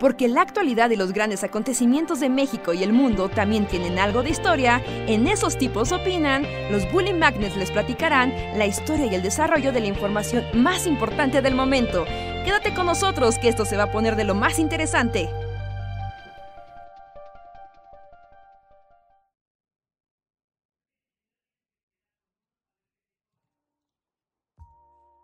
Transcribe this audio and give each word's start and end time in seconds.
Porque 0.00 0.28
la 0.28 0.42
actualidad 0.42 0.90
y 0.90 0.96
los 0.96 1.12
grandes 1.12 1.44
acontecimientos 1.44 2.20
de 2.20 2.28
México 2.28 2.74
y 2.74 2.82
el 2.82 2.92
mundo 2.92 3.28
también 3.28 3.66
tienen 3.66 3.98
algo 3.98 4.22
de 4.22 4.30
historia, 4.30 4.82
en 5.06 5.28
esos 5.28 5.56
tipos 5.56 5.92
opinan, 5.92 6.44
los 6.70 6.90
Bully 6.92 7.12
Magnets 7.12 7.56
les 7.56 7.70
platicarán 7.70 8.34
la 8.58 8.66
historia 8.66 9.06
y 9.06 9.14
el 9.14 9.22
desarrollo 9.22 9.72
de 9.72 9.80
la 9.80 9.86
información 9.86 10.44
más 10.52 10.86
importante 10.86 11.42
del 11.42 11.54
momento. 11.54 12.04
Quédate 12.44 12.74
con 12.74 12.86
nosotros 12.86 13.38
que 13.38 13.48
esto 13.48 13.64
se 13.64 13.76
va 13.76 13.84
a 13.84 13.92
poner 13.92 14.16
de 14.16 14.24
lo 14.24 14.34
más 14.34 14.58
interesante. 14.58 15.30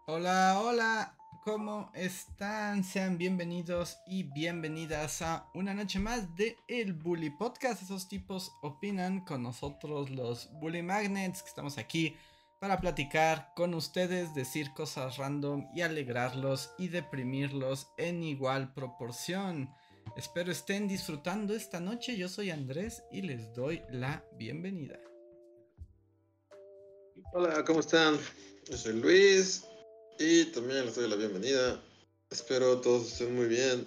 Hola, 0.07 0.61
hola, 0.61 1.15
¿cómo 1.45 1.91
están? 1.95 2.85
Sean 2.85 3.17
bienvenidos 3.17 3.99
y 4.07 4.25
bienvenidas 4.25 5.23
a 5.23 5.49
una 5.55 5.73
noche 5.73 5.99
más 5.99 6.35
de 6.37 6.57
El 6.69 6.93
Bully 6.93 7.31
Podcast. 7.31 7.83
Esos 7.83 8.09
tipos 8.09 8.53
opinan 8.63 9.25
con 9.25 9.43
nosotros 9.43 10.11
los 10.11 10.51
Bully 10.61 10.83
Magnets 10.83 11.43
que 11.43 11.49
estamos 11.49 11.79
aquí 11.79 12.15
para 12.59 12.81
platicar 12.81 13.53
con 13.57 13.73
ustedes, 13.75 14.35
decir 14.35 14.73
cosas 14.75 15.17
random 15.17 15.69
y 15.75 15.81
alegrarlos 15.81 16.73
y 16.79 16.89
deprimirlos 16.89 17.89
en 17.97 18.23
igual 18.23 18.75
proporción. 18.75 19.71
Espero 20.17 20.53
estén 20.53 20.89
disfrutando 20.89 21.55
esta 21.55 21.81
noche. 21.81 22.17
Yo 22.17 22.29
soy 22.29 22.51
Andrés 22.51 23.03
y 23.11 23.23
les 23.23 23.55
doy 23.55 23.83
la 23.91 24.25
bienvenida. 24.37 24.99
Hola, 27.33 27.65
¿cómo 27.65 27.81
están? 27.81 28.19
Yo 28.69 28.77
soy 28.77 29.01
Luis 29.01 29.70
y 30.21 30.45
también 30.53 30.85
les 30.85 30.95
doy 30.95 31.09
la 31.09 31.17
bienvenida. 31.17 31.81
Espero 32.29 32.79
todos 32.83 33.11
estén 33.11 33.35
muy 33.35 33.47
bien. 33.47 33.87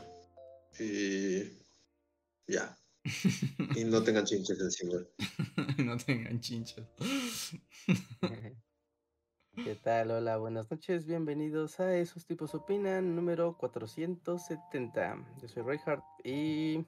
Y 0.80 1.44
ya. 2.52 2.76
y 3.76 3.84
no 3.84 4.02
tengan 4.04 4.26
chinches 4.26 4.60
encima. 4.60 4.98
no 5.78 5.96
tengan 5.98 6.42
chinches. 6.42 6.84
¿Qué 9.64 9.76
tal? 9.76 10.10
Hola, 10.10 10.38
buenas 10.38 10.72
noches. 10.72 11.06
Bienvenidos 11.06 11.80
a 11.80 11.96
Esos 11.96 12.26
Tipos 12.26 12.56
Opinan, 12.56 13.16
número 13.16 13.56
470. 13.56 15.38
Yo 15.40 15.48
soy 15.48 15.62
Reinhardt 15.62 16.04
y 16.24 16.84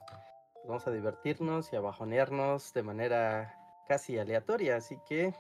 vamos 0.68 0.88
a 0.88 0.92
divertirnos 0.92 1.72
y 1.72 1.76
a 1.76 1.82
bajonearnos 1.82 2.74
de 2.74 2.82
manera 2.82 3.56
casi 3.88 4.18
aleatoria. 4.18 4.78
Así 4.78 4.98
que 5.08 5.36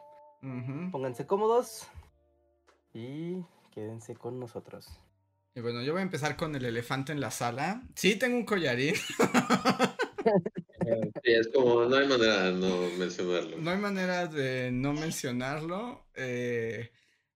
pónganse 0.92 1.26
cómodos 1.26 1.88
y 2.94 3.44
quédense 3.76 4.16
con 4.16 4.40
nosotros. 4.40 4.88
Y 5.54 5.62
bueno, 5.62 5.84
yo 5.84 5.92
voy 5.92 6.00
a 6.00 6.04
empezar 6.04 6.36
con 6.36 6.56
el 6.56 6.66
elefante 6.66 7.12
en 7.12 7.20
la 7.20 7.30
sala. 7.30 7.84
Sí, 7.96 8.16
tengo 8.16 8.38
un 8.38 8.46
collarín. 8.46 8.96
Sí, 11.24 11.32
es 11.32 11.48
como, 11.48 11.86
no 11.86 11.96
hay 11.96 12.08
manera 12.08 12.44
de 12.44 12.54
no 12.54 12.90
mencionarlo. 12.98 13.58
No 13.58 13.72
hay 13.72 13.78
manera 13.78 14.28
de 14.28 14.72
no 14.72 14.94
mencionarlo. 14.94 16.08
Eh, 16.14 16.92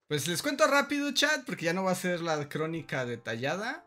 pues 0.06 0.28
les 0.28 0.42
cuento 0.42 0.66
rápido, 0.66 1.12
chat, 1.12 1.44
porque 1.44 1.66
ya 1.66 1.72
no 1.72 1.84
va 1.84 1.92
a 1.92 1.96
ser 1.96 2.20
la 2.20 2.48
crónica 2.48 3.04
detallada. 3.04 3.86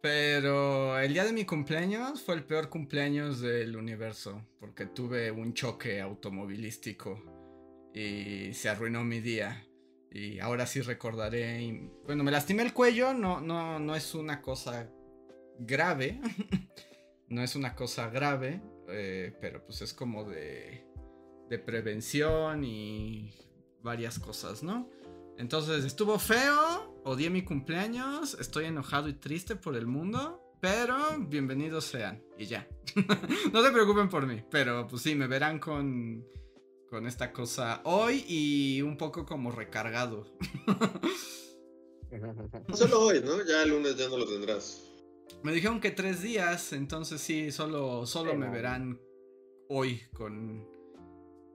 Pero 0.00 0.98
el 0.98 1.12
día 1.12 1.24
de 1.24 1.32
mi 1.32 1.44
cumpleaños 1.44 2.22
fue 2.22 2.36
el 2.36 2.44
peor 2.44 2.68
cumpleaños 2.68 3.40
del 3.40 3.76
universo, 3.76 4.46
porque 4.60 4.86
tuve 4.86 5.30
un 5.30 5.54
choque 5.54 6.00
automovilístico 6.00 7.90
y 7.92 8.52
se 8.54 8.68
arruinó 8.68 9.04
mi 9.04 9.20
día. 9.20 9.67
Y 10.10 10.38
ahora 10.40 10.66
sí 10.66 10.80
recordaré. 10.80 11.90
bueno, 12.04 12.24
me 12.24 12.30
lastimé 12.30 12.62
el 12.62 12.72
cuello, 12.72 13.12
no, 13.14 13.40
no, 13.40 13.78
no 13.78 13.94
es 13.94 14.14
una 14.14 14.40
cosa 14.40 14.90
grave. 15.58 16.20
no 17.28 17.42
es 17.42 17.56
una 17.56 17.74
cosa 17.74 18.08
grave, 18.08 18.62
eh, 18.88 19.36
pero 19.40 19.64
pues 19.64 19.82
es 19.82 19.92
como 19.92 20.24
de, 20.24 20.86
de 21.48 21.58
prevención 21.58 22.64
y 22.64 23.34
varias 23.82 24.18
cosas, 24.18 24.62
¿no? 24.62 24.88
Entonces 25.36 25.84
estuvo 25.84 26.18
feo, 26.18 27.00
odié 27.04 27.30
mi 27.30 27.42
cumpleaños, 27.42 28.34
estoy 28.40 28.64
enojado 28.64 29.08
y 29.08 29.14
triste 29.14 29.56
por 29.56 29.76
el 29.76 29.86
mundo, 29.86 30.42
pero 30.60 30.96
bienvenidos 31.20 31.84
sean 31.84 32.22
y 32.36 32.46
ya. 32.46 32.66
no 33.52 33.62
se 33.62 33.70
preocupen 33.70 34.08
por 34.08 34.26
mí, 34.26 34.42
pero 34.50 34.86
pues 34.88 35.02
sí, 35.02 35.14
me 35.14 35.28
verán 35.28 35.60
con 35.60 36.26
con 36.90 37.06
esta 37.06 37.32
cosa 37.32 37.80
hoy 37.84 38.24
y 38.26 38.82
un 38.82 38.96
poco 38.96 39.26
como 39.26 39.50
recargado. 39.50 40.26
Solo 42.74 43.00
hoy, 43.00 43.20
¿no? 43.22 43.44
Ya 43.44 43.62
el 43.62 43.70
lunes 43.70 43.96
ya 43.96 44.08
no 44.08 44.16
lo 44.16 44.26
tendrás. 44.26 44.84
Me 45.42 45.52
dijeron 45.52 45.80
que 45.80 45.90
tres 45.90 46.22
días, 46.22 46.72
entonces 46.72 47.20
sí, 47.20 47.52
solo, 47.52 48.06
solo 48.06 48.34
me 48.34 48.48
verán 48.48 48.98
hoy 49.68 50.00
con, 50.14 50.66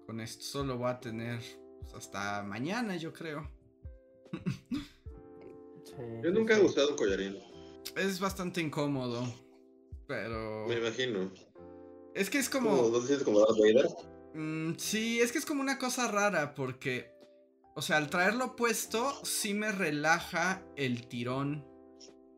con 0.06 0.20
esto. 0.20 0.44
Solo 0.44 0.78
voy 0.78 0.92
a 0.92 1.00
tener 1.00 1.40
pues, 1.82 1.96
hasta 1.96 2.44
mañana, 2.44 2.96
yo 2.96 3.12
creo. 3.12 3.50
yo 6.24 6.32
nunca 6.32 6.56
he 6.56 6.64
usado 6.64 6.92
un 6.92 6.96
collarín. 6.96 7.40
Es 7.96 8.20
bastante 8.20 8.62
incómodo, 8.62 9.26
pero... 10.08 10.68
Me 10.68 10.78
imagino. 10.78 11.32
Es 12.14 12.30
que 12.30 12.38
es 12.38 12.48
como... 12.48 12.90
¿No 12.90 13.00
te 13.00 13.08
sientes 13.08 13.24
como 13.24 13.40
Darth 13.40 13.58
Vader? 13.58 13.88
Mm, 14.34 14.74
sí, 14.78 15.20
es 15.20 15.32
que 15.32 15.38
es 15.38 15.46
como 15.46 15.62
una 15.62 15.78
cosa 15.78 16.08
rara 16.08 16.56
porque, 16.56 17.12
o 17.76 17.82
sea, 17.82 17.98
al 17.98 18.10
traerlo 18.10 18.56
puesto, 18.56 19.24
sí 19.24 19.54
me 19.54 19.72
relaja 19.72 20.64
el 20.76 21.08
tirón 21.08 21.66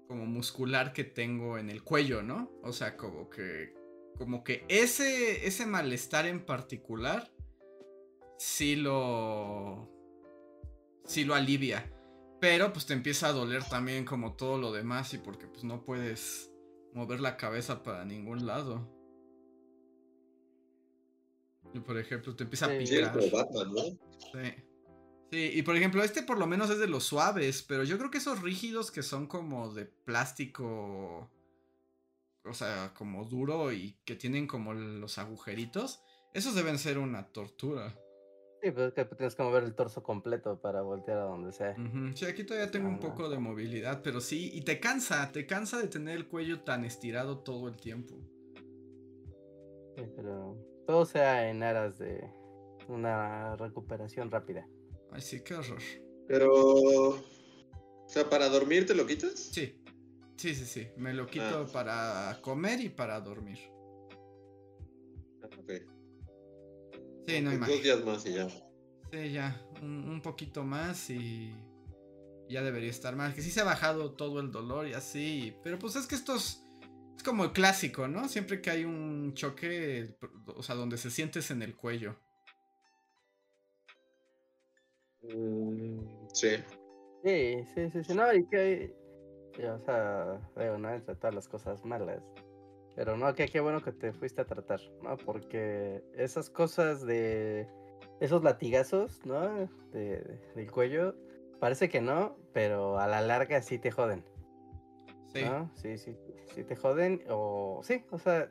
como 0.08 0.26
muscular 0.26 0.94
que 0.94 1.04
tengo 1.04 1.58
en 1.58 1.70
el 1.70 1.84
cuello, 1.84 2.22
¿no? 2.22 2.52
O 2.64 2.74
sea, 2.74 2.98
como 2.98 3.30
que, 3.30 3.74
como 4.18 4.44
que 4.44 4.66
ese, 4.68 5.48
ese 5.48 5.66
malestar 5.66 6.26
en 6.26 6.46
particular, 6.46 7.32
sí 8.38 8.76
lo, 8.76 9.90
sí 11.06 11.24
lo 11.24 11.36
alivia. 11.36 11.92
Pero 12.42 12.74
pues 12.74 12.86
te 12.86 12.94
empieza 12.94 13.28
a 13.28 13.34
doler 13.34 13.64
también 13.64 14.06
como 14.06 14.36
todo 14.36 14.58
lo 14.58 14.72
demás 14.72 15.14
y 15.14 15.18
porque 15.18 15.48
pues 15.48 15.64
no 15.64 15.84
puedes 15.84 16.52
mover 16.94 17.22
la 17.22 17.38
cabeza 17.38 17.82
para 17.82 18.06
ningún 18.06 18.46
lado. 18.46 18.95
Y 21.74 21.80
por 21.80 21.98
ejemplo, 21.98 22.36
te 22.36 22.44
empieza 22.44 22.68
a 22.68 22.78
picar. 22.78 23.18
Sí. 24.32 24.64
Sí, 25.32 25.52
y 25.56 25.64
por 25.64 25.76
ejemplo, 25.76 26.04
este 26.04 26.24
por 26.24 26.38
lo 26.38 26.48
menos 26.48 26.70
es 26.70 26.80
de 26.80 26.88
los 26.88 27.04
suaves, 27.04 27.64
pero 27.64 27.84
yo 27.84 27.98
creo 27.98 28.12
que 28.12 28.20
esos 28.20 28.42
rígidos 28.42 28.92
que 28.92 29.02
son 29.02 29.28
como 29.28 29.74
de 29.74 29.86
plástico, 29.86 31.32
o 32.44 32.54
sea, 32.54 32.94
como 32.96 33.26
duro 33.26 33.74
y 33.74 33.98
que 34.06 34.16
tienen 34.16 34.48
como 34.48 34.74
los 34.74 35.18
agujeritos, 35.18 36.02
esos 36.34 36.54
deben 36.54 36.78
ser 36.78 37.00
una 37.00 37.28
tortura. 37.34 38.00
Sí, 38.62 38.72
pero 38.72 38.86
es 38.88 38.94
que 38.94 39.06
tienes 39.06 39.36
que 39.36 39.44
mover 39.44 39.64
el 39.64 39.76
torso 39.76 40.04
completo 40.04 40.62
para 40.62 40.82
voltear 40.82 41.18
a 41.18 41.24
donde 41.24 41.52
sea. 41.52 41.76
Sí, 42.14 42.26
aquí 42.26 42.44
todavía 42.44 42.72
tengo 42.72 42.88
un 42.88 43.00
poco 43.00 43.28
de 43.28 43.40
movilidad, 43.40 44.02
pero 44.04 44.22
sí, 44.22 44.52
y 44.54 44.62
te 44.62 44.80
cansa, 44.80 45.32
te 45.32 45.46
cansa 45.46 45.80
de 45.80 45.88
tener 45.88 46.16
el 46.16 46.28
cuello 46.28 46.62
tan 46.62 46.86
estirado 46.86 47.40
todo 47.40 47.68
el 47.68 47.78
tiempo. 47.78 48.16
Sí, 49.96 50.04
pero 50.16 50.58
todo 50.86 51.06
sea 51.06 51.50
en 51.50 51.64
aras 51.64 51.98
de 51.98 52.30
una 52.88 53.56
recuperación 53.56 54.32
rápida. 54.32 54.68
Ay, 55.12 55.22
sí, 55.22 55.42
qué 55.44 55.56
horror. 55.56 55.80
Pero. 56.28 56.54
O 56.54 58.08
sea, 58.08 58.30
¿para 58.30 58.50
dormir 58.50 58.86
te 58.86 58.96
lo 58.96 59.06
quitas? 59.08 59.34
Sí. 59.34 59.82
Sí, 60.38 60.54
sí, 60.54 60.66
sí. 60.66 60.88
Me 60.98 61.14
lo 61.14 61.28
quito 61.28 61.66
ah. 61.68 61.72
para 61.72 62.40
comer 62.42 62.82
y 62.82 62.90
para 62.90 63.20
dormir. 63.22 63.60
Ok. 65.44 65.72
Sí, 67.28 67.42
no 67.42 67.50
hay 67.52 67.58
más. 67.58 67.70
Dos 67.70 67.82
días 67.82 68.04
más 68.04 68.26
y 68.26 68.34
ya. 68.34 68.50
Sí, 68.50 69.32
ya. 69.32 69.66
Un, 69.82 70.10
un, 70.10 70.22
poquito 70.22 70.64
más 70.64 71.10
y. 71.10 71.56
Ya 72.50 72.62
debería 72.62 72.90
estar 72.90 73.16
mal. 73.16 73.34
Que 73.34 73.42
sí 73.42 73.50
se 73.50 73.62
ha 73.62 73.64
bajado 73.64 74.12
todo 74.12 74.40
el 74.40 74.52
dolor 74.52 74.88
y 74.88 74.94
así. 74.94 75.56
Pero 75.64 75.80
pues 75.80 75.96
es 75.96 76.06
que 76.06 76.16
estos 76.16 76.65
es 77.16 77.24
como 77.24 77.44
el 77.44 77.52
clásico, 77.52 78.08
¿no? 78.08 78.28
Siempre 78.28 78.62
que 78.62 78.70
hay 78.70 78.86
un 78.86 79.34
choque, 79.34 80.18
o 80.48 80.64
sea, 80.64 80.76
donde 80.76 80.98
se 80.98 81.12
sientes 81.12 81.52
en 81.52 81.62
el 81.62 81.76
cuello. 81.76 82.16
Mm, 85.22 86.28
sí. 86.34 86.58
Sí, 87.24 87.66
sí, 87.74 87.90
sí, 87.92 88.04
sí, 88.04 88.14
no, 88.14 88.32
y 88.34 88.46
que, 88.48 88.94
o 89.68 89.80
sea, 89.80 90.40
veo, 90.56 90.78
¿no? 90.78 90.94
Entre 90.94 91.16
todas 91.16 91.34
las 91.34 91.48
cosas 91.48 91.84
malas. 91.84 92.22
Pero 92.96 93.18
no, 93.18 93.34
que 93.34 93.48
qué 93.48 93.60
bueno 93.60 93.82
que 93.82 93.92
te 93.92 94.14
fuiste 94.14 94.42
a 94.42 94.46
tratar, 94.46 94.80
¿no? 95.02 95.18
Porque 95.18 96.04
esas 96.14 96.50
cosas 96.50 97.06
de, 97.06 97.68
esos 98.20 98.44
latigazos, 98.44 99.26
¿no? 99.26 99.68
De, 99.92 100.40
del 100.56 100.72
cuello, 100.72 101.16
parece 101.60 101.90
que 101.90 102.02
no, 102.02 102.38
pero 102.54 103.00
a 103.00 103.08
la 103.08 103.22
larga 103.22 103.62
sí 103.62 103.80
te 103.80 103.92
joden. 103.92 104.24
Sí. 105.76 105.98
Sí, 105.98 105.98
sí, 105.98 106.18
sí 106.54 106.64
te 106.64 106.76
joden 106.76 107.22
o 107.30 107.82
sí, 107.84 108.04
o 108.12 108.18
sea, 108.20 108.50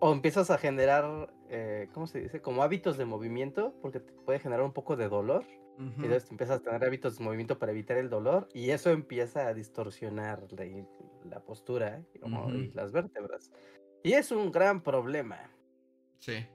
o 0.00 0.12
empiezas 0.12 0.50
a 0.50 0.58
generar, 0.58 1.32
eh, 1.48 1.88
¿cómo 1.92 2.06
se 2.06 2.20
dice? 2.20 2.40
Como 2.40 2.62
hábitos 2.62 2.96
de 2.96 3.04
movimiento, 3.04 3.74
porque 3.80 4.00
te 4.00 4.12
puede 4.12 4.38
generar 4.38 4.64
un 4.64 4.72
poco 4.72 4.96
de 4.96 5.08
dolor. 5.08 5.44
Y 5.76 5.82
entonces 6.04 6.30
empiezas 6.30 6.60
a 6.60 6.62
tener 6.62 6.84
hábitos 6.84 7.18
de 7.18 7.24
movimiento 7.24 7.58
para 7.58 7.72
evitar 7.72 7.96
el 7.96 8.08
dolor 8.08 8.48
y 8.54 8.70
eso 8.70 8.90
empieza 8.90 9.48
a 9.48 9.54
distorsionar 9.54 10.46
la 11.24 11.40
postura 11.40 11.98
¿eh? 11.98 12.04
como- 12.20 12.48
y 12.54 12.70
las 12.74 12.92
vértebras. 12.92 13.50
Y 14.04 14.12
es 14.12 14.30
un 14.30 14.52
gran 14.52 14.82
problema. 14.84 15.50
Sí. 16.20 16.46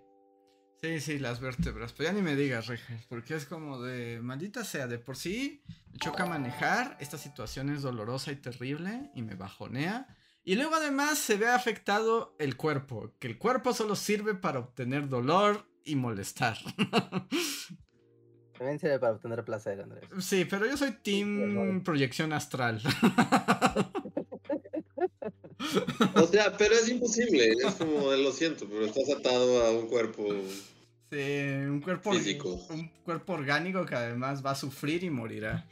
Sí, 0.82 1.02
sí, 1.02 1.20
las 1.20 1.40
vértebras. 1.42 1.94
Pero 1.94 2.10
ya 2.10 2.16
ni 2.16 2.22
me 2.22 2.36
digas, 2.36 2.68
Reges, 2.68 3.06
porque 3.08 3.36
es 3.36 3.46
como 3.46 3.82
de 3.82 4.22
maldita 4.22 4.64
sea, 4.64 4.88
de 4.88 4.98
por 4.98 5.18
sí 5.18 5.62
me 5.92 5.98
choca 5.98 6.26
manejar, 6.26 6.96
esta 7.00 7.18
situación 7.18 7.70
es 7.70 7.82
dolorosa 7.82 8.32
y 8.32 8.38
terrible 8.38 9.12
y 9.14 9.22
me 9.22 9.36
bajonea. 9.36 10.08
Y 10.44 10.56
luego 10.56 10.76
además 10.76 11.18
se 11.20 11.36
ve 11.36 11.48
afectado 11.48 12.36
el 12.40 12.56
cuerpo, 12.56 13.14
que 13.20 13.28
el 13.28 13.38
cuerpo 13.38 13.74
solo 13.74 13.96
sirve 13.96 14.36
para 14.36 14.60
obtener 14.60 15.10
dolor 15.10 15.68
y 15.84 15.96
molestar. 15.96 16.58
También 18.58 18.80
sirve 18.80 19.00
para 19.00 19.14
obtener 19.14 19.44
placer, 19.44 19.82
Andrés. 19.82 20.06
sí, 20.20 20.46
pero 20.46 20.66
yo 20.66 20.76
soy 20.78 20.92
team 21.04 21.84
proyección 21.84 22.34
astral. 22.34 22.82
O 26.16 26.28
sea, 26.28 26.56
pero 26.58 26.76
es 26.76 26.90
imposible. 26.90 27.52
Es 27.52 27.76
como, 27.76 28.12
lo 28.12 28.32
siento, 28.32 28.68
pero 28.68 28.86
estás 28.86 29.10
atado 29.10 29.66
a 29.66 29.72
un 29.72 29.88
cuerpo. 29.88 30.28
Sí, 31.12 31.42
un 31.68 31.82
cuerpo, 31.82 32.14
Físico. 32.14 32.54
un 32.70 32.88
cuerpo 33.04 33.34
orgánico 33.34 33.86
que 33.86 33.96
además 33.96 34.46
va 34.46 34.52
a 34.52 34.56
sufrir 34.56 35.04
y 35.04 35.10
morirá. 35.10 35.66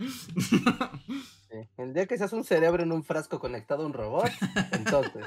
Sí. 1.49 1.57
El 1.77 1.93
día 1.93 2.05
que 2.07 2.17
seas 2.17 2.33
un 2.33 2.43
cerebro 2.43 2.83
en 2.83 2.91
un 2.91 3.05
frasco 3.05 3.39
conectado 3.39 3.83
a 3.83 3.85
un 3.85 3.93
robot, 3.93 4.29
entonces. 4.73 5.23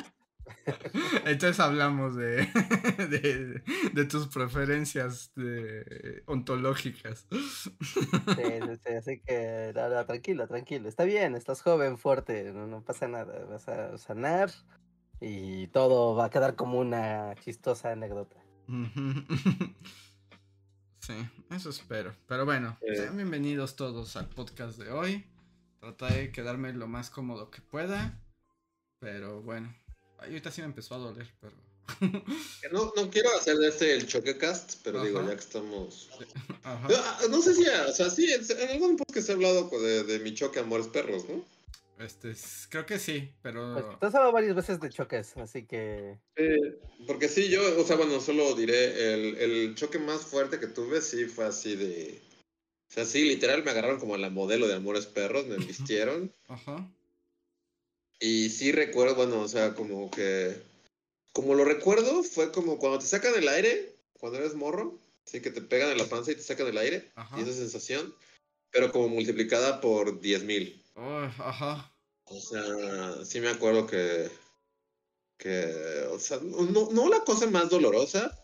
Entonces 1.24 1.58
hablamos 1.60 2.16
de, 2.16 2.46
de, 3.10 3.62
de 3.92 4.04
tus 4.04 4.28
preferencias 4.28 5.32
de- 5.34 6.22
ontológicas. 6.26 7.26
Sí, 7.30 7.70
sí, 7.80 8.76
sí, 8.84 8.92
así 8.98 9.20
que 9.20 9.72
no, 9.74 9.88
no, 9.88 10.04
tranquilo, 10.06 10.46
tranquilo. 10.46 10.88
Está 10.88 11.04
bien, 11.04 11.34
estás 11.34 11.62
joven, 11.62 11.98
fuerte, 11.98 12.52
no, 12.52 12.66
no 12.66 12.82
pasa 12.82 13.08
nada. 13.08 13.44
Vas 13.46 13.68
a 13.68 13.96
sanar 13.98 14.50
y 15.20 15.66
todo 15.68 16.14
va 16.14 16.26
a 16.26 16.30
quedar 16.30 16.54
como 16.56 16.78
una 16.78 17.34
chistosa 17.36 17.92
anécdota. 17.92 18.36
Sí, 21.02 21.14
eso 21.50 21.70
espero. 21.70 22.14
Pero 22.28 22.44
bueno, 22.44 22.76
Eh. 22.82 22.94
sean 22.94 23.16
bienvenidos 23.16 23.74
todos 23.74 24.16
al 24.16 24.28
podcast 24.28 24.78
de 24.78 24.92
hoy. 24.92 25.24
Trataré 25.80 26.16
de 26.16 26.30
quedarme 26.32 26.72
lo 26.74 26.86
más 26.88 27.08
cómodo 27.10 27.50
que 27.50 27.62
pueda. 27.62 28.20
Pero 28.98 29.40
bueno, 29.42 29.74
ay, 30.20 30.28
ahorita 30.28 30.50
sí 30.50 30.60
me 30.60 30.66
empezó 30.68 30.94
a 30.94 30.98
doler, 30.98 31.26
pero... 31.40 31.54
No, 32.72 32.92
no 32.94 33.10
quiero 33.10 33.28
hacer 33.36 33.56
de 33.56 33.68
este 33.68 33.94
el 33.94 34.06
choquecast, 34.06 34.80
pero 34.84 35.02
digo, 35.02 35.22
ya 35.22 35.34
que 35.34 35.40
estamos. 35.40 36.08
Ajá. 36.62 36.86
Ah, 36.88 37.20
No 37.28 37.42
sé 37.42 37.54
si, 37.54 37.66
o 37.66 37.92
sea, 37.92 38.08
sí, 38.10 38.32
en 38.32 38.68
algún 38.70 38.96
podcast 38.96 39.28
he 39.28 39.32
hablado 39.32 39.68
de, 39.68 40.04
de 40.04 40.18
mi 40.20 40.32
choque 40.32 40.60
Amores 40.60 40.86
Perros, 40.86 41.28
¿no? 41.28 41.44
Este, 41.98 42.34
creo 42.70 42.86
que 42.86 42.98
sí, 42.98 43.30
Pues 43.42 43.54
pero... 43.54 43.98
te 43.98 44.06
has 44.06 44.14
hablado 44.14 44.32
varias 44.32 44.54
veces 44.54 44.80
de 44.80 44.88
choques, 44.88 45.36
así 45.36 45.66
que 45.66 46.16
Porque 47.06 47.28
sí, 47.28 47.50
yo, 47.50 47.60
o 47.78 47.84
sea, 47.84 47.96
bueno, 47.96 48.20
solo 48.20 48.54
diré, 48.54 49.12
el, 49.12 49.36
el 49.36 49.74
choque 49.74 49.98
más 49.98 50.22
fuerte 50.22 50.58
que 50.58 50.66
tuve 50.66 51.02
sí 51.02 51.26
fue 51.26 51.44
así 51.44 51.76
de... 51.76 52.22
O 52.88 52.92
sea, 52.92 53.04
sí, 53.04 53.24
literal 53.24 53.62
me 53.64 53.70
agarraron 53.70 54.00
como 54.00 54.14
a 54.14 54.18
la 54.18 54.30
modelo 54.30 54.66
de 54.66 54.74
Amores 54.74 55.06
Perros, 55.06 55.46
me 55.46 55.56
vistieron. 55.58 56.32
Ajá. 56.48 56.90
Y 58.20 58.50
sí 58.50 58.70
recuerdo, 58.70 59.14
bueno, 59.16 59.40
o 59.40 59.48
sea, 59.48 59.74
como 59.74 60.10
que... 60.10 60.56
Como 61.32 61.54
lo 61.54 61.64
recuerdo, 61.64 62.22
fue 62.22 62.52
como 62.52 62.78
cuando 62.78 62.98
te 62.98 63.06
sacan 63.06 63.34
el 63.34 63.48
aire, 63.48 63.94
cuando 64.18 64.38
eres 64.38 64.54
morro, 64.54 64.98
sí, 65.24 65.40
que 65.40 65.50
te 65.50 65.62
pegan 65.62 65.90
en 65.90 65.98
la 65.98 66.08
panza 66.08 66.32
y 66.32 66.34
te 66.34 66.42
sacan 66.42 66.66
el 66.66 66.78
aire, 66.78 67.10
Ajá. 67.14 67.38
y 67.38 67.42
esa 67.42 67.52
sensación, 67.52 68.14
pero 68.70 68.92
como 68.92 69.08
multiplicada 69.08 69.80
por 69.80 70.20
10.000. 70.20 70.80
Oh, 70.96 71.18
ajá. 71.22 71.90
O 72.24 72.40
sea, 72.40 73.24
sí 73.24 73.40
me 73.40 73.48
acuerdo 73.48 73.86
que. 73.86 74.30
que. 75.36 76.06
O 76.10 76.18
sea, 76.18 76.38
no, 76.42 76.90
no 76.92 77.08
la 77.08 77.24
cosa 77.24 77.46
más 77.48 77.70
dolorosa, 77.70 78.38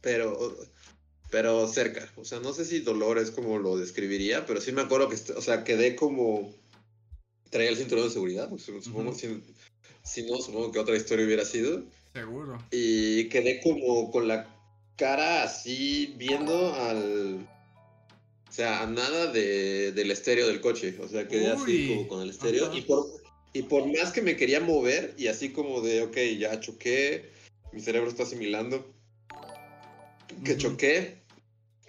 pero. 0.00 0.56
pero 1.30 1.66
cerca. 1.66 2.08
O 2.16 2.24
sea, 2.24 2.38
no 2.38 2.52
sé 2.52 2.64
si 2.64 2.80
dolor 2.80 3.18
es 3.18 3.32
como 3.32 3.58
lo 3.58 3.76
describiría, 3.76 4.46
pero 4.46 4.60
sí 4.60 4.70
me 4.70 4.82
acuerdo 4.82 5.08
que. 5.08 5.16
O 5.32 5.42
sea, 5.42 5.64
quedé 5.64 5.96
como. 5.96 6.54
Traía 7.50 7.70
el 7.70 7.76
cinturón 7.76 8.04
de 8.04 8.10
seguridad, 8.10 8.48
pues, 8.48 8.62
supongo, 8.62 9.10
Ujú. 9.10 9.18
si, 9.18 9.42
si 10.02 10.22
no, 10.22 10.38
supongo 10.38 10.72
que 10.72 10.78
otra 10.78 10.96
historia 10.96 11.26
hubiera 11.26 11.44
sido. 11.44 11.84
Seguro. 12.14 12.58
Y 12.70 13.28
quedé 13.28 13.60
como 13.60 14.10
con 14.10 14.26
la 14.26 14.56
cara 14.96 15.42
así 15.42 16.14
viendo 16.16 16.74
al. 16.74 17.46
O 18.48 18.52
sea, 18.52 18.82
a 18.82 18.86
nada 18.86 19.28
de, 19.28 19.92
del 19.92 20.10
estéreo 20.10 20.48
del 20.48 20.60
coche. 20.60 20.96
O 21.00 21.08
sea, 21.08 21.28
quedé 21.28 21.50
así 21.50 21.88
como 21.88 22.08
con 22.08 22.22
el 22.22 22.30
estéreo. 22.30 22.66
ajá. 22.66 22.76
Y 22.76 22.82
por, 22.82 23.06
y 23.52 23.62
por 23.62 23.86
más 23.86 24.12
que 24.12 24.22
me 24.22 24.36
quería 24.36 24.60
mover, 24.60 25.14
y 25.16 25.28
así 25.28 25.52
como 25.52 25.80
de, 25.82 26.02
ok, 26.02 26.16
ya 26.38 26.58
choqué, 26.58 27.30
mi 27.72 27.80
cerebro 27.80 28.10
está 28.10 28.24
asimilando 28.24 28.92
que 30.44 30.56
choqué. 30.56 31.19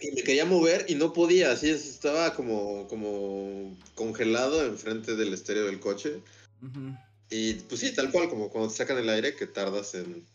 Y 0.02 0.12
me 0.14 0.24
quería 0.24 0.46
mover 0.46 0.86
y 0.88 0.96
no 0.96 1.14
podía, 1.14 1.52
así 1.52 1.70
es, 1.70 1.88
estaba 1.88 2.34
como, 2.34 2.88
como 2.88 3.78
congelado 3.94 4.66
enfrente 4.66 5.16
del 5.16 5.34
estéreo 5.34 5.66
del 5.66 5.80
coche. 5.80 6.22
Ujú. 6.62 6.96
Y 7.30 7.54
pues 7.54 7.82
sí, 7.82 7.94
tal 7.94 8.12
cual, 8.12 8.28
como 8.28 8.50
cuando 8.50 8.70
te 8.70 8.78
sacan 8.78 8.98
el 8.98 9.10
aire, 9.10 9.36
que 9.36 9.46
tardas 9.46 9.94
en, 9.94 10.26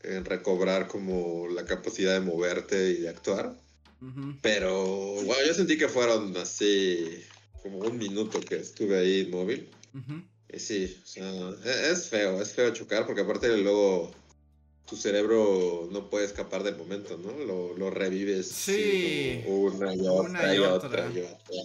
en 0.00 0.24
recobrar 0.24 0.88
como 0.88 1.46
la 1.48 1.64
capacidad 1.66 2.14
de 2.14 2.20
moverte 2.20 2.90
y 2.90 3.00
de 3.02 3.10
actuar. 3.10 3.54
Ujú. 4.00 4.34
Pero, 4.40 5.22
bueno, 5.22 5.46
yo 5.46 5.54
sentí 5.54 5.76
que 5.76 5.88
fueron 5.88 6.36
así 6.36 7.22
como 7.62 7.78
un 7.78 7.98
minuto 7.98 8.40
que 8.40 8.56
estuve 8.56 8.98
ahí 8.98 9.20
inmóvil. 9.20 9.68
Ujú. 9.94 10.22
Y 10.52 10.58
sí, 10.58 11.00
o 11.02 11.06
sea, 11.06 11.50
e- 11.64 11.92
es 11.92 12.08
feo, 12.08 12.40
es 12.40 12.52
feo 12.52 12.72
chocar 12.72 13.06
porque 13.06 13.20
aparte 13.20 13.56
luego 13.58 14.10
tu 14.86 14.96
cerebro 14.96 15.88
no 15.90 16.10
puede 16.10 16.26
escapar 16.26 16.62
del 16.62 16.76
momento, 16.76 17.16
¿no? 17.18 17.32
Lo, 17.32 17.76
lo 17.76 17.90
revives 17.90 18.48
Sí, 18.48 19.42
una 19.46 19.94
y 19.94 20.00
otra 20.06 20.30
una 20.30 20.54
y 20.54 20.56
y 20.56 20.58
otra 20.60 21.08
otra. 21.08 21.10
y 21.14 21.20
otra. 21.20 21.62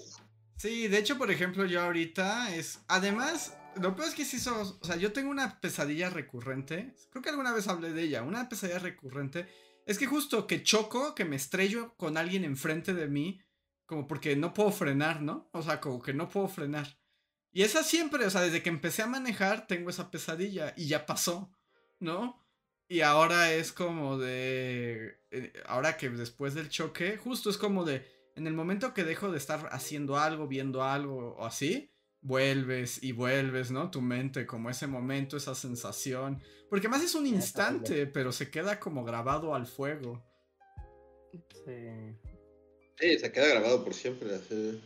Sí, 0.55 0.87
de 0.87 0.97
hecho, 0.97 1.17
por 1.17 1.29
ejemplo, 1.31 1.65
yo 1.65 1.81
ahorita 1.81 2.55
es. 2.55 2.79
Además, 2.87 3.55
lo 3.75 3.95
peor 3.95 4.07
es 4.09 4.15
que 4.15 4.25
sí 4.25 4.39
sos. 4.39 4.77
O 4.81 4.85
sea, 4.85 4.95
yo 4.95 5.13
tengo 5.13 5.29
una 5.29 5.59
pesadilla 5.61 6.09
recurrente. 6.09 6.93
Creo 7.11 7.21
que 7.21 7.29
alguna 7.29 7.53
vez 7.53 7.67
hablé 7.67 7.93
de 7.93 8.03
ella. 8.03 8.23
Una 8.23 8.49
pesadilla 8.49 8.79
recurrente. 8.79 9.47
Es 9.85 9.97
que 9.99 10.07
justo 10.07 10.47
que 10.47 10.63
choco, 10.63 11.13
que 11.15 11.25
me 11.25 11.35
estrello 11.35 11.95
con 11.97 12.17
alguien 12.17 12.43
enfrente 12.43 12.93
de 12.93 13.07
mí. 13.07 13.39
Como 13.85 14.07
porque 14.07 14.35
no 14.35 14.53
puedo 14.53 14.71
frenar, 14.71 15.21
¿no? 15.21 15.49
O 15.53 15.61
sea, 15.61 15.79
como 15.79 16.01
que 16.01 16.13
no 16.13 16.27
puedo 16.27 16.47
frenar. 16.49 16.97
Y 17.51 17.63
esa 17.63 17.83
siempre, 17.83 18.25
o 18.25 18.29
sea, 18.29 18.41
desde 18.41 18.61
que 18.61 18.69
empecé 18.69 19.03
a 19.03 19.07
manejar, 19.07 19.67
tengo 19.67 19.89
esa 19.89 20.09
pesadilla. 20.11 20.73
Y 20.75 20.87
ya 20.87 21.05
pasó, 21.05 21.51
¿no? 21.99 22.46
Y 22.89 23.01
ahora 23.01 23.51
es 23.53 23.71
como 23.73 24.17
de. 24.17 25.19
eh, 25.31 25.53
Ahora 25.65 25.97
que 25.97 26.09
después 26.09 26.53
del 26.53 26.69
choque, 26.69 27.17
justo 27.17 27.49
es 27.49 27.57
como 27.57 27.83
de. 27.83 28.05
En 28.35 28.47
el 28.47 28.53
momento 28.53 28.93
que 28.93 29.03
dejo 29.03 29.31
de 29.31 29.37
estar 29.37 29.67
haciendo 29.71 30.17
algo, 30.17 30.47
viendo 30.47 30.83
algo 30.83 31.35
o 31.37 31.45
así, 31.45 31.91
vuelves 32.21 33.03
y 33.03 33.11
vuelves, 33.11 33.71
¿no? 33.71 33.89
Tu 33.89 33.99
mente, 34.01 34.45
como 34.45 34.69
ese 34.69 34.85
momento, 34.87 35.37
esa 35.37 35.55
sensación. 35.55 36.41
Porque 36.69 36.87
más 36.87 37.03
es 37.03 37.15
un 37.15 37.25
instante, 37.25 38.05
pero 38.05 38.31
se 38.31 38.51
queda 38.51 38.79
como 38.79 39.03
grabado 39.03 39.55
al 39.55 39.65
fuego. 39.65 40.23
sí. 41.65 42.15
Sí, 42.99 43.19
se 43.19 43.31
queda 43.31 43.47
grabado 43.49 43.83
por 43.83 43.93
siempre. 43.93 44.33
Así. 44.33 44.81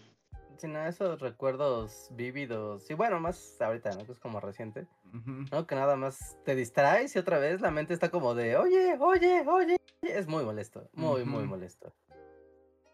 Sí, 0.58 0.68
no, 0.68 0.86
esos 0.86 1.20
recuerdos 1.20 2.10
vívidos. 2.12 2.90
Y 2.90 2.94
bueno, 2.94 3.20
más 3.20 3.60
ahorita, 3.62 3.92
¿no? 3.92 4.06
Que 4.06 4.12
es 4.12 4.20
como 4.20 4.40
reciente. 4.40 4.86
¿No? 5.12 5.68
Que 5.68 5.76
nada 5.76 5.96
más 5.96 6.38
te 6.46 6.56
distraes 6.56 7.16
y 7.16 7.20
otra 7.20 7.38
vez 7.38 7.62
la 7.62 7.72
mente 7.72 7.94
está 7.94 8.10
como 8.10 8.34
de, 8.34 8.56
oye, 8.58 8.98
oye, 9.00 9.44
oye. 9.48 9.78
Es 10.02 10.28
muy 10.28 10.44
molesto, 10.44 10.90
muy, 10.94 11.26
muy 11.26 11.44
molesto. 11.44 11.94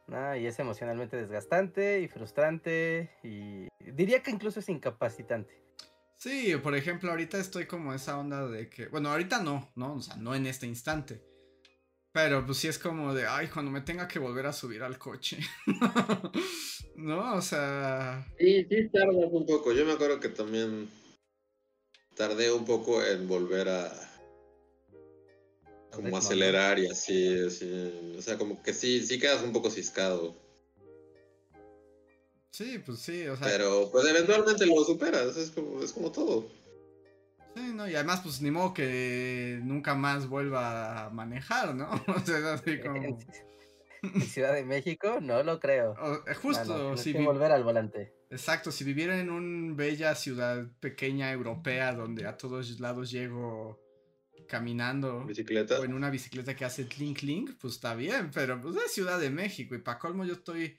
¿No? 0.07 0.35
Y 0.35 0.47
es 0.47 0.57
emocionalmente 0.59 1.17
desgastante 1.17 2.01
y 2.01 2.07
frustrante 2.07 3.11
y 3.23 3.67
diría 3.93 4.23
que 4.23 4.31
incluso 4.31 4.59
es 4.59 4.69
incapacitante. 4.69 5.61
Sí, 6.15 6.55
por 6.63 6.75
ejemplo, 6.75 7.11
ahorita 7.11 7.37
estoy 7.37 7.67
como 7.67 7.93
esa 7.93 8.17
onda 8.17 8.47
de 8.47 8.69
que. 8.69 8.87
Bueno, 8.87 9.09
ahorita 9.09 9.43
no, 9.43 9.71
¿no? 9.75 9.95
O 9.95 10.01
sea, 10.01 10.15
no 10.15 10.33
en 10.33 10.47
este 10.47 10.65
instante. 10.65 11.21
Pero 12.11 12.43
pues 12.43 12.57
sí 12.57 12.67
es 12.67 12.79
como 12.79 13.13
de, 13.13 13.27
ay, 13.27 13.47
cuando 13.47 13.69
me 13.69 13.81
tenga 13.81 14.07
que 14.07 14.17
volver 14.17 14.47
a 14.47 14.53
subir 14.53 14.81
al 14.81 14.97
coche. 14.97 15.37
¿No? 16.95 17.35
O 17.35 17.41
sea. 17.41 18.25
Sí, 18.39 18.65
sí, 18.67 18.89
tardas 18.89 19.29
un 19.31 19.45
poco. 19.45 19.71
Yo 19.73 19.85
me 19.85 19.91
acuerdo 19.91 20.19
que 20.19 20.29
también 20.29 20.89
tardé 22.17 22.51
un 22.51 22.65
poco 22.65 23.03
en 23.03 23.27
volver 23.27 23.69
a 23.69 23.91
como 25.91 26.17
acelerar 26.17 26.79
y 26.79 26.87
así, 26.87 27.39
así. 27.39 28.15
O 28.17 28.21
sea, 28.21 28.37
como 28.37 28.61
que 28.61 28.73
sí, 28.73 29.05
sí 29.05 29.19
quedas 29.19 29.41
un 29.43 29.53
poco 29.53 29.69
ciscado. 29.69 30.35
Sí, 32.51 32.79
pues 32.79 32.99
sí, 32.99 33.27
o 33.27 33.35
sea. 33.35 33.47
Pero 33.47 33.89
pues 33.91 34.07
eventualmente 34.07 34.65
lo 34.65 34.83
superas, 34.83 35.37
es 35.37 35.51
como, 35.51 35.81
es 35.83 35.93
como 35.93 36.11
todo. 36.11 36.47
Sí, 37.55 37.71
¿no? 37.73 37.87
Y 37.87 37.95
además, 37.95 38.21
pues 38.21 38.41
ni 38.41 38.51
modo 38.51 38.73
que 38.73 39.59
nunca 39.63 39.95
más 39.95 40.27
vuelva 40.27 41.05
a 41.05 41.09
manejar, 41.09 41.75
¿no? 41.75 41.89
O 42.15 42.19
sea, 42.19 42.37
es 42.37 42.43
así 42.43 42.79
como. 42.81 42.95
En, 42.95 44.21
Ciudad 44.21 44.53
de 44.53 44.63
México 44.63 45.19
no 45.21 45.41
lo 45.41 45.59
creo. 45.59 45.93
o- 45.93 46.15
eh, 46.15 46.21
No, 46.27 46.35
justo, 46.35 46.91
no, 46.91 46.97
si, 46.97 47.13
que 47.13 47.19
volver 47.25 47.51
al 47.51 47.63
volante. 47.63 48.13
Exacto, 48.29 48.71
si 48.71 48.83
viviera 48.83 49.19
en 49.19 49.29
una 49.29 49.73
bella 49.73 50.13
ciudad 50.15 50.67
pequeña 50.79 51.31
europea 51.31 51.93
donde 51.93 52.25
a 52.25 52.35
todos 52.37 52.79
lados 52.79 53.09
llego 53.09 53.79
caminando 54.47 55.25
Bicicleta. 55.25 55.79
o 55.79 55.83
en 55.83 55.93
una 55.93 56.09
bicicleta 56.09 56.55
que 56.55 56.65
hace 56.65 56.87
clink 56.87 57.19
clink, 57.19 57.51
pues 57.59 57.75
está 57.75 57.95
bien, 57.95 58.31
pero 58.33 58.61
pues 58.61 58.75
es 58.77 58.91
Ciudad 58.91 59.19
de 59.19 59.29
México 59.29 59.75
y 59.75 59.79
para 59.79 59.99
colmo 59.99 60.25
yo 60.25 60.33
estoy 60.33 60.77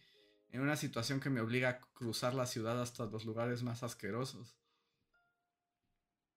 en 0.51 0.61
una 0.61 0.77
situación 0.77 1.21
que 1.21 1.31
me 1.31 1.41
obliga 1.41 1.69
a 1.69 1.81
cruzar 1.93 2.35
la 2.35 2.47
ciudad 2.47 2.81
hasta 2.81 3.07
los 3.07 3.25
lugares 3.25 3.63
más 3.63 3.83
asquerosos. 3.83 4.57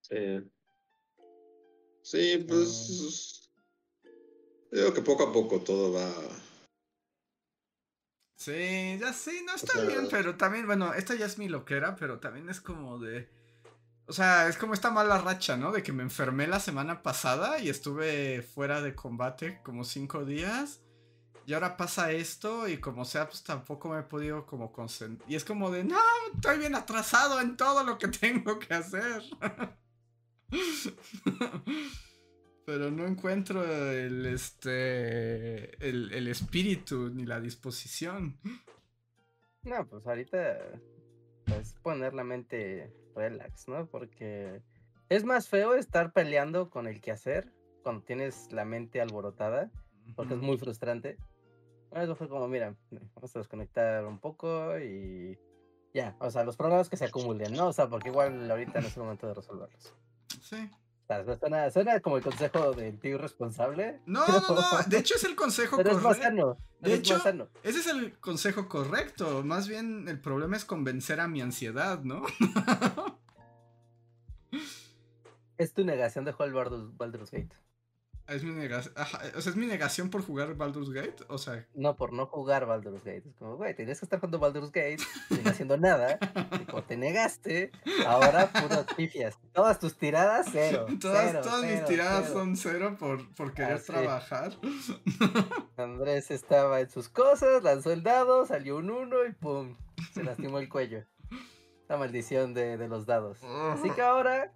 Sí. 0.01 0.41
Sí, 2.03 2.46
pues. 2.48 3.50
Digo 4.72 4.94
que 4.94 5.01
poco 5.01 5.24
a 5.24 5.34
poco 5.34 5.62
todo 5.62 5.94
va. 5.94 6.13
Sí, 8.43 8.98
ya 9.00 9.13
sí, 9.13 9.43
no 9.45 9.53
está 9.53 9.74
sea- 9.74 9.83
bien, 9.86 10.07
pero 10.10 10.36
también, 10.36 10.65
bueno, 10.65 10.95
esta 10.95 11.13
ya 11.13 11.27
es 11.27 11.38
mi 11.38 11.48
loquera, 11.48 11.95
pero 11.95 12.19
también 12.19 12.50
es 12.50 12.60
como 12.60 12.98
de... 12.98 13.29
O 14.07 14.13
sea, 14.13 14.48
es 14.48 14.57
como 14.57 14.74
esta 14.74 14.89
mala 14.89 15.19
racha, 15.19 15.57
¿no? 15.57 15.71
De 15.71 15.83
que 15.83 15.93
me 15.93 16.01
enfermé 16.01 16.48
la 16.48 16.60
semana 16.60 17.03
pasada 17.03 17.60
y 17.60 17.69
estuve 17.69 18.41
fuera 18.41 18.81
de 18.81 18.95
combate 18.95 19.60
como 19.63 19.83
cinco 19.83 20.25
días. 20.25 20.81
Y 21.45 21.53
ahora 21.53 21.77
pasa 21.77 22.12
esto 22.12 22.67
y 22.67 22.79
como 22.79 23.05
sea, 23.05 23.29
pues 23.29 23.43
tampoco 23.43 23.89
me 23.89 24.00
he 24.00 24.03
podido 24.03 24.48
como 24.48 24.71
concentrar. 24.71 25.29
Y 25.29 25.36
es 25.36 25.45
como 25.45 25.69
de, 25.69 25.83
no, 25.83 26.00
estoy 26.33 26.57
bien 26.57 26.74
atrasado 26.74 27.41
en 27.41 27.55
todo 27.55 27.83
lo 27.83 28.00
que 28.00 28.07
tengo 28.24 28.57
que 28.57 28.74
hacer. 28.74 29.21
Pero 32.72 32.90
no 32.90 33.06
encuentro 33.06 33.66
el, 33.66 34.25
este, 34.25 35.75
el, 35.86 36.13
el 36.13 36.30
espíritu 36.30 37.10
ni 37.10 37.25
la 37.25 37.42
disposición. 37.42 38.38
No, 39.63 39.86
pues 39.90 40.08
ahorita 40.08 40.58
es 41.60 41.74
poner 41.84 42.13
la 42.13 42.24
mente 42.24 42.90
relax, 43.13 43.68
¿no? 43.68 43.88
Porque 43.88 44.62
es 45.10 45.25
más 45.25 45.50
feo 45.50 45.75
estar 45.75 46.13
peleando 46.13 46.70
con 46.70 46.88
el 46.88 47.01
quehacer 47.01 47.51
cuando 47.84 48.04
tienes 48.04 48.50
la 48.54 48.63
mente 48.63 49.01
alborotada, 49.01 49.70
porque 50.16 50.36
es 50.36 50.40
muy 50.40 50.58
frustrante. 50.58 51.18
Bueno, 51.90 52.06
Eso 52.06 52.16
fue 52.16 52.30
como, 52.30 52.48
mira, 52.48 52.74
vamos 53.16 53.36
a 53.36 53.40
desconectar 53.40 54.06
un 54.06 54.18
poco 54.18 54.80
y 54.80 55.38
ya, 55.94 56.16
o 56.22 56.32
sea, 56.32 56.46
los 56.46 56.56
problemas 56.56 56.88
que 56.88 56.96
se 56.96 57.04
acumulen, 57.04 57.51
¿no? 57.51 57.68
O 57.68 57.74
sea, 57.74 57.90
porque 57.90 58.08
igual 58.08 58.50
ahorita 58.50 58.80
no 58.80 58.88
es 58.88 58.96
el 58.96 59.04
momento 59.04 59.28
de 59.28 59.34
resolverlos. 59.34 59.94
Sí. 60.42 60.72
Suena, 61.39 61.70
suena 61.70 62.00
como 62.00 62.18
el 62.18 62.24
consejo 62.24 62.74
del 62.74 63.00
tío 63.00 63.15
irresponsable. 63.15 64.01
No, 64.06 64.25
no, 64.27 64.39
no. 64.56 64.62
De 64.88 64.98
hecho, 64.98 65.15
es 65.15 65.24
el 65.24 65.36
consejo 65.36 65.77
correcto. 65.77 66.58
De 66.80 66.94
hecho, 66.94 67.20
sano. 67.20 67.50
Ese 67.63 67.80
es 67.80 67.88
el 67.88 68.18
consejo 68.20 68.68
correcto. 68.68 69.44
Más 69.44 69.68
bien, 69.68 70.08
el 70.08 70.20
problema 70.20 70.58
es 70.58 70.65
convencer 70.65 71.20
a 71.20 71.27
mi 71.27 71.41
ansiedad, 71.41 72.01
¿no? 72.03 72.24
Es 75.58 75.74
tu 75.74 75.86
negación 75.86 76.25
de 76.25 76.32
jugar 76.32 76.70
Baldur's 76.98 77.30
Gate. 77.30 77.56
Es 78.31 78.43
mi 78.43 78.53
negación. 78.53 78.93
O 79.35 79.41
sea, 79.41 79.51
es 79.51 79.55
mi 79.55 79.65
negación 79.65 80.09
por 80.09 80.23
jugar 80.25 80.55
Baldur's 80.55 80.89
Gate. 80.89 81.17
O 81.27 81.38
sea, 81.38 81.65
No, 81.73 81.95
por 81.95 82.13
no 82.13 82.25
jugar 82.27 82.65
Baldur's 82.65 83.03
Gate. 83.03 83.23
Es 83.29 83.35
como, 83.35 83.57
güey, 83.57 83.75
tenías 83.75 84.00
que 84.00 84.05
estar 84.05 84.19
jugando 84.19 84.39
Baldur's 84.39 84.71
Gate 84.71 84.97
sin 85.29 85.47
haciendo 85.47 85.77
nada. 85.77 86.17
Te 86.88 86.97
negaste, 86.97 87.71
ahora 88.07 88.47
puras 88.51 88.85
pifias. 88.97 89.38
Todas 89.53 89.79
tus 89.79 89.97
tiradas, 89.97 90.47
cero. 90.51 90.85
todas, 91.00 91.27
cero, 91.31 91.41
todas 91.43 91.63
mis 91.63 91.85
tiradas 91.85 92.23
cero. 92.27 92.39
son 92.39 92.55
cero 92.57 92.95
por, 93.00 93.33
por 93.35 93.53
querer 93.53 93.73
Ah, 93.73 93.77
sí. 93.79 93.85
trabajar. 93.91 94.51
Andrés 95.77 96.31
estaba 96.31 96.79
en 96.81 96.89
sus 96.89 97.09
cosas, 97.09 97.63
lanzó 97.63 97.91
el 97.91 98.03
dado, 98.03 98.45
salió 98.45 98.77
un 98.77 98.89
uno 98.91 99.25
y 99.25 99.31
pum, 99.33 99.75
se 100.13 100.23
lastimó 100.23 100.59
el 100.59 100.69
cuello. 100.69 101.03
La 101.88 101.97
maldición 101.97 102.53
de, 102.53 102.77
de 102.77 102.88
los 102.88 103.05
dados. 103.05 103.39
Así 103.43 103.89
que 103.91 104.01
ahora, 104.01 104.53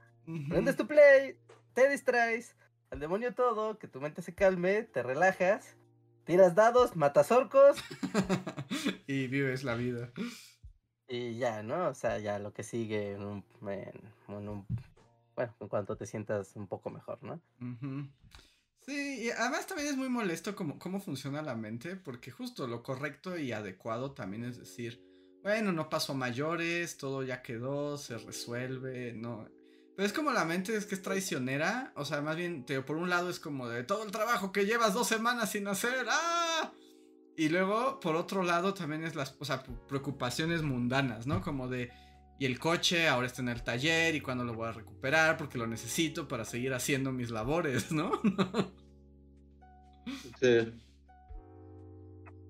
prendes 0.49 0.77
tu 0.77 0.87
play, 0.87 1.37
te 1.73 1.89
distraes, 1.89 2.55
al 2.91 2.99
demonio 2.99 3.33
todo, 3.33 3.77
que 3.79 3.87
tu 3.87 3.99
mente 4.01 4.21
se 4.21 4.33
calme, 4.35 4.83
te 4.83 5.03
relajas, 5.03 5.75
tiras 6.25 6.55
dados, 6.55 6.95
matas 6.95 7.31
orcos 7.31 7.77
y 9.07 9.27
vives 9.27 9.63
la 9.63 9.75
vida. 9.75 10.11
y 11.07 11.37
ya, 11.37 11.61
¿no? 11.63 11.89
O 11.89 11.93
sea, 11.93 12.19
ya 12.19 12.39
lo 12.39 12.53
que 12.53 12.63
sigue 12.63 13.11
en 13.13 13.23
un, 13.23 13.45
en- 13.67 14.13
en 14.27 14.49
un- 14.49 14.65
bueno, 15.35 15.53
en 15.59 15.67
cuanto 15.67 15.97
te 15.97 16.05
sientas 16.05 16.55
un 16.55 16.67
poco 16.67 16.89
mejor, 16.89 17.21
¿no? 17.21 17.41
Sí, 18.81 19.23
y 19.25 19.29
además 19.31 19.65
también 19.67 19.89
es 19.89 19.97
muy 19.97 20.09
molesto 20.09 20.55
cómo, 20.55 20.77
cómo 20.79 20.99
funciona 21.01 21.41
la 21.41 21.55
mente, 21.55 21.95
porque 21.95 22.31
justo 22.31 22.67
lo 22.67 22.83
correcto 22.83 23.37
y 23.37 23.51
adecuado 23.51 24.13
también 24.13 24.45
es 24.45 24.57
decir, 24.59 25.01
bueno, 25.43 25.71
no 25.71 25.89
pasó 25.89 26.13
mayores, 26.13 26.97
todo 26.97 27.23
ya 27.23 27.41
quedó, 27.41 27.97
se 27.97 28.17
resuelve, 28.17 29.13
no. 29.13 29.47
Pero 29.95 30.05
es 30.05 30.13
como 30.13 30.31
la 30.31 30.43
mente 30.43 30.75
es 30.75 30.85
que 30.85 30.95
es 30.95 31.01
traicionera, 31.01 31.93
o 31.95 32.03
sea, 32.03 32.21
más 32.21 32.35
bien, 32.35 32.65
te, 32.65 32.81
por 32.81 32.97
un 32.97 33.09
lado 33.09 33.29
es 33.29 33.39
como 33.39 33.69
de 33.69 33.83
todo 33.83 34.03
el 34.03 34.11
trabajo 34.11 34.51
que 34.51 34.65
llevas 34.65 34.93
dos 34.93 35.07
semanas 35.07 35.51
sin 35.51 35.67
hacer, 35.67 36.05
¡ah! 36.09 36.73
Y 37.37 37.49
luego, 37.49 37.99
por 37.99 38.15
otro 38.15 38.43
lado, 38.43 38.73
también 38.73 39.03
es 39.03 39.15
las, 39.15 39.35
o 39.39 39.45
sea, 39.45 39.63
preocupaciones 39.87 40.63
mundanas, 40.63 41.27
¿no? 41.27 41.41
Como 41.41 41.69
de, 41.69 41.91
y 42.39 42.45
el 42.45 42.59
coche 42.59 43.07
ahora 43.07 43.27
está 43.27 43.41
en 43.41 43.49
el 43.49 43.63
taller 43.63 44.15
y 44.15 44.21
cuándo 44.21 44.43
lo 44.43 44.53
voy 44.53 44.67
a 44.67 44.73
recuperar 44.73 45.37
porque 45.37 45.57
lo 45.57 45.67
necesito 45.67 46.27
para 46.27 46.43
seguir 46.43 46.73
haciendo 46.73 47.11
mis 47.11 47.31
labores, 47.31 47.91
¿no? 47.91 48.11
Sí. 50.39 50.71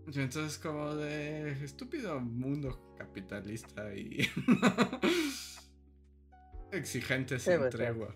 Entonces 0.07 0.57
como 0.57 0.93
de 0.95 1.63
estúpido 1.63 2.19
mundo 2.19 2.93
capitalista 2.97 3.95
y 3.95 4.29
exigente 6.75 7.39
Sí, 7.39 7.51
sin 7.51 7.57
pues, 7.57 7.75
sí. 7.77 7.77
tregua. 7.77 8.15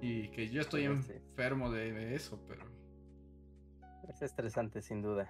Y 0.00 0.28
que 0.30 0.48
yo 0.50 0.60
estoy 0.60 0.86
Sí, 0.86 1.02
sí. 1.02 1.12
enfermo 1.12 1.70
de 1.70 2.14
eso, 2.14 2.40
pero, 2.46 2.64
Es 4.08 4.22
estresante, 4.22 4.80
sin 4.82 5.02
duda. 5.02 5.28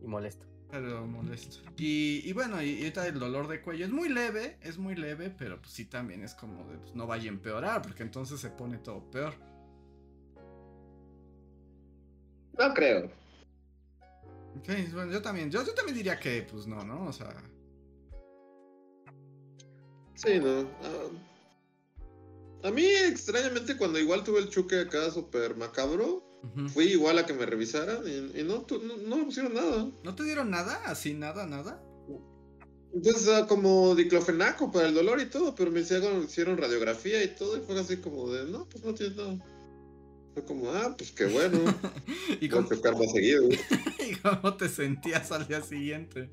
Y 0.00 0.06
molesto. 0.06 0.46
pero 0.70 1.06
molesto. 1.06 1.58
Y, 1.76 2.22
y 2.28 2.32
bueno, 2.32 2.60
y, 2.62 2.70
y 2.70 2.86
el 2.86 3.18
dolor 3.18 3.48
de 3.48 3.60
cuello 3.62 3.84
es 3.86 3.92
muy 3.92 4.08
leve, 4.08 4.58
es 4.60 4.78
muy 4.78 4.94
leve, 4.96 5.30
pero 5.30 5.60
pues 5.60 5.72
sí 5.72 5.86
también 5.86 6.22
es 6.24 6.34
como 6.34 6.64
de 6.68 6.78
pues, 6.78 6.94
no 6.94 7.06
vaya 7.06 7.30
a 7.30 7.34
empeorar, 7.34 7.82
porque 7.82 8.02
entonces 8.02 8.40
se 8.40 8.50
pone 8.50 8.78
todo 8.78 9.08
peor. 9.10 9.34
No 12.58 12.72
creo. 12.74 13.10
Ok, 14.56 14.68
bueno, 14.92 15.12
yo 15.12 15.20
también, 15.22 15.50
yo, 15.50 15.64
yo 15.64 15.74
también 15.74 15.96
diría 15.96 16.18
que 16.18 16.42
pues 16.42 16.66
no, 16.66 16.84
¿no? 16.84 17.06
O 17.06 17.12
sea, 17.12 17.34
Sí, 20.14 20.38
no. 20.40 20.60
ah, 20.82 21.08
a 22.64 22.70
mí, 22.70 22.84
extrañamente, 22.84 23.76
cuando 23.76 23.98
igual 23.98 24.24
tuve 24.24 24.38
el 24.40 24.48
choque 24.48 24.80
acá 24.80 25.10
súper 25.10 25.54
macabro, 25.56 26.22
fui 26.72 26.84
igual 26.86 27.18
a 27.18 27.26
que 27.26 27.32
me 27.34 27.44
revisaran 27.46 28.02
y, 28.06 28.40
y 28.40 28.42
no, 28.44 28.62
tu- 28.62 28.80
no, 28.82 28.96
no 28.96 29.16
me 29.18 29.24
pusieron 29.24 29.54
nada. 29.54 29.86
¿no 30.02 30.14
te 30.14 30.24
dieron 30.24 30.50
nada? 30.50 30.80
Así, 30.86 31.14
nada, 31.14 31.46
nada. 31.46 31.82
Entonces, 32.94 33.28
ah, 33.28 33.46
como 33.46 33.94
diclofenaco 33.94 34.70
para 34.70 34.88
el 34.88 34.94
dolor 34.94 35.20
y 35.20 35.26
todo, 35.26 35.54
pero 35.54 35.70
me 35.70 35.80
hicieron, 35.80 36.22
hicieron 36.24 36.56
radiografía 36.56 37.22
y 37.24 37.34
todo, 37.34 37.56
y 37.58 37.60
fue 37.60 37.78
así 37.78 37.96
como 37.96 38.30
de, 38.30 38.44
no, 38.50 38.66
pues 38.68 38.84
no 38.84 38.94
tienes 38.94 39.16
nada. 39.16 39.36
Fue 40.32 40.44
como, 40.44 40.70
ah, 40.70 40.94
pues 40.96 41.10
qué 41.10 41.26
bueno. 41.26 41.58
¿Y 42.40 42.48
cómo, 42.48 42.68
seguido. 43.12 43.48
¿Y 44.08 44.14
cómo 44.16 44.56
te 44.56 44.68
sentías 44.68 45.32
al 45.32 45.46
día 45.48 45.60
siguiente? 45.60 46.30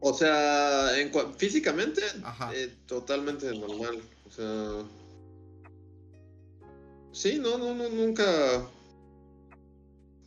O 0.00 0.14
sea, 0.14 0.98
en 0.98 1.12
físicamente, 1.36 2.02
eh, 2.54 2.74
totalmente 2.86 3.52
normal. 3.58 4.00
O 4.26 4.30
sea. 4.30 4.84
Sí, 7.12 7.38
no, 7.38 7.58
no, 7.58 7.74
no, 7.74 7.88
nunca. 7.88 8.24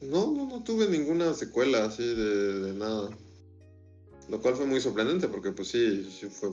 No, 0.02 0.32
no, 0.32 0.46
no 0.46 0.64
tuve 0.64 0.88
ninguna 0.88 1.34
secuela 1.34 1.86
así 1.86 2.04
de, 2.04 2.60
de 2.60 2.74
nada. 2.74 3.10
Lo 4.30 4.42
cual 4.42 4.56
fue 4.56 4.66
muy 4.66 4.80
sorprendente 4.80 5.28
porque, 5.28 5.52
pues 5.52 5.70
sí, 5.70 6.10
sí 6.12 6.28
fue, 6.28 6.52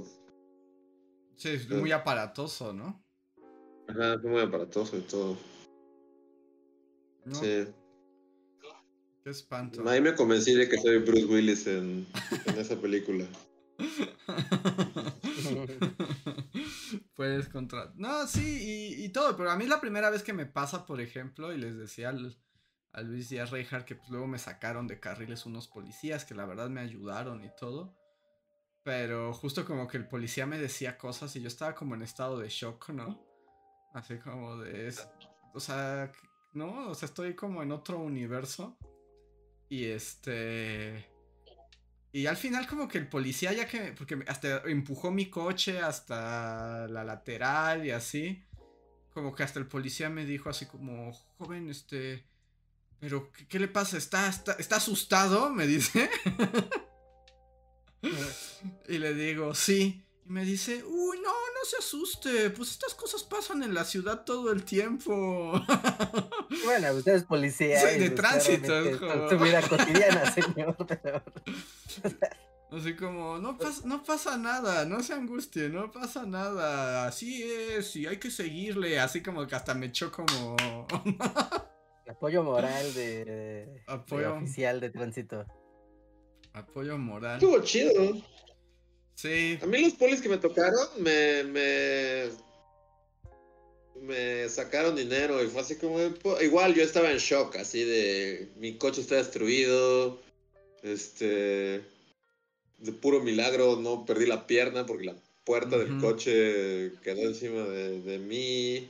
Sí, 1.41 1.49
es 1.49 1.71
muy 1.71 1.91
aparatoso, 1.91 2.73
¿no? 2.75 3.03
ajá, 3.89 4.19
fue 4.21 4.31
muy 4.31 4.43
aparatoso 4.43 4.99
y 4.99 5.01
todo. 5.01 5.39
No, 7.25 7.35
Sí. 7.35 7.67
Qué 9.23 9.31
espanto. 9.31 9.87
Ahí 9.89 10.01
me 10.01 10.15
convencí 10.15 10.55
de 10.55 10.69
que 10.69 10.79
soy 10.79 10.99
Bruce 10.99 11.27
Willis 11.27 11.67
en, 11.67 12.07
en 12.47 12.59
esa 12.59 12.81
película. 12.81 13.27
Puedes 17.15 17.49
contra. 17.49 17.93
No, 17.97 18.27
sí, 18.27 18.95
y, 18.99 19.05
y 19.05 19.09
todo, 19.11 19.37
pero 19.37 19.51
a 19.51 19.57
mí 19.57 19.65
es 19.65 19.71
la 19.71 19.81
primera 19.81 20.11
vez 20.11 20.23
que 20.23 20.33
me 20.33 20.47
pasa, 20.47 20.87
por 20.87 21.01
ejemplo, 21.01 21.53
y 21.53 21.59
les 21.59 21.77
decía 21.77 22.09
al, 22.11 22.37
a 22.93 23.03
Luis 23.03 23.29
Díaz 23.29 23.51
Reijar 23.51 23.85
que 23.85 23.97
pues, 23.97 24.09
luego 24.11 24.27
me 24.27 24.39
sacaron 24.39 24.87
de 24.87 25.01
carriles 25.01 25.47
unos 25.47 25.69
policías 25.69 26.25
que 26.25 26.35
la 26.35 26.47
verdad 26.47 26.71
me 26.71 26.81
ayudaron 26.81 27.45
y 27.45 27.51
todo. 27.59 27.97
Pero 28.83 29.35
justo 29.35 29.67
como 29.67 29.87
que 29.87 29.99
el 29.99 30.09
policía 30.09 30.47
me 30.47 30.59
decía 30.59 30.97
cosas 30.97 31.37
y 31.37 31.43
yo 31.43 31.49
estaba 31.49 31.75
como 31.75 31.95
en 31.95 32.03
estado 32.03 32.39
de 32.39 32.49
shock, 32.49 32.89
¿no? 32.91 33.23
Así 33.93 34.19
como 34.19 34.57
de... 34.59 34.89
es- 34.89 35.07
o 35.53 35.61
sea, 35.61 36.11
¿no? 36.55 36.89
O 36.89 36.95
sea, 36.95 37.07
estoy 37.07 37.35
como 37.35 37.63
en 37.63 37.73
otro 37.73 37.99
universo. 37.99 38.79
Y 39.71 39.87
este... 39.87 41.09
Y 42.13 42.27
al 42.27 42.37
final 42.37 42.67
como 42.67 42.89
que 42.89 42.99
el 42.99 43.09
policía 43.09 43.53
ya 43.53 43.69
que, 43.69 43.95
porque 43.97 44.19
hasta 44.27 44.63
empujó 44.65 45.13
mi 45.13 45.31
coche 45.31 45.79
hasta 45.79 46.89
la 46.89 47.05
lateral 47.05 47.87
y 47.87 47.93
así, 47.93 48.43
como 49.15 49.33
que 49.33 49.45
hasta 49.45 49.61
el 49.61 49.69
policía 49.69 50.11
me 50.11 50.25
dijo 50.25 50.51
así 50.51 50.67
como, 50.67 51.13
joven, 51.39 51.71
este, 51.71 52.25
pero 52.99 53.31
¿qué, 53.49 53.61
le 53.61 53.69
pasa? 53.69 53.97
¿Está, 53.97 54.29
está, 54.29 54.53
está 54.55 54.77
asustado? 54.77 55.51
Me 55.51 55.69
dice. 55.69 56.11
y 58.89 58.99
le 58.99 59.15
digo, 59.15 59.55
sí. 59.55 60.05
Y 60.27 60.31
me 60.31 60.45
dice, 60.45 60.83
uy, 60.85 61.19
no, 61.23 61.33
no 61.61 61.67
se 61.67 61.77
asuste, 61.77 62.51
pues 62.51 62.71
estas 62.71 62.95
cosas 62.95 63.23
pasan 63.23 63.63
en 63.63 63.75
la 63.75 63.85
ciudad 63.85 64.25
todo 64.25 64.51
el 64.51 64.65
tiempo. 64.65 65.13
bueno, 66.65 66.93
usted 66.93 67.17
es 67.17 67.25
policía. 67.25 67.85
de 67.85 68.11
tránsito. 68.11 68.79
Es 68.79 68.99
su 68.99 69.39
vida 69.39 69.61
cotidiana, 69.61 70.33
señor. 70.33 70.77
Así 72.73 72.95
como, 72.95 73.39
no, 73.39 73.59
no 73.85 74.03
pasa 74.05 74.39
nada, 74.39 74.87
no 74.87 75.03
se 75.03 75.13
angustie, 75.13 75.69
no 75.69 75.91
pasa 75.91 76.25
nada, 76.25 77.09
así 77.09 77.43
es, 77.43 77.97
y 77.97 78.07
hay 78.07 78.19
que 78.19 78.31
seguirle, 78.31 79.01
así 79.01 79.25
como 79.25 79.45
que 79.49 79.57
hasta 79.57 79.75
me 79.75 79.87
echó 79.87 80.13
como... 80.13 80.55
Apoyo 82.09 82.45
moral 82.45 82.95
de, 82.95 83.83
Apoyo... 83.89 84.37
oficial 84.37 84.79
de 84.79 84.91
tránsito. 84.91 85.45
Apoyo 86.53 86.97
moral. 86.97 87.35
Estuvo 87.35 87.61
chido. 87.61 88.23
Sí. 89.21 89.59
A 89.61 89.67
mí 89.67 89.83
los 89.83 89.93
polis 89.95 90.23
que 90.23 90.31
me 90.31 90.39
tocaron 90.39 90.89
me, 90.99 91.45
me, 91.45 92.31
me 94.01 94.49
sacaron 94.49 94.97
dinero 94.97 95.43
y 95.45 95.49
fue 95.49 95.61
así 95.61 95.77
como... 95.77 95.99
Igual 96.41 96.75
yo 96.75 96.83
estaba 96.83 97.11
en 97.11 97.19
shock, 97.19 97.57
así 97.57 97.85
de... 97.85 98.49
Mi 98.57 98.79
coche 98.79 99.03
está 99.03 99.17
destruido. 99.17 100.19
Este... 100.83 101.83
De 102.79 102.93
puro 102.93 103.21
milagro 103.21 103.77
no 103.77 104.07
perdí 104.07 104.25
la 104.25 104.47
pierna 104.47 104.87
porque 104.87 105.05
la 105.05 105.17
puerta 105.45 105.77
del 105.77 105.99
coche 105.99 106.93
quedó 107.03 107.21
encima 107.23 107.65
de, 107.65 108.01
de 108.01 108.19
mí. 108.19 108.89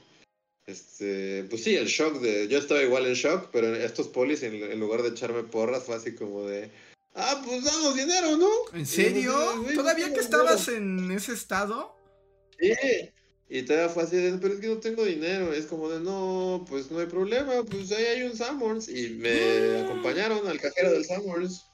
Este, 0.66 1.44
pues 1.50 1.64
sí, 1.64 1.74
el 1.74 1.86
shock 1.86 2.20
de. 2.20 2.46
Yo 2.46 2.58
estaba 2.58 2.82
igual 2.84 3.06
en 3.06 3.14
shock, 3.14 3.48
pero 3.50 3.74
estos 3.74 4.06
polis, 4.06 4.44
en 4.44 4.78
lugar 4.78 5.02
de 5.02 5.08
echarme 5.08 5.42
porras, 5.42 5.82
fue 5.82 5.96
así 5.96 6.14
como 6.14 6.46
de. 6.46 6.70
Ah, 7.14 7.42
pues 7.44 7.64
damos 7.64 7.94
dinero, 7.94 8.36
¿no? 8.36 8.48
¿En 8.72 8.86
serio? 8.86 9.34
¿Todavía 9.74 10.12
que 10.12 10.20
estabas 10.20 10.68
en 10.68 11.10
ese 11.10 11.32
estado? 11.32 11.96
Sí. 12.58 12.72
Y 13.52 13.62
todavía 13.62 13.88
fue 13.88 14.04
así 14.04 14.16
de, 14.16 14.38
pero 14.38 14.54
es 14.54 14.60
que 14.60 14.68
no 14.68 14.78
tengo 14.78 15.04
dinero. 15.04 15.52
Es 15.52 15.66
como 15.66 15.88
de, 15.88 15.98
no, 15.98 16.64
pues 16.68 16.90
no 16.90 17.00
hay 17.00 17.06
problema, 17.06 17.64
pues 17.68 17.90
ahí 17.90 18.04
hay 18.04 18.22
un 18.22 18.36
Summers. 18.36 18.88
Y 18.88 19.10
me 19.10 19.80
acompañaron 19.80 20.46
al 20.46 20.60
cajero 20.60 20.92
del 20.92 21.04
Summers. 21.04 21.66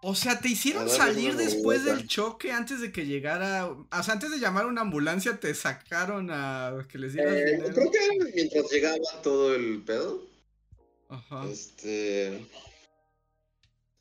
O 0.00 0.14
sea, 0.14 0.40
te 0.40 0.48
hicieron 0.48 0.88
salir 0.88 1.36
después 1.36 1.84
del 1.84 2.06
choque 2.06 2.52
antes 2.52 2.80
de 2.80 2.92
que 2.92 3.04
llegara. 3.04 3.66
O 3.66 4.02
sea, 4.02 4.14
antes 4.14 4.30
de 4.30 4.38
llamar 4.38 4.64
a 4.64 4.68
una 4.68 4.82
ambulancia, 4.82 5.38
te 5.38 5.52
sacaron 5.54 6.30
a 6.30 6.86
que 6.90 6.98
les 6.98 7.12
dieras 7.12 7.34
eh, 7.34 7.44
dinero. 7.44 7.74
Creo 7.74 7.90
que 7.90 8.32
mientras 8.34 8.70
llegaba 8.70 8.96
todo 9.22 9.54
el 9.54 9.82
pedo. 9.82 10.24
Ajá. 11.08 11.46
Este. 11.50 12.46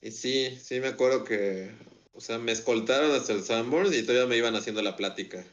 Y 0.01 0.11
sí, 0.11 0.57
sí 0.61 0.79
me 0.79 0.87
acuerdo 0.87 1.23
que, 1.23 1.71
o 2.13 2.21
sea, 2.21 2.37
me 2.37 2.51
escoltaron 2.51 3.11
hasta 3.11 3.33
el 3.33 3.43
Sanborns 3.43 3.95
y 3.95 4.03
todavía 4.03 4.27
me 4.27 4.37
iban 4.37 4.55
haciendo 4.55 4.81
la 4.81 4.95
plática. 4.95 5.45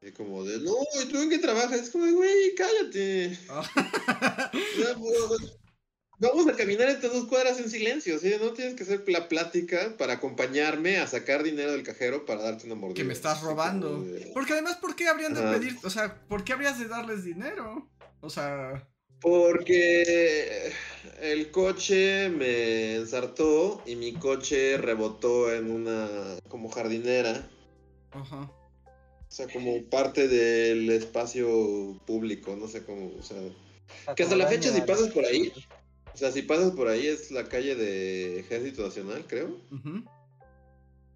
Y 0.00 0.12
como 0.12 0.44
de, 0.44 0.58
no, 0.58 0.74
¿y 1.02 1.08
tú 1.08 1.20
en 1.20 1.30
qué 1.30 1.38
trabajas? 1.38 1.80
Es 1.80 1.90
como 1.90 2.04
de, 2.04 2.12
güey, 2.12 2.54
cállate. 2.54 3.38
Ah. 3.48 4.50
Pues, 4.98 5.58
vamos 6.18 6.46
a 6.46 6.56
caminar 6.56 6.88
estas 6.88 7.12
dos 7.12 7.26
cuadras 7.26 7.58
en 7.58 7.70
silencio, 7.70 8.18
¿sí? 8.18 8.32
No 8.40 8.52
tienes 8.52 8.74
que 8.74 8.84
hacer 8.84 9.04
la 9.08 9.28
plática 9.28 9.96
para 9.98 10.14
acompañarme 10.14 10.98
a 10.98 11.06
sacar 11.06 11.42
dinero 11.42 11.72
del 11.72 11.82
cajero 11.82 12.24
para 12.24 12.42
darte 12.42 12.66
una 12.66 12.74
mordida. 12.74 12.96
Que 12.96 13.04
me 13.04 13.12
estás 13.12 13.42
robando. 13.42 14.04
Porque 14.32 14.52
además, 14.52 14.76
¿por 14.76 14.94
qué 14.94 15.08
habrían 15.08 15.34
de 15.34 15.42
pedir, 15.42 15.76
o 15.82 15.90
sea, 15.90 16.26
¿por 16.28 16.44
qué 16.44 16.52
habrías 16.52 16.78
de 16.78 16.88
darles 16.88 17.24
dinero? 17.24 17.90
O 18.20 18.30
sea... 18.30 18.88
Porque 19.24 20.70
el 21.22 21.50
coche 21.50 22.28
me 22.28 22.96
ensartó 22.96 23.82
y 23.86 23.96
mi 23.96 24.12
coche 24.12 24.76
rebotó 24.76 25.50
en 25.50 25.70
una 25.70 26.36
como 26.48 26.68
jardinera. 26.68 27.48
Ajá. 28.10 28.42
O 28.42 29.30
sea, 29.30 29.48
como 29.48 29.82
parte 29.84 30.28
del 30.28 30.90
espacio 30.90 31.98
público, 32.06 32.54
no 32.54 32.68
sé 32.68 32.84
cómo, 32.84 33.12
o 33.18 33.22
sea... 33.22 33.38
Que 34.14 34.24
hasta 34.24 34.36
la 34.36 34.46
fecha 34.46 34.70
si 34.70 34.82
pasas 34.82 35.08
por 35.08 35.24
ahí, 35.24 35.50
o 36.12 36.16
sea, 36.18 36.30
si 36.30 36.42
pasas 36.42 36.72
por 36.72 36.88
ahí 36.88 37.06
es 37.06 37.30
la 37.30 37.48
calle 37.48 37.76
de 37.76 38.40
Ejército 38.40 38.82
Nacional, 38.82 39.24
creo. 39.26 39.56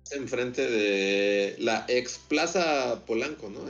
Es 0.06 0.12
enfrente 0.12 0.66
de 0.66 1.56
la 1.58 1.84
ex 1.88 2.18
Plaza 2.26 3.04
Polanco, 3.04 3.50
¿no? 3.50 3.60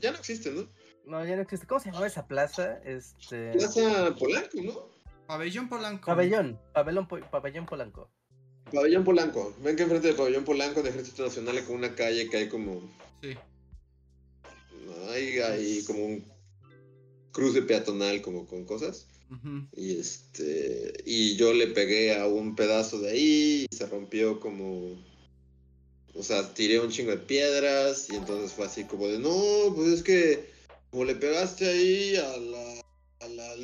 Ya 0.00 0.10
no 0.10 0.18
existe, 0.18 0.50
¿no? 0.50 0.66
No, 1.08 1.24
ya 1.24 1.36
no 1.36 1.42
existe. 1.42 1.66
¿Cómo 1.66 1.80
se 1.80 1.90
llama 1.90 2.06
esa 2.06 2.26
plaza? 2.26 2.80
Este... 2.84 3.52
Plaza 3.52 4.14
Polanco, 4.18 4.62
¿no? 4.62 4.88
Pabellón 5.26 5.68
Polanco. 5.68 6.06
Pabellón, 6.06 6.60
pabellón, 6.74 7.06
pabellón 7.06 7.66
Polanco. 7.66 8.10
Pabellón 8.70 9.04
Polanco. 9.04 9.54
Ven 9.62 9.74
que 9.74 9.84
enfrente 9.84 10.08
de 10.08 10.14
Pabellón 10.14 10.44
Polanco 10.44 10.82
de 10.82 10.90
Ejército 10.90 11.24
Nacional 11.24 11.56
hay 11.56 11.62
como 11.64 11.78
una 11.78 11.94
calle 11.94 12.28
que 12.28 12.36
hay 12.36 12.48
como. 12.48 12.82
Sí. 13.22 13.34
Hay, 15.10 15.38
hay 15.38 15.84
como 15.84 16.04
un 16.04 16.24
cruce 17.32 17.62
peatonal 17.62 18.20
como 18.20 18.46
con 18.46 18.66
cosas. 18.66 19.06
Y 19.72 19.98
este. 19.98 20.92
Y 21.06 21.36
yo 21.36 21.54
le 21.54 21.68
pegué 21.68 22.18
a 22.18 22.26
un 22.26 22.54
pedazo 22.54 23.00
de 23.00 23.10
ahí 23.10 23.66
y 23.70 23.74
se 23.74 23.86
rompió 23.86 24.40
como. 24.40 24.96
O 26.14 26.22
sea, 26.22 26.52
tiré 26.52 26.80
un 26.80 26.90
chingo 26.90 27.12
de 27.12 27.18
piedras 27.18 28.10
y 28.10 28.16
entonces 28.16 28.52
fue 28.52 28.66
así 28.66 28.84
como 28.84 29.08
de 29.08 29.18
no, 29.18 29.74
pues 29.74 29.88
es 29.88 30.02
que 30.02 30.57
como 30.90 31.04
le 31.04 31.14
pegaste 31.14 31.68
ahí 31.68 32.16
a 32.16 32.36
la, 32.36 32.80
a 33.20 33.28
la, 33.28 33.56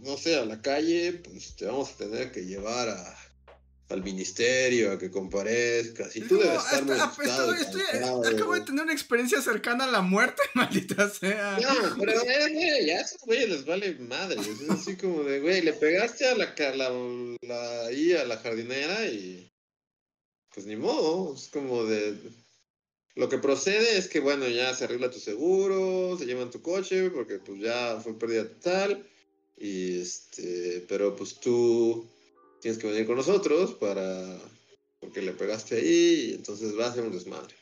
no 0.00 0.16
sé, 0.16 0.36
a 0.36 0.44
la 0.44 0.60
calle, 0.60 1.14
pues 1.14 1.56
te 1.56 1.66
vamos 1.66 1.90
a 1.90 1.96
tener 1.96 2.30
que 2.30 2.44
llevar 2.44 2.88
a, 2.88 3.18
al 3.92 4.02
ministerio 4.02 4.92
a 4.92 4.98
que 4.98 5.10
comparezcas. 5.10 6.16
Y 6.16 6.22
tú 6.22 6.38
debes 6.38 6.62
estar 6.64 6.84
muy 6.84 6.98
Acabo 6.98 8.54
de 8.54 8.60
tener 8.62 8.84
una 8.84 8.92
experiencia 8.92 9.40
cercana 9.40 9.84
a 9.84 9.90
la 9.90 10.00
muerte, 10.00 10.42
maldita 10.54 11.08
sea. 11.08 11.58
No, 11.60 11.96
pero 11.98 12.12
eh, 12.22 12.86
ya 12.86 12.98
a 12.98 13.00
esos 13.02 13.22
güeyes 13.22 13.48
les 13.48 13.64
vale 13.64 13.94
madre. 13.94 14.40
Es 14.40 14.70
así 14.70 14.96
como 14.96 15.22
de, 15.24 15.40
güey, 15.40 15.62
le 15.62 15.72
pegaste 15.72 16.28
a 16.28 16.34
la, 16.34 16.54
la, 16.74 16.90
la, 17.42 17.86
ahí 17.86 18.12
a 18.12 18.24
la 18.24 18.38
jardinera 18.38 19.06
y 19.06 19.52
pues 20.54 20.66
ni 20.66 20.76
modo. 20.76 21.34
Es 21.34 21.48
como 21.48 21.84
de 21.84 22.16
lo 23.14 23.28
que 23.28 23.38
procede 23.38 23.98
es 23.98 24.08
que, 24.08 24.20
bueno, 24.20 24.48
ya 24.48 24.74
se 24.74 24.84
arregla 24.84 25.10
tu 25.10 25.18
seguro, 25.18 26.16
se 26.18 26.24
llevan 26.24 26.50
tu 26.50 26.62
coche, 26.62 27.10
porque 27.10 27.38
pues 27.38 27.60
ya 27.60 28.00
fue 28.00 28.18
pérdida 28.18 28.48
total. 28.48 29.06
Y 29.58 30.00
este, 30.00 30.84
pero 30.88 31.14
pues 31.14 31.38
tú 31.38 32.06
tienes 32.60 32.80
que 32.80 32.88
venir 32.88 33.06
con 33.06 33.16
nosotros 33.16 33.74
para, 33.74 34.40
porque 35.00 35.20
le 35.20 35.32
pegaste 35.32 35.76
ahí, 35.76 36.30
y 36.30 36.34
entonces 36.34 36.78
va 36.78 36.86
a 36.86 36.94
ser 36.94 37.04
un 37.04 37.12
desmadre. 37.12 37.54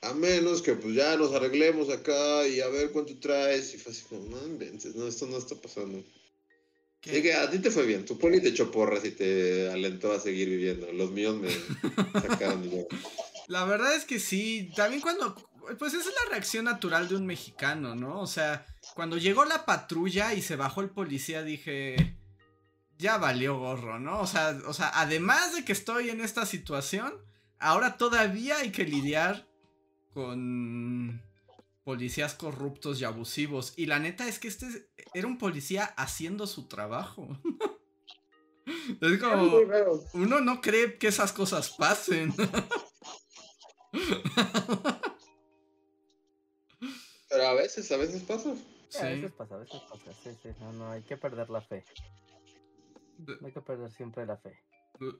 A 0.00 0.14
menos 0.14 0.62
que 0.62 0.74
pues 0.74 0.94
ya 0.94 1.16
nos 1.16 1.34
arreglemos 1.34 1.90
acá 1.90 2.46
y 2.46 2.60
a 2.60 2.68
ver 2.68 2.92
cuánto 2.92 3.18
traes. 3.18 3.74
Y 3.74 3.78
fue 3.78 3.92
así 3.92 4.04
como, 4.04 4.24
no 4.28 4.46
inventes, 4.46 4.94
no, 4.94 5.06
esto 5.06 5.26
no 5.26 5.36
está 5.36 5.54
pasando. 5.56 6.02
Así 7.04 7.22
que 7.22 7.34
a 7.34 7.50
ti 7.50 7.58
te 7.58 7.70
fue 7.70 7.84
bien, 7.84 8.04
tu 8.04 8.18
poli 8.18 8.40
te 8.40 8.48
echó 8.48 8.70
porras 8.70 9.04
y 9.04 9.10
te 9.10 9.68
alentó 9.68 10.12
a 10.12 10.20
seguir 10.20 10.48
viviendo. 10.48 10.90
Los 10.92 11.10
míos 11.10 11.36
me 11.36 11.50
sacaron 12.20 12.62
dinero. 12.62 12.88
La 13.48 13.64
verdad 13.64 13.94
es 13.94 14.04
que 14.04 14.20
sí, 14.20 14.70
también 14.76 15.00
cuando, 15.00 15.34
pues 15.78 15.94
esa 15.94 16.08
es 16.08 16.14
la 16.24 16.30
reacción 16.30 16.66
natural 16.66 17.08
de 17.08 17.16
un 17.16 17.24
mexicano, 17.24 17.94
¿no? 17.94 18.20
O 18.20 18.26
sea, 18.26 18.66
cuando 18.94 19.16
llegó 19.16 19.46
la 19.46 19.64
patrulla 19.64 20.34
y 20.34 20.42
se 20.42 20.54
bajó 20.54 20.82
el 20.82 20.90
policía 20.90 21.42
dije, 21.42 22.18
ya 22.98 23.16
valió 23.16 23.58
gorro, 23.58 23.98
¿no? 23.98 24.20
O 24.20 24.26
sea, 24.26 24.58
o 24.66 24.74
sea, 24.74 24.90
además 24.94 25.54
de 25.54 25.64
que 25.64 25.72
estoy 25.72 26.10
en 26.10 26.20
esta 26.20 26.44
situación, 26.44 27.14
ahora 27.58 27.96
todavía 27.96 28.58
hay 28.58 28.70
que 28.70 28.84
lidiar 28.84 29.48
con 30.12 31.22
policías 31.84 32.34
corruptos 32.34 33.00
y 33.00 33.04
abusivos. 33.04 33.72
Y 33.76 33.86
la 33.86 33.98
neta 33.98 34.28
es 34.28 34.38
que 34.38 34.48
este 34.48 34.90
era 35.14 35.26
un 35.26 35.38
policía 35.38 35.84
haciendo 35.96 36.46
su 36.46 36.68
trabajo. 36.68 37.28
es 39.00 39.18
como, 39.18 39.56
uno 40.12 40.40
no 40.40 40.60
cree 40.60 40.98
que 40.98 41.08
esas 41.08 41.32
cosas 41.32 41.70
pasen. 41.70 42.34
Pero 47.28 47.46
a 47.46 47.54
veces, 47.54 47.90
a 47.92 47.96
veces 47.96 48.22
pasa. 48.22 48.50
A 48.50 49.04
veces 49.04 49.32
pasa, 49.32 49.54
a 49.54 49.58
veces 49.58 49.80
pasa. 49.88 50.12
Sí, 50.22 50.30
sí, 50.42 50.48
no, 50.60 50.72
no, 50.72 50.90
hay 50.90 51.02
que 51.02 51.16
perder 51.16 51.50
la 51.50 51.60
fe. 51.60 51.84
No 53.18 53.46
hay 53.46 53.52
que 53.52 53.60
perder 53.60 53.90
siempre 53.92 54.24
la 54.26 54.36
fe. 54.36 54.58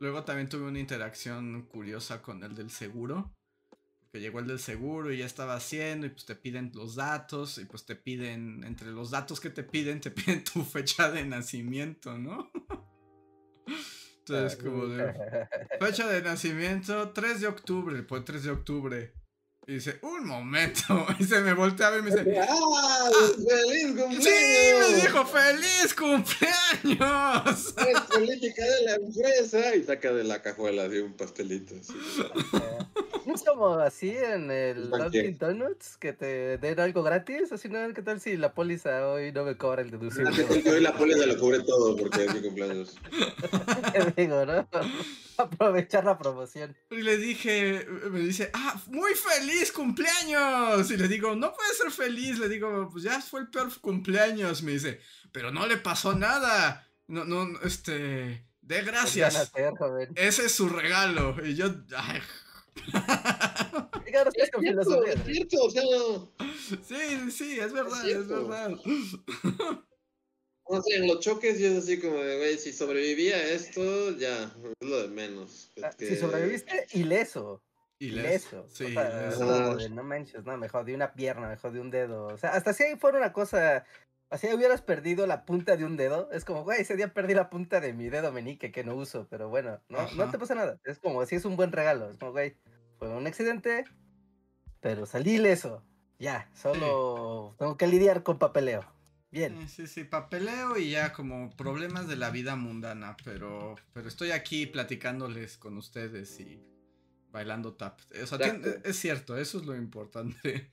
Luego 0.01 0.25
también 0.25 0.49
tuve 0.49 0.63
una 0.67 0.79
interacción 0.81 1.63
curiosa 1.63 2.23
con 2.23 2.43
el 2.43 2.55
del 2.55 2.71
seguro. 2.71 3.35
Que 4.11 4.21
llegó 4.21 4.39
el 4.39 4.47
del 4.47 4.59
seguro 4.59 5.13
y 5.13 5.19
ya 5.19 5.27
estaba 5.27 5.55
haciendo 5.55 6.07
y 6.07 6.11
pues 6.11 6.25
te 6.25 6.35
piden 6.35 6.73
los 6.75 6.95
datos 6.95 7.59
y 7.59 7.67
pues 7.67 7.85
te 7.85 7.95
piden, 7.95 8.65
entre 8.65 8.91
los 8.91 9.11
datos 9.11 9.39
que 9.39 9.51
te 9.51 9.63
piden, 9.63 10.01
te 10.01 10.11
piden 10.11 10.45
tu 10.45 10.65
fecha 10.65 11.11
de 11.11 11.27
nacimiento, 11.27 12.17
¿no? 12.17 12.51
Entonces, 14.29 14.59
como 14.63 14.87
de. 14.87 15.15
Fecha 15.81 16.07
de 16.09 16.23
nacimiento, 16.23 17.11
3 17.11 17.41
de 17.41 17.47
octubre. 17.47 18.03
Pues 18.03 18.25
3 18.25 18.43
de 18.45 18.51
octubre. 18.51 19.13
Y 19.67 19.75
dice, 19.75 19.99
un 20.01 20.27
momento. 20.27 21.07
Y 21.19 21.25
se 21.25 21.41
me 21.41 21.53
voltea 21.53 21.89
a 21.89 21.91
ver 21.91 22.01
y 22.01 22.03
me 22.05 22.11
dice, 22.11 22.41
¡Ah! 22.49 23.11
¡Feliz 23.37 23.87
cumpleaños! 23.89 24.25
¡Sí! 24.25 24.95
Me 24.95 24.97
dijo, 25.03 25.27
¡Feliz 25.27 25.95
cumpleaños! 25.95 27.75
Es 27.77 28.01
política 28.01 28.65
de 28.65 28.83
la 28.85 28.95
empresa. 28.95 29.77
Y 29.77 29.85
saca 29.85 30.13
de 30.15 30.25
la 30.25 30.41
cajuela 30.41 30.85
así 30.85 30.99
un 30.99 31.13
pastelito. 31.15 31.75
así. 31.79 31.93
¿No 33.39 33.53
es 33.53 33.57
como 33.57 33.75
así 33.75 34.11
en 34.11 34.51
el. 34.51 34.91
Dunkin' 34.91 35.39
Donuts 35.39 35.97
que 35.97 36.13
te 36.13 36.59
den 36.59 36.81
algo 36.81 37.03
gratis? 37.03 37.53
Así 37.53 37.69
no, 37.69 37.93
¿qué 37.95 38.03
tal 38.03 38.21
si 38.21 38.37
la 38.37 38.53
póliza 38.53 39.09
hoy 39.09 39.33
no 39.33 39.45
me 39.45 39.57
cobra 39.57 39.83
el 39.83 39.91
deducible? 39.91 40.45
Hoy 40.71 40.81
la 40.81 40.97
poli 40.97 41.15
se 41.15 41.27
lo 41.27 41.39
cubre 41.39 41.61
todo 41.61 41.97
porque 41.97 42.25
es 42.25 42.35
mi 42.35 42.43
cumpleaños. 42.43 42.97
¿Qué 43.93 44.23
digo, 44.23 44.45
no? 44.45 44.69
Aprovechar 45.37 46.05
la 46.05 46.19
promoción. 46.19 46.77
Y 46.91 47.03
le 47.03 47.17
dije, 47.17 47.87
me 48.11 48.21
dice, 48.21 48.51
¡ah! 48.55 48.81
¡Muy 48.89 49.13
feliz 49.15 49.71
cumpleaños! 49.71 50.91
Y 50.91 50.97
le 50.97 51.07
digo, 51.07 51.37
no 51.37 51.55
puede 51.55 51.75
ser 51.75 51.91
feliz. 51.93 52.39
Le 52.39 52.49
digo, 52.49 52.89
pues 52.91 53.05
ya 53.05 53.21
fue 53.21 53.41
el 53.41 53.49
peor 53.49 53.69
cumpleaños. 53.81 54.63
Me 54.63 54.73
dice, 54.73 55.01
pero 55.31 55.53
no 55.53 55.67
le 55.67 55.77
pasó 55.77 56.15
nada. 56.15 56.89
No, 57.07 57.25
no, 57.25 57.47
no, 57.47 57.61
este. 57.63 58.45
De 58.61 58.83
Pues 58.83 58.87
gracias. 58.87 59.37
hacer. 59.37 59.73
Ese 60.17 60.47
es 60.47 60.53
su 60.53 60.69
regalo. 60.69 61.37
Y 61.43 61.55
yo, 61.55 61.67
ay, 61.97 62.21
Es 64.35 64.51
con 64.51 64.63
cierto, 64.63 64.83
filosofía. 64.83 65.13
es 65.13 65.25
cierto, 65.25 65.57
o 65.63 65.71
sea, 65.71 65.83
sí, 66.83 67.31
sí, 67.31 67.61
es 67.61 67.73
verdad, 67.73 68.09
es, 68.09 68.27
verdad. 68.27 68.71
no 70.69 70.83
sé, 70.83 70.97
en 70.97 71.07
los 71.07 71.21
choques 71.21 71.61
y 71.61 71.67
es 71.67 71.79
así 71.79 72.01
como 72.01 72.17
de, 72.17 72.37
güey, 72.39 72.59
si 72.59 72.73
sobrevivía 72.73 73.37
a 73.37 73.43
esto, 73.51 74.17
ya, 74.17 74.45
es 74.45 74.89
lo 74.89 75.03
de 75.03 75.09
menos. 75.09 75.71
Ah, 75.83 75.91
Que- 75.97 76.07
Si 76.07 76.17
sobreviviste, 76.17 76.87
ileso. 76.93 77.63
Ileso. 78.01 78.67
Sí, 78.69 78.85
o 78.85 78.89
sea, 78.91 79.23
ileso. 79.25 79.39
como 79.41 79.77
de, 79.77 79.91
no 79.91 80.03
manches, 80.05 80.45
no, 80.45 80.57
me 80.57 80.69
jodí 80.69 80.95
una 80.95 81.13
pierna, 81.13 81.49
me 81.49 81.57
jodí 81.57 81.79
un 81.79 81.91
dedo. 81.91 82.27
O 82.27 82.39
sea, 82.39 82.51
hasta 82.51 82.73
si 82.73 82.85
ahí 82.85 82.97
fuera 82.97 83.19
una 83.19 83.33
cosa. 83.33 83.85
Así 84.31 84.47
hubieras 84.53 84.83
perdido 84.83 85.27
la 85.27 85.45
punta 85.47 85.77
de 85.77 85.85
un 85.85 85.97
dedo. 85.97 86.31
Es 86.33 86.45
como, 86.45 86.63
güey, 86.65 86.83
ese 86.83 86.97
día 86.97 87.15
perdí 87.15 87.35
la 87.35 87.49
punta 87.49 87.81
de 87.81 87.95
mi 87.95 88.09
dedo 88.11 88.31
meñique 88.31 88.71
que 88.71 88.85
no 88.85 88.95
uso, 88.95 89.27
pero 89.31 89.49
bueno, 89.49 89.81
no, 89.89 90.11
no 90.13 90.31
te 90.31 90.39
pasa 90.39 90.55
nada. 90.55 90.79
Es 90.85 90.99
como, 90.99 91.25
si 91.25 91.37
es 91.37 91.45
un 91.47 91.57
buen 91.57 91.73
regalo. 91.73 92.11
Es 92.11 92.19
como, 92.19 92.33
güey, 92.33 92.57
fue 92.99 93.09
un 93.09 93.27
accidente, 93.27 93.85
pero 94.81 95.07
salí 95.07 95.37
ileso. 95.37 95.83
Ya, 96.19 96.51
solo 96.53 97.55
tengo 97.59 97.77
que 97.77 97.87
lidiar 97.87 98.23
con 98.23 98.39
papeleo. 98.39 98.85
Bien. 99.31 99.57
Sí, 99.69 99.69
sí, 99.69 99.87
sí, 99.87 100.05
papeleo 100.05 100.77
y 100.79 100.91
ya 100.91 101.13
como 101.13 101.51
problemas 101.57 102.09
de 102.09 102.17
la 102.17 102.31
vida 102.31 102.57
mundana, 102.57 103.17
pero, 103.25 103.77
pero 103.93 104.09
estoy 104.09 104.31
aquí 104.33 104.67
platicándoles 104.67 105.59
con 105.59 105.77
ustedes 105.77 106.41
y 106.41 106.61
bailando 107.31 107.75
tap. 107.75 108.01
O 108.23 108.27
sea, 108.27 108.39
tien- 108.39 108.57
Exacto. 108.57 108.89
es 108.89 108.97
cierto, 108.99 109.37
eso 109.37 109.59
es 109.59 109.67
lo 109.67 109.77
importante. 109.77 110.71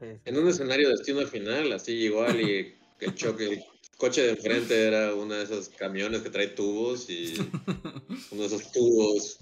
Sí, 0.00 0.06
sí. 0.06 0.20
En 0.24 0.38
un 0.38 0.48
escenario 0.48 0.88
destino 0.90 1.26
final, 1.26 1.72
así 1.72 1.92
igual, 1.92 2.40
y 2.40 2.74
el 3.00 3.14
choque, 3.14 3.46
el 3.46 3.64
coche 3.96 4.22
de 4.22 4.30
enfrente 4.30 4.86
era 4.86 5.14
uno 5.14 5.34
de 5.34 5.44
esos 5.44 5.68
camiones 5.70 6.22
que 6.22 6.30
trae 6.30 6.48
tubos 6.48 7.08
y 7.10 7.34
uno 8.30 8.40
de 8.42 8.46
esos 8.46 8.70
tubos 8.72 9.38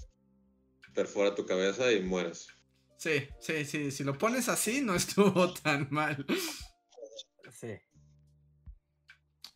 perfora 0.93 1.35
tu 1.35 1.45
cabeza 1.45 1.91
y 1.91 2.01
mueres. 2.01 2.47
Sí, 2.97 3.27
sí, 3.39 3.65
sí, 3.65 3.91
si 3.91 4.03
lo 4.03 4.17
pones 4.17 4.49
así 4.49 4.81
no 4.81 4.95
estuvo 4.95 5.53
tan 5.63 5.87
mal. 5.91 6.25
Sí. 7.51 7.77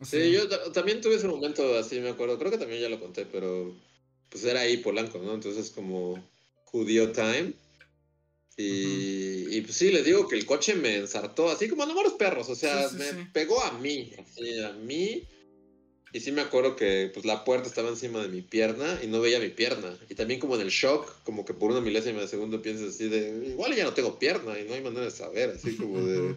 Sí, 0.00 0.32
yo 0.32 0.48
ta- 0.48 0.72
también 0.72 1.00
tuve 1.00 1.14
ese 1.16 1.28
momento 1.28 1.76
así, 1.78 2.00
me 2.00 2.10
acuerdo, 2.10 2.38
creo 2.38 2.50
que 2.50 2.58
también 2.58 2.80
ya 2.80 2.88
lo 2.88 2.98
conté, 3.00 3.24
pero 3.26 3.74
pues 4.28 4.44
era 4.44 4.60
ahí 4.60 4.78
Polanco, 4.78 5.18
¿no? 5.18 5.34
Entonces 5.34 5.70
como 5.70 6.22
judío 6.64 7.12
time. 7.12 7.54
Y, 8.56 9.56
y, 9.56 9.60
pues 9.62 9.76
sí, 9.76 9.90
les 9.90 10.04
digo 10.04 10.28
que 10.28 10.36
el 10.36 10.44
coche 10.44 10.74
me 10.74 10.96
ensartó, 10.96 11.48
así 11.48 11.68
como 11.68 11.86
no 11.86 12.02
los 12.02 12.12
perros, 12.14 12.48
o 12.50 12.54
sea, 12.54 12.88
Sí, 12.88 12.96
sí, 12.96 12.98
me 12.98 13.10
sí. 13.10 13.28
pegó 13.32 13.62
a 13.62 13.78
mí, 13.78 14.12
así, 14.18 14.60
a 14.60 14.72
mí. 14.72 15.24
Y 16.14 16.20
sí 16.20 16.30
me 16.30 16.42
acuerdo 16.42 16.76
que 16.76 17.10
pues 17.14 17.24
la 17.24 17.42
puerta 17.42 17.66
estaba 17.68 17.88
encima 17.88 18.20
de 18.20 18.28
mi 18.28 18.42
pierna 18.42 19.00
y 19.02 19.06
no 19.06 19.22
veía 19.22 19.40
mi 19.40 19.48
pierna. 19.48 19.96
Y 20.10 20.14
también 20.14 20.40
como 20.40 20.56
en 20.56 20.60
el 20.60 20.68
shock, 20.68 21.22
como 21.24 21.46
que 21.46 21.54
por 21.54 21.70
una 21.70 21.80
milésima 21.80 22.20
de 22.20 22.28
segundo 22.28 22.60
piensas 22.60 22.94
así 22.94 23.08
de, 23.08 23.46
igual 23.48 23.74
ya 23.74 23.84
no 23.84 23.94
tengo 23.94 24.18
pierna 24.18 24.58
y 24.60 24.64
no 24.64 24.74
hay 24.74 24.82
manera 24.82 25.06
de 25.06 25.10
saber, 25.10 25.50
así 25.50 25.74
como 25.76 26.02
de... 26.02 26.34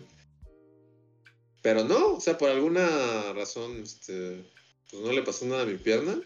Pero 1.61 1.83
no, 1.83 2.13
o 2.13 2.21
sea, 2.21 2.37
por 2.37 2.49
alguna 2.49 3.33
razón, 3.33 3.81
este, 3.83 4.45
pues 4.89 5.03
no 5.03 5.11
le 5.11 5.23
pasó 5.23 5.45
nada 5.45 5.63
a 5.63 5.65
mi 5.65 5.77
pierna. 5.77 6.21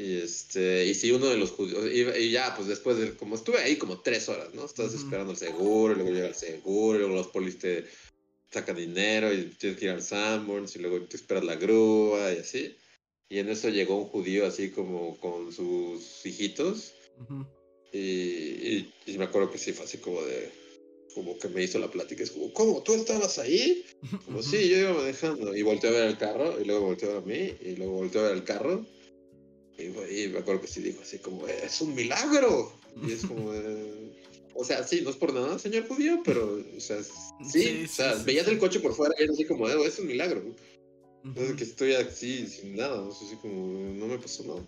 Y 0.00 0.16
este, 0.16 0.86
y 0.86 0.94
sí, 0.94 1.12
uno 1.12 1.26
de 1.26 1.36
los 1.36 1.50
judíos, 1.50 1.84
y, 1.92 2.00
y 2.22 2.30
ya, 2.30 2.54
pues 2.56 2.68
después 2.68 2.96
de, 2.96 3.14
como 3.16 3.34
estuve 3.34 3.58
ahí 3.58 3.76
como 3.76 4.00
tres 4.00 4.30
horas, 4.30 4.54
¿no? 4.54 4.64
Estás 4.64 4.94
esperando 4.94 5.32
el 5.32 5.38
seguro, 5.38 5.92
y 5.92 5.96
luego 5.96 6.10
llega 6.10 6.28
el 6.28 6.34
seguro, 6.34 6.96
y 6.96 7.00
luego 7.00 7.16
los 7.16 7.26
polis 7.26 7.58
te 7.58 7.84
sacan 8.50 8.76
dinero, 8.76 9.30
y 9.30 9.44
tienes 9.58 9.78
que 9.78 9.84
ir 9.84 9.90
al 9.90 10.02
Sanborns, 10.02 10.74
y 10.74 10.78
luego 10.78 11.02
te 11.02 11.18
esperas 11.18 11.44
la 11.44 11.56
grúa, 11.56 12.32
y 12.32 12.38
así. 12.38 12.74
Y 13.28 13.40
en 13.40 13.50
eso 13.50 13.68
llegó 13.68 13.98
un 13.98 14.06
judío 14.06 14.46
así 14.46 14.70
como 14.70 15.18
con 15.20 15.52
sus 15.52 16.24
hijitos, 16.24 16.94
y, 17.92 17.98
y, 17.98 18.94
y 19.04 19.18
me 19.18 19.24
acuerdo 19.24 19.50
que 19.50 19.58
sí, 19.58 19.74
fue 19.74 19.84
así 19.84 19.98
como 19.98 20.22
de, 20.22 20.50
como 21.14 21.38
que 21.38 21.48
me 21.48 21.62
hizo 21.62 21.78
la 21.78 21.90
plática, 21.90 22.22
es 22.22 22.30
como, 22.30 22.50
¿cómo? 22.54 22.82
¿Tú 22.82 22.94
estabas 22.94 23.38
ahí? 23.38 23.84
Como, 24.24 24.42
sí, 24.42 24.66
yo 24.70 24.78
iba 24.78 24.94
manejando. 24.94 25.54
Y 25.54 25.60
volteó 25.60 25.90
a 25.90 25.92
ver 25.92 26.08
el 26.08 26.16
carro, 26.16 26.58
y 26.58 26.64
luego 26.64 26.86
volteó 26.86 27.10
a 27.10 27.20
ver 27.20 27.22
a 27.22 27.26
mí, 27.26 27.54
y 27.60 27.76
luego 27.76 27.92
volteó 27.92 28.22
a 28.22 28.28
ver 28.28 28.36
el 28.36 28.44
carro. 28.44 28.86
Y, 29.84 30.28
me 30.28 30.38
acuerdo 30.38 30.60
que 30.62 30.66
sí 30.68 30.80
dijo 30.80 31.00
así 31.02 31.18
como, 31.18 31.46
es 31.48 31.80
un 31.80 31.94
milagro. 31.94 32.72
Y 33.06 33.12
es 33.12 33.24
como, 33.24 33.52
eh, 33.54 34.22
o 34.54 34.64
sea, 34.64 34.82
sí, 34.84 35.00
no 35.02 35.10
es 35.10 35.16
por 35.16 35.32
nada, 35.32 35.58
señor 35.58 35.86
judío, 35.88 36.20
pero, 36.24 36.60
o 36.76 36.80
sea, 36.80 37.02
sí, 37.02 37.12
Sí, 37.44 37.84
o 37.84 37.88
sea, 37.88 38.16
sí, 38.16 38.24
veías 38.24 38.46
sí. 38.46 38.52
el 38.52 38.58
coche 38.58 38.80
por 38.80 38.94
fuera 38.94 39.14
y 39.18 39.22
era 39.22 39.32
así 39.32 39.44
como, 39.46 39.68
"Eh, 39.68 39.76
es 39.86 39.98
un 39.98 40.06
milagro. 40.08 40.42
Entonces 41.22 41.48
Ujú. 41.50 41.56
que 41.58 41.64
estoy 41.64 41.92
así, 41.94 42.46
sin 42.46 42.76
nada, 42.76 42.96
no 43.00 43.10
así 43.10 43.36
como, 43.42 43.54
no 43.94 44.06
me 44.06 44.18
pasó 44.18 44.42
nada. 44.44 44.66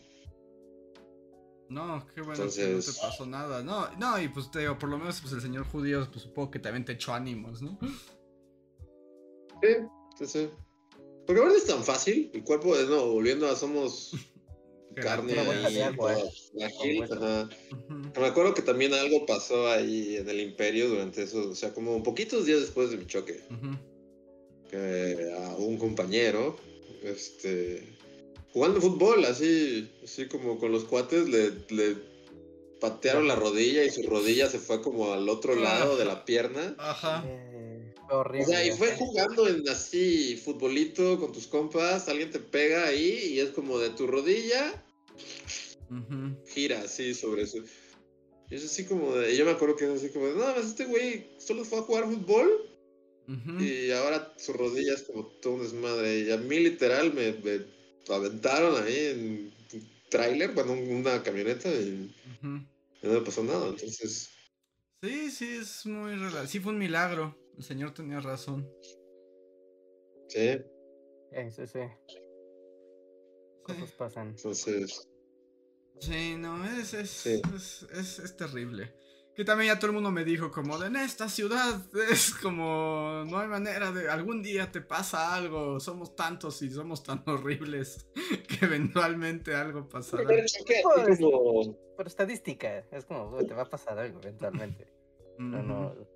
No, 1.71 2.07
qué 2.15 2.21
bueno 2.21 2.35
que 2.35 2.39
no 2.43 2.45
Entonces- 2.45 2.95
te 2.95 3.01
pasó 3.01 3.25
nada. 3.27 3.63
No, 3.63 3.91
no, 3.97 4.21
y 4.21 4.29
pues 4.29 4.51
te 4.51 4.59
digo, 4.61 4.79
por 4.79 4.91
lo 4.91 4.99
menos 4.99 5.21
pues 5.23 5.33
el 5.33 5.41
señor 5.41 5.65
judío, 5.65 6.07
pues 6.13 6.25
supongo 6.25 6.51
que 6.51 6.59
también 6.59 6.85
te 6.85 6.93
echó 6.93 7.15
ánimos, 7.15 7.63
¿no? 7.63 7.79
Sí, 9.63 9.69
sí, 10.19 10.27
sí. 10.27 10.49
Porque 11.27 11.41
ahora 11.41 11.55
es 11.55 11.65
tan 11.67 11.83
fácil, 11.83 12.31
el 12.35 12.43
cuerpo, 12.45 12.77
de 12.77 12.85
no, 12.87 13.07
volviendo 13.07 13.49
a 13.49 13.57
somos 13.57 14.13
carne 14.95 15.39
ahí, 15.39 15.75
de 15.75 15.83
agua. 15.85 16.17
Me 16.55 18.27
acuerdo 18.27 18.55
que 18.55 18.63
también 18.63 18.95
algo 18.95 19.27
pasó 19.27 19.69
ahí 19.69 20.17
en 20.17 20.29
el 20.29 20.41
imperio 20.41 20.89
durante 20.89 21.23
eso, 21.23 21.51
o 21.51 21.55
sea, 21.55 21.73
como 21.73 22.03
poquitos 22.03 22.47
días 22.47 22.61
después 22.61 22.91
de 22.91 22.97
mi 22.99 23.07
choque, 23.07 23.41
que 24.71 25.33
a 25.39 25.57
un 25.57 25.77
compañero, 25.79 26.57
este, 27.03 27.83
jugando 28.53 28.81
fútbol, 28.81 29.25
así, 29.25 29.91
así 30.05 30.27
como 30.27 30.59
con 30.59 30.73
los 30.73 30.85
cuates, 30.85 31.29
le, 31.29 31.53
le 31.71 31.97
patearon 32.81 33.29
la 33.29 33.37
rodilla 33.37 33.85
y 33.85 33.91
su 33.91 34.03
rodilla 34.03 34.49
se 34.49 34.59
fue 34.59 34.83
como 34.83 35.13
al 35.13 35.29
otro 35.29 35.55
lado 35.55 35.97
de 35.97 36.05
la 36.05 36.25
pierna. 36.25 36.75
Ajá. 36.79 37.25
Eh, 37.27 37.62
horrible. 38.11 38.45
O 38.45 38.49
sea, 38.49 38.65
y 38.65 38.71
fue 38.73 38.97
jugando 38.97 39.49
en 39.49 39.69
así, 39.69 40.37
futbolito 40.37 41.19
con 41.19 41.33
tus 41.33 41.47
compas, 41.47 42.09
alguien 42.09 42.31
te 42.31 42.39
pega 42.41 42.87
ahí 42.87 43.33
y 43.35 43.41
es 43.41 43.51
como 43.51 43.79
de 43.79 43.91
tu 43.91 44.07
rodilla, 44.07 44.85
Ujú. 45.91 46.37
gira 46.47 46.83
así 46.83 47.15
sobre 47.15 47.47
su... 47.47 47.65
Y 48.51 48.55
es 48.57 48.65
así 48.65 48.85
como 48.85 49.15
de... 49.15 49.37
yo 49.37 49.45
me 49.45 49.53
acuerdo 49.53 49.77
que 49.77 49.85
es 49.85 49.91
así 49.91 50.11
como 50.11 50.27
de, 50.27 50.35
no, 50.35 50.57
este 50.57 50.85
güey 50.85 51.31
solo 51.39 51.65
fue 51.65 51.79
a 51.79 51.83
jugar 51.83 52.05
fútbol 52.05 52.69
y 53.61 53.91
ahora 53.93 54.35
su 54.37 54.53
rodilla 54.53 54.93
es 54.95 55.03
como 55.05 55.27
todo 55.41 55.55
un 55.55 55.63
desmadre. 55.63 56.21
Y 56.21 56.31
a 56.33 56.37
mí 56.37 56.59
literal 56.59 57.15
me, 57.15 57.33
me 57.33 57.65
aventaron 58.09 58.83
ahí 58.83 58.97
en 59.07 59.53
un 59.73 59.89
tráiler, 60.11 60.53
bueno, 60.53 60.73
una 60.73 61.23
camioneta 61.23 61.71
y 61.73 62.15
no 62.43 63.11
me 63.11 63.21
pasó 63.23 63.43
nada. 63.43 63.69
Entonces, 63.69 64.29
Sí, 65.03 65.31
sí, 65.31 65.49
es 65.49 65.85
muy 65.87 66.13
rela- 66.13 66.47
Sí, 66.47 66.61
fue 66.61 66.73
un 66.73 66.79
milagro. 66.79 67.37
El 67.63 67.67
señor 67.67 67.95
tenía 67.95 68.19
razón. 68.19 68.69
sí, 70.27 70.61
Eh, 71.31 71.51
sí, 71.53 71.65
sí. 71.69 71.79
Cosas 73.63 73.93
pasan. 73.93 74.31
entonces... 74.31 75.09
Sí, 76.01 76.35
no, 76.37 76.65
es, 76.65 76.93
es, 76.93 77.09
Sí. 77.11 77.41
es, 77.55 77.87
es, 77.95 78.19
es 78.19 78.37
terrible. 78.37 78.93
Que 79.37 79.45
también 79.45 79.73
ya 79.73 79.79
todo 79.79 79.87
el 79.87 79.95
mundo 79.95 80.11
me 80.11 80.25
dijo 80.25 80.51
como 80.51 80.77
de 80.77 80.89
en 80.89 80.97
esta 80.97 81.29
ciudad 81.29 81.81
es 82.11 82.35
como 82.35 83.23
no 83.29 83.39
hay 83.39 83.47
manera 83.47 83.93
de 83.93 84.11
algún 84.11 84.43
día 84.43 84.73
te 84.73 84.81
pasa 84.81 85.33
algo, 85.33 85.79
somos 85.79 86.17
tantos 86.17 86.61
y 86.63 86.71
somos 86.71 87.05
tan 87.05 87.23
horribles 87.29 88.09
que 88.49 88.65
eventualmente 88.65 89.55
algo 89.55 89.89
pasará. 89.89 90.29
Así 90.45 91.23
como... 91.23 91.79
Por 91.97 92.09
estadística, 92.09 92.79
es 92.91 93.05
como, 93.05 93.37
te 93.47 93.55
va 93.55 93.63
a 93.63 93.71
pasar 93.71 94.01
algo 94.01 94.19
eventualmente. 94.21 94.93
No, 95.39 95.63
no. 95.63 96.12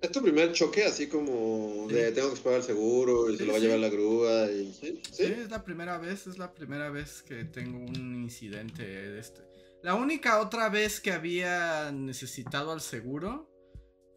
¿Es 0.00 0.10
tu 0.12 0.22
primer 0.22 0.52
choque 0.52 0.84
así 0.84 1.08
como 1.08 1.86
de 1.88 2.08
Sí. 2.08 2.14
tengo 2.14 2.28
que 2.28 2.34
esperar 2.34 2.58
el 2.58 2.64
seguro 2.64 3.28
y 3.28 3.32
Sí, 3.32 3.38
se 3.38 3.44
lo 3.44 3.52
va 3.52 3.58
a 3.58 3.60
sí. 3.60 3.66
llevar 3.66 3.80
la 3.80 3.88
grúa 3.90 4.50
y 4.50 4.72
sí? 4.72 5.02
Sí, 5.04 5.12
¿Sí? 5.12 5.24
es 5.24 5.50
la 5.50 5.62
primera 5.62 5.98
vez, 5.98 6.26
es 6.26 6.38
la 6.38 6.54
primera 6.54 6.88
vez 6.90 7.22
que 7.22 7.44
tengo 7.44 7.78
un 7.78 8.14
incidente 8.22 8.82
de 8.82 9.18
este. 9.20 9.42
La 9.82 9.94
única 9.94 10.40
otra 10.40 10.68
vez 10.68 11.00
que 11.00 11.12
había 11.12 11.90
necesitado 11.92 12.72
al 12.72 12.80
seguro 12.80 13.50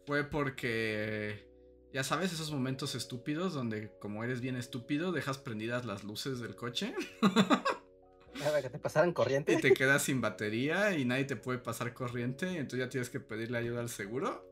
fue 0.06 0.24
porque, 0.24 1.46
ya 1.92 2.02
sabes, 2.04 2.32
esos 2.32 2.50
momentos 2.50 2.94
estúpidos 2.94 3.52
donde 3.54 3.90
como 4.00 4.24
eres 4.24 4.40
bien 4.40 4.56
estúpido 4.56 5.12
dejas 5.12 5.38
prendidas 5.38 5.84
las 5.86 6.02
luces 6.04 6.40
del 6.40 6.54
coche 6.56 6.94
Para 8.42 8.60
que 8.62 8.68
te 8.70 8.78
pasaran 8.78 9.12
corriente. 9.12 9.52
y 9.52 9.60
te 9.60 9.72
quedas 9.74 10.02
sin 10.02 10.20
batería 10.20 10.96
y 10.98 11.04
nadie 11.04 11.24
te 11.24 11.36
puede 11.36 11.58
pasar 11.60 11.94
corriente 11.94 12.46
y 12.52 12.56
entonces 12.56 12.80
ya 12.80 12.88
tienes 12.88 13.08
que 13.10 13.20
pedirle 13.20 13.58
ayuda 13.58 13.80
al 13.80 13.88
seguro. 13.88 14.44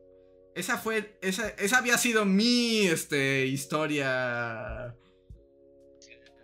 Esa 0.54 0.76
fue, 0.76 1.18
esa, 1.22 1.48
esa 1.50 1.78
había 1.78 1.96
sido 1.96 2.24
mi, 2.24 2.86
este, 2.86 3.46
historia. 3.46 4.94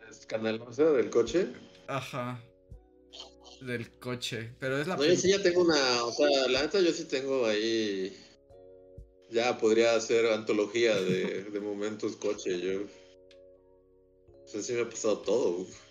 Escandalosa 0.08 0.84
del 0.92 1.10
coche. 1.10 1.48
Ajá. 1.86 2.42
Del 3.60 3.90
coche. 3.98 4.54
Pero 4.58 4.78
es 4.78 4.86
la 4.86 4.96
No, 4.96 5.04
yo 5.04 5.16
sí 5.16 5.30
ya 5.30 5.42
tengo 5.42 5.62
una, 5.62 6.04
o 6.04 6.12
sea, 6.12 6.48
la 6.48 6.62
neta 6.62 6.80
yo 6.80 6.92
sí 6.92 7.04
tengo 7.04 7.46
ahí, 7.46 8.16
ya 9.30 9.58
podría 9.58 9.94
hacer 9.94 10.26
antología 10.26 10.94
de, 11.00 11.44
de 11.44 11.60
momentos 11.60 12.16
coche, 12.16 12.58
yo. 12.60 12.82
O 14.44 14.48
sea, 14.48 14.62
sí 14.62 14.72
me 14.72 14.82
ha 14.82 14.88
pasado 14.88 15.18
todo. 15.18 15.66
Sí. 15.66 15.87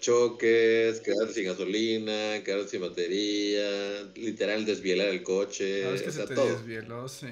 Choques, 0.00 1.00
quedarte 1.00 1.34
sin 1.34 1.44
gasolina, 1.46 2.42
quedarte 2.44 2.68
sin 2.68 2.80
batería, 2.80 4.02
literal 4.14 4.64
desvielar 4.64 5.08
el 5.08 5.22
coche, 5.22 5.82
que 5.82 6.08
o 6.08 6.12
se 6.12 6.26
te 6.26 6.34
todo. 6.34 6.46
desvieló, 6.46 7.08
sí. 7.08 7.26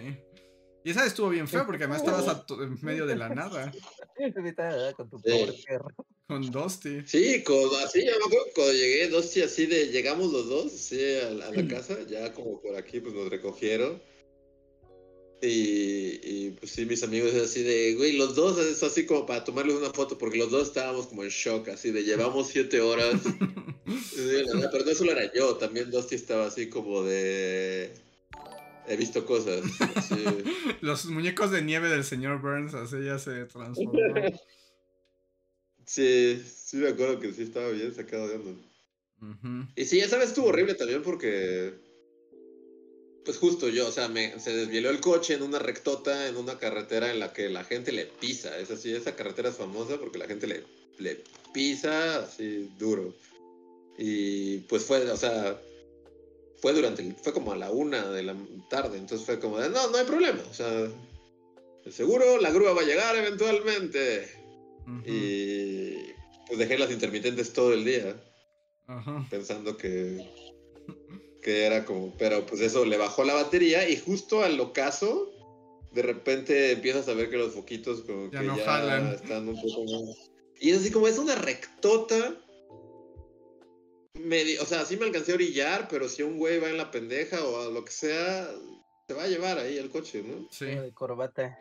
Y 0.85 0.91
esa 0.91 1.05
estuvo 1.05 1.29
bien 1.29 1.49
feo 1.49 1.67
porque 1.67 1.85
además 1.85 2.01
estabas 2.03 2.29
a 2.29 2.47
en 2.63 2.79
medio 2.83 3.05
de 3.07 3.17
la 3.17 3.29
nada. 3.29 3.73
Con 4.97 5.11
tu 5.11 5.19
Sí. 5.19 5.25
pobre 5.31 5.53
perro. 5.67 5.89
con 6.27 6.51
Dusty. 6.51 7.03
Sí, 7.07 7.43
con- 7.43 7.75
así, 7.83 8.05
ya 8.05 8.11
me 8.19 8.25
acuerdo 8.27 8.47
cuando 8.55 8.73
llegué, 8.75 9.09
dos 9.09 9.25
sí, 9.31 9.41
así 9.41 9.65
de, 9.65 9.87
llegamos 9.89 10.31
los 10.31 10.47
dos, 10.49 10.71
sí, 10.73 11.01
a, 11.25 11.31
la- 11.31 11.47
a 11.49 11.53
la 11.53 11.53
casa, 11.83 11.97
ya 12.07 12.33
como 12.35 12.61
por 12.61 12.77
aquí, 12.77 13.01
pues 13.01 13.15
nos 13.15 13.31
recogieron. 13.31 14.03
Y, 15.41 16.21
y, 16.23 16.57
pues 16.59 16.73
sí, 16.73 16.85
mis 16.85 17.03
amigos 17.03 17.33
así 17.35 17.63
de, 17.63 17.95
güey, 17.95 18.17
los 18.17 18.35
dos, 18.35 18.59
es 18.59 18.83
así 18.83 19.07
como 19.07 19.25
para 19.25 19.45
tomarles 19.45 19.77
una 19.77 19.91
foto, 19.91 20.19
porque 20.19 20.39
los 20.39 20.51
dos 20.51 20.69
estábamos 20.69 21.07
como 21.07 21.23
en 21.23 21.31
shock, 21.31 21.69
así 21.69 21.93
de, 21.93 22.03
llevamos 22.03 22.49
siete 22.49 22.81
horas. 22.81 23.23
Digo, 23.85 24.55
"No, 24.55 24.69
pero 24.71 24.85
no 24.85 24.95
solo 24.95 25.13
era 25.13 25.33
yo, 25.33 25.57
también 25.57 25.91
Dusty 25.91 26.17
estaba 26.17 26.47
así 26.47 26.69
como 26.69 27.05
de, 27.05 27.93
he 28.89 28.97
visto 28.97 29.25
cosas. 29.25 29.63
así. 29.95 30.15
Los 30.81 31.07
muñecos 31.07 31.51
de 31.51 31.63
nieve 31.63 31.89
del 31.89 32.05
señor 32.05 32.41
Burns, 32.41 32.75
así 32.75 33.05
ya 33.05 33.19
se 33.19 33.45
transformó. 33.45 33.93
Sí, 35.85 36.43
sí 36.45 36.77
me 36.77 36.89
acuerdo 36.89 37.19
que 37.19 37.33
sí 37.33 37.43
estaba 37.43 37.71
bien 37.71 37.95
sacado 37.95 38.29
de 38.29 38.35
onda. 38.37 38.63
Y 39.75 39.85
sí, 39.85 40.01
esa 40.01 40.19
vez 40.19 40.29
estuvo 40.29 40.49
horrible 40.49 40.75
también 40.75 41.03
porque. 41.03 41.75
Pues 43.25 43.37
justo 43.37 43.69
yo, 43.69 43.89
o 43.89 43.93
sea, 43.93 44.09
me, 44.09 44.39
se 44.41 44.55
desvieló 44.57 44.91
el 44.91 45.01
coche 45.01 45.35
en 45.35 45.43
una 45.43 45.59
rectota, 45.59 46.29
en 46.29 46.37
una 46.37 46.59
carretera 46.59 47.11
en 47.11 47.21
la 47.21 47.33
que 47.33 47.49
la 47.51 47.63
gente 47.65 47.93
le 47.93 48.07
pisa. 48.07 48.59
Es 48.59 48.71
así, 48.71 48.93
esa 48.95 49.15
carretera 49.17 49.51
es 49.51 49.57
famosa 49.57 49.99
porque 49.99 50.19
la 50.19 50.27
gente 50.27 50.47
le, 50.47 50.65
le 50.99 51.23
pisa 51.53 52.21
así 52.21 52.71
duro. 52.79 53.15
Y 53.99 54.59
pues 54.61 54.85
fue, 54.85 55.11
o 55.11 55.17
sea, 55.17 55.61
fue 56.61 56.73
durante, 56.73 57.03
el- 57.03 57.15
fue 57.17 57.33
como 57.33 57.53
a 57.53 57.57
la 57.57 57.71
una 57.71 58.09
de 58.11 58.23
la 58.23 58.37
tarde, 58.71 58.97
entonces 58.97 59.27
fue 59.27 59.39
como 59.39 59.59
de, 59.59 59.69
no, 59.69 59.91
no 59.91 59.99
hay 59.99 60.07
problema, 60.07 60.43
o 60.49 60.55
sea, 60.55 60.89
seguro, 61.91 62.39
la 62.39 62.51
grúa 62.51 62.73
va 62.73 62.83
a 62.83 62.87
llegar 62.87 63.17
eventualmente. 63.17 64.29
Y 65.05 66.13
pues 66.47 66.59
dejé 66.59 66.79
las 66.79 66.91
intermitentes 66.91 67.53
todo 67.53 67.73
el 67.73 67.85
día 67.85 68.21
Ajá. 68.87 69.27
pensando 69.31 69.77
que, 69.77 70.19
que 71.43 71.65
era 71.65 71.85
como, 71.85 72.13
pero 72.19 72.45
pues 72.47 72.61
eso 72.61 72.85
le 72.85 72.97
bajó 72.97 73.25
la 73.25 73.35
batería 73.35 73.89
y 73.89 73.97
justo 73.97 74.43
al 74.43 74.59
ocaso, 74.61 75.31
de 75.93 76.03
repente 76.03 76.73
empiezas 76.73 77.09
a 77.09 77.15
ver 77.15 77.31
que 77.31 77.37
los 77.37 77.55
foquitos 77.55 78.03
como 78.03 78.31
Ya 78.31 78.41
que 78.41 78.47
no 78.47 78.57
ya 78.59 78.65
jalan. 78.65 79.15
están 79.15 79.49
un 79.49 79.61
poco 79.61 79.85
más... 79.85 80.31
Y 80.61 80.71
es 80.71 80.79
así 80.79 80.91
como 80.91 81.07
es 81.09 81.19
una 81.19 81.35
rectota. 81.37 82.35
medio- 84.15 84.61
o 84.63 84.67
sea, 84.67 84.85
sí 84.85 84.97
me 84.97 85.07
alcancé 85.07 85.33
a 85.33 85.37
orillar, 85.37 85.87
pero 85.89 86.09
si 86.09 86.23
un 86.23 86.39
güey 86.39 86.59
va 86.59 86.69
en 86.71 86.77
la 86.77 86.91
pendeja 86.91 87.45
o 87.45 87.63
a 87.63 87.71
lo 87.71 87.85
que 87.85 87.93
sea, 87.93 88.51
se 89.07 89.15
va 89.15 89.23
a 89.25 89.29
llevar 89.29 89.59
ahí 89.59 89.79
el 89.79 89.91
coche, 89.91 90.23
¿no? 90.23 90.49
Sí. 90.51 90.67
De 90.67 90.93
corbata. 90.93 91.57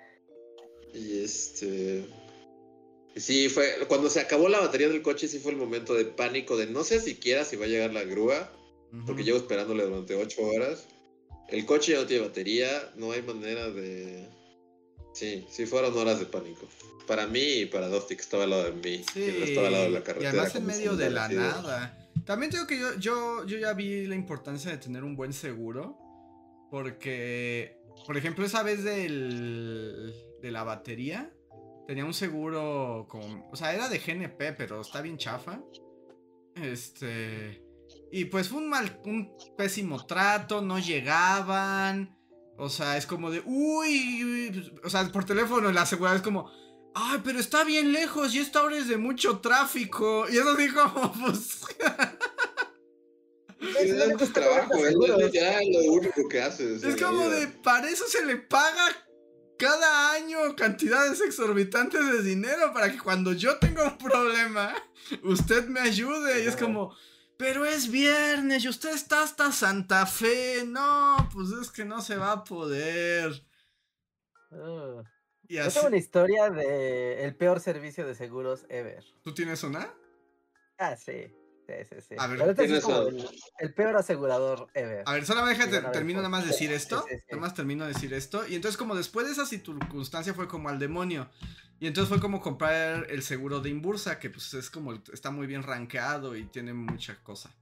Y 0.93 1.19
este. 1.23 2.05
Sí, 3.15 3.49
fue. 3.49 3.75
Cuando 3.87 4.09
se 4.09 4.19
acabó 4.19 4.49
la 4.49 4.59
batería 4.59 4.89
del 4.89 5.01
coche, 5.03 5.27
sí 5.27 5.37
fue 5.39 5.51
el 5.51 5.57
momento 5.57 5.93
de 5.93 6.05
pánico 6.05 6.57
de 6.57 6.65
no 6.67 6.83
sé 6.83 6.99
siquiera 6.99 7.45
si 7.45 7.55
va 7.55 7.65
a 7.65 7.69
llegar 7.69 7.93
la 7.93 8.03
grúa, 8.03 8.51
porque 9.05 9.23
llevo 9.23 9.37
esperándole 9.37 9.83
durante 9.83 10.15
ocho 10.15 10.43
horas. 10.43 10.87
El 11.47 11.65
coche 11.65 11.93
ya 11.93 11.99
no 12.01 12.05
tiene 12.05 12.27
batería, 12.27 12.91
no 12.95 13.11
hay 13.11 13.21
manera 13.21 13.69
de. 13.69 14.27
Sí, 15.13 15.45
sí 15.49 15.65
fueron 15.65 15.97
horas 15.97 16.19
de 16.19 16.25
pánico. 16.25 16.67
Para 17.07 17.25
mí 17.25 17.39
y 17.61 17.65
para 17.65 17.87
Dusty, 17.87 18.15
que 18.15 18.21
estaba 18.21 18.43
al 18.43 18.49
lado 18.49 18.63
de 18.65 18.71
mí, 18.73 19.03
Sí. 19.13 19.21
que 19.21 19.43
estaba 19.45 19.67
al 19.67 19.73
lado 19.73 19.85
de 19.85 19.91
la 19.91 19.99
y 19.99 20.03
carretera. 20.03 20.29
además 20.31 20.55
en 20.55 20.65
medio 20.65 20.95
de 20.97 21.09
la 21.09 21.29
nada. 21.29 22.09
También 22.25 22.51
tengo 22.51 22.67
que 22.67 22.77
yo, 22.77 22.95
yo, 22.99 23.45
yo 23.45 23.57
ya 23.57 23.71
vi 23.73 24.05
la 24.07 24.15
importancia 24.15 24.69
de 24.71 24.77
tener 24.77 25.03
un 25.03 25.15
buen 25.15 25.31
seguro. 25.33 25.97
Porque, 26.69 27.77
por 28.05 28.17
ejemplo, 28.17 28.45
esa 28.45 28.61
vez 28.61 28.83
del, 28.83 30.13
de 30.41 30.51
la 30.51 30.63
batería, 30.63 31.31
tenía 31.87 32.03
un 32.03 32.13
seguro 32.13 33.05
con... 33.09 33.45
O 33.49 33.55
sea, 33.55 33.73
era 33.73 33.87
de 33.87 33.99
GNP, 33.99 34.51
pero 34.57 34.81
está 34.81 35.01
bien 35.01 35.17
chafa. 35.17 35.61
Este... 36.55 37.61
Y 38.11 38.25
pues 38.25 38.49
fue 38.49 38.59
un 38.59 38.69
mal, 38.69 38.99
un 39.05 39.35
pésimo 39.57 40.05
trato, 40.05 40.61
no 40.61 40.79
llegaban. 40.79 42.17
O 42.57 42.69
sea, 42.69 42.97
es 42.97 43.05
como 43.05 43.29
de, 43.29 43.41
uy, 43.45 44.73
o 44.83 44.89
sea, 44.89 45.11
por 45.11 45.25
teléfono 45.25 45.71
la 45.71 45.85
seguridad 45.85 46.15
es 46.15 46.21
como, 46.21 46.49
ay, 46.95 47.21
pero 47.23 47.39
está 47.39 47.63
bien 47.63 47.91
lejos 47.91 48.33
y 48.33 48.39
esta 48.39 48.63
hora 48.63 48.77
es 48.77 48.87
de 48.87 48.97
mucho 48.97 49.39
tráfico. 49.39 50.25
Y 50.29 50.37
eso 50.37 50.55
dijo, 50.55 50.81
pues, 51.23 51.59
Sí, 53.59 53.89
es 54.19 54.33
trabajo, 54.33 54.85
es 54.85 54.95
literal 54.95 55.63
lo 55.71 55.93
único 55.93 56.27
que 56.29 56.41
haces. 56.41 56.83
es 56.83 57.01
como 57.01 57.27
de, 57.29 57.47
para 57.47 57.89
eso 57.89 58.05
se 58.07 58.23
le 58.23 58.37
paga 58.37 58.85
cada 59.57 60.11
año 60.13 60.55
cantidades 60.55 61.21
exorbitantes 61.21 62.05
de 62.05 62.21
dinero 62.21 62.71
para 62.71 62.91
que 62.91 62.99
cuando 62.99 63.33
yo 63.33 63.57
tenga 63.57 63.83
un 63.83 63.97
problema, 64.09 64.75
usted 65.23 65.67
me 65.67 65.79
ayude. 65.79 66.43
Y 66.43 66.47
es 66.47 66.55
como, 66.55 66.95
pero 67.37 67.65
es 67.65 67.89
viernes 67.91 68.63
y 68.63 68.69
usted 68.69 68.93
está 68.93 69.23
hasta 69.23 69.51
Santa 69.51 70.05
Fe. 70.05 70.63
No, 70.65 71.29
pues 71.33 71.49
es 71.51 71.71
que 71.71 71.85
no 71.85 72.01
se 72.01 72.17
va 72.17 72.31
a 72.31 72.43
poder. 72.43 73.31
Uh, 74.51 75.01
Y 75.47 75.55
yo 75.55 75.63
así, 75.63 75.75
tengo 75.75 75.87
una 75.87 75.97
historia 75.97 76.49
de 76.49 77.23
el 77.25 77.35
peor 77.35 77.59
servicio 77.59 78.05
de 78.05 78.15
seguros 78.15 78.65
ever. 78.69 79.03
¿tú 79.21 79.33
tienes 79.33 79.63
una? 79.63 79.93
Ah, 80.77 80.95
sí. 80.95 81.33
Sí, 81.67 81.73
sí, 81.89 81.95
sí. 82.09 82.15
A 82.17 82.27
ver, 82.27 82.41
este 82.49 82.77
es 82.77 82.83
como 82.83 83.01
el, 83.09 83.29
el 83.59 83.73
peor 83.73 83.97
asegurador 83.97 84.69
ever. 84.73 85.03
A 85.05 85.13
ver, 85.13 85.25
solamente 85.25 85.67
déjate, 85.67 85.89
termino 85.91 86.19
nada 86.19 86.29
más 86.29 86.45
de 86.45 86.51
decir 86.51 86.71
esto. 86.71 87.03
sí. 87.09 87.15
Nada 87.29 87.41
más 87.41 87.53
termino 87.53 87.85
de 87.85 87.93
decir 87.93 88.13
esto. 88.13 88.47
Y 88.47 88.55
entonces, 88.55 88.77
como 88.77 88.95
después 88.95 89.27
de 89.27 89.33
esa 89.33 89.45
circunstancia 89.45 90.33
fue 90.33 90.47
como 90.47 90.69
al 90.69 90.79
demonio. 90.79 91.29
Y 91.79 91.87
entonces 91.87 92.09
fue 92.09 92.21
como 92.21 92.41
comprar 92.41 93.05
el 93.09 93.21
seguro 93.21 93.59
de 93.59 93.69
Imbursa, 93.69 94.17
que 94.17 94.29
pues 94.29 94.53
es 94.53 94.69
como, 94.69 94.93
está 95.13 95.29
muy 95.29 95.45
bien 95.45 95.61
rankeado 95.61 96.35
y 96.35 96.45
tiene 96.45 96.73
mucha 96.73 97.21
cosa. 97.21 97.53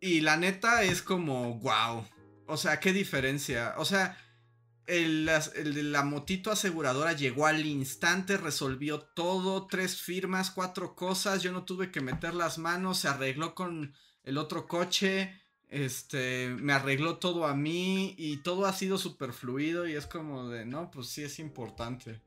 Y 0.00 0.20
la 0.20 0.36
neta 0.36 0.84
es 0.84 1.02
como, 1.02 1.58
wow. 1.58 2.06
O 2.46 2.56
sea, 2.56 2.78
qué 2.78 2.92
diferencia. 2.92 3.74
O 3.76 3.84
sea, 3.84 4.16
el, 4.86 5.28
el 5.28 5.92
la 5.92 6.02
motito 6.02 6.50
aseguradora 6.50 7.12
llegó 7.12 7.46
al 7.46 7.64
instante, 7.64 8.36
resolvió 8.36 9.00
todo, 9.00 9.66
tres 9.66 10.00
firmas, 10.00 10.50
cuatro 10.50 10.94
cosas. 10.94 11.42
Yo 11.42 11.52
no 11.52 11.64
tuve 11.64 11.90
que 11.90 12.00
meter 12.00 12.34
las 12.34 12.58
manos, 12.58 12.98
se 12.98 13.08
arregló 13.08 13.54
con 13.54 13.94
el 14.22 14.38
otro 14.38 14.66
coche. 14.66 15.40
Este, 15.68 16.48
me 16.60 16.72
arregló 16.72 17.18
todo 17.18 17.46
a 17.46 17.54
mí 17.54 18.14
y 18.16 18.38
todo 18.38 18.66
ha 18.66 18.72
sido 18.72 18.98
súper 18.98 19.32
fluido 19.32 19.88
y 19.88 19.94
es 19.94 20.06
como 20.06 20.48
de, 20.48 20.64
no, 20.64 20.90
pues 20.90 21.08
sí 21.08 21.24
es 21.24 21.38
importante. 21.40 22.20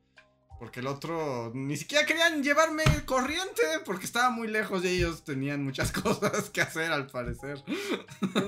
Porque 0.59 0.81
el 0.81 0.87
otro 0.87 1.51
ni 1.55 1.77
siquiera 1.77 2.05
querían 2.05 2.43
llevarme 2.43 2.83
corriente 3.05 3.63
porque 3.85 4.05
estaba 4.05 4.29
muy 4.29 4.49
lejos 4.49 4.83
y 4.83 4.89
ellos 4.89 5.23
tenían 5.23 5.63
muchas 5.63 5.91
cosas 5.93 6.49
que 6.49 6.61
hacer 6.61 6.91
al 6.91 7.07
parecer. 7.07 7.63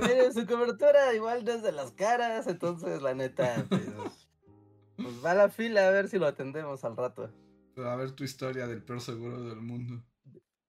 Miren, 0.01 0.33
su 0.33 0.45
cobertura 0.45 1.13
igual 1.13 1.45
desde 1.45 1.71
las 1.71 1.91
caras, 1.93 2.47
entonces 2.47 3.01
la 3.01 3.13
neta, 3.13 3.65
pues, 3.69 4.27
pues 4.97 5.25
va 5.25 5.31
a 5.31 5.35
la 5.35 5.49
fila 5.49 5.87
a 5.87 5.91
ver 5.91 6.09
si 6.09 6.19
lo 6.19 6.27
atendemos 6.27 6.83
al 6.83 6.97
rato. 6.97 7.31
A 7.77 7.95
ver 7.95 8.11
tu 8.11 8.25
historia 8.25 8.67
del 8.67 8.83
peor 8.83 8.99
seguro 8.99 9.41
del 9.41 9.61
mundo. 9.61 10.03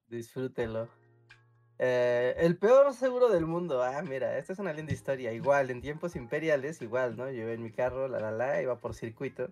Disfrútelo. 0.06 0.88
Eh, 1.78 2.36
el 2.38 2.56
peor 2.56 2.94
seguro 2.94 3.28
del 3.28 3.44
mundo. 3.44 3.82
Ah, 3.82 4.02
mira, 4.02 4.38
esta 4.38 4.52
es 4.52 4.60
una 4.60 4.72
linda 4.72 4.92
historia. 4.92 5.32
Igual, 5.32 5.70
en 5.70 5.80
tiempos 5.80 6.14
imperiales, 6.14 6.80
igual, 6.80 7.16
¿no? 7.16 7.28
Yo 7.30 7.48
en 7.48 7.60
mi 7.60 7.72
carro, 7.72 8.06
la 8.06 8.20
la 8.20 8.30
la, 8.30 8.62
iba 8.62 8.78
por 8.78 8.94
circuito, 8.94 9.50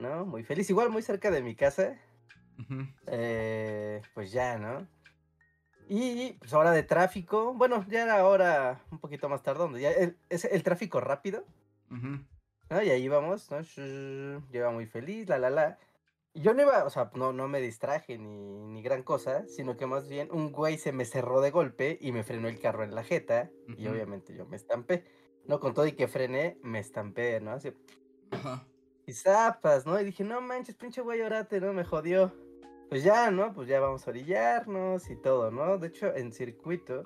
¿no? 0.00 0.24
Muy 0.24 0.42
feliz, 0.42 0.68
igual 0.70 0.90
muy 0.90 1.02
cerca 1.02 1.30
de 1.30 1.42
mi 1.42 1.54
casa. 1.54 1.96
Eh, 3.06 4.02
pues 4.14 4.32
ya, 4.32 4.58
¿no? 4.58 4.86
Y 5.88 6.34
pues 6.34 6.52
ahora 6.52 6.70
de 6.72 6.82
tráfico, 6.82 7.54
bueno, 7.54 7.84
ya 7.88 8.04
era 8.04 8.24
hora 8.26 8.84
un 8.90 8.98
poquito 8.98 9.28
más 9.28 9.42
tardón, 9.42 9.76
ya 9.76 9.90
el, 9.90 10.16
es 10.28 10.44
el 10.44 10.62
tráfico 10.62 11.00
rápido. 11.00 11.44
¿no? 12.70 12.82
Y 12.82 12.90
ahí 12.90 13.02
íbamos, 13.02 13.50
¿no? 13.50 13.58
Iba 14.52 14.70
muy 14.70 14.86
feliz, 14.86 15.28
la 15.28 15.38
la 15.38 15.50
la. 15.50 15.78
Y 16.32 16.42
yo 16.42 16.54
no 16.54 16.62
iba, 16.62 16.84
o 16.84 16.90
sea, 16.90 17.10
no, 17.14 17.32
no 17.32 17.48
me 17.48 17.60
distraje 17.60 18.16
ni, 18.18 18.60
ni 18.66 18.82
gran 18.82 19.02
cosa, 19.02 19.48
sino 19.48 19.76
que 19.76 19.86
más 19.86 20.08
bien 20.08 20.28
un 20.30 20.52
güey 20.52 20.78
se 20.78 20.92
me 20.92 21.04
cerró 21.04 21.40
de 21.40 21.50
golpe 21.50 21.98
y 22.00 22.12
me 22.12 22.22
frenó 22.22 22.46
el 22.46 22.60
carro 22.60 22.84
en 22.84 22.94
la 22.94 23.02
jeta, 23.02 23.50
y 23.76 23.88
obviamente 23.88 24.32
yo 24.36 24.46
me 24.46 24.54
estampé. 24.56 25.04
No, 25.46 25.58
con 25.58 25.74
todo 25.74 25.86
y 25.86 25.92
que 25.92 26.06
frené, 26.06 26.58
me 26.62 26.78
estampé, 26.78 27.40
¿no? 27.40 27.50
Así, 27.50 27.72
Ajá. 28.30 28.69
Y 29.10 29.12
zapas, 29.12 29.86
¿no? 29.86 30.00
Y 30.00 30.04
dije, 30.04 30.22
no 30.22 30.40
manches, 30.40 30.76
pinche 30.76 31.00
güey, 31.00 31.20
orate, 31.20 31.60
¿no? 31.60 31.72
Me 31.72 31.84
jodió. 31.84 32.32
Pues 32.88 33.02
ya, 33.02 33.30
¿no? 33.30 33.52
Pues 33.52 33.68
ya 33.68 33.80
vamos 33.80 34.06
a 34.06 34.10
orillarnos 34.10 35.10
y 35.10 35.16
todo, 35.16 35.50
¿no? 35.50 35.78
De 35.78 35.88
hecho, 35.88 36.14
en 36.14 36.32
circuito, 36.32 37.04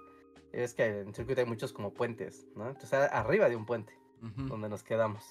es 0.53 0.75
que 0.75 1.01
en 1.01 1.15
circuito 1.15 1.41
hay 1.41 1.47
muchos 1.47 1.73
como 1.73 1.93
puentes, 1.95 2.47
¿no? 2.55 2.69
Entonces, 2.69 2.93
arriba 3.11 3.49
de 3.49 3.57
un 3.57 3.65
puente, 3.67 3.99
donde 4.21 4.69
nos 4.69 4.83
quedamos. 4.83 5.25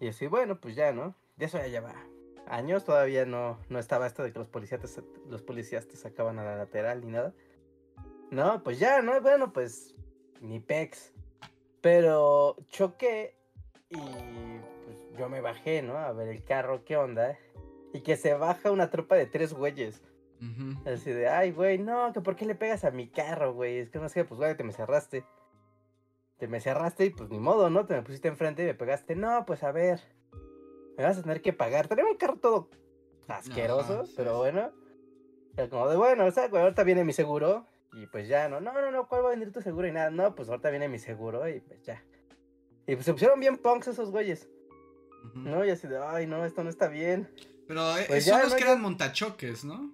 Y 0.00 0.08
así, 0.08 0.28
bueno, 0.28 0.60
pues 0.60 0.76
ya, 0.76 0.92
¿no? 0.92 1.16
De 1.36 1.46
eso 1.46 1.58
ya 1.58 1.66
lleva 1.66 1.94
años, 2.46 2.84
todavía 2.84 3.26
no, 3.26 3.58
no 3.68 3.78
estaba 3.80 4.06
esto 4.06 4.22
de 4.22 4.32
que 4.32 4.38
los 4.38 4.48
policías, 4.48 4.80
te, 4.80 5.02
los 5.28 5.42
policías 5.42 5.88
te 5.88 5.96
sacaban 5.96 6.38
a 6.38 6.44
la 6.44 6.56
lateral 6.56 7.00
ni 7.04 7.12
nada. 7.12 7.34
No, 8.30 8.62
pues 8.62 8.78
ya, 8.78 9.02
¿no? 9.02 9.20
Bueno, 9.20 9.52
pues 9.52 9.94
ni 10.40 10.60
pex. 10.60 11.12
Pero 11.80 12.56
choqué 12.68 13.36
y 13.90 14.00
pues 14.86 14.96
yo 15.18 15.28
me 15.28 15.40
bajé, 15.40 15.82
¿no? 15.82 15.98
A 15.98 16.12
ver 16.12 16.28
el 16.28 16.44
carro, 16.44 16.84
¿qué 16.84 16.96
onda? 16.96 17.36
Y 17.92 18.00
que 18.00 18.16
se 18.16 18.34
baja 18.34 18.70
una 18.70 18.88
tropa 18.88 19.16
de 19.16 19.26
tres 19.26 19.52
güeyes. 19.52 20.02
Ujú. 20.40 20.88
Así 20.88 21.10
de, 21.10 21.28
ay, 21.28 21.50
güey, 21.50 21.78
no, 21.78 22.12
que 22.12 22.20
por 22.20 22.36
qué 22.36 22.46
le 22.46 22.54
pegas 22.54 22.84
a 22.84 22.90
mi 22.90 23.08
carro, 23.08 23.52
güey. 23.52 23.78
Es 23.78 23.90
que 23.90 23.98
no 23.98 24.08
sé, 24.08 24.24
pues, 24.24 24.38
güey, 24.38 24.56
te 24.56 24.64
me 24.64 24.72
cerraste. 24.72 25.24
Te 26.38 26.46
me 26.48 26.60
cerraste 26.60 27.06
y 27.06 27.10
pues 27.10 27.28
ni 27.30 27.38
modo, 27.38 27.68
¿no? 27.68 27.86
Te 27.86 27.94
me 27.94 28.02
pusiste 28.02 28.28
enfrente 28.28 28.62
y 28.62 28.66
me 28.66 28.74
pegaste. 28.74 29.16
No, 29.16 29.44
pues 29.44 29.62
a 29.64 29.72
ver. 29.72 30.00
Me 30.96 31.04
vas 31.04 31.18
a 31.18 31.22
tener 31.22 31.42
que 31.42 31.52
pagar. 31.52 31.88
Tenía 31.88 32.04
un 32.04 32.16
carro 32.16 32.36
todo 32.36 32.68
asqueroso, 33.28 33.94
Ajá, 33.94 34.06
sí. 34.06 34.14
pero 34.16 34.38
bueno. 34.38 34.70
Era 35.56 35.68
como 35.68 35.88
de, 35.88 35.96
bueno, 35.96 36.26
o 36.26 36.30
sea, 36.30 36.48
güey, 36.48 36.62
ahorita 36.62 36.84
viene 36.84 37.04
mi 37.04 37.12
seguro. 37.12 37.66
Y 37.94 38.06
pues 38.08 38.28
ya, 38.28 38.48
no, 38.50 38.60
no, 38.60 38.74
no, 38.74 38.90
no, 38.90 39.08
¿cuál 39.08 39.24
va 39.24 39.28
a 39.28 39.30
venir 39.30 39.52
tu 39.52 39.62
seguro? 39.62 39.88
Y 39.88 39.92
nada, 39.92 40.10
no, 40.10 40.34
pues 40.34 40.50
ahorita 40.50 40.68
viene 40.68 40.86
mi 40.88 40.98
seguro 40.98 41.48
y 41.48 41.60
pues 41.60 41.82
ya. 41.82 42.04
Y 42.86 42.94
pues 42.94 43.06
se 43.06 43.12
pusieron 43.12 43.40
bien 43.40 43.56
punks 43.56 43.88
esos 43.88 44.10
güeyes, 44.10 44.50
¿no? 45.34 45.64
Y 45.64 45.70
así 45.70 45.86
de, 45.86 45.98
ay, 45.98 46.26
no, 46.26 46.44
esto 46.44 46.62
no 46.64 46.70
está 46.70 46.88
bien. 46.88 47.28
Pero 47.66 47.96
eh, 47.98 48.04
Pues 48.08 48.26
los 48.26 48.50
no, 48.50 48.56
que 48.56 48.62
eran 48.62 48.80
montachoques, 48.80 49.64
¿no? 49.64 49.92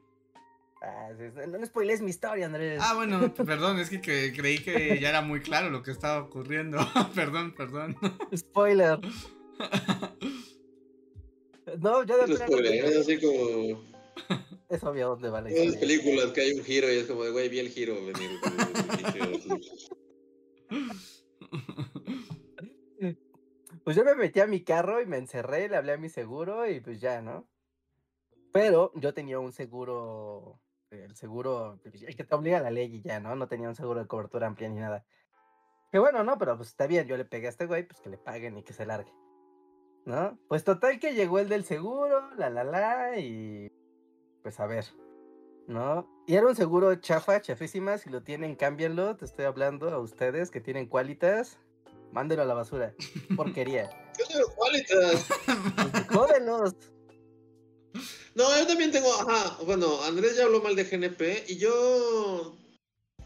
Ah, 0.82 1.10
no, 1.46 1.58
no 1.58 1.66
spoilees 1.66 2.00
mi 2.02 2.10
historia, 2.10 2.46
Andrés. 2.46 2.80
Ah, 2.82 2.94
bueno, 2.94 3.32
perdón, 3.34 3.78
es 3.78 3.88
que 3.88 4.02
cre- 4.02 4.34
creí 4.36 4.58
que 4.58 4.98
ya 5.00 5.10
era 5.10 5.22
muy 5.22 5.40
claro 5.40 5.70
lo 5.70 5.82
que 5.82 5.92
estaba 5.92 6.20
ocurriendo. 6.22 6.78
perdón, 7.14 7.54
perdón. 7.56 7.96
Spoiler. 8.36 8.98
No, 11.78 12.02
yo 12.04 12.18
de 12.18 12.34
que- 12.34 12.78
es 12.88 12.96
así 12.96 13.20
como 13.20 13.80
es 14.68 14.82
obvio 14.84 15.08
dónde 15.10 15.28
va 15.30 15.40
la 15.40 15.50
historia. 15.50 15.78
películas 15.80 16.32
que 16.32 16.40
hay 16.40 16.52
un 16.52 16.64
giro 16.64 16.90
y 16.92 16.96
es 16.96 17.06
como 17.06 17.24
de, 17.24 17.30
güey, 17.30 17.48
vi 17.48 17.60
el 17.60 17.68
giro 17.68 17.94
venir. 18.04 18.30
Pues 23.84 23.96
yo 23.96 24.04
me 24.04 24.14
metí 24.14 24.40
a 24.40 24.46
mi 24.46 24.62
carro 24.62 25.00
y 25.00 25.06
me 25.06 25.18
encerré, 25.18 25.68
le 25.68 25.76
hablé 25.76 25.92
a 25.92 25.96
mi 25.96 26.08
seguro 26.08 26.68
y 26.68 26.80
pues 26.80 27.00
ya, 27.00 27.20
¿no? 27.20 27.48
Pero 28.52 28.92
yo 28.94 29.12
tenía 29.12 29.40
un 29.40 29.52
seguro, 29.52 30.60
el 30.90 31.16
seguro, 31.16 31.80
el 31.84 32.16
que 32.16 32.24
te 32.24 32.34
obliga 32.34 32.60
la 32.60 32.70
ley 32.70 32.94
y 32.94 33.02
ya, 33.02 33.18
¿no? 33.18 33.34
No 33.34 33.48
tenía 33.48 33.68
un 33.68 33.74
seguro 33.74 34.00
de 34.00 34.06
cobertura 34.06 34.46
amplia 34.46 34.68
ni 34.68 34.78
nada. 34.78 35.04
Que 35.90 35.98
bueno, 35.98 36.22
¿no? 36.22 36.38
Pero 36.38 36.56
pues 36.56 36.68
está 36.68 36.86
bien, 36.86 37.06
yo 37.06 37.16
le 37.16 37.24
pegué 37.24 37.46
a 37.46 37.50
este 37.50 37.66
güey, 37.66 37.82
pues 37.86 38.00
que 38.00 38.10
le 38.10 38.18
paguen 38.18 38.56
y 38.56 38.62
que 38.62 38.72
se 38.72 38.86
largue. 38.86 39.12
¿No? 40.04 40.38
Pues 40.48 40.64
total 40.64 40.98
que 40.98 41.14
llegó 41.14 41.38
el 41.38 41.48
del 41.48 41.64
seguro, 41.64 42.30
la 42.36 42.50
la 42.50 42.64
la, 42.64 43.18
y 43.18 43.70
pues 44.42 44.58
a 44.58 44.66
ver, 44.66 44.84
¿no? 45.68 46.08
Y 46.26 46.34
era 46.34 46.46
un 46.46 46.56
seguro 46.56 46.94
chafa, 46.96 47.40
chafísima, 47.40 47.98
si 47.98 48.10
lo 48.10 48.22
tienen, 48.22 48.56
cámbienlo, 48.56 49.16
te 49.16 49.24
estoy 49.24 49.44
hablando 49.44 49.90
a 49.90 49.98
ustedes 49.98 50.50
que 50.50 50.60
tienen 50.60 50.88
cualitas, 50.88 51.58
mándenlo 52.12 52.42
a 52.44 52.46
la 52.46 52.54
basura, 52.54 52.94
porquería. 53.36 53.90
¿Qué 54.16 54.24
son 54.24 54.40
los 54.40 54.50
Qualitas? 54.50 55.26
Jódelos. 56.12 56.74
No, 58.34 58.58
yo 58.58 58.66
también 58.66 58.92
tengo, 58.92 59.12
ajá, 59.12 59.58
bueno, 59.64 60.02
Andrés 60.04 60.36
ya 60.36 60.44
habló 60.44 60.62
mal 60.62 60.74
de 60.74 60.84
GNP 60.84 61.44
y 61.48 61.58
yo 61.58 62.56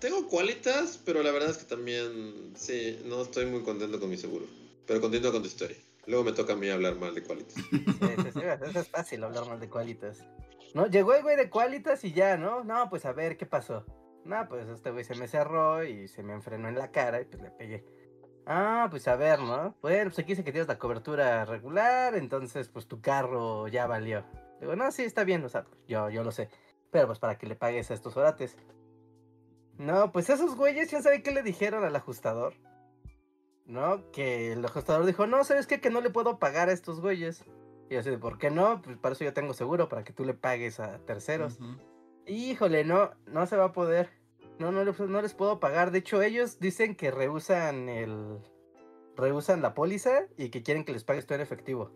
tengo 0.01 0.27
Qualitas, 0.29 1.01
pero 1.05 1.22
la 1.22 1.31
verdad 1.31 1.51
es 1.51 1.59
que 1.59 1.64
también, 1.64 2.53
sí, 2.57 3.01
no 3.05 3.22
estoy 3.22 3.46
muy 3.46 3.62
contento 3.62 4.01
con 4.01 4.11
mi 4.11 4.16
seguro. 4.16 4.46
Pero 4.87 5.01
continúa 5.01 5.33
con 5.33 5.42
tu 5.42 5.49
historia. 5.49 5.77
Luego 6.07 6.25
me 6.25 6.33
toca 6.33 6.53
a 6.53 6.57
mí 6.57 6.68
hablar 6.68 6.96
mal 6.96 7.14
de 7.14 7.22
Qualitas. 7.22 7.55
Sí, 7.55 7.64
sí, 7.70 8.31
sí, 8.33 8.40
eso 8.40 8.81
es 8.81 8.88
fácil 8.88 9.25
hablar 9.25 9.46
mal 9.46 9.59
de 9.59 9.68
cualitas. 9.68 10.25
¿No? 10.75 10.87
Llegó 10.87 11.14
el 11.14 11.22
güey 11.22 11.37
de 11.37 11.51
cualitas 11.51 12.05
y 12.05 12.12
ya, 12.12 12.37
¿no? 12.37 12.62
No, 12.62 12.88
pues 12.90 13.05
a 13.07 13.12
ver, 13.12 13.37
¿qué 13.37 13.46
pasó? 13.46 13.85
No, 14.25 14.46
pues 14.49 14.68
este 14.68 14.90
güey 14.90 15.05
se 15.05 15.14
me 15.14 15.29
cerró 15.29 15.85
y 15.85 16.09
se 16.09 16.22
me 16.22 16.35
enfrenó 16.35 16.68
en 16.68 16.77
la 16.77 16.90
cara 16.90 17.20
y 17.20 17.25
pues 17.25 17.42
le 17.42 17.51
pegué. 17.51 17.85
Ah, 18.47 18.87
pues 18.91 19.09
a 19.09 19.17
ver, 19.17 19.41
¿no? 19.41 19.75
Bueno, 19.83 20.05
pues 20.05 20.21
aquí 20.21 20.33
dice 20.33 20.45
que 20.45 20.53
tienes 20.53 20.69
la 20.69 20.79
cobertura 20.79 21.45
regular, 21.45 22.15
entonces 22.15 22.69
pues 22.69 22.87
tu 22.87 23.01
carro 23.01 23.67
ya 23.67 23.89
valió. 23.89 24.25
Digo, 24.61 24.77
no, 24.77 24.91
sí, 24.93 25.03
está 25.03 25.25
bien, 25.25 25.45
o 25.45 25.49
sea, 25.49 25.67
yo, 25.89 26.09
yo 26.11 26.23
lo 26.23 26.31
sé. 26.31 26.49
Pero 26.93 27.09
pues 27.09 27.19
para 27.19 27.39
que 27.39 27.47
le 27.47 27.57
pagues 27.57 27.91
a 27.91 27.95
estos 27.95 28.17
orates. 28.17 28.57
No, 29.79 30.13
pues 30.13 30.31
esos 30.31 30.55
güeyes, 30.55 30.89
¿quién 30.89 31.03
sabe 31.03 31.23
qué 31.23 31.33
le 31.33 31.43
dijeron 31.43 31.85
al 31.85 31.97
ajustador? 31.97 32.55
¿No? 33.67 34.11
Que 34.13 34.53
el 34.53 34.65
ajustador 34.65 35.05
dijo, 35.05 35.27
no, 35.27 35.43
¿sabes 35.43 35.67
qué? 35.67 35.81
Que 35.81 35.91
no 35.91 36.01
le 36.01 36.11
puedo 36.11 36.39
pagar 36.39 36.69
a 36.69 36.73
estos 36.73 37.01
güeyes. 37.01 37.45
Y 37.91 37.95
yo 37.95 38.01
así, 38.01 38.17
¿por 38.17 38.39
qué 38.39 38.51
no? 38.51 38.81
Pues 38.81 38.97
para 38.97 39.15
eso 39.15 39.25
yo 39.25 39.35
tengo 39.35 39.55
seguro, 39.55 39.89
para 39.89 40.05
que 40.05 40.13
tú 40.13 40.25
le 40.25 40.35
pagues 40.35 40.79
a 40.79 40.99
terceros. 41.01 41.59
Híjole, 42.27 42.85
no, 42.85 43.11
no 43.27 43.47
se 43.47 43.57
va 43.57 43.67
a 43.67 43.73
poder. 43.73 44.09
No, 44.59 44.73
no, 44.73 44.85
les- 44.85 44.99
no 45.01 45.21
les 45.23 45.35
puedo 45.35 45.61
pagar. 45.61 45.90
De 45.90 45.99
hecho, 45.99 46.23
ellos 46.23 46.59
dicen 46.61 46.95
que 46.97 47.11
rehusan 47.11 47.88
el... 47.88 48.38
Rehusan 49.16 49.62
la 49.62 49.73
póliza 49.75 50.27
y 50.37 50.51
que 50.51 50.62
quieren 50.62 50.85
que 50.85 50.92
les 50.92 51.05
pagues 51.05 51.27
tú 51.27 51.35
en 51.35 51.40
efectivo. 51.40 51.90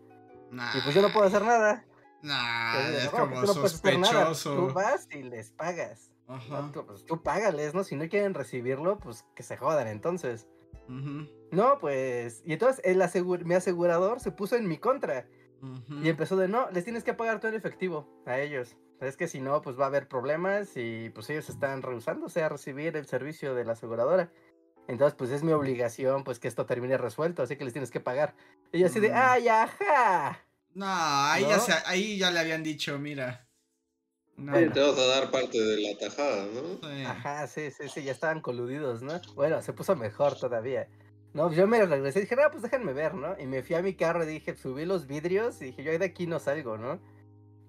Nah, 0.51 0.75
Y 0.77 0.81
pues 0.81 0.95
yo 0.95 1.01
no 1.01 1.11
puedo 1.13 1.25
hacer 1.27 1.43
nada. 1.43 1.85
Nah, 2.23 2.77
es 2.89 3.05
"No, 3.05 3.11
como 3.11 3.25
tú 3.25 3.31
no 3.31 3.41
nada, 3.41 3.53
Tú 3.53 3.67
sospechoso. 3.67 4.73
vas 4.73 5.07
y 5.11 5.23
les 5.23 5.51
pagas. 5.51 6.11
Ajá. 6.27 6.61
¿no? 6.61 6.71
Tú, 6.71 6.85
pues, 6.85 7.05
tú 7.05 7.21
págales, 7.21 7.73
¿no? 7.73 7.83
Si 7.83 7.95
no 7.95 8.07
quieren 8.09 8.33
recibirlo, 8.33 8.97
pues 8.99 9.25
que 9.35 9.43
se 9.43 9.55
jodan 9.57 9.87
entonces. 9.87 10.47
No, 11.51 11.77
pues... 11.79 12.41
Y 12.45 12.53
entonces 12.53 12.81
el 12.85 13.01
asegu- 13.01 13.43
mi 13.43 13.53
asegurador 13.55 14.19
se 14.19 14.31
puso 14.31 14.55
en 14.55 14.67
mi 14.67 14.77
contra. 14.77 15.27
Y 16.01 16.09
empezó 16.09 16.35
de, 16.37 16.47
no, 16.47 16.69
les 16.71 16.83
tienes 16.83 17.03
que 17.03 17.13
pagar 17.13 17.39
todo 17.39 17.49
en 17.51 17.57
efectivo 17.57 18.07
a 18.25 18.39
ellos. 18.39 18.75
Es 19.01 19.17
que 19.17 19.27
si 19.27 19.41
no, 19.41 19.61
pues 19.61 19.79
va 19.79 19.85
a 19.85 19.87
haber 19.87 20.07
problemas 20.07 20.71
y 20.75 21.09
pues 21.09 21.29
ellos 21.29 21.49
están 21.49 21.81
rehusándose 21.81 22.43
a 22.43 22.49
recibir 22.49 22.95
el 22.95 23.07
servicio 23.07 23.55
de 23.55 23.65
la 23.65 23.73
aseguradora. 23.73 24.29
Entonces, 24.87 25.15
pues 25.17 25.31
es 25.31 25.43
mi 25.43 25.51
obligación, 25.53 26.23
pues 26.23 26.39
que 26.39 26.47
esto 26.47 26.65
termine 26.65 26.97
resuelto, 26.97 27.41
así 27.43 27.55
que 27.55 27.63
les 27.63 27.73
tienes 27.73 27.91
que 27.91 27.99
pagar. 27.99 28.35
Y 28.71 28.79
yo 28.79 28.85
así 28.87 28.99
de, 28.99 29.09
Mm. 29.09 29.15
¡ay, 29.15 29.47
ajá! 29.47 30.39
No, 30.73 30.85
ahí, 30.87 31.43
Ya 31.47 31.57
¿No? 31.57 31.63
se- 31.63 31.73
ahí 31.85 32.17
ya 32.17 32.31
le 32.31 32.39
habían 32.39 32.63
dicho, 32.63 32.97
mira. 32.99 33.47
No, 34.37 34.53
Bueno. 34.53 34.71
Te 34.73 34.79
vas 34.81 34.97
a 34.97 35.05
dar 35.07 35.31
parte 35.31 35.59
de 35.59 35.81
la 35.81 35.97
tajada, 35.99 36.45
¿no? 36.45 36.87
sí. 36.89 37.03
Ajá, 37.05 37.47
sí, 37.47 37.69
sí, 37.71 37.89
sí, 37.89 38.03
ya 38.03 38.11
estaban 38.11 38.41
coludidos, 38.41 39.01
¿no? 39.01 39.19
Bueno, 39.35 39.61
se 39.61 39.73
puso 39.73 39.95
mejor 39.95 40.37
todavía. 40.37 40.87
No, 41.33 41.51
yo 41.51 41.67
me 41.67 41.85
regresé 41.85 42.19
y 42.19 42.21
dije, 42.23 42.35
no, 42.35 42.43
pues 42.51 42.63
déjenme 42.63 42.93
ver, 42.93 43.13
¿no? 43.13 43.37
Y 43.39 43.45
me 43.45 43.63
fui 43.63 43.75
a 43.75 43.81
mi 43.81 43.93
carro 43.95 44.23
y 44.23 44.27
dije, 44.27 44.55
subí 44.57 44.85
los 44.85 45.07
vidrios 45.07 45.61
y 45.61 45.65
dije, 45.65 45.83
yo 45.83 45.91
ahí 45.91 45.97
de 45.97 46.05
aquí 46.05 46.27
no 46.27 46.39
salgo, 46.39 46.77
¿no? 46.77 46.99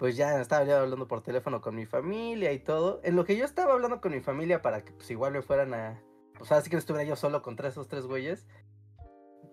Pues 0.02 0.16
ya 0.16 0.40
estaba 0.40 0.64
yo 0.64 0.78
hablando 0.78 1.06
por 1.06 1.22
teléfono 1.22 1.60
con 1.60 1.76
mi 1.76 1.86
familia 1.86 2.50
y 2.50 2.58
todo. 2.58 3.00
En 3.04 3.14
lo 3.14 3.24
que 3.24 3.36
yo 3.36 3.44
estaba 3.44 3.72
hablando 3.72 4.00
con 4.00 4.10
mi 4.10 4.18
familia 4.18 4.60
para 4.60 4.84
que 4.84 4.90
pues 4.90 5.08
igual 5.12 5.32
me 5.32 5.42
fueran 5.42 5.74
a... 5.74 6.02
Pues 6.36 6.50
así 6.50 6.68
que 6.68 6.74
no 6.74 6.80
estuviera 6.80 7.08
yo 7.08 7.14
solo 7.14 7.40
contra 7.40 7.68
esos 7.68 7.86
tres 7.86 8.06
güeyes. 8.06 8.44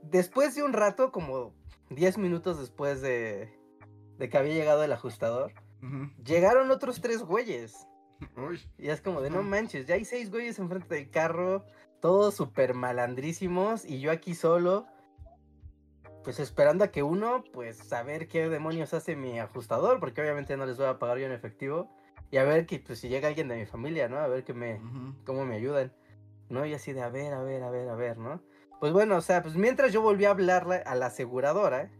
Después 0.01 0.55
de 0.55 0.63
un 0.63 0.73
rato, 0.73 1.11
como 1.11 1.53
10 1.91 2.17
minutos 2.17 2.59
después 2.59 2.99
de, 2.99 3.55
de 4.17 4.29
que 4.29 4.37
había 4.39 4.55
llegado 4.55 4.83
el 4.83 4.91
ajustador, 4.91 5.53
llegaron 6.25 6.71
otros 6.71 6.99
tres 6.99 7.21
güeyes. 7.21 7.85
Uy. 8.35 8.59
Y 8.79 8.89
es 8.89 9.01
como 9.01 9.21
de 9.21 9.29
no 9.29 9.43
manches, 9.43 9.85
ya 9.85 9.93
hay 9.93 10.03
seis 10.03 10.31
güeyes 10.31 10.57
enfrente 10.57 10.95
del 10.95 11.11
carro, 11.11 11.63
todos 12.01 12.33
súper 12.33 12.73
malandrísimos, 12.73 13.85
y 13.85 13.99
yo 13.99 14.11
aquí 14.11 14.33
solo, 14.33 14.87
pues 16.23 16.39
esperando 16.39 16.83
a 16.83 16.89
que 16.89 17.03
uno, 17.03 17.43
pues 17.53 17.77
saber 17.77 18.27
qué 18.27 18.49
demonios 18.49 18.93
hace 18.93 19.15
mi 19.15 19.39
ajustador, 19.39 19.99
porque 19.99 20.21
obviamente 20.21 20.57
no 20.57 20.65
les 20.65 20.77
voy 20.77 20.87
a 20.87 20.99
pagar 20.99 21.17
yo 21.17 21.25
en 21.25 21.31
efectivo, 21.31 21.89
y 22.31 22.37
a 22.37 22.43
ver 22.43 22.65
que 22.65 22.79
pues 22.79 22.99
si 22.99 23.09
llega 23.09 23.27
alguien 23.27 23.47
de 23.47 23.57
mi 23.57 23.65
familia, 23.65 24.07
¿no? 24.07 24.17
A 24.17 24.27
ver 24.27 24.43
que 24.43 24.53
me, 24.53 24.79
cómo 25.25 25.45
me 25.45 25.55
ayudan. 25.55 25.91
¿no? 26.49 26.65
Y 26.65 26.73
así 26.73 26.93
de, 26.93 27.01
a 27.01 27.09
ver, 27.09 27.33
a 27.33 27.41
ver, 27.41 27.63
a 27.63 27.69
ver, 27.69 27.89
a 27.89 27.95
ver, 27.95 28.17
¿no? 28.17 28.41
Pues 28.79 28.91
bueno, 28.91 29.17
o 29.17 29.21
sea, 29.21 29.41
pues 29.41 29.55
mientras 29.55 29.93
yo 29.93 30.01
volví 30.01 30.25
a 30.25 30.31
hablarle 30.31 30.77
a 30.85 30.95
la 30.95 31.07
aseguradora. 31.07 31.91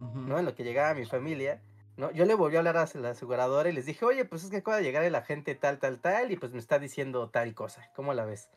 ¿no? 0.00 0.38
En 0.38 0.44
lo 0.44 0.54
que 0.54 0.64
llegaba 0.64 0.94
mi 0.94 1.04
familia, 1.04 1.60
¿no? 1.96 2.12
Yo 2.12 2.24
le 2.24 2.34
volví 2.34 2.54
a 2.54 2.60
hablar 2.60 2.76
a 2.76 2.88
la 2.94 3.10
aseguradora 3.10 3.68
y 3.68 3.72
les 3.72 3.86
dije, 3.86 4.04
oye, 4.04 4.24
pues 4.24 4.44
es 4.44 4.50
que 4.50 4.58
acaba 4.58 4.76
de 4.76 4.84
llegar 4.84 5.02
el 5.02 5.16
agente 5.16 5.56
tal, 5.56 5.78
tal, 5.78 6.00
tal, 6.00 6.30
y 6.30 6.36
pues 6.36 6.52
me 6.52 6.60
está 6.60 6.78
diciendo 6.78 7.30
tal 7.30 7.52
cosa, 7.54 7.90
¿cómo 7.96 8.14
la 8.14 8.24
ves? 8.24 8.48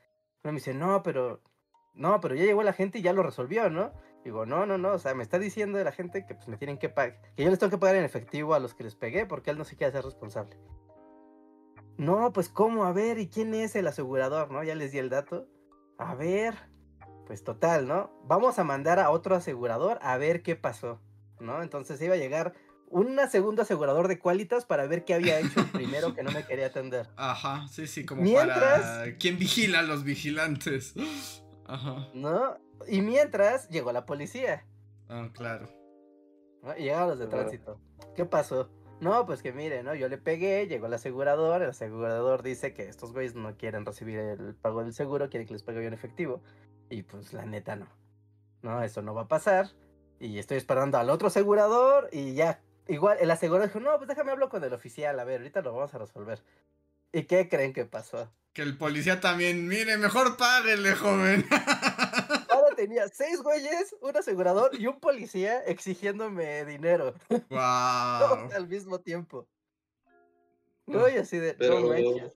Uno 0.44 0.54
me 0.54 0.60
dice, 0.60 0.76
no, 0.76 1.02
pero, 1.02 1.42
no, 1.96 2.22
pero 2.22 2.36
ya 2.36 2.44
llegó 2.44 2.62
la 2.62 2.74
gente 2.74 3.00
y 3.00 3.02
ya 3.02 3.14
lo 3.14 3.24
resolvió, 3.24 3.72
¿no? 3.72 3.92
Digo, 4.24 4.46
no, 4.46 4.66
no, 4.66 4.78
no, 4.78 4.94
o 4.94 5.00
sea, 5.00 5.16
me 5.16 5.24
está 5.24 5.40
diciendo 5.40 5.84
la 5.84 5.92
gente 5.92 6.26
que 6.26 6.36
pues 6.36 6.48
me 6.48 6.58
tienen 6.58 6.78
que 6.78 6.90
pagar, 6.90 7.20
que 7.36 7.44
yo 7.44 7.50
les 7.50 7.58
tengo 7.58 7.72
que 7.72 7.78
pagar 7.80 7.96
en 7.96 8.04
efectivo 8.04 8.54
a 8.54 8.60
los 8.60 8.74
que 8.76 8.84
les 8.84 8.96
pegué 8.96 9.26
porque 9.26 9.50
él 9.50 9.58
no 9.58 9.64
se 9.64 9.76
quiere 9.76 9.90
hacer 9.90 10.06
responsable. 10.06 10.58
No, 11.98 12.32
pues 12.34 12.50
cómo, 12.50 12.86
a 12.86 12.94
ver, 12.94 13.20
¿y 13.20 13.28
quién 13.30 13.54
es 13.54 13.76
el 13.76 13.88
asegurador, 13.88 14.52
no? 14.52 14.64
Ya 14.64 14.76
les 14.76 14.92
di 14.92 14.98
el 15.00 15.10
dato. 15.10 15.48
A 15.98 16.16
ver, 16.16 16.56
pues 17.28 17.44
total, 17.44 17.88
¿no? 17.88 18.12
Vamos 18.26 18.60
a 18.60 18.64
mandar 18.64 19.00
a 19.00 19.10
otro 19.10 19.36
asegurador 19.36 20.00
a 20.02 20.18
ver 20.18 20.42
qué 20.42 20.56
pasó, 20.56 21.00
¿no? 21.40 21.62
Entonces 21.62 22.02
iba 22.02 22.16
a 22.16 22.18
llegar 22.18 22.54
un 22.90 23.18
segundo 23.30 23.62
asegurador 23.62 24.08
de 24.08 24.20
Qualitas 24.20 24.66
para 24.66 24.86
ver 24.86 25.06
qué 25.06 25.14
había 25.14 25.40
hecho 25.40 25.60
el 25.62 25.68
primero 25.68 26.14
que 26.14 26.24
no 26.24 26.32
me 26.32 26.46
quería 26.46 26.68
atender. 26.68 27.08
Ajá, 27.18 27.68
sí, 27.70 27.88
sí, 27.88 28.06
como 28.06 28.22
Mientras- 28.22 28.82
para... 28.82 29.18
¿Quién 29.18 29.38
vigila 29.38 29.80
a 29.80 29.84
los 29.84 30.04
vigilantes? 30.04 30.94
Ajá. 31.72 32.10
¿No? 32.14 32.58
Y 32.88 33.02
mientras 33.02 33.70
llegó 33.70 33.92
la 33.92 34.06
policía, 34.06 34.66
Ah, 35.08 35.30
claro. 35.34 35.68
¿no? 36.62 36.76
Y 36.78 36.84
llegaron 36.84 37.10
los 37.10 37.20
de 37.20 37.28
tránsito. 37.28 37.80
¿Qué 38.16 38.26
pasó? 38.26 38.70
No, 39.00 39.26
pues 39.26 39.42
que 39.42 39.52
mire, 39.52 39.82
¿no? 39.84 39.96
Yo 39.96 40.08
le 40.10 40.18
pegué, 40.18 40.68
llegó 40.68 40.86
el 40.86 40.94
asegurador, 40.94 41.62
el 41.64 41.70
asegurador 41.72 42.44
dice 42.44 42.74
que 42.74 42.88
estos 42.88 43.14
güeyes 43.14 43.36
no 43.36 43.58
quieren 43.58 43.86
recibir 43.86 44.20
el 44.20 44.54
pago 44.56 44.84
del 44.84 44.94
seguro, 44.94 45.30
quieren 45.30 45.48
que 45.48 45.54
les 45.54 45.64
pague 45.64 45.82
yo 45.82 45.88
en 45.88 45.94
efectivo. 45.94 46.42
Y 46.90 47.04
pues 47.04 47.34
la 47.34 47.46
neta 47.46 47.76
no. 47.76 47.88
No, 48.62 48.84
eso 48.84 49.02
no 49.02 49.14
va 49.14 49.24
a 49.24 49.28
pasar. 49.28 49.68
Y 50.20 50.38
estoy 50.38 50.58
esperando 50.58 50.98
al 51.00 51.10
otro 51.10 51.30
asegurador 51.30 52.10
y 52.12 52.36
ya. 52.36 52.62
Igual 52.88 53.18
el 53.22 53.32
asegurador 53.32 53.70
dijo, 53.70 53.80
no, 53.80 53.98
pues 53.98 54.08
déjame 54.08 54.32
hablo 54.32 54.50
con 54.50 54.64
el 54.64 54.74
oficial, 54.74 55.20
a 55.20 55.24
ver, 55.24 55.40
ahorita 55.40 55.62
lo 55.62 55.74
vamos 55.74 55.94
a 55.94 55.98
resolver. 55.98 56.44
¿Y 57.14 57.24
qué 57.24 57.50
creen 57.50 57.74
que 57.74 57.86
pasó? 57.86 58.32
Que 58.54 58.62
el 58.62 58.78
policía 58.78 59.20
también, 59.22 59.68
mire, 59.68 59.98
mejor 59.98 60.38
páguele, 60.38 60.94
joven. 60.96 61.46
Ahora 62.50 62.76
tenía 62.76 63.08
seis 63.08 63.42
güeyes, 63.42 63.96
un 64.02 64.16
asegurador 64.18 64.72
y 64.80 64.88
un 64.88 65.00
policía 65.00 65.62
exigiéndome 65.64 66.66
dinero. 66.66 67.14
wow. 67.50 68.20
todos 68.20 68.54
al 68.54 68.68
mismo 68.68 69.00
tiempo. 69.00 69.48
No, 70.86 71.08
y 71.08 71.14
así 71.18 71.38
de, 71.38 71.54
Pero- 71.54 71.80
no 71.80 71.88
manches. 71.90 72.34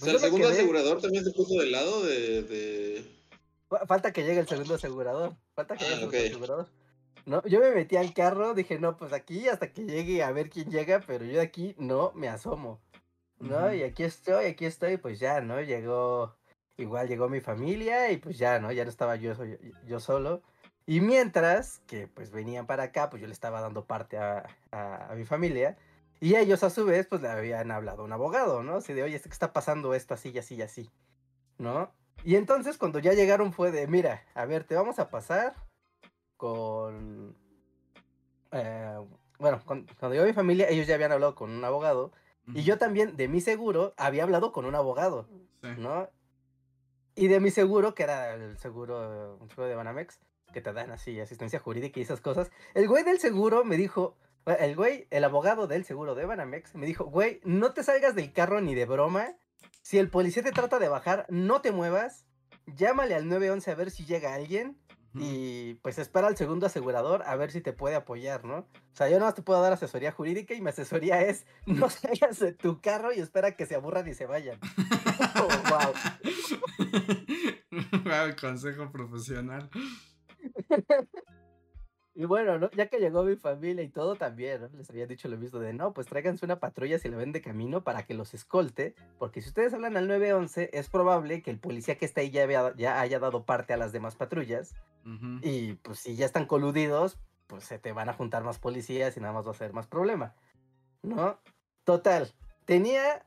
O 0.00 0.04
sea, 0.06 0.12
yo 0.12 0.12
el 0.14 0.18
segundo 0.20 0.48
quedé- 0.48 0.52
asegurador 0.54 1.00
también 1.00 1.24
se 1.24 1.32
puso 1.32 1.60
del 1.60 1.72
lado 1.72 2.02
de. 2.04 2.42
de... 2.42 3.20
Fa- 3.68 3.86
Falta 3.86 4.12
que 4.12 4.24
llegue 4.24 4.40
el 4.40 4.48
segundo 4.48 4.74
asegurador. 4.74 5.36
Falta 5.54 5.76
que 5.76 5.84
llegue 5.84 5.94
el 5.96 5.98
Ah, 6.08 6.10
segundo 6.10 6.26
asegurador. 6.26 6.68
No, 7.26 7.42
yo 7.46 7.60
me 7.60 7.70
metí 7.70 7.96
al 7.96 8.12
carro, 8.12 8.54
dije, 8.54 8.78
no, 8.78 8.96
pues 8.96 9.12
aquí 9.12 9.48
hasta 9.48 9.72
que 9.72 9.84
llegue 9.84 10.22
a 10.22 10.30
ver 10.32 10.50
quién 10.50 10.70
llega, 10.70 11.00
pero 11.06 11.24
yo 11.24 11.32
de 11.34 11.40
aquí 11.40 11.74
no 11.78 12.12
me 12.14 12.28
asomo. 12.28 12.80
¿No? 13.48 13.72
Y 13.74 13.82
aquí 13.82 14.04
estoy, 14.04 14.46
aquí 14.46 14.64
estoy, 14.64 14.96
pues 14.96 15.18
ya, 15.18 15.40
¿no? 15.40 15.60
Llegó, 15.60 16.34
igual 16.76 17.08
llegó 17.08 17.28
mi 17.28 17.40
familia 17.40 18.10
y 18.10 18.16
pues 18.16 18.38
ya, 18.38 18.58
¿no? 18.58 18.72
Ya 18.72 18.84
no 18.84 18.90
estaba 18.90 19.16
yo, 19.16 19.34
yo 19.86 20.00
solo. 20.00 20.42
Y 20.86 21.00
mientras 21.00 21.80
que 21.86 22.08
pues 22.08 22.30
venían 22.30 22.66
para 22.66 22.84
acá, 22.84 23.08
pues 23.10 23.20
yo 23.22 23.26
le 23.28 23.32
estaba 23.32 23.60
dando 23.60 23.84
parte 23.86 24.18
a, 24.18 24.44
a- 24.70 25.12
a 25.12 25.14
mi 25.14 25.24
familia. 25.24 25.76
Y 26.20 26.36
ellos 26.36 26.62
a 26.62 26.70
su 26.70 26.84
vez 26.86 27.06
pues 27.06 27.20
le 27.22 27.28
habían 27.28 27.70
hablado 27.70 28.02
a 28.02 28.04
un 28.04 28.12
abogado, 28.12 28.62
¿no? 28.62 28.76
Así 28.76 28.92
de, 28.92 29.02
oye, 29.02 29.20
¿qué 29.20 29.28
está 29.28 29.52
pasando 29.52 29.94
esto 29.94 30.14
así, 30.14 30.30
y 30.30 30.38
así, 30.38 30.54
y 30.56 30.62
así? 30.62 30.90
¿No? 31.58 31.92
Y 32.24 32.36
entonces 32.36 32.78
cuando 32.78 32.98
ya 32.98 33.12
llegaron 33.12 33.52
fue 33.52 33.70
de, 33.70 33.86
mira, 33.86 34.22
a 34.34 34.46
ver, 34.46 34.64
te 34.64 34.74
vamos 34.74 34.98
a 34.98 35.10
pasar 35.10 35.54
con... 36.36 37.36
eh, 38.52 38.98
bueno, 39.38 39.62
con- 39.64 39.86
cuando 39.98 40.14
llegó 40.14 40.26
mi 40.26 40.32
familia, 40.32 40.68
ellos 40.68 40.86
ya 40.86 40.94
habían 40.94 41.12
hablado 41.12 41.34
con 41.34 41.50
un 41.50 41.64
abogado. 41.64 42.12
Y 42.52 42.62
yo 42.62 42.76
también, 42.78 43.16
de 43.16 43.28
mi 43.28 43.40
seguro, 43.40 43.94
había 43.96 44.22
hablado 44.24 44.52
con 44.52 44.64
un 44.66 44.74
abogado, 44.74 45.26
Sí. 45.62 45.68
¿no? 45.78 46.08
Y 47.14 47.28
de 47.28 47.40
mi 47.40 47.50
seguro, 47.50 47.94
que 47.94 48.02
era 48.02 48.34
el 48.34 48.58
seguro, 48.58 49.38
un 49.40 49.48
seguro 49.48 49.68
de 49.68 49.74
Banamex, 49.76 50.18
que 50.52 50.60
te 50.60 50.72
dan 50.72 50.90
así 50.90 51.18
asistencia 51.20 51.58
jurídica 51.58 51.98
y 51.98 52.02
esas 52.02 52.20
cosas. 52.20 52.50
El 52.74 52.88
güey 52.88 53.04
del 53.04 53.18
seguro 53.20 53.64
me 53.64 53.76
dijo, 53.76 54.16
bueno, 54.44 54.60
el 54.60 54.76
güey, 54.76 55.06
el 55.10 55.24
abogado 55.24 55.66
del 55.66 55.84
seguro 55.84 56.14
de 56.14 56.26
Banamex, 56.26 56.74
me 56.74 56.86
dijo, 56.86 57.04
güey, 57.04 57.40
no 57.44 57.72
te 57.72 57.82
salgas 57.82 58.14
del 58.14 58.32
carro 58.32 58.60
ni 58.60 58.74
de 58.74 58.84
broma. 58.84 59.36
Si 59.82 59.98
el 59.98 60.10
policía 60.10 60.42
te 60.42 60.52
trata 60.52 60.78
de 60.78 60.88
bajar, 60.88 61.24
no 61.28 61.60
te 61.60 61.72
muevas. 61.72 62.26
Llámale 62.66 63.14
al 63.14 63.28
911 63.28 63.70
a 63.70 63.74
ver 63.74 63.90
si 63.90 64.04
llega 64.06 64.34
alguien. 64.34 64.76
Y 65.16 65.74
pues 65.74 65.98
espera 65.98 66.26
al 66.26 66.36
segundo 66.36 66.66
asegurador 66.66 67.22
a 67.24 67.36
ver 67.36 67.52
si 67.52 67.60
te 67.60 67.72
puede 67.72 67.94
apoyar, 67.94 68.44
¿no? 68.44 68.58
O 68.58 68.96
sea, 68.96 69.08
yo 69.08 69.20
no 69.20 69.32
te 69.32 69.42
puedo 69.42 69.62
dar 69.62 69.72
asesoría 69.72 70.10
jurídica 70.10 70.54
y 70.54 70.60
mi 70.60 70.70
asesoría 70.70 71.22
es 71.22 71.46
no 71.66 71.88
salgas 71.88 72.40
de 72.40 72.52
tu 72.52 72.80
carro 72.80 73.12
y 73.12 73.20
espera 73.20 73.56
que 73.56 73.66
se 73.66 73.76
aburran 73.76 74.08
y 74.08 74.14
se 74.14 74.26
vayan. 74.26 74.58
Oh, 75.36 75.48
wow. 75.68 75.92
Wow, 78.04 78.36
consejo 78.40 78.90
profesional. 78.90 79.68
Y 82.16 82.26
bueno, 82.26 82.58
¿no? 82.58 82.70
Ya 82.70 82.86
que 82.86 82.98
llegó 83.00 83.24
mi 83.24 83.34
familia 83.34 83.82
y 83.82 83.88
todo 83.88 84.14
también, 84.14 84.60
¿no? 84.60 84.68
Les 84.68 84.88
había 84.88 85.06
dicho 85.08 85.26
lo 85.28 85.36
mismo 85.36 85.58
de, 85.58 85.72
no, 85.72 85.92
pues 85.92 86.06
tráiganse 86.06 86.44
una 86.44 86.60
patrulla 86.60 86.98
si 87.00 87.08
la 87.08 87.16
ven 87.16 87.32
de 87.32 87.42
camino 87.42 87.82
para 87.82 88.04
que 88.04 88.14
los 88.14 88.34
escolte, 88.34 88.94
porque 89.18 89.42
si 89.42 89.48
ustedes 89.48 89.74
hablan 89.74 89.96
al 89.96 90.06
911, 90.06 90.70
es 90.72 90.88
probable 90.88 91.42
que 91.42 91.50
el 91.50 91.58
policía 91.58 91.98
que 91.98 92.04
está 92.04 92.20
ahí 92.20 92.30
ya, 92.30 92.44
había- 92.44 92.72
ya 92.76 93.00
haya 93.00 93.18
dado 93.18 93.44
parte 93.44 93.72
a 93.72 93.76
las 93.76 93.92
demás 93.92 94.14
patrullas, 94.14 94.74
y 95.42 95.74
pues 95.74 95.98
si 95.98 96.14
ya 96.16 96.24
están 96.24 96.46
coludidos, 96.46 97.18
pues 97.48 97.64
se 97.64 97.78
te 97.78 97.92
van 97.92 98.08
a 98.08 98.14
juntar 98.14 98.44
más 98.44 98.58
policías 98.58 99.16
y 99.16 99.20
nada 99.20 99.34
más 99.34 99.46
va 99.46 99.50
a 99.50 99.54
ser 99.54 99.72
más 99.72 99.86
problema, 99.88 100.34
¿no? 101.02 101.38
Total, 101.82 102.32
tenía 102.64 103.26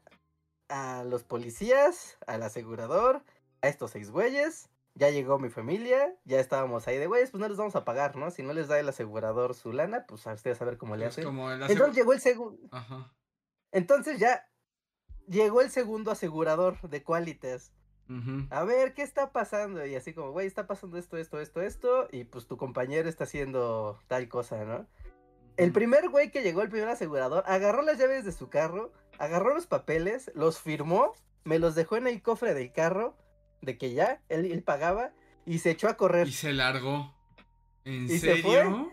a 0.69 1.03
los 1.03 1.23
policías, 1.23 2.17
al 2.25 2.41
asegurador, 2.41 3.21
a 3.61 3.67
estos 3.67 3.91
seis 3.91 4.09
güeyes, 4.11 4.69
ya 4.97 5.09
llegó 5.11 5.37
mi 5.37 5.49
familia, 5.49 6.15
ya 6.25 6.39
estábamos 6.39 6.87
ahí 6.87 6.97
de 6.97 7.07
güeyes, 7.07 7.29
pues 7.29 7.39
no 7.39 7.47
les 7.47 7.57
vamos 7.57 7.75
a 7.75 7.85
pagar, 7.85 8.15
¿no? 8.15 8.31
Si 8.31 8.41
no 8.41 8.53
les 8.53 8.67
da 8.67 8.79
el 8.79 8.89
asegurador 8.89 9.53
su 9.53 9.71
lana, 9.71 10.05
pues 10.07 10.25
a 10.25 10.33
ustedes 10.33 10.61
a 10.61 10.65
ver 10.65 10.77
cómo 10.77 10.95
le 10.95 11.05
Es 11.05 11.11
hacen. 11.11 11.23
Entonces 11.69 11.95
llegó 11.95 12.13
el 12.13 12.19
segundo, 12.19 12.67
Ajá. 12.71 13.13
entonces 13.71 14.19
ya 14.19 14.49
llegó 15.27 15.61
el 15.61 15.69
segundo 15.69 16.11
asegurador 16.11 16.81
de 16.89 17.03
Qualitas. 17.03 17.73
A 18.51 18.63
ver, 18.63 18.93
¿qué 18.93 19.01
está 19.01 19.33
pasando? 19.33 19.85
Y 19.85 19.93
así 19.95 20.13
como, 20.13 20.31
güey, 20.31 20.47
está 20.47 20.65
pasando 20.65 20.97
esto, 20.97 21.17
esto, 21.17 21.41
esto, 21.41 21.61
esto, 21.61 22.07
y 22.09 22.23
pues 22.23 22.47
tu 22.47 22.55
compañero 22.55 23.09
está 23.09 23.25
haciendo 23.25 23.99
tal 24.07 24.29
cosa, 24.29 24.63
¿no? 24.63 24.87
El 25.57 25.73
primer 25.73 26.07
güey 26.07 26.31
que 26.31 26.41
llegó, 26.41 26.61
el 26.61 26.69
primer 26.69 26.87
asegurador, 26.87 27.43
agarró 27.47 27.81
las 27.81 27.97
llaves 27.97 28.23
de 28.23 28.31
su 28.31 28.49
carro, 28.49 28.93
agarró 29.19 29.53
los 29.53 29.67
papeles, 29.67 30.31
los 30.35 30.57
firmó, 30.57 31.15
me 31.43 31.59
los 31.59 31.75
dejó 31.75 31.97
en 31.97 32.07
el 32.07 32.21
cofre 32.21 32.53
del 32.53 32.71
carro, 32.71 33.17
de 33.61 33.77
que 33.77 33.93
ya, 33.93 34.21
él, 34.29 34.45
él 34.51 34.63
pagaba, 34.63 35.11
y 35.45 35.59
se 35.59 35.71
echó 35.71 35.87
a 35.87 35.97
correr. 35.97 36.27
Y 36.27 36.33
se 36.33 36.53
largó. 36.53 37.13
¿En 37.85 38.05
¿Y 38.05 38.17
se 38.19 38.37
fue? 38.41 38.55
serio? 38.55 38.91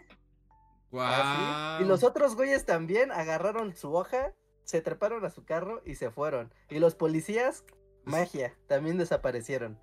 Así, 0.97 1.81
Y 1.83 1.85
Guau. 1.85 1.85
los 1.89 2.05
otros 2.05 2.37
güeyes 2.37 2.65
también 2.65 3.11
agarraron 3.11 3.75
su 3.75 3.93
hoja, 3.95 4.33
se 4.63 4.81
treparon 4.81 5.25
a 5.25 5.31
su 5.31 5.45
carro 5.45 5.83
y 5.85 5.97
se 5.97 6.11
fueron. 6.11 6.53
Y 6.71 6.79
los 6.79 6.95
policías, 6.95 7.65
magia, 8.05 8.55
también 8.69 8.97
desaparecieron. 8.97 9.79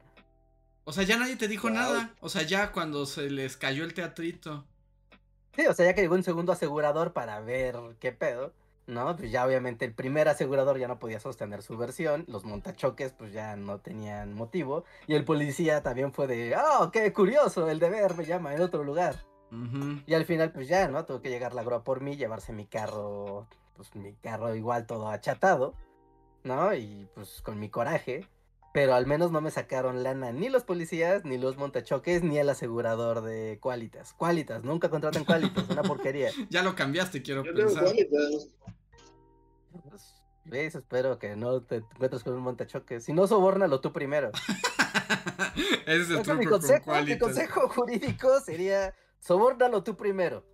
O 0.85 0.93
sea, 0.93 1.03
ya 1.03 1.17
nadie 1.17 1.35
te 1.35 1.47
dijo 1.47 1.69
nada. 1.69 2.15
O 2.21 2.29
sea, 2.29 2.43
ya 2.43 2.71
cuando 2.71 3.05
se 3.05 3.29
les 3.29 3.57
cayó 3.57 3.83
el 3.83 3.93
teatrito. 3.93 4.65
Sí, 5.55 5.67
o 5.67 5.73
sea, 5.73 5.85
ya 5.87 5.93
que 5.93 6.01
llegó 6.01 6.15
un 6.15 6.23
segundo 6.23 6.53
asegurador 6.53 7.11
para 7.13 7.41
ver 7.41 7.75
qué 7.99 8.13
pedo, 8.13 8.53
¿no? 8.87 9.15
Pues 9.15 9.31
ya 9.31 9.45
obviamente 9.45 9.85
el 9.85 9.93
primer 9.93 10.27
asegurador 10.27 10.77
ya 10.77 10.87
no 10.87 10.99
podía 10.99 11.19
sostener 11.19 11.61
su 11.61 11.77
versión, 11.77 12.25
los 12.27 12.45
montachoques 12.45 13.13
pues 13.13 13.31
ya 13.31 13.55
no 13.55 13.79
tenían 13.79 14.33
motivo, 14.33 14.83
y 15.07 15.15
el 15.15 15.23
policía 15.23 15.81
también 15.81 16.13
fue 16.13 16.27
de, 16.27 16.55
oh, 16.55 16.91
qué 16.91 17.11
curioso, 17.13 17.69
el 17.69 17.79
deber 17.79 18.15
me 18.15 18.25
llama 18.25 18.53
en 18.53 18.61
otro 18.61 18.83
lugar. 18.83 19.15
Y 20.07 20.13
al 20.13 20.23
final 20.23 20.53
pues 20.53 20.69
ya, 20.69 20.87
¿no? 20.87 21.03
Tuvo 21.03 21.21
que 21.21 21.29
llegar 21.29 21.53
la 21.53 21.63
grúa 21.63 21.83
por 21.83 21.99
mí, 21.99 22.15
llevarse 22.15 22.53
mi 22.53 22.65
carro, 22.65 23.47
pues 23.75 23.93
mi 23.95 24.13
carro 24.13 24.55
igual 24.55 24.85
todo 24.85 25.09
achatado, 25.09 25.73
¿no? 26.43 26.73
Y 26.73 27.09
pues 27.13 27.41
con 27.41 27.59
mi 27.59 27.69
coraje. 27.69 28.25
Pero 28.73 28.93
al 28.93 29.05
menos 29.05 29.31
no 29.31 29.41
me 29.41 29.51
sacaron 29.51 30.01
lana 30.01 30.31
ni 30.31 30.47
los 30.49 30.63
policías, 30.63 31.25
ni 31.25 31.37
los 31.37 31.57
montachoques, 31.57 32.23
ni 32.23 32.37
el 32.37 32.49
asegurador 32.49 33.21
de 33.21 33.59
Qualitas. 33.59 34.13
Qualitas, 34.13 34.63
nunca 34.63 34.89
contratan 34.89 35.25
Qualitas, 35.25 35.69
una 35.69 35.83
porquería. 35.83 36.29
Ya 36.49 36.63
lo 36.63 36.75
cambiaste, 36.75 37.21
quiero 37.21 37.43
Yo 37.43 37.53
pensar. 37.53 37.83
Pues, 39.89 40.15
Luis, 40.45 40.75
espero 40.75 41.19
que 41.19 41.35
no 41.35 41.61
te 41.61 41.77
encuentres 41.77 42.23
con 42.23 42.33
un 42.33 42.41
montachoques. 42.41 43.05
Si 43.05 43.13
no, 43.13 43.27
sobórnalo 43.27 43.81
tú 43.81 43.91
primero. 43.91 44.31
Ese 45.85 46.01
es 46.01 46.09
el 46.09 46.21
que 46.23 46.33
mi, 46.33 46.45
truco 46.45 46.59
con 46.59 46.59
consejo, 46.59 47.03
mi 47.03 47.17
consejo 47.17 47.69
jurídico 47.69 48.39
sería, 48.39 48.93
sobórnalo 49.19 49.83
tú 49.83 49.95
primero. 49.95 50.45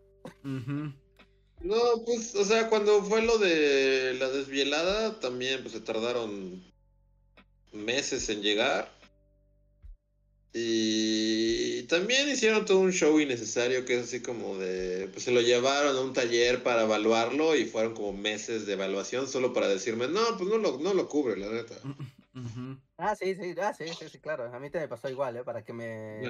No, 0.44 1.76
pues, 2.06 2.36
o 2.36 2.44
sea, 2.44 2.70
cuando 2.70 3.04
fue 3.04 3.22
lo 3.22 3.38
de 3.38 4.16
la 4.20 4.30
desvielada, 4.30 5.20
también 5.20 5.62
pues 5.62 5.74
se 5.74 5.82
tardaron 5.82 6.64
meses 7.78 8.30
en 8.30 8.42
llegar. 8.42 8.92
Y 10.54 11.84
también 11.84 12.28
hicieron 12.30 12.66
todo 12.66 12.80
un 12.80 12.92
show 12.92 13.20
innecesario 13.20 13.86
que 13.86 14.00
es 14.00 14.06
así 14.06 14.22
como 14.22 14.58
de, 14.58 15.08
pues 15.10 15.24
se 15.24 15.32
lo 15.32 15.42
llevaron 15.42 15.96
a 15.96 16.02
un 16.02 16.14
taller 16.14 16.64
para 16.64 16.84
evaluarlo 16.84 17.56
y 17.56 17.66
fueron 17.66 17.94
como 17.94 18.14
meses 18.14 18.66
de 18.66 18.74
evaluación 18.74 19.28
solo 19.28 19.54
para 19.54 19.68
decirme, 19.68 20.08
no, 20.08 20.22
pues 20.38 20.50
no 20.50 20.58
lo, 20.58 20.80
no 20.80 20.94
lo 20.94 21.08
cubre, 21.08 21.38
la 21.38 21.50
neta. 21.50 21.76
Ah, 22.98 23.16
sí, 23.16 23.36
sí, 23.36 23.56
ah, 23.62 23.74
sí, 23.74 23.86
sí, 23.88 24.10
sí, 24.10 24.20
claro. 24.20 24.52
A 24.54 24.60
mí 24.60 24.70
te 24.70 24.80
me 24.80 24.88
pasó 24.88 25.10
igual, 25.10 25.38
¿eh? 25.38 25.44
Para 25.44 25.64
que 25.64 25.74
me... 25.74 26.22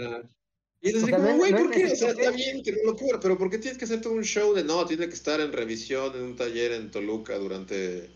Y 0.81 0.89
es 0.89 1.03
así 1.03 1.11
como, 1.11 1.37
güey, 1.37 1.51
¿por 1.51 1.71
qué? 1.71 1.85
O 1.85 1.95
sea, 1.95 2.09
está 2.09 2.31
bien 2.31 2.61
que 2.61 2.71
no 2.71 2.91
lo 2.91 2.95
cubra, 2.95 3.19
pero 3.19 3.37
¿por 3.37 3.49
qué 3.49 3.57
tienes 3.57 3.77
que 3.77 3.85
hacer 3.85 4.01
todo 4.01 4.13
un 4.13 4.23
show 4.23 4.53
de 4.53 4.63
no, 4.63 4.85
tiene 4.85 5.07
que 5.07 5.15
estar 5.15 5.39
en 5.41 5.51
revisión 5.51 6.15
en 6.15 6.21
un 6.21 6.35
taller 6.35 6.73
en 6.73 6.91
Toluca 6.91 7.37
durante 7.37 8.09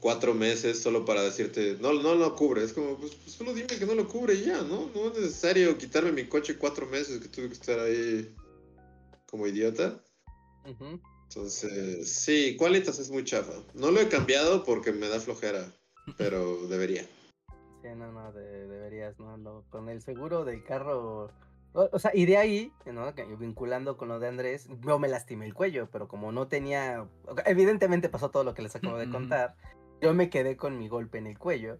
cuatro 0.00 0.34
meses 0.34 0.82
solo 0.82 1.04
para 1.04 1.22
decirte, 1.22 1.76
no, 1.80 1.92
no 1.92 2.14
lo 2.14 2.34
cubre. 2.34 2.64
Es 2.64 2.72
como, 2.72 2.96
pues, 2.96 3.14
pues, 3.14 3.32
solo 3.32 3.54
dime 3.54 3.66
que 3.66 3.86
no 3.86 3.94
lo 3.94 4.08
cubre 4.08 4.34
y 4.34 4.46
ya, 4.46 4.62
¿no? 4.62 4.90
No 4.94 5.08
es 5.08 5.18
necesario 5.18 5.76
quitarme 5.78 6.12
mi 6.12 6.24
coche 6.24 6.56
cuatro 6.56 6.86
meses 6.86 7.20
que 7.20 7.28
tuve 7.28 7.48
que 7.48 7.54
estar 7.54 7.78
ahí 7.78 8.34
como 9.26 9.46
idiota. 9.46 10.02
Entonces, 11.28 12.10
sí, 12.10 12.56
Qualitas 12.56 12.98
es 12.98 13.10
muy 13.10 13.24
chafa. 13.24 13.52
No 13.74 13.90
lo 13.90 14.00
he 14.00 14.08
cambiado 14.08 14.64
porque 14.64 14.92
me 14.92 15.08
da 15.08 15.20
flojera, 15.20 15.64
pero 16.18 16.66
debería. 16.66 17.02
Sí, 17.82 17.88
no, 17.96 18.10
no, 18.10 18.32
deberías, 18.32 19.18
¿no? 19.18 19.64
Con 19.70 19.88
el 19.88 20.02
seguro 20.02 20.44
del 20.44 20.64
carro... 20.64 21.30
O, 21.72 22.00
sea, 22.00 22.10
y 22.12 22.26
de 22.26 22.36
ahí, 22.36 22.72
¿no? 22.84 23.12
vinculando 23.38 23.96
con 23.96 24.08
lo 24.08 24.18
de 24.18 24.26
Andrés, 24.26 24.66
yo 24.84 24.98
me 24.98 25.06
lastimé 25.06 25.46
el 25.46 25.54
cuello, 25.54 25.88
pero 25.92 26.08
como 26.08 26.32
no 26.32 26.48
tenía... 26.48 27.06
Evidentemente 27.46 28.08
pasó 28.08 28.30
todo 28.30 28.42
lo 28.42 28.54
que 28.54 28.62
les 28.62 28.74
acabo 28.74 28.98
de 28.98 29.08
contar 29.08 29.54
yo 30.00 30.14
me 30.14 30.30
quedé 30.30 30.56
con 30.56 30.78
mi 30.78 30.88
golpe 30.88 31.18
en 31.18 31.26
el 31.26 31.38
cuello, 31.38 31.78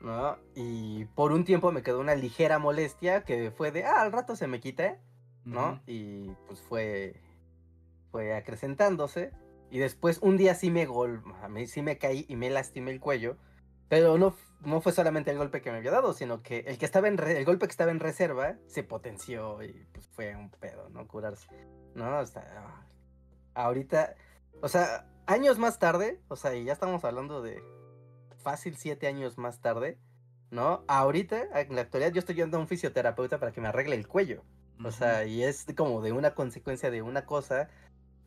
¿no? 0.00 0.38
Y 0.54 1.04
por 1.06 1.32
un 1.32 1.44
tiempo 1.44 1.72
me 1.72 1.82
quedó 1.82 2.00
una 2.00 2.14
ligera 2.14 2.58
molestia 2.58 3.24
que 3.24 3.50
fue 3.50 3.70
de, 3.70 3.84
ah, 3.84 4.02
al 4.02 4.12
rato 4.12 4.36
se 4.36 4.46
me 4.46 4.60
quité, 4.60 4.98
¿no? 5.44 5.80
Y 5.86 6.30
pues 6.46 6.60
fue, 6.60 7.20
fue 8.10 8.34
acrecentándose. 8.34 9.32
Y 9.70 9.78
después 9.78 10.18
un 10.20 10.36
día 10.36 10.54
sí 10.54 10.70
me, 10.70 10.84
gol 10.86 11.22
sí 11.66 11.82
me 11.82 11.98
caí 11.98 12.26
y 12.28 12.36
me 12.36 12.50
lastimé 12.50 12.90
el 12.90 13.00
cuello. 13.00 13.36
Pero 13.88 14.16
no, 14.16 14.34
no 14.64 14.80
fue 14.80 14.92
solamente 14.92 15.30
el 15.30 15.38
golpe 15.38 15.60
que 15.60 15.70
me 15.70 15.78
había 15.78 15.90
dado, 15.90 16.14
sino 16.14 16.42
que 16.42 16.60
el, 16.60 16.78
que 16.78 16.86
estaba 16.86 17.08
en 17.08 17.18
el 17.18 17.44
golpe 17.44 17.66
que 17.66 17.72
estaba 17.72 17.90
en 17.90 18.00
reserva 18.00 18.56
se 18.66 18.82
potenció 18.82 19.62
y 19.62 19.86
pues 19.92 20.08
fue 20.08 20.34
un 20.34 20.50
pedo, 20.50 20.88
¿no? 20.90 21.06
Curarse. 21.06 21.48
¿No? 21.94 22.16
Hasta, 22.16 22.40
ah, 22.56 22.86
ahorita, 23.54 24.14
o 24.62 24.68
sea, 24.68 25.11
años 25.26 25.58
más 25.58 25.78
tarde, 25.78 26.20
o 26.28 26.36
sea, 26.36 26.54
y 26.54 26.64
ya 26.64 26.72
estamos 26.72 27.04
hablando 27.04 27.42
de 27.42 27.62
fácil 28.42 28.76
siete 28.76 29.06
años 29.06 29.38
más 29.38 29.60
tarde, 29.60 29.98
¿no? 30.50 30.84
Ahorita, 30.88 31.60
en 31.60 31.74
la 31.74 31.82
actualidad, 31.82 32.12
yo 32.12 32.18
estoy 32.18 32.34
yendo 32.36 32.56
a 32.56 32.60
un 32.60 32.68
fisioterapeuta 32.68 33.38
para 33.38 33.52
que 33.52 33.60
me 33.60 33.68
arregle 33.68 33.96
el 33.96 34.08
cuello. 34.08 34.42
O 34.84 34.90
sea, 34.90 35.24
y 35.24 35.42
es 35.42 35.66
como 35.76 36.02
de 36.02 36.12
una 36.12 36.34
consecuencia 36.34 36.90
de 36.90 37.02
una 37.02 37.24
cosa 37.24 37.68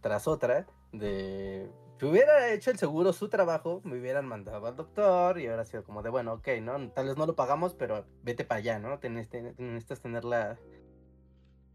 tras 0.02 0.28
otra, 0.28 0.68
de... 0.92 1.70
Si 2.00 2.06
hubiera 2.06 2.50
hecho 2.52 2.72
el 2.72 2.78
seguro 2.78 3.14
su 3.14 3.30
trabajo, 3.30 3.82
me 3.86 3.98
hubieran 3.98 4.28
mandado 4.28 4.68
al 4.68 4.76
doctor 4.76 5.40
y 5.40 5.48
ahora 5.48 5.64
sido 5.64 5.84
como 5.84 6.04
de, 6.04 6.10
bueno, 6.10 6.34
ok, 6.34 6.48
¿no? 6.62 6.92
Tal 6.92 7.08
vez 7.08 7.18
no 7.18 7.26
lo 7.26 7.36
pagamos, 7.36 7.74
pero 7.74 8.06
vete 8.22 8.44
para 8.44 8.60
allá, 8.60 8.80
¿no? 8.80 9.00
Necesitas 9.02 10.02
tener 10.02 10.26
la, 10.26 10.58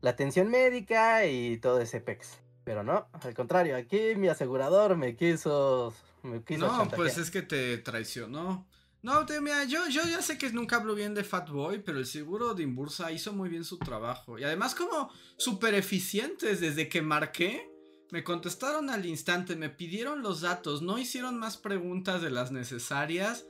la 0.03 0.11
atención 0.11 0.49
médica 0.49 1.25
y 1.25 1.57
todo 1.57 1.81
ese 1.81 2.01
pex. 2.01 2.43
Pero 2.71 2.85
no, 2.85 3.09
al 3.21 3.35
contrario, 3.35 3.77
aquí 3.77 4.15
mi 4.15 4.29
asegurador 4.29 4.97
me 4.97 5.17
quiso. 5.17 5.93
Me 6.23 6.45
quiso 6.45 6.69
no, 6.69 6.89
pues 6.91 7.19
es 7.19 7.29
que 7.29 7.43
te 7.43 7.79
traicionó. 7.79 8.65
No, 9.03 9.27
te, 9.27 9.41
mira, 9.41 9.65
yo, 9.65 9.89
yo 9.89 10.05
ya 10.05 10.23
sé 10.23 10.39
que 10.39 10.49
nunca 10.53 10.77
hablo 10.77 10.95
bien 10.95 11.13
de 11.13 11.25
Fatboy, 11.25 11.83
pero 11.83 11.99
el 11.99 12.07
seguro 12.07 12.55
de 12.55 12.63
Imbursa 12.63 13.11
hizo 13.11 13.33
muy 13.33 13.49
bien 13.49 13.65
su 13.65 13.77
trabajo. 13.77 14.39
Y 14.39 14.45
además, 14.45 14.77
como 14.77 15.11
súper 15.37 15.75
eficientes 15.75 16.61
desde 16.61 16.89
que 16.89 17.03
marqué. 17.03 17.69
Me 18.13 18.23
contestaron 18.23 18.89
al 18.89 19.05
instante, 19.05 19.57
me 19.57 19.69
pidieron 19.69 20.23
los 20.23 20.41
datos, 20.41 20.81
no 20.81 20.97
hicieron 20.97 21.41
más 21.41 21.57
preguntas 21.57 22.23
de 22.23 22.31
las 22.31 22.53
necesarias. 22.53 23.47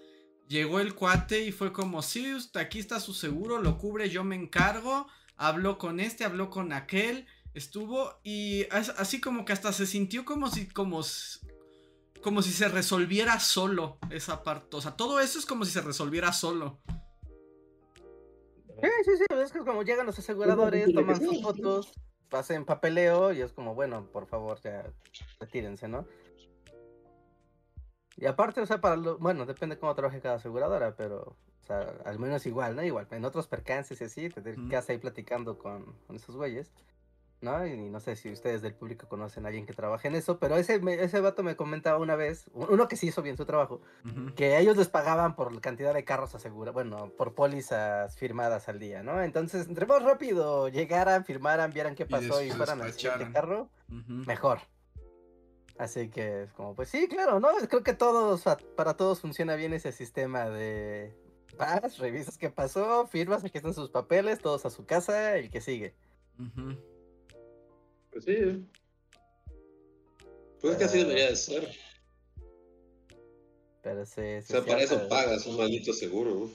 Llegó 0.48 0.80
el 0.80 0.94
cuate 0.94 1.44
y 1.44 1.52
fue 1.52 1.74
como, 1.74 2.00
sí, 2.00 2.34
aquí 2.54 2.78
está 2.78 3.00
su 3.00 3.12
seguro, 3.12 3.60
lo 3.60 3.76
cubre, 3.76 4.08
yo 4.08 4.24
me 4.24 4.36
encargo. 4.36 5.08
Habló 5.36 5.76
con 5.76 6.00
este, 6.00 6.24
habló 6.24 6.48
con 6.48 6.72
aquel 6.72 7.26
estuvo 7.54 8.20
y 8.22 8.66
así 8.70 9.20
como 9.20 9.44
que 9.44 9.52
hasta 9.52 9.72
se 9.72 9.86
sintió 9.86 10.24
como 10.24 10.48
si 10.50 10.68
como 10.68 11.02
como 12.22 12.42
si 12.42 12.52
se 12.52 12.68
resolviera 12.68 13.40
solo 13.40 13.98
esa 14.10 14.42
parte, 14.42 14.76
o 14.76 14.80
sea, 14.80 14.96
todo 14.96 15.20
eso 15.20 15.38
es 15.38 15.46
como 15.46 15.64
si 15.64 15.72
se 15.72 15.80
resolviera 15.80 16.32
solo. 16.32 16.78
Sí, 18.82 18.88
sí, 19.04 19.10
sí, 19.16 19.24
es 19.42 19.52
que 19.52 19.60
como 19.60 19.82
llegan 19.82 20.06
los 20.06 20.18
aseguradores, 20.18 20.92
toman 20.92 21.16
sus 21.16 21.42
fotos, 21.42 21.92
pasen 22.28 22.64
papeleo 22.64 23.32
y 23.32 23.42
es 23.42 23.52
como, 23.52 23.74
bueno, 23.74 24.06
por 24.10 24.26
favor, 24.26 24.58
ya 24.60 24.90
retírense, 25.38 25.88
¿no? 25.88 26.06
Y 28.16 28.26
aparte, 28.26 28.60
o 28.60 28.66
sea, 28.66 28.80
para 28.80 28.96
lo, 28.96 29.18
bueno, 29.18 29.46
depende 29.46 29.78
cómo 29.78 29.94
trabaje 29.94 30.20
cada 30.20 30.36
aseguradora, 30.36 30.94
pero, 30.94 31.36
o 31.62 31.66
sea, 31.66 31.94
al 32.04 32.18
menos 32.18 32.44
igual, 32.46 32.76
¿no? 32.76 32.82
Igual, 32.82 33.06
en 33.10 33.24
otros 33.24 33.46
percances 33.46 34.00
y 34.00 34.04
así, 34.04 34.28
te 34.28 34.42
quedas 34.42 34.88
ahí 34.90 34.98
platicando 34.98 35.58
con, 35.58 35.92
con 36.06 36.16
esos 36.16 36.36
güeyes. 36.36 36.70
¿No? 37.40 37.66
Y 37.66 37.88
no 37.88 38.00
sé 38.00 38.16
si 38.16 38.30
ustedes 38.30 38.62
del 38.62 38.74
público 38.74 39.08
conocen 39.08 39.44
a 39.44 39.48
alguien 39.48 39.66
que 39.66 39.72
trabaje 39.72 40.08
en 40.08 40.14
eso, 40.14 40.38
pero 40.38 40.56
ese, 40.56 40.80
ese 41.00 41.20
vato 41.20 41.42
me 41.42 41.56
comentaba 41.56 41.98
una 41.98 42.16
vez, 42.16 42.50
uno 42.52 42.88
que 42.88 42.96
sí 42.96 43.08
hizo 43.08 43.22
bien 43.22 43.36
su 43.36 43.46
trabajo, 43.46 43.80
que 44.36 44.58
ellos 44.58 44.76
les 44.76 44.88
pagaban 44.88 45.36
por 45.36 45.52
la 45.52 45.60
cantidad 45.60 45.94
de 45.94 46.04
carros 46.04 46.34
asegurados, 46.34 46.74
bueno, 46.74 47.10
por 47.16 47.34
pólizas 47.34 48.16
firmadas 48.16 48.68
al 48.68 48.78
día, 48.78 49.02
¿no? 49.02 49.22
Entonces, 49.22 49.66
entre 49.68 49.86
más 49.86 50.02
rápido 50.02 50.68
llegaran, 50.68 51.24
firmaran, 51.24 51.72
vieran 51.72 51.94
qué 51.94 52.06
pasó 52.06 52.42
y, 52.42 52.50
fueran 52.50 52.82
al 52.82 52.92
siguiente 52.92 53.32
carro, 53.32 53.68
mejor. 53.88 54.60
Así 55.78 56.10
que, 56.10 56.46
como, 56.56 56.74
pues 56.74 56.90
sí, 56.90 57.08
claro, 57.08 57.40
¿no? 57.40 57.48
Creo 57.68 57.82
que 57.82 57.94
todos, 57.94 58.44
para 58.76 58.94
todos 58.94 59.20
funciona 59.20 59.54
bien 59.54 59.72
ese 59.72 59.92
sistema 59.92 60.50
de 60.50 61.16
vas, 61.56 61.98
revisas 61.98 62.36
qué 62.36 62.50
pasó, 62.50 63.06
firmas, 63.06 63.44
aquí 63.44 63.56
están 63.56 63.72
sus 63.72 63.88
papeles, 63.88 64.40
todos 64.40 64.66
a 64.66 64.70
su 64.70 64.84
casa, 64.84 65.36
el 65.36 65.50
que 65.50 65.62
sigue. 65.62 65.94
Pues 68.10 68.24
sí. 68.24 68.32
¿eh? 68.32 68.60
Pues 70.60 70.76
que 70.76 70.84
así 70.84 70.98
debería 70.98 71.30
de 71.30 71.36
ser. 71.36 71.70
Pero 73.82 74.04
sí, 74.04 74.20
o 74.20 74.42
sea, 74.42 74.64
para 74.64 74.82
eso 74.82 75.08
pagas 75.08 75.46
un 75.46 75.56
maldito 75.56 75.92
seguro. 75.92 76.50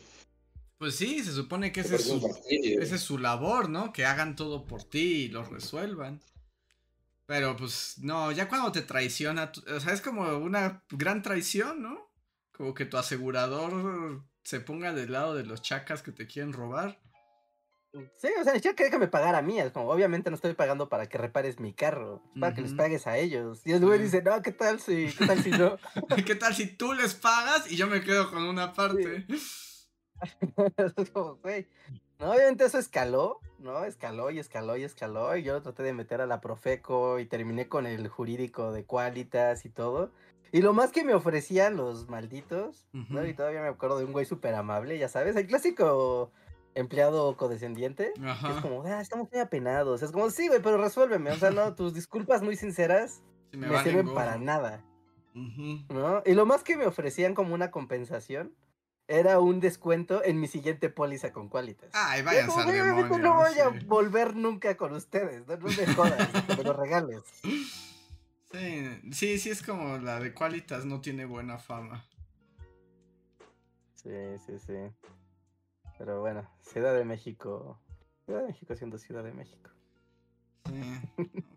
Pues 0.78 0.95
sí, 0.95 1.24
se 1.24 1.32
supone 1.32 1.72
que 1.72 1.80
ese 1.80 1.95
es, 1.95 2.03
su, 2.03 2.38
ese 2.47 2.95
es 2.95 3.01
su 3.01 3.18
labor, 3.18 3.70
¿no? 3.70 3.91
Que 3.93 4.06
hagan 4.06 4.36
todo 4.36 4.68
por 4.68 4.84
ti 4.84 5.24
y 5.24 5.28
lo 5.30 5.43
resuelvan. 5.43 6.22
Pero 7.26 7.56
pues 7.56 7.97
no, 7.99 8.32
ya 8.32 8.47
cuando 8.47 8.72
te 8.72 8.82
traiciona, 8.82 9.51
o 9.76 9.80
sea, 9.80 9.93
es 9.93 10.01
como 10.01 10.38
una 10.38 10.84
gran 10.91 11.24
traición, 11.24 11.82
¿no? 11.82 12.12
Como 12.51 12.74
que 12.74 12.86
tu 12.86 12.97
asegurador 12.97 14.24
se 14.43 14.60
ponga 14.60 14.93
del 14.93 15.14
lado 15.14 15.34
de 15.34 15.43
los 15.43 15.62
chacas 15.62 16.03
que 16.03 16.12
te 16.12 16.28
quieren 16.28 16.53
robar. 16.53 16.99
Sí, 18.16 18.28
o 18.39 18.43
sea, 18.43 18.56
ya 18.58 18.74
que 18.76 18.84
déjame 18.84 19.08
pagar 19.08 19.36
a 19.36 19.41
mí. 19.41 19.60
Es 19.60 19.72
como, 19.72 19.89
obviamente 19.89 20.30
no 20.30 20.36
estoy 20.36 20.54
pagando 20.54 20.89
para 20.89 21.08
que 21.08 21.18
repares 21.18 21.60
mi 21.60 21.74
carro, 21.74 22.22
para 22.39 22.54
que 22.54 22.62
les 22.62 22.74
pagues 22.74 23.08
a 23.08 23.18
ellos. 23.18 23.62
Y 23.66 23.72
el 23.72 23.86
güey 23.86 24.00
dice, 24.00 24.22
no, 24.22 24.41
¿qué 24.41 24.52
tal 24.52 24.80
si, 24.80 25.14
qué 25.18 25.26
tal 25.26 25.43
si 25.43 25.52
no? 25.52 25.78
¿Qué 26.26 26.36
tal 26.36 26.54
si 26.54 26.68
tú 26.68 26.93
les 26.93 27.16
pagas 27.16 27.72
y 27.72 27.76
yo 27.76 27.88
me 27.88 28.02
quedo 28.02 28.30
con 28.30 28.43
una 28.43 28.74
parte? 28.74 29.26
es 30.98 31.10
como, 31.12 31.36
güey. 31.38 31.68
No, 32.20 32.32
obviamente 32.32 32.64
eso 32.66 32.78
escaló, 32.78 33.39
¿no? 33.60 33.84
Escaló 33.84 34.32
y 34.32 34.39
escaló 34.39 34.78
y 34.78 34.84
escaló. 34.84 35.36
Y 35.36 35.43
yo 35.43 35.54
lo 35.54 35.62
traté 35.62 35.84
de 35.84 35.93
meter 35.93 36.22
a 36.22 36.26
la 36.26 36.41
Profeco 36.41 37.20
y 37.20 37.26
terminé 37.26 37.68
con 37.68 37.86
el 37.86 38.08
jurídico 38.08 38.72
de 38.72 38.86
Qualitas 38.86 39.66
y 39.66 39.70
todo. 39.70 40.12
Y 40.52 40.62
lo 40.62 40.72
más 40.72 40.91
que 40.91 41.04
me 41.04 41.14
ofrecían 41.14 41.76
los 41.76 42.08
malditos, 42.08 42.88
¿no? 42.93 43.26
Y 43.26 43.34
todavía 43.34 43.62
me 43.62 43.68
acuerdo 43.68 43.98
de 43.98 44.06
un 44.06 44.14
güey 44.14 44.26
súper 44.26 44.56
amable, 44.56 44.98
ya 44.98 45.10
sabes, 45.10 45.36
el 45.36 45.48
clásico 45.48 46.32
empleado 46.76 47.36
codescendiente. 47.38 48.14
Es 48.18 48.62
como, 48.62 48.84
ah, 48.84 49.02
estamos 49.02 49.32
muy 49.32 49.42
apenados. 49.42 50.04
Es 50.04 50.12
como, 50.12 50.30
sí, 50.30 50.48
güey, 50.48 50.62
pero 50.62 50.78
resuélveme. 50.78 51.32
O 51.32 51.38
sea, 51.38 51.50
no, 51.50 51.74
tus 51.74 51.94
disculpas 51.94 52.44
muy 52.44 52.56
sinceras 52.56 53.24
me, 53.52 53.82
sirven 53.82 54.14
para 54.14 54.38
nada. 54.38 54.84
¿No? 55.34 56.22
Y 56.26 56.34
lo 56.34 56.46
más 56.46 56.64
que 56.64 56.78
me 56.78 56.86
ofrecían 56.86 57.34
como 57.34 57.54
una 57.54 57.72
compensación 57.72 58.54
era 59.08 59.40
un 59.40 59.60
descuento 59.60 60.24
en 60.24 60.40
mi 60.40 60.48
siguiente 60.48 60.90
póliza 60.90 61.32
con 61.32 61.50
Qualitas. 61.50 61.90
Ay, 61.94 62.22
vayan 62.22 62.50
a 62.50 62.66
demonio, 62.66 63.18
No 63.20 63.36
voy 63.36 63.60
a 63.60 63.70
volver 63.86 64.36
nunca 64.36 64.76
con 64.78 64.94
ustedes. 64.94 65.46
No, 65.48 65.58
me 65.58 65.94
jodas, 65.94 66.30
me 66.58 66.64
lo 66.64 66.74
regales. 66.74 67.22
Sí, 68.52 69.02
sí, 69.12 69.38
sí, 69.38 69.50
es 69.50 69.62
como 69.62 69.98
la 69.98 70.20
de 70.20 70.34
Qualitas 70.34 70.86
no 70.86 71.02
tiene 71.02 71.26
buena 71.26 71.58
fama. 71.58 72.06
Sí, 73.96 74.10
sí, 74.46 74.60
sí. 74.60 74.74
Pero 75.98 76.22
bueno, 76.22 76.50
Ciudad 76.62 76.93
de 76.96 77.06
México. 77.06 77.80
Ciudad 78.26 78.41
de 78.41 78.48
México 78.48 78.76
siendo 78.76 78.98
Ciudad 78.98 79.24
de 79.24 79.34
México. 79.34 79.72
Sí. 80.66 80.82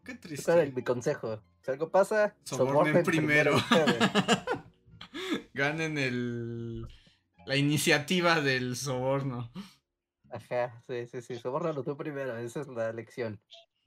Qué 0.05 0.14
triste. 0.20 0.72
mi 0.72 0.82
consejo? 0.82 1.43
Si 1.62 1.70
algo 1.70 1.91
pasa, 1.91 2.36
sobornen, 2.45 3.05
primero. 3.05 3.57
Ganen 5.55 5.99
el 5.99 6.86
la 7.49 7.57
iniciativa 7.57 8.41
del 8.43 8.76
soborno. 8.76 9.51
Ajá, 10.30 10.84
sí, 10.86 11.07
sí, 11.07 11.22
sí, 11.22 11.39
sobórralo 11.39 11.82
tú 11.82 11.97
primero, 11.97 12.36
esa 12.36 12.61
es 12.61 12.68
la 12.68 12.93
lección. 12.93 13.41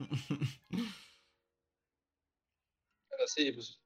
Pero 3.08 3.28
sí, 3.28 3.52
pues. 3.52 3.78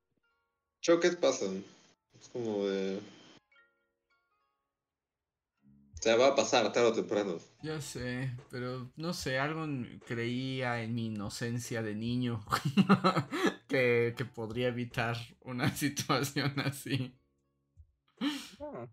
Choques 0.80 1.16
pasan. 1.16 1.62
Es 2.18 2.28
como 2.30 2.64
de. 2.64 3.00
O 5.98 6.02
sea, 6.02 6.16
va 6.16 6.28
a 6.28 6.34
pasar 6.34 6.72
tarde 6.72 6.88
o 6.88 6.92
temprano. 6.92 7.38
Ya 7.62 7.80
sé, 7.80 8.30
pero 8.50 8.90
no 8.96 9.14
sé, 9.14 9.38
algo 9.38 9.66
creía 10.06 10.82
en 10.82 10.94
mi 10.94 11.06
inocencia 11.06 11.82
de 11.82 11.94
niño 11.94 12.44
que, 13.68 14.14
que 14.16 14.24
podría 14.24 14.68
evitar 14.68 15.16
una 15.40 15.70
situación 15.74 16.58
así. 16.60 17.14
Ah. 18.60 18.86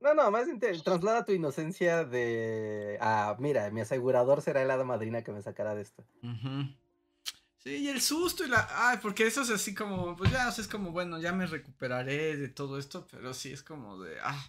No, 0.00 0.14
no, 0.14 0.30
más 0.30 0.46
traslada 0.82 1.26
tu 1.26 1.32
inocencia 1.32 2.04
de. 2.04 2.96
Ah, 3.02 3.36
mira, 3.38 3.70
mi 3.70 3.82
asegurador 3.82 4.40
será 4.40 4.62
el 4.62 4.70
hada 4.70 4.84
madrina 4.84 5.22
que 5.22 5.32
me 5.32 5.42
sacará 5.42 5.74
de 5.74 5.82
esto. 5.82 6.02
Ujú. 6.22 6.74
Sí, 7.62 7.76
y 7.76 7.88
el 7.88 8.00
susto 8.00 8.42
y 8.42 8.48
la... 8.48 8.66
Ay, 8.70 8.98
porque 9.02 9.26
eso 9.26 9.42
es 9.42 9.50
así 9.50 9.74
como, 9.74 10.16
pues 10.16 10.32
ya, 10.32 10.48
o 10.48 10.52
sea, 10.52 10.62
es 10.62 10.68
como, 10.68 10.92
bueno, 10.92 11.20
ya 11.20 11.32
me 11.32 11.44
recuperaré 11.44 12.38
de 12.38 12.48
todo 12.48 12.78
esto, 12.78 13.06
pero 13.10 13.34
sí 13.34 13.52
es 13.52 13.62
como 13.62 14.00
de... 14.00 14.16
Ah, 14.22 14.42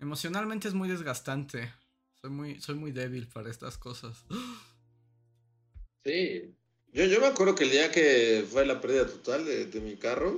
emocionalmente 0.00 0.68
es 0.68 0.74
muy 0.74 0.88
desgastante. 0.88 1.72
Soy 2.20 2.30
muy, 2.30 2.60
soy 2.60 2.74
muy 2.76 2.92
débil 2.92 3.28
para 3.28 3.50
estas 3.50 3.78
cosas. 3.78 4.24
Sí. 6.04 6.54
Yo, 6.92 7.04
yo 7.04 7.20
me 7.20 7.26
acuerdo 7.26 7.54
que 7.54 7.64
el 7.64 7.70
día 7.70 7.90
que 7.90 8.46
fue 8.50 8.64
la 8.64 8.80
pérdida 8.80 9.06
total 9.06 9.44
de, 9.44 9.66
de 9.66 9.80
mi 9.80 9.96
carro, 9.96 10.30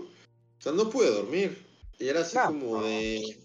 o 0.59 0.61
sea, 0.62 0.72
no 0.72 0.90
pude 0.90 1.11
dormir. 1.11 1.56
Y 1.98 2.09
era 2.09 2.20
así 2.20 2.36
No. 2.36 2.46
como 2.46 2.82
de. 2.82 3.38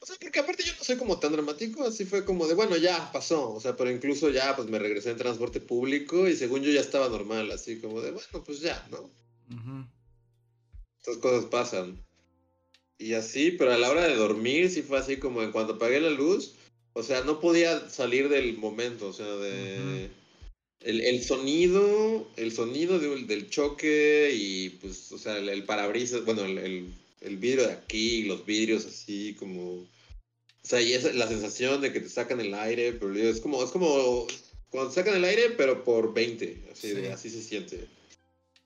O 0.00 0.06
sea, 0.06 0.16
porque 0.20 0.38
aparte 0.38 0.62
yo 0.62 0.72
no 0.78 0.84
soy 0.84 0.96
como 0.96 1.18
tan 1.18 1.32
dramático, 1.32 1.84
así 1.84 2.04
fue 2.04 2.24
como 2.24 2.46
de, 2.46 2.54
bueno, 2.54 2.76
ya 2.76 3.10
pasó. 3.12 3.52
O 3.52 3.60
sea, 3.60 3.76
pero 3.76 3.90
incluso 3.90 4.30
ya 4.30 4.54
pues 4.56 4.68
me 4.68 4.78
regresé 4.78 5.10
en 5.10 5.16
transporte 5.18 5.60
público 5.60 6.28
y 6.28 6.36
según 6.36 6.62
yo 6.62 6.70
ya 6.70 6.80
estaba 6.80 7.08
normal, 7.08 7.50
así 7.50 7.80
como 7.80 8.00
de, 8.00 8.12
bueno, 8.12 8.44
pues 8.44 8.60
ya, 8.60 8.86
¿no? 8.90 9.10
Ujú. 9.54 9.86
Estas 11.00 11.16
cosas 11.18 11.44
pasan. 11.46 12.04
Y 12.98 13.14
así, 13.14 13.52
pero 13.52 13.72
a 13.72 13.78
la 13.78 13.90
hora 13.90 14.06
de 14.08 14.16
dormir 14.16 14.70
sí 14.70 14.82
fue 14.82 14.98
así 14.98 15.18
como 15.18 15.42
en 15.42 15.52
cuanto 15.52 15.74
apagué 15.74 16.00
la 16.00 16.10
luz, 16.10 16.54
o 16.94 17.02
sea, 17.02 17.22
no 17.22 17.38
podía 17.38 17.88
salir 17.90 18.28
del 18.28 18.56
momento, 18.58 19.06
o 19.08 19.12
sea, 19.12 19.26
de... 19.36 20.08
El, 20.80 21.00
el 21.00 21.22
sonido, 21.24 22.28
el 22.36 22.52
sonido 22.52 22.98
de- 23.00 23.24
del 23.24 23.50
choque 23.50 24.30
y 24.32 24.70
pues, 24.70 25.10
o 25.12 25.18
sea, 25.18 25.38
el, 25.38 25.48
el 25.48 25.64
parabrisas, 25.64 26.24
bueno, 26.24 26.44
el, 26.44 26.92
el, 27.20 27.36
vidrio 27.36 27.66
de 27.66 27.72
aquí, 27.72 28.22
los 28.24 28.44
vidrios 28.46 28.84
así 28.86 29.34
como... 29.38 29.62
O 29.80 29.86
sea, 30.68 30.80
y 30.80 30.92
esa, 30.92 31.12
la 31.12 31.26
sensación 31.28 31.80
de 31.80 31.92
que 31.92 32.00
te 32.00 32.08
sacan 32.08 32.40
el 32.40 32.54
aire, 32.54 32.92
pero 32.92 33.14
es 33.14 33.40
como, 33.40 33.62
es 33.62 33.70
como 33.70 34.26
cuando 34.70 34.90
te 34.90 34.96
sacan 34.96 35.16
el 35.16 35.24
aire, 35.24 35.50
pero 35.56 35.82
por 35.84 36.12
20, 36.14 36.64
así, 36.72 36.88
de- 36.90 37.06
Sí. 37.06 37.06
así 37.08 37.30
se 37.30 37.42
siente. 37.42 37.86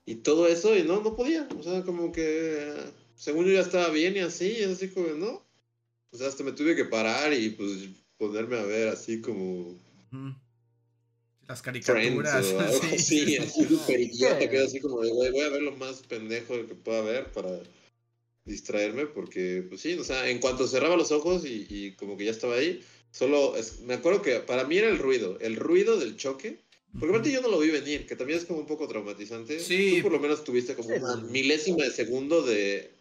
Y 0.05 0.17
todo 0.17 0.49
eso, 0.49 0.77
y 0.77 0.83
no, 0.83 1.01
no 1.03 1.15
podía, 1.17 1.49
o 1.59 1.63
sea, 1.63 1.83
como 1.83 2.13
que, 2.13 2.75
según 3.17 3.47
yo 3.47 3.53
ya 3.53 3.61
estaba 3.61 3.89
bien 3.91 4.17
y 4.17 4.21
así, 4.21 4.47
y 4.47 4.63
es 4.63 4.69
así 4.71 4.89
como, 4.89 5.09
¿no? 5.09 5.45
O 6.11 6.17
sea, 6.17 6.29
hasta 6.29 6.45
me 6.45 6.53
tuve 6.53 6.77
que 6.77 6.85
parar 6.85 7.33
y 7.33 7.51
pues 7.51 7.89
ponerme 8.19 8.59
a 8.59 8.65
ver 8.65 8.89
así 8.89 9.21
como... 9.21 9.79
Las 11.49 11.61
caricaturas. 11.63 12.47
o 12.53 12.61
algo 12.61 12.81
sí, 12.81 12.87
así, 12.95 12.99
sí, 12.99 13.27
sí. 13.27 13.37
así 13.37 13.65
súper 13.65 14.01
idiota, 14.01 14.49
que 14.51 14.59
así 14.59 14.81
como 14.81 15.01
de, 15.01 15.11
voy 15.11 15.41
a 15.41 15.49
ver 15.51 15.63
lo 15.63 15.77
más 15.77 16.03
pendejo 16.03 16.55
que 16.67 16.75
pueda 16.75 17.03
ver 17.03 17.33
para 17.33 17.61
distraerme, 18.45 19.07
porque, 19.07 19.65
pues 19.69 19.81
sí, 19.81 19.95
o 19.95 20.05
sea, 20.05 20.29
en 20.29 20.39
cuanto 20.39 20.67
cerraba 20.67 20.97
los 20.97 21.13
ojos 21.13 21.45
y, 21.45 21.67
y 21.69 21.93
como 21.95 22.17
que 22.17 22.25
ya 22.25 22.31
estaba 22.33 22.57
ahí, 22.57 22.83
solo, 23.11 23.57
es- 23.57 23.81
me 23.81 23.95
acuerdo 23.95 24.23
que 24.23 24.41
para 24.41 24.65
mí 24.65 24.79
era 24.79 24.89
el 24.89 24.99
ruido, 24.99 25.39
el 25.41 25.57
ruido 25.57 25.99
del 25.99 26.17
choque, 26.17 26.59
porque 26.99 27.09
aparte 27.09 27.33
yo 27.33 27.41
no 27.41 27.49
lo 27.49 27.59
vi 27.59 27.71
venir, 27.71 28.07
que 28.07 28.17
también 28.17 28.39
es 28.39 28.45
como 28.45 28.61
un 28.61 28.67
poco 28.67 28.87
traumatizante. 28.87 29.59
Sí. 29.61 29.95
Tú 29.97 30.03
por 30.03 30.13
lo 30.13 30.21
menos 30.21 30.45
tuviste 30.45 30.75
como 30.75 30.91
una 30.95 31.17
milésima 31.17 31.85
de 31.85 31.91
segundo 31.91 32.43
de 32.43 32.93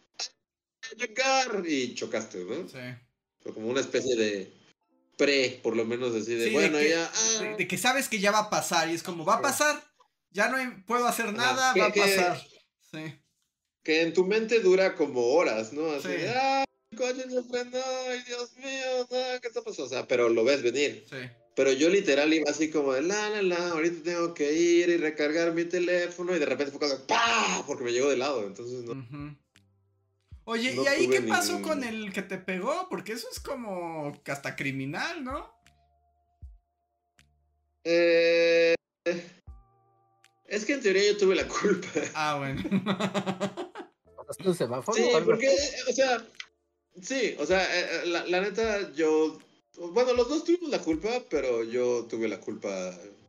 "Ah, 0.83 0.95
llegar 0.97 1.63
y 1.67 1.93
chocaste, 1.95 2.43
¿no? 2.45 2.67
Sí. 2.67 2.77
Fue 3.41 3.53
como 3.53 3.67
una 3.69 3.81
especie 3.81 4.15
de 4.15 4.53
pre, 5.17 5.59
por 5.63 5.75
lo 5.75 5.85
menos 5.85 6.15
así 6.15 6.33
de, 6.35 6.45
Sí, 6.45 6.49
de 6.49 6.51
bueno, 6.51 6.77
que- 6.77 6.89
ya... 6.89 7.11
ah, 7.13 7.41
De, 7.41 7.55
de 7.57 7.67
que 7.67 7.77
sabes 7.77 8.07
que 8.09 8.19
ya 8.19 8.31
va 8.31 8.39
a 8.39 8.49
pasar 8.49 8.89
y 8.89 8.93
es 8.93 9.03
como, 9.03 9.25
va 9.25 9.35
a 9.35 9.41
pasar. 9.41 9.83
Ya 10.31 10.49
no 10.49 10.57
hay- 10.57 10.83
puedo 10.87 11.05
hacer 11.07 11.33
nada, 11.33 11.73
que- 11.73 11.79
va 11.81 11.87
a 11.87 11.91
que- 11.91 11.99
pasar. 12.01 12.41
Sí. 12.91 13.17
que 13.83 14.01
en 14.01 14.13
tu 14.13 14.25
mente 14.25 14.59
dura 14.59 14.95
como 14.95 15.33
horas, 15.33 15.73
¿no? 15.73 15.89
Así 15.91 16.07
Sí. 16.07 16.13
de, 16.13 16.29
ah, 16.29 16.63
el 16.91 16.97
coche 16.99 17.23
se 17.29 17.41
frenó, 17.43 17.79
ay, 18.09 18.21
Dios 18.27 18.55
mío, 18.57 19.07
no, 19.09 19.41
¿qué 19.41 19.47
está 19.47 19.61
pasando? 19.63 19.85
O 19.85 19.89
sea, 19.89 20.07
pero 20.07 20.29
lo 20.29 20.43
ves 20.43 20.61
venir. 20.61 21.03
Sí. 21.09 21.17
Pero 21.55 21.71
yo 21.73 21.89
literal 21.89 22.31
iba 22.33 22.49
así 22.51 22.69
como 22.69 22.93
de, 22.93 23.01
la, 23.01 23.29
la, 23.31 23.41
la, 23.41 23.69
ahorita 23.71 24.03
tengo 24.03 24.33
que 24.35 24.53
ir 24.53 24.89
y 24.89 24.97
recargar 24.97 25.53
mi 25.53 25.65
teléfono 25.65 26.35
y 26.35 26.39
de 26.39 26.45
repente 26.45 26.71
fue 26.71 26.79
como, 26.79 27.05
¡pah! 27.07 27.63
Porque 27.65 27.83
me 27.83 27.91
llegó 27.91 28.09
de 28.09 28.17
lado, 28.17 28.45
entonces 28.45 28.83
no. 28.83 28.91
Ujú. 28.91 29.35
Oye, 30.45 30.73
No 30.75 30.83
¿y 30.83 30.87
ahí 30.87 31.07
qué 31.07 31.21
pasó 31.21 31.53
ningún- 31.53 31.69
con 31.69 31.83
el 31.83 32.11
que 32.13 32.21
te 32.23 32.37
pegó? 32.37 32.87
Porque 32.89 33.13
eso 33.13 33.27
es 33.31 33.39
como 33.39 34.11
hasta 34.27 34.55
criminal, 34.55 35.23
¿no? 35.23 35.53
Eh, 37.83 38.75
es 40.47 40.65
que 40.65 40.73
en 40.73 40.81
teoría 40.81 41.11
yo 41.11 41.17
tuve 41.17 41.35
la 41.35 41.47
culpa. 41.47 41.87
Ah, 42.13 42.37
bueno. 42.39 42.61
¿Pasaste 44.15 44.47
un 44.47 44.55
semáforo 44.55 44.97
Sí, 44.97 45.03
o 45.11 45.17
algo 45.17 45.31
porque, 45.31 45.49
o 45.89 45.93
sea, 45.93 46.25
sí, 47.01 47.35
o 47.39 47.45
sea, 47.45 47.63
eh, 47.63 47.89
eh, 48.03 48.07
la, 48.07 48.25
la 48.27 48.41
neta, 48.41 48.91
yo, 48.93 49.39
bueno, 49.93 50.13
los 50.13 50.29
dos 50.29 50.43
tuvimos 50.43 50.69
la 50.69 50.79
culpa, 50.79 51.09
pero 51.29 51.63
yo 51.63 52.05
tuve 52.09 52.27
la 52.27 52.39
culpa, 52.39 52.69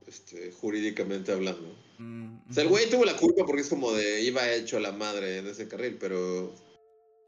este, 0.06 0.52
jurídicamente 0.52 1.32
hablando. 1.32 1.74
Mm, 1.98 2.36
O 2.50 2.52
sea, 2.52 2.62
el 2.64 2.68
güey 2.68 2.88
tuvo 2.90 3.04
la 3.04 3.16
culpa 3.16 3.44
porque 3.46 3.62
es 3.62 3.68
como 3.68 3.92
de 3.92 4.20
iba 4.22 4.50
hecho 4.52 4.76
a 4.76 4.80
la 4.80 4.92
madre 4.92 5.38
en 5.38 5.46
ese 5.46 5.68
carril, 5.68 5.96
pero 5.98 6.52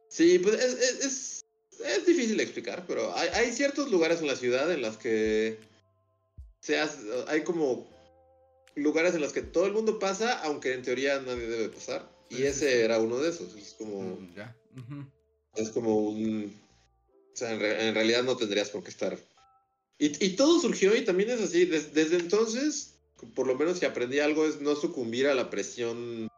sí, 0.08 0.38
pues 0.38 0.54
es, 0.62 0.74
es, 0.74 1.04
es, 1.04 1.44
es 1.84 2.06
difícil 2.06 2.36
de 2.36 2.42
explicar, 2.44 2.84
pero 2.86 3.14
hay, 3.16 3.28
hay 3.30 3.52
ciertos 3.52 3.90
lugares 3.90 4.20
en 4.20 4.26
la 4.26 4.36
ciudad 4.36 4.70
en 4.72 4.82
los 4.82 4.96
que 4.96 5.58
se 6.60 6.78
hace- 6.78 7.00
hay 7.28 7.42
como 7.44 7.86
lugares 8.74 9.14
en 9.14 9.20
los 9.20 9.32
que 9.32 9.42
todo 9.42 9.66
el 9.66 9.72
mundo 9.72 9.98
pasa, 9.98 10.40
aunque 10.44 10.72
en 10.74 10.82
teoría 10.82 11.20
nadie 11.20 11.46
debe 11.46 11.68
pasar. 11.68 12.08
Y 12.30 12.36
sí, 12.36 12.42
ese 12.46 12.70
sí. 12.70 12.78
era 12.80 12.98
uno 12.98 13.18
de 13.18 13.30
esos. 13.30 13.54
Es 13.54 13.74
como, 13.74 14.00
Mm, 14.00 15.02
es 15.56 15.70
como 15.70 15.96
un... 16.08 16.60
O 17.32 17.36
sea, 17.36 17.52
en, 17.52 17.60
re- 17.60 17.88
en 17.88 17.94
realidad 17.94 18.22
no 18.24 18.36
tendrías 18.36 18.70
por 18.70 18.82
qué 18.82 18.90
estar. 18.90 19.18
Y, 19.98 20.24
y 20.24 20.30
todo 20.36 20.60
surgió 20.60 20.96
y 20.96 21.04
también 21.04 21.30
es 21.30 21.40
así. 21.40 21.66
des- 21.66 21.92
desde 21.94 22.16
entonces, 22.16 22.94
por 23.34 23.46
lo 23.46 23.54
menos 23.56 23.78
si 23.78 23.84
aprendí 23.86 24.18
algo, 24.20 24.46
es 24.46 24.60
no 24.60 24.74
sucumbir 24.74 25.26
a 25.28 25.34
la 25.34 25.50
presión 25.50 26.28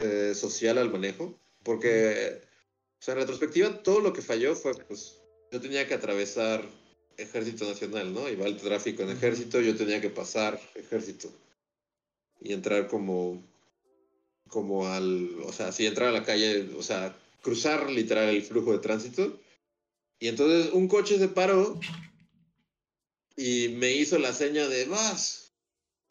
eh, 0.00 0.32
social 0.34 0.78
al 0.78 0.90
manejo. 0.90 1.38
Porque, 1.68 2.40
o 2.98 3.02
sea, 3.02 3.12
en 3.12 3.20
retrospectiva, 3.20 3.82
todo 3.82 4.00
lo 4.00 4.14
que 4.14 4.22
falló 4.22 4.56
fue, 4.56 4.72
pues, 4.72 5.20
yo 5.52 5.60
tenía 5.60 5.86
que 5.86 5.92
atravesar 5.92 6.64
Ejército 7.18 7.66
Nacional, 7.66 8.14
¿no? 8.14 8.26
Iba 8.26 8.46
el 8.46 8.56
tráfico 8.56 9.02
en. 9.02 9.10
Ejército, 9.10 9.60
yo 9.60 9.76
tenía 9.76 10.00
que 10.00 10.08
pasar 10.08 10.58
Ejército. 10.74 11.30
Y 12.40 12.54
entrar 12.54 12.88
como, 12.88 13.46
como 14.48 14.86
al, 14.86 15.28
o 15.44 15.52
sea, 15.52 15.70
sí, 15.70 15.84
entrar 15.84 16.08
a 16.08 16.12
la 16.12 16.24
calle, 16.24 16.70
o 16.74 16.82
sea, 16.82 17.14
cruzar 17.42 17.90
literal 17.90 18.30
el 18.30 18.42
flujo 18.42 18.72
de 18.72 18.78
tránsito. 18.78 19.38
Y 20.18 20.28
entonces 20.28 20.72
un 20.72 20.88
coche 20.88 21.18
se 21.18 21.28
paró 21.28 21.78
y 23.36 23.68
me 23.76 23.92
hizo 23.92 24.18
la 24.18 24.32
seña 24.32 24.66
de 24.68 24.86
vas, 24.86 25.52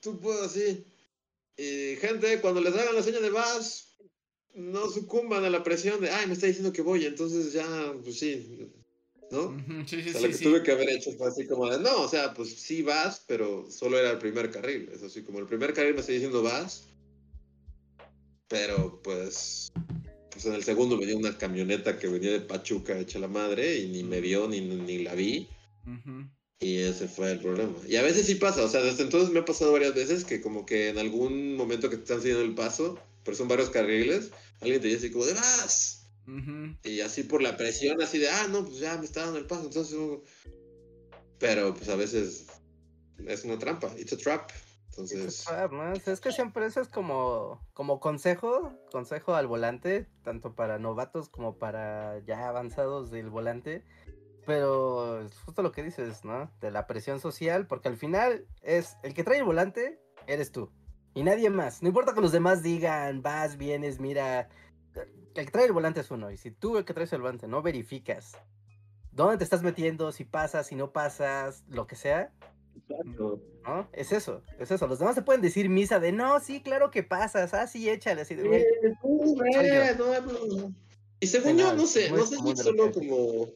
tú 0.01 0.19
puedes 0.19 0.43
así. 0.43 0.85
Y 1.57 1.95
gente, 1.95 2.41
cuando 2.41 2.61
les 2.61 2.75
hagan 2.75 2.93
la 2.93 3.01
seña 3.01 3.21
de 3.21 3.31
vas, 3.31 3.86
no 4.57 4.89
sucumban 4.89 5.45
a 5.45 5.49
la 5.49 5.63
presión 5.63 6.01
de, 6.01 6.09
ay, 6.09 6.25
me 6.25 6.33
está 6.33 6.47
diciendo 6.47 6.73
que 6.73 6.81
voy, 6.81 7.05
entonces 7.05 7.53
ya, 7.53 7.93
pues 8.03 8.17
sí, 8.17 8.69
¿no? 9.29 9.55
Sí, 9.85 10.01
sí, 10.01 10.09
O 10.09 10.11
sea, 10.11 10.21
sí. 10.21 10.27
lo 10.27 10.37
que 10.37 10.43
tuve 10.43 10.63
que 10.63 10.71
haber 10.71 10.89
hecho 10.89 11.11
fue 11.13 11.27
así 11.27 11.45
como 11.45 11.69
de, 11.69 11.79
no, 11.79 12.01
o 12.01 12.07
sea, 12.07 12.33
pues 12.33 12.49
sí 12.49 12.81
vas, 12.81 13.23
pero 13.27 13.69
solo 13.69 13.99
era 13.99 14.11
el 14.11 14.17
primer 14.17 14.49
carril. 14.49 14.89
Es 14.91 15.03
así 15.03 15.21
como 15.21 15.39
el 15.39 15.45
primer 15.45 15.73
carril 15.73 15.93
me 15.93 15.99
está 15.99 16.11
diciendo 16.11 16.41
vas, 16.41 16.87
pero 18.47 18.99
pues, 19.03 19.71
pues 20.31 20.45
en 20.45 20.53
el 20.53 20.63
segundo 20.63 20.97
venía 20.97 21.15
una 21.15 21.37
camioneta 21.37 21.99
que 21.99 22.07
venía 22.07 22.31
de 22.31 22.41
Pachuca 22.41 22.97
hecha 22.97 23.19
la 23.19 23.27
madre 23.27 23.77
y 23.77 23.89
ni 23.89 24.03
me 24.03 24.21
vio 24.21 24.47
ni, 24.47 24.61
ni 24.61 25.03
la 25.03 25.13
vi. 25.13 25.47
Ujú. 25.85 26.27
Y 26.59 26.77
ese 26.77 27.07
fue 27.07 27.33
el 27.33 27.39
problema. 27.39 27.75
Y 27.87 27.97
a 27.97 28.01
veces 28.01 28.25
sí 28.25 28.33
pasa, 28.33 28.63
o 28.63 28.67
sea, 28.67 28.81
desde 28.81 29.03
entonces 29.03 29.29
me 29.29 29.39
ha 29.39 29.45
pasado 29.45 29.71
varias 29.73 29.93
veces 29.93 30.25
que 30.25 30.41
como 30.41 30.65
que 30.65 30.89
en 30.89 30.97
algún 30.97 31.55
momento 31.55 31.91
que 31.91 31.97
te 31.97 32.03
están 32.03 32.21
siguiendo 32.21 32.43
el 32.43 32.55
paso, 32.55 32.97
pero 33.27 33.35
son 33.35 33.49
varios 33.49 33.69
carriles, 33.69 34.31
alguien 34.61 34.79
te 34.79 34.87
dice 34.87 34.99
así 34.99 35.11
como 35.11 35.25
de 35.25 35.33
vas. 35.33 36.09
Ujú. 36.25 36.77
Y 36.85 37.01
así 37.01 37.23
por 37.23 37.41
la 37.41 37.57
presión, 37.57 38.01
así 38.01 38.19
de, 38.19 38.29
ah, 38.29 38.47
no, 38.49 38.63
pues 38.63 38.79
ya 38.79 38.97
me 38.97 39.03
está 39.03 39.25
dando 39.25 39.37
el 39.37 39.45
paso, 39.45 39.65
entonces... 39.65 39.93
uh". 39.95 40.23
Pero 41.37 41.73
pues 41.73 41.89
a 41.89 41.97
veces 41.97 42.47
es 43.27 43.43
una 43.43 43.59
trampa, 43.59 43.91
it's 43.97 44.13
a 44.13 44.17
trap. 44.17 44.49
Entonces, 44.91 45.45
Es 46.05 46.21
que 46.21 46.31
siempre 46.31 46.65
eso 46.65 46.79
es 46.79 46.87
como, 46.87 47.61
como 47.73 47.99
consejo, 47.99 48.71
consejo 48.93 49.35
al 49.35 49.45
volante, 49.45 50.07
tanto 50.23 50.55
para 50.55 50.79
novatos 50.79 51.27
como 51.27 51.57
para 51.57 52.23
ya 52.25 52.47
avanzados 52.47 53.11
del 53.11 53.29
volante. 53.29 53.83
Pero 54.45 55.21
es 55.25 55.37
justo 55.41 55.61
lo 55.63 55.73
que 55.73 55.83
dices, 55.83 56.23
¿no? 56.23 56.49
De 56.61 56.71
la 56.71 56.87
presión 56.87 57.19
social, 57.19 57.67
porque 57.67 57.89
al 57.89 57.97
final 57.97 58.47
es 58.63 58.95
el 59.03 59.13
que 59.13 59.25
trae 59.25 59.39
el 59.39 59.43
volante, 59.43 59.99
eres 60.27 60.53
tú. 60.53 60.71
Y 61.17 61.23
nadie 61.23 61.49
más. 61.49 61.81
No 61.81 61.87
importa 61.87 62.13
que 62.13 62.21
los 62.21 62.31
demás 62.31 62.61
digan, 62.61 63.23
vas, 63.23 63.57
vienes, 63.57 63.99
mira. 63.99 64.49
El 65.33 65.45
que 65.45 65.51
trae 65.51 65.65
el 65.65 65.71
volante 65.71 66.01
es 66.01 66.11
uno. 66.11 66.29
Y 66.29 66.37
si 66.37 66.51
tú, 66.51 66.77
el 66.77 66.85
que 66.85 66.93
traes 66.93 67.11
el 67.11 67.21
volante, 67.21 67.47
no 67.47 67.63
verificas 67.63 68.37
dónde 69.11 69.37
te 69.39 69.43
estás 69.43 69.63
metiendo, 69.63 70.11
si 70.11 70.25
pasas, 70.25 70.67
si 70.67 70.75
no 70.75 70.93
pasas, 70.93 71.63
lo 71.69 71.87
que 71.87 71.95
sea. 71.95 72.31
Exacto. 72.75 73.41
¿No? 73.65 73.89
Es 73.93 74.11
eso, 74.11 74.43
es 74.59 74.69
eso. 74.69 74.85
Los 74.85 74.99
demás 74.99 75.15
te 75.15 75.23
pueden 75.23 75.41
decir 75.41 75.69
misa 75.69 75.99
de 75.99 76.11
no, 76.11 76.39
sí, 76.39 76.61
claro 76.61 76.91
que 76.91 77.01
pasas, 77.01 77.51
ah, 77.55 77.65
sí, 77.65 77.89
échale. 77.89 78.21
Así 78.21 78.35
de, 78.35 78.47
güey, 78.47 78.61
Eh, 78.61 78.95
tú, 79.01 79.41
eh, 79.43 79.95
no, 79.97 80.21
no. 80.21 80.75
Y 81.19 81.25
según 81.25 81.57
yo, 81.57 81.73
no, 81.73 81.87
sé, 81.87 82.11
no 82.11 82.27
sé 82.27 82.37
si 82.37 82.51
es 82.51 82.59
solo 82.59 82.91
como. 82.91 83.47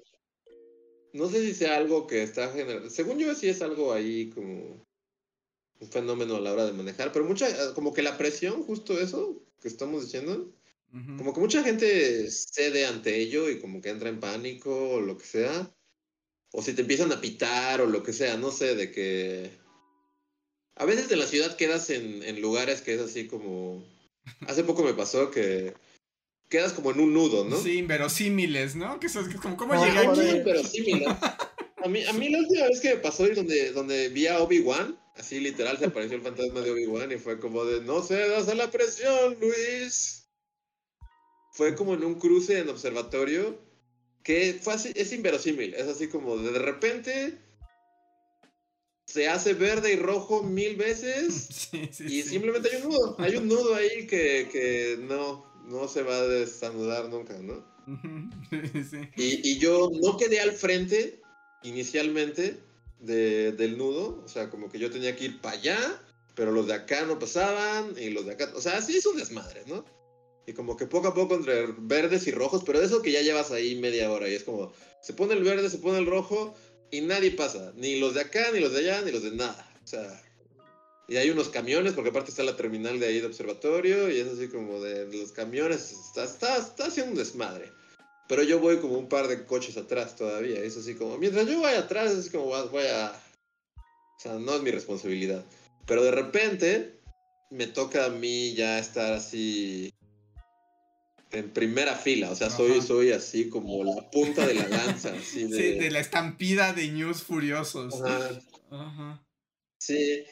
No 1.14 1.28
sé 1.28 1.42
si 1.42 1.54
sea 1.54 1.78
algo 1.78 2.08
que 2.08 2.24
está 2.24 2.50
generando. 2.50 2.90
Según 2.90 3.20
yo, 3.20 3.36
sí 3.36 3.50
es 3.50 3.62
algo 3.62 3.94
ahí 3.94 4.32
como. 4.32 4.84
Un 5.82 5.90
fenómeno 5.90 6.36
a 6.38 6.40
la 6.40 6.54
hora 6.54 6.66
de 6.66 6.74
manejar. 6.74 7.12
Pero 7.12 7.26
mucha. 7.26 7.74
Como 7.74 7.94
que 7.94 8.02
la 8.04 8.18
presión, 8.18 8.64
justo 8.64 9.00
eso 9.00 9.42
que 9.62 9.68
estamos 9.68 10.04
diciendo. 10.04 10.54
Ujú. 10.94 11.18
Como 11.18 11.34
que 11.34 11.40
mucha 11.40 11.64
gente 11.64 12.30
cede 12.32 12.86
ante 12.86 13.18
ello 13.18 13.50
y 13.50 13.60
como 13.60 13.82
que 13.82 13.90
entra 13.90 14.08
en 14.10 14.20
pánico 14.20 14.92
o 14.92 15.02
lo 15.02 15.18
que 15.18 15.26
sea. 15.26 15.70
O 16.54 16.62
si 16.62 16.74
te 16.74 16.82
empiezan 16.82 17.12
a 17.12 17.20
pitar 17.22 17.82
o 17.82 17.88
lo 17.88 18.04
que 18.04 18.14
sea, 18.14 18.38
no 18.38 18.52
sé, 18.52 18.76
de 18.76 18.92
que... 18.92 19.52
A 20.76 20.86
veces 20.86 21.12
en 21.12 21.20
la 21.20 21.26
ciudad 21.26 21.56
quedas 21.58 21.90
en, 21.90 22.24
en 22.24 22.42
lugares 22.42 22.82
que 22.82 22.94
es 22.94 23.02
así 23.02 23.28
como... 23.28 23.84
Hace 24.48 24.64
poco 24.64 24.84
me 24.84 24.94
pasó 24.94 25.32
que 25.32 25.74
quedas 26.50 26.74
como 26.74 26.92
en 26.92 27.00
un 27.00 27.14
nudo, 27.14 27.46
¿no? 27.46 27.58
Sí, 27.58 27.78
inverosímiles, 27.80 28.76
¿no? 28.76 29.00
Que 29.00 29.08
eso 29.08 29.22
es 29.22 29.34
como, 29.38 29.58
¿cómo 29.58 29.74
No, 29.74 29.84
llegué 29.86 30.00
como 30.06 30.12
aquí? 30.12 30.22
de- 30.22 30.42
pero 30.42 30.64
sí, 30.64 30.82
mira. 30.82 31.38
A 31.84 31.88
mí, 31.88 32.04
a 32.04 32.14
mí 32.14 32.30
la 32.30 32.40
última 32.40 32.66
vez 32.68 32.80
que 32.82 32.96
me 32.96 33.02
pasó 33.02 33.26
y 33.28 33.34
donde, 33.34 33.72
donde 33.72 34.10
vi 34.10 34.28
a 34.28 34.40
Obi-Wan, 34.40 35.00
así 35.22 35.40
literal 35.40 35.78
se 35.78 35.86
apareció 35.86 36.18
el 36.18 36.24
fantasma 36.24 36.62
de 36.62 36.72
Obi-Wan 36.72 37.12
y 37.12 37.18
fue 37.18 37.40
como 37.40 37.64
de, 37.64 37.82
no 37.82 38.02
cedas 38.02 38.50
a 38.50 38.56
la 38.56 38.72
presión, 38.72 39.38
Luis. 39.40 40.28
Fue 41.54 41.76
como 41.76 41.94
en 41.94 42.04
un 42.04 42.16
cruce 42.16 42.60
en 42.60 42.70
observatorio 42.70 43.60
que 44.24 44.60
fue 44.62 44.74
así, 44.74 44.92
es 44.96 45.14
inverosímil, 45.14 45.74
es 45.76 45.88
así 45.88 46.08
como 46.08 46.38
de, 46.38 46.52
de 46.52 46.60
repente 46.60 47.38
se 49.06 49.28
hace 49.28 49.54
verde 49.54 49.94
y 49.94 49.96
rojo 49.96 50.44
mil 50.44 50.76
veces 50.76 51.34
Sí, 51.72 51.90
sí, 51.92 52.06
y 52.06 52.22
sí. 52.24 52.30
simplemente 52.30 52.70
hay 52.70 52.82
un 52.82 52.90
nudo, 52.90 53.16
hay 53.20 53.36
un 53.36 53.48
nudo 53.48 53.76
ahí 53.76 54.08
que, 54.08 54.50
que 54.52 54.98
no, 55.02 55.46
no 55.68 55.88
se 55.88 56.04
va 56.04 56.16
a 56.18 56.28
desanudar 56.28 57.10
nunca, 57.10 57.38
¿no? 57.40 57.64
Y, 59.18 59.52
y 59.52 59.60
yo 59.60 59.90
no 60.02 60.18
quedé 60.18 60.40
al 60.40 60.54
frente 60.54 61.22
inicialmente 61.64 62.71
de- 63.02 63.52
del 63.52 63.78
nudo, 63.78 64.22
o 64.24 64.28
sea, 64.28 64.50
como 64.50 64.70
que 64.70 64.80
yo 64.80 64.90
tenía 64.90 65.16
que 65.16 65.26
ir 65.26 65.42
para 65.42 65.58
allá, 65.58 66.04
pero 66.36 66.52
los 66.52 66.68
de 66.68 66.74
acá 66.74 67.06
no 67.06 67.20
pasaban 67.20 67.96
y 68.00 68.10
los 68.10 68.26
de 68.26 68.34
acá, 68.34 68.52
o 68.56 68.62
sea, 68.62 68.78
así 68.78 68.96
es 68.98 69.06
un 69.06 69.18
desmadre, 69.18 69.64
¿no? 69.68 69.84
Y 70.48 70.54
como 70.54 70.76
que 70.76 70.88
poco 70.88 71.10
a 71.10 71.14
poco 71.14 71.36
entre 71.36 71.68
verdes 71.78 72.26
y 72.28 72.32
rojos, 72.32 72.64
pero 72.66 72.82
eso 72.82 73.02
que 73.02 73.12
ya 73.12 73.22
llevas 73.22 73.52
ahí 73.52 73.76
media 73.76 74.12
hora 74.12 74.28
y 74.28 74.34
es 74.34 74.44
como, 74.44 74.72
se 75.02 75.14
pone 75.14 75.34
el 75.34 75.44
verde, 75.44 75.70
se 75.70 75.78
pone 75.78 76.00
el 76.00 76.06
rojo 76.08 76.56
y 76.90 77.02
nadie 77.02 77.32
pasa, 77.32 77.74
ni 77.76 78.00
los 78.00 78.14
de 78.16 78.22
acá, 78.22 78.52
ni 78.52 78.60
los 78.60 78.72
de 78.74 78.80
allá, 78.80 79.02
ni 79.02 79.12
los 79.12 79.24
de 79.24 79.32
nada, 79.32 79.72
o 79.84 79.88
sea... 79.88 80.22
Y 81.08 81.18
hay 81.18 81.30
unos 81.30 81.50
camiones, 81.50 81.92
porque 81.92 82.10
aparte 82.10 82.30
está 82.30 82.42
la 82.42 82.56
terminal 82.56 82.98
de 82.98 83.08
ahí 83.08 83.20
de 83.20 83.26
observatorio, 83.26 84.10
y 84.10 84.22
es 84.22 84.28
así 84.28 84.48
como 84.48 84.80
de 84.80 85.12
los 85.12 85.34
camiones, 85.34 85.92
está, 85.92 86.24
está, 86.24 86.58
está 86.58 86.86
haciendo 86.86 87.12
un 87.12 87.18
desmadre. 87.18 87.70
Pero 88.28 88.44
yo 88.44 88.60
voy 88.60 88.78
como 88.80 88.98
un 88.98 89.10
par 89.10 89.28
de 89.28 89.46
coches 89.46 89.76
atrás 89.78 90.16
todavía. 90.16 90.60
Es 90.60 90.78
así 90.78 90.96
como, 90.96 91.18
mientras 91.18 91.48
yo 91.48 91.62
vaya 91.62 91.80
atrás, 91.80 92.12
es 92.12 92.30
como 92.30 92.46
voy 92.46 92.60
a- 92.60 92.64
voy. 92.64 92.84
O 92.86 94.20
sea, 94.22 94.34
no 94.36 94.56
es 94.56 94.62
mi 94.62 94.72
responsabilidad. 94.72 95.44
Pero 95.86 96.04
de 96.04 96.12
repente 96.12 97.02
me 97.50 97.68
toca 97.68 98.06
a 98.06 98.10
mí 98.10 98.54
ya 98.54 98.80
estar 98.80 99.14
así 99.14 99.92
en 101.32 101.50
primera 101.52 101.96
fila. 101.96 102.32
O 102.32 102.36
sea, 102.36 102.50
soy, 102.50 102.82
soy 102.82 103.12
así 103.12 103.50
como 103.50 103.84
la 103.84 104.10
punta 104.12 104.46
de 104.46 104.54
la 104.54 104.68
lanza. 104.68 105.14
Así 105.14 105.44
de... 105.48 105.58
Sí, 105.58 105.80
de 105.80 105.92
la 105.92 106.00
estampida 106.00 106.74
de 106.74 106.88
news 106.90 107.24
furiosos. 107.24 108.02
Ajá. 108.02 108.42
Ajá. 108.70 109.26
Sí. 109.80 110.24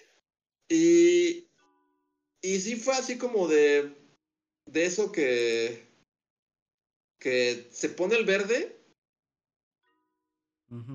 Y, 0.70 1.48
y 2.42 2.60
sí 2.62 2.76
fue 2.76 2.94
así 2.94 3.18
como 3.18 3.48
de, 3.48 3.92
de 4.68 4.86
eso 4.86 5.12
que, 5.12 5.89
que 7.20 7.68
se 7.72 7.90
pone 7.90 8.16
el 8.16 8.26
verde, 8.26 8.76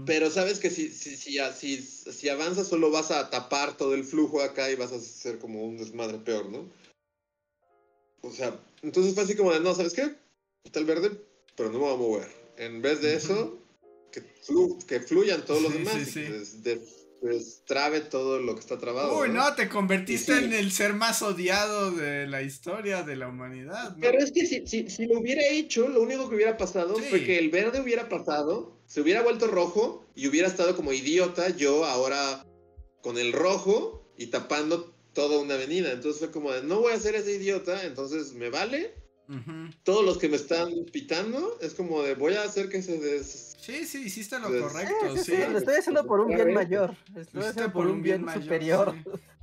pero 0.06 0.30
sabes 0.30 0.60
que 0.60 0.70
si, 0.70 0.88
si, 0.88 1.16
si, 1.16 1.38
si, 1.52 1.82
si 1.82 2.28
avanzas 2.28 2.68
solo 2.68 2.90
vas 2.90 3.10
a 3.10 3.28
tapar 3.30 3.76
todo 3.76 3.94
el 3.94 4.04
flujo 4.04 4.40
acá 4.40 4.70
y 4.70 4.76
vas 4.76 4.92
a 4.92 4.96
hacer 4.96 5.38
como 5.38 5.64
un 5.64 5.76
desmadre 5.78 6.18
peor, 6.18 6.48
¿no? 6.48 6.70
O 8.22 8.30
sea, 8.32 8.58
entonces 8.82 9.14
fue 9.14 9.24
así 9.24 9.34
como 9.36 9.52
de, 9.52 9.60
no, 9.60 9.74
¿sabes 9.74 9.92
qué? 9.92 10.14
Está 10.64 10.78
el 10.78 10.86
verde, 10.86 11.10
pero 11.56 11.70
no 11.70 11.78
me 11.78 11.84
voy 11.84 11.94
a 11.94 11.96
mover. 11.96 12.28
En 12.56 12.80
vez 12.80 13.02
de 13.02 13.14
eso, 13.14 13.58
que, 14.12 14.22
flu- 14.22 14.82
que 14.86 15.00
fluyan 15.00 15.44
todos 15.44 15.62
los 15.62 15.72
demás 15.74 15.94
sí, 16.04 16.10
sí. 16.12 16.24
Des- 17.28 17.44
destrabe 17.64 18.00
todo 18.00 18.38
lo 18.40 18.54
que 18.54 18.60
está 18.60 18.78
trabado. 18.78 19.18
Uy, 19.18 19.30
¿no? 19.30 19.54
te 19.54 19.68
convertiste 19.68 20.38
sí. 20.38 20.44
en 20.44 20.52
el 20.52 20.70
ser 20.70 20.92
más 20.92 21.22
odiado 21.22 21.90
de 21.92 22.26
la 22.26 22.42
historia 22.42 23.02
de 23.02 23.16
la 23.16 23.28
humanidad. 23.28 23.90
¿no? 23.96 24.00
Pero 24.00 24.18
es 24.18 24.32
que 24.32 24.46
si, 24.46 24.66
si, 24.66 24.88
si 24.90 25.06
lo 25.06 25.18
hubiera 25.18 25.42
hecho, 25.48 25.88
lo 25.88 26.02
único 26.02 26.28
que 26.28 26.34
hubiera 26.36 26.56
pasado 26.56 26.96
Sí. 26.96 27.04
fue 27.10 27.24
que 27.24 27.38
el 27.38 27.50
verde 27.50 27.80
hubiera 27.80 28.08
pasado, 28.08 28.78
se 28.86 29.00
hubiera 29.00 29.22
vuelto 29.22 29.46
rojo 29.46 30.04
y 30.14 30.28
hubiera 30.28 30.48
estado 30.48 30.76
como 30.76 30.92
idiota 30.92 31.48
yo 31.50 31.84
ahora 31.86 32.44
con 33.02 33.18
el 33.18 33.32
rojo 33.32 34.06
y 34.18 34.26
tapando 34.26 34.94
toda 35.12 35.38
una 35.40 35.54
avenida. 35.54 35.92
Entonces 35.92 36.18
fue 36.20 36.30
como 36.30 36.52
de, 36.52 36.62
no 36.62 36.80
voy 36.80 36.92
a 36.92 36.98
ser 37.00 37.14
ese 37.14 37.32
idiota, 37.36 37.84
entonces 37.84 38.32
me 38.34 38.50
vale. 38.50 38.94
Todos 39.84 40.04
los 40.04 40.18
que 40.18 40.28
me 40.28 40.36
están 40.36 40.70
pitando 40.92 41.58
es 41.60 41.74
como 41.74 42.02
de, 42.02 42.14
voy 42.14 42.34
a 42.34 42.42
hacer 42.42 42.68
que 42.68 42.82
se 42.82 42.98
des... 42.98 43.56
Sí, 43.58 43.86
sí, 43.86 44.02
hiciste 44.04 44.38
lo 44.38 44.48
correcto, 44.48 44.94
Sí, 45.12 45.18
sí, 45.18 45.24
sí. 45.24 45.36
sí, 45.36 45.42
lo 45.50 45.58
estoy 45.58 45.76
haciendo 45.76 46.06
por 46.06 46.20
un 46.20 46.34
bien 46.34 46.52
mayor. 46.52 46.94
Lo 47.14 47.22
estoy 47.22 47.42
haciendo 47.42 47.72
por 47.72 47.86
un 47.86 48.02
bien, 48.02 48.24
mayor, 48.24 48.42
superior. 48.42 48.94
sí. 49.04 49.10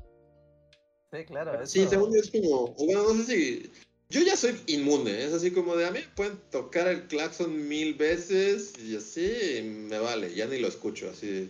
Sí, 1.13 1.25
claro. 1.25 1.67
Sí, 1.67 1.85
según 1.89 2.13
yo 2.13 2.21
es 2.21 2.31
como, 2.31 2.69
bueno, 2.75 3.03
no 3.03 3.23
sé 3.23 3.25
si... 3.25 3.71
Yo 4.09 4.21
ya 4.21 4.35
soy 4.35 4.57
inmune, 4.67 5.25
es 5.25 5.33
así 5.33 5.51
como 5.51 5.75
de 5.75 5.85
a 5.85 5.91
mí 5.91 5.99
me 5.99 6.15
pueden 6.15 6.37
tocar 6.51 6.87
el 6.87 7.07
claxon 7.07 7.67
mil 7.67 7.93
veces 7.95 8.73
y 8.77 8.95
así 8.95 9.25
y 9.57 9.61
me 9.61 9.99
vale, 9.99 10.33
ya 10.33 10.47
ni 10.47 10.59
lo 10.59 10.67
escucho 10.67 11.09
así. 11.09 11.49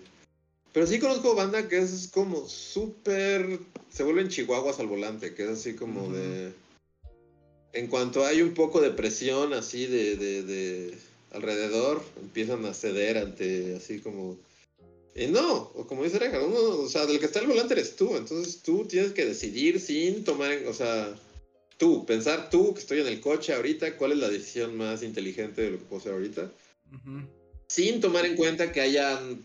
Pero 0.74 0.88
sí 0.88 1.00
conozco 1.00 1.36
banda 1.36 1.68
que 1.68 1.80
es 1.80 2.10
como 2.14 2.48
súper... 2.48 3.60
Se 3.90 4.04
vuelven 4.04 4.30
chihuahuas 4.30 4.80
al 4.80 4.88
volante, 4.88 5.34
que 5.34 5.44
es 5.44 5.50
así 5.50 5.76
como 5.76 6.12
de... 6.12 6.54
En 7.74 7.88
cuanto 7.88 8.26
hay 8.26 8.42
un 8.42 8.54
poco 8.54 8.82
de 8.82 8.92
presión 8.92 9.54
así 9.54 9.86
de, 9.86 10.16
de, 10.18 10.44
de 10.44 10.98
alrededor, 11.32 12.04
empiezan 12.22 12.66
a 12.66 12.74
ceder 12.74 13.18
ante 13.18 13.76
así 13.76 14.00
como... 14.00 14.38
Y 15.16 15.28
no, 15.28 15.72
o 15.76 15.86
como 15.88 16.04
dice 16.04 16.20
Reja, 16.20 16.42
uno, 16.42 16.58
o 16.58 16.88
sea, 16.90 17.06
del 17.06 17.20
que 17.20 17.26
está 17.26 17.40
al 17.40 17.48
volante 17.48 17.74
eres 17.74 17.96
tú, 17.98 18.16
entonces 18.16 18.62
tú 18.62 18.86
tienes 18.86 19.12
que 19.12 19.26
decidir 19.26 19.80
sin 19.82 20.24
tomar, 20.24 20.58
o 20.68 20.74
sea, 20.74 21.14
tú, 21.78 22.06
pensar 22.06 22.50
tú 22.50 22.74
que 22.74 22.80
estoy 22.80 23.00
en 23.02 23.08
el 23.08 23.20
coche 23.20 23.54
ahorita, 23.54 23.98
cuál 23.98 24.14
es 24.14 24.20
la 24.20 24.30
decisión 24.30 24.78
más 24.78 25.04
inteligente 25.04 25.62
de 25.64 25.72
lo 25.72 25.80
que 25.80 25.86
puedo 25.86 26.00
hacer 26.00 26.14
ahorita, 26.14 26.52
sin 27.68 28.00
tomar 28.00 28.26
en 28.26 28.36
cuenta 28.38 28.72
que 28.72 28.80
hayan 28.82 29.44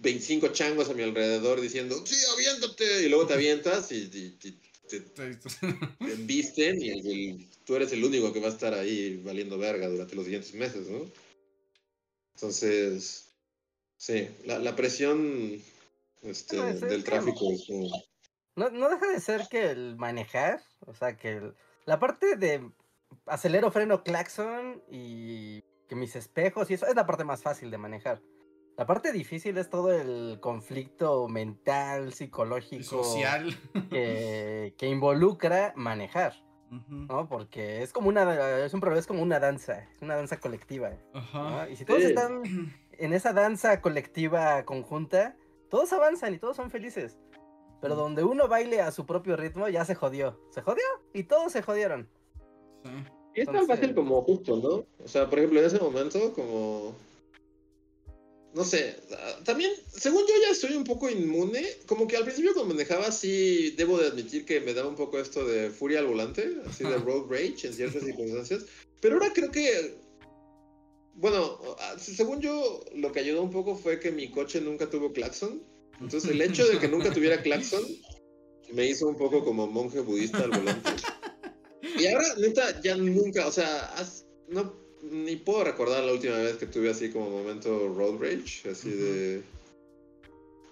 25 0.00 0.48
changos 0.48 0.88
a 0.88 0.94
mi 0.94 1.02
alrededor 1.02 1.60
diciendo, 1.60 2.02
sí, 2.06 2.16
aviéntate, 2.34 3.04
y 3.04 3.08
luego 3.10 3.26
te 3.26 3.34
avientas 3.34 3.92
y, 3.92 3.96
y- 3.96 4.38
y 4.48 4.54
te, 4.88 5.00
te 5.98 6.12
embisten 6.12 6.80
y 6.80 6.90
el- 6.90 7.06
el- 7.06 7.48
tú 7.64 7.76
eres 7.76 7.92
el 7.92 8.04
único 8.04 8.32
que 8.32 8.40
va 8.40 8.48
a 8.48 8.50
estar 8.52 8.74
ahí 8.74 9.20
valiendo 9.24 9.58
verga 9.58 9.88
durante 9.88 10.14
los 10.14 10.24
siguientes 10.24 10.54
meses, 10.54 10.88
¿no? 10.88 11.10
Entonces, 12.34 13.34
sí, 13.96 14.28
la, 14.44 14.58
la 14.58 14.74
presión 14.76 15.60
este, 16.22 16.56
del 16.74 17.04
tráfico 17.04 17.50
es 17.52 17.66
como... 17.66 17.88
No, 18.56 18.70
no 18.70 18.88
deja 18.88 19.08
de 19.08 19.20
ser 19.20 19.42
que 19.50 19.70
el 19.70 19.96
manejar, 19.96 20.62
o 20.80 20.94
sea, 20.94 21.16
que 21.16 21.30
el- 21.30 21.54
la 21.86 21.98
parte 21.98 22.36
de 22.36 22.70
acelero, 23.26 23.70
freno, 23.70 24.02
claxon 24.02 24.82
y 24.90 25.60
que 25.88 25.94
mis 25.94 26.16
espejos 26.16 26.70
y 26.70 26.74
eso 26.74 26.86
es 26.86 26.94
la 26.94 27.06
parte 27.06 27.24
más 27.24 27.42
fácil 27.42 27.70
de 27.70 27.78
manejar. 27.78 28.20
La 28.76 28.86
parte 28.86 29.12
difícil 29.12 29.56
es 29.58 29.70
todo 29.70 29.92
el 29.92 30.38
conflicto 30.40 31.28
mental, 31.28 32.12
psicológico 32.12 32.82
Social. 33.04 33.56
que, 33.90 34.74
que 34.78 34.86
involucra 34.88 35.72
manejar. 35.76 36.34
¿no? 36.88 37.28
Porque 37.28 37.82
es 37.84 37.92
como 37.92 38.08
una, 38.08 38.58
es 38.64 38.74
un 38.74 38.80
problema, 38.80 38.98
es 38.98 39.06
como 39.06 39.22
una 39.22 39.38
danza, 39.38 39.86
es 39.94 40.02
una 40.02 40.16
danza 40.16 40.40
colectiva. 40.40 40.90
Y 41.70 41.76
si 41.76 41.84
todos 41.84 42.00
Sí. 42.00 42.08
están 42.08 42.42
en 42.98 43.12
esa 43.12 43.32
danza 43.32 43.80
colectiva 43.80 44.64
conjunta, 44.64 45.36
todos 45.70 45.92
avanzan 45.92 46.34
y 46.34 46.38
todos 46.38 46.56
son 46.56 46.70
felices. 46.72 47.16
Pero 47.80 47.94
donde 47.94 48.24
uno 48.24 48.48
baile 48.48 48.80
a 48.80 48.90
su 48.90 49.06
propio 49.06 49.36
ritmo, 49.36 49.68
ya 49.68 49.84
se 49.84 49.94
jodió. 49.94 50.40
Se 50.50 50.62
jodió 50.62 50.82
y 51.12 51.24
todos 51.24 51.52
se 51.52 51.62
jodieron. 51.62 52.08
Sí. 52.82 52.90
Y 53.36 53.40
es 53.42 53.46
tan 53.46 53.54
Entonces- 53.56 53.76
fácil 53.78 53.94
como 53.94 54.22
justo, 54.22 54.56
¿no? 54.56 55.04
O 55.04 55.08
sea, 55.08 55.28
por 55.30 55.38
ejemplo, 55.38 55.60
en 55.60 55.66
ese 55.66 55.78
momento, 55.78 56.32
como... 56.34 56.92
no 58.54 58.64
sé, 58.64 58.96
ah, 59.12 59.40
también, 59.44 59.72
según 59.92 60.22
yo 60.22 60.34
ya 60.48 60.54
soy 60.54 60.76
un 60.76 60.84
poco 60.84 61.10
inmune, 61.10 61.66
como 61.86 62.06
que 62.06 62.16
al 62.16 62.24
principio 62.24 62.54
cuando 62.54 62.74
manejaba 62.74 63.10
sí, 63.10 63.74
debo 63.76 63.98
de 63.98 64.08
admitir 64.08 64.44
que 64.44 64.60
me 64.60 64.74
daba 64.74 64.88
un 64.88 64.94
poco 64.94 65.18
esto 65.18 65.44
de 65.44 65.70
furia 65.70 65.98
al 65.98 66.06
volante, 66.06 66.56
así 66.66 66.84
de 66.84 66.96
road 66.98 67.28
rage 67.28 67.66
en 67.66 67.74
ciertas 67.74 68.04
circunstancias, 68.04 68.64
pero 69.00 69.16
ahora 69.16 69.32
creo 69.34 69.50
que, 69.50 69.96
bueno, 71.14 71.58
ah, 71.80 71.96
según 71.98 72.40
yo 72.40 72.84
lo 72.94 73.10
que 73.10 73.20
ayudó 73.20 73.42
un 73.42 73.50
poco 73.50 73.76
fue 73.76 73.98
que 73.98 74.12
mi 74.12 74.30
coche 74.30 74.60
nunca 74.60 74.88
tuvo 74.88 75.12
claxon, 75.12 75.60
entonces 76.00 76.30
el 76.30 76.40
hecho 76.40 76.66
de 76.66 76.78
que 76.78 76.88
nunca 76.88 77.12
tuviera 77.12 77.42
claxon 77.42 77.84
me 78.72 78.86
hizo 78.86 79.08
un 79.08 79.16
poco 79.16 79.44
como 79.44 79.66
monje 79.66 80.00
budista 80.00 80.38
al 80.38 80.50
volante. 80.50 80.90
Y 81.98 82.06
ahora, 82.06 82.34
neta, 82.38 82.80
ya 82.82 82.96
nunca, 82.96 83.46
o 83.46 83.52
sea, 83.52 83.94
no 84.48 84.83
ni 85.10 85.36
puedo 85.36 85.64
recordar 85.64 86.04
la 86.04 86.12
última 86.12 86.36
vez 86.38 86.56
que 86.56 86.66
tuve 86.66 86.90
así 86.90 87.10
como 87.10 87.30
momento 87.30 87.92
road 87.94 88.20
rage, 88.20 88.68
así 88.70 88.90
de... 88.90 89.42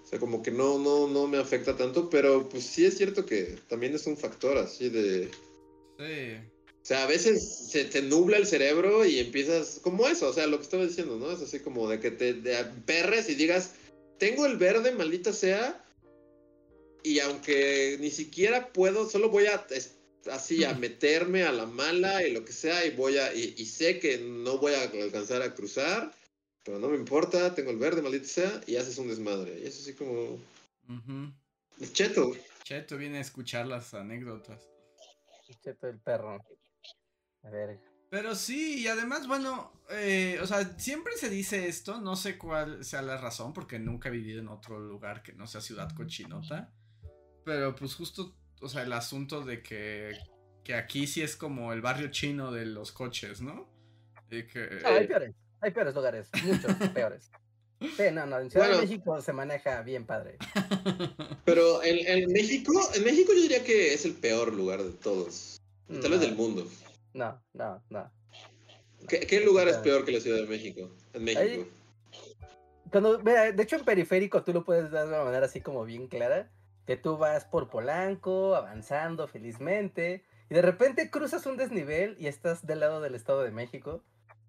O 0.03 0.05
sea, 0.05 0.19
como 0.19 0.43
que 0.43 0.51
no, 0.51 0.77
no, 0.79 1.07
no 1.07 1.27
me 1.27 1.37
afecta 1.37 1.75
tanto, 1.77 2.09
pero 2.09 2.47
pues 2.49 2.65
sí 2.65 2.85
es 2.85 2.97
cierto 2.97 3.25
que 3.25 3.57
también 3.67 3.95
es 3.95 4.05
un 4.05 4.17
factor 4.17 4.57
así 4.57 4.89
de... 4.89 5.29
Sí. 5.97 6.37
O 6.83 6.85
sea, 6.85 7.03
a 7.03 7.07
veces 7.07 7.69
se 7.69 7.85
te 7.85 8.01
nubla 8.01 8.37
el 8.37 8.45
cerebro 8.45 9.05
y 9.05 9.19
empiezas 9.19 9.79
como 9.81 10.07
eso, 10.07 10.29
o 10.29 10.33
sea, 10.33 10.47
lo 10.47 10.57
que 10.57 10.63
estaba 10.63 10.85
diciendo, 10.85 11.17
¿no? 11.17 11.31
Es 11.31 11.41
así 11.41 11.59
como 11.59 11.87
de 11.87 12.01
que 12.01 12.11
te 12.11 12.33
perres 12.85 13.29
y 13.29 13.35
digas, 13.35 13.71
tengo 14.19 14.45
el 14.45 14.57
verde, 14.57 14.91
maldita 14.91 15.31
sea, 15.31 15.81
y 17.03 17.19
aunque 17.19 17.97
ni 18.01 18.11
siquiera 18.11 18.73
puedo, 18.73 19.09
solo 19.09 19.29
voy 19.29 19.45
a 19.45 19.65
así 20.31 20.63
a 20.63 20.73
meterme 20.73 21.43
a 21.43 21.51
la 21.51 21.65
mala 21.65 22.25
y 22.25 22.31
lo 22.31 22.45
que 22.45 22.53
sea 22.53 22.85
y 22.85 22.91
voy 22.91 23.17
a 23.17 23.33
y, 23.33 23.65
sé 23.65 23.99
que 23.99 24.17
no 24.17 24.57
voy 24.57 24.73
a 24.73 24.83
alcanzar 24.83 25.41
a 25.41 25.53
cruzar 25.53 26.13
pero 26.63 26.79
no 26.79 26.87
me 26.87 26.95
importa 26.95 27.53
tengo 27.53 27.71
el 27.71 27.77
verde 27.77 28.01
maldito 28.01 28.25
sea 28.25 28.61
y 28.65 28.77
haces 28.77 28.97
un 28.97 29.09
desmadre. 29.09 29.59
Y 29.59 29.67
eso 29.67 29.81
así 29.81 29.93
como 29.93 30.39
cheto. 31.91 32.31
Cheto 32.63 32.97
viene 32.97 33.17
a 33.17 33.21
escuchar 33.21 33.67
las 33.67 33.93
anécdotas. 33.93 34.69
Cheto 35.61 35.87
el 35.87 35.99
perro. 35.99 36.39
A 37.43 37.49
ver. 37.49 37.79
Pero 38.09 38.35
sí, 38.35 38.81
y 38.81 38.87
además, 38.87 39.27
bueno, 39.27 39.73
eh, 39.89 40.37
o 40.41 40.45
sea, 40.45 40.77
siempre 40.77 41.13
se 41.17 41.29
dice 41.29 41.67
esto, 41.67 41.99
no 41.99 42.15
sé 42.15 42.37
cuál 42.37 42.85
sea 42.85 43.01
la 43.01 43.17
razón, 43.17 43.53
porque 43.53 43.79
nunca 43.79 44.09
he 44.09 44.11
vivido 44.11 44.39
en 44.39 44.49
otro 44.49 44.79
lugar 44.79 45.23
que 45.23 45.33
no 45.33 45.47
sea 45.47 45.61
ciudad 45.61 45.93
cochinota, 45.95 46.71
pero 47.43 47.75
pues 47.75 47.95
justo 47.95 48.37
o 48.63 48.69
sea, 48.69 48.83
el 48.83 48.93
asunto 48.93 49.41
de 49.41 49.61
que, 49.61 50.17
que 50.63 50.73
aquí 50.73 51.05
sí 51.05 51.21
es 51.21 51.35
como 51.35 51.73
el 51.73 51.81
barrio 51.81 52.09
chino 52.09 52.51
de 52.51 52.65
los 52.65 52.91
coches, 52.91 53.41
¿no? 53.41 53.69
Y 54.31 54.43
que, 54.43 54.81
hay 54.85 55.05
peores, 55.05 55.35
hay 55.61 55.71
peores 55.71 55.93
lugares, 55.93 56.29
muchos 56.43 56.71
peores. 56.93 57.29
Sí, 57.79 58.03
no, 58.13 58.25
no, 58.25 58.39
en 58.39 58.49
Ciudad 58.49 58.71
de 58.71 58.77
México 58.77 59.21
se 59.21 59.33
maneja 59.33 59.81
bien 59.81 60.05
padre. 60.05 60.37
Pero 61.45 61.83
en, 61.83 62.07
en, 62.07 62.31
México, 62.31 62.71
en 62.95 63.03
México 63.03 63.33
yo 63.33 63.41
diría 63.41 63.63
que 63.63 63.93
es 63.93 64.05
el 64.05 64.13
peor 64.13 64.53
lugar 64.53 64.81
de 64.81 64.93
todos. 64.93 65.61
Tal 66.01 66.11
vez 66.11 66.21
del 66.21 66.35
mundo. 66.35 66.65
No, 67.13 67.43
no, 67.53 67.83
no. 67.89 68.09
¿Qué, 69.09 69.19
qué 69.19 69.41
lugar 69.41 69.67
es 69.67 69.77
peor 69.77 70.05
que 70.05 70.13
la 70.13 70.21
Ciudad 70.21 70.37
de 70.37 70.47
México? 70.47 70.95
En 71.11 71.25
México. 71.25 71.67
Cuando, 72.89 73.17
de 73.17 73.61
hecho 73.61 73.75
en 73.75 73.83
periférico 73.83 74.43
tú 74.43 74.53
lo 74.53 74.63
puedes 74.63 74.89
dar 74.91 75.07
de 75.07 75.13
una 75.15 75.25
manera 75.25 75.47
así 75.47 75.59
como 75.59 75.83
bien 75.83 76.07
clara 76.07 76.49
que 76.85 76.97
tú 76.97 77.17
vas 77.17 77.45
por 77.45 77.69
Polanco, 77.69 78.55
avanzando 78.55 79.27
felizmente, 79.27 80.25
y 80.49 80.53
de 80.53 80.61
repente 80.61 81.09
cruzas 81.09 81.45
un 81.45 81.57
desnivel 81.57 82.15
y 82.19 82.27
estás 82.27 82.65
del 82.65 82.81
lado 82.81 83.01
del 83.01 83.15
Estado 83.15 83.43
de 83.43 83.51
México, 83.51 84.03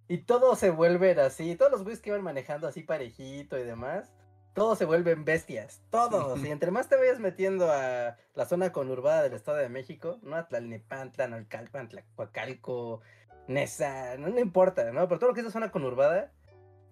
y 0.08 0.18
todo 0.18 0.54
se 0.56 0.70
vuelve 0.70 1.12
así, 1.20 1.56
todos 1.56 1.72
los 1.72 1.82
güeyes 1.82 2.00
que 2.00 2.10
iban 2.10 2.22
manejando 2.22 2.66
así 2.66 2.82
parejito 2.82 3.58
y 3.58 3.62
demás, 3.62 4.12
todos 4.52 4.78
se 4.78 4.84
vuelven 4.84 5.24
bestias, 5.24 5.82
todos, 5.90 6.42
y 6.44 6.48
entre 6.50 6.70
más 6.70 6.88
te 6.88 6.96
vayas 6.96 7.20
metiendo 7.20 7.70
a 7.70 8.16
la 8.34 8.46
zona 8.46 8.72
conurbada 8.72 9.22
del 9.22 9.34
Estado 9.34 9.58
de 9.58 9.68
México, 9.68 10.18
¿no? 10.22 10.36
Atlalnepantla, 10.36 11.28
Nalcalpan, 11.28 11.88
Tlacuacalco, 11.88 13.00
Nesa, 13.48 14.16
no, 14.16 14.28
no 14.28 14.40
importa, 14.40 14.90
¿no? 14.92 15.08
Pero 15.08 15.18
todo 15.18 15.30
lo 15.30 15.34
que 15.34 15.40
es 15.40 15.46
la 15.46 15.52
zona 15.52 15.70
conurbada, 15.70 16.32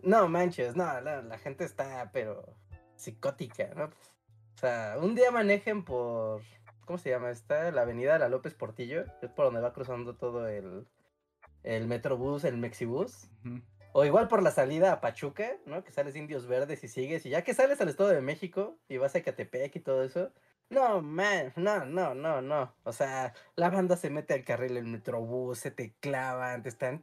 no 0.03 0.29
manches, 0.29 0.75
no, 0.77 1.01
la, 1.01 1.23
la 1.23 1.39
gente 1.39 1.65
está, 1.65 2.11
pero 2.13 2.55
psicótica, 2.97 3.71
¿no? 3.75 3.91
O 4.63 4.65
sea, 4.65 4.95
un 5.01 5.17
día 5.17 5.33
manejen 5.33 5.85
por. 5.85 6.41
¿Cómo 6.85 6.97
se 6.97 7.11
llama 7.11 7.31
esta? 7.31 7.73
La 7.73 7.83
avenida 7.83 8.17
La 8.21 8.29
López 8.29 8.55
Portillo. 8.55 9.05
Es 9.21 9.29
por 9.29 9.47
donde 9.47 9.61
va 9.61 9.73
cruzando 9.73 10.15
todo 10.15 10.47
el, 10.47 10.87
el 11.65 11.89
Metrobús, 11.89 12.45
el 12.45 12.59
Mexibús. 12.59 13.29
O 13.93 14.05
igual 14.05 14.29
por 14.29 14.41
la 14.41 14.53
salida 14.53 14.93
a 14.93 15.01
Pachuca, 15.01 15.57
¿no? 15.67 15.83
Que 15.83 15.91
sales 15.91 16.15
de 16.15 16.21
Indios 16.21 16.47
Verdes 16.47 16.85
y 16.85 16.87
sigues. 16.87 17.27
Y 17.27 17.31
ya 17.31 17.43
que 17.43 17.55
sales 17.55 17.81
al 17.81 17.89
Estado 17.89 18.11
de 18.11 18.21
México 18.21 18.79
y 18.89 18.99
vas 18.99 19.17
a 19.17 19.23
Catepec 19.25 19.75
y 19.75 19.81
todo 19.81 20.05
eso. 20.05 20.31
No, 20.71 21.03
man, 21.03 21.53
no, 21.57 21.85
no, 21.85 22.15
no, 22.15 22.41
no. 22.41 22.73
O 22.85 22.93
sea, 22.93 23.35
la 23.57 23.69
banda 23.69 23.97
se 23.97 24.11
mete 24.11 24.35
al 24.35 24.45
carril 24.45 24.75
del 24.75 24.87
Metrobús, 24.87 25.59
se 25.59 25.73
te 25.73 25.97
clavan, 25.99 26.63
te 26.63 26.69
están 26.69 27.03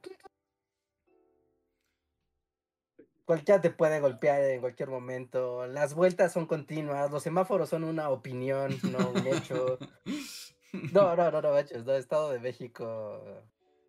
Cualquiera 3.30 3.62
te 3.62 3.70
puede 3.70 4.00
golpear 4.00 4.44
en 4.44 4.60
cualquier 4.60 4.90
momento. 4.90 5.68
Las 5.68 5.94
vueltas 5.94 6.34
son 6.34 6.48
continuas. 6.48 7.12
Los 7.12 7.22
semáforos 7.22 7.70
son 7.70 7.84
una 7.84 8.10
opinión, 8.10 8.76
no 8.92 9.12
un 9.12 9.28
hecho. 9.28 9.78
No, 10.94 11.16
no, 11.16 11.32
no, 11.32 11.42
no, 11.42 11.52
manches. 11.52 11.84
No, 11.84 11.96
Estado 11.96 12.32
de 12.32 12.40
México. 12.40 13.24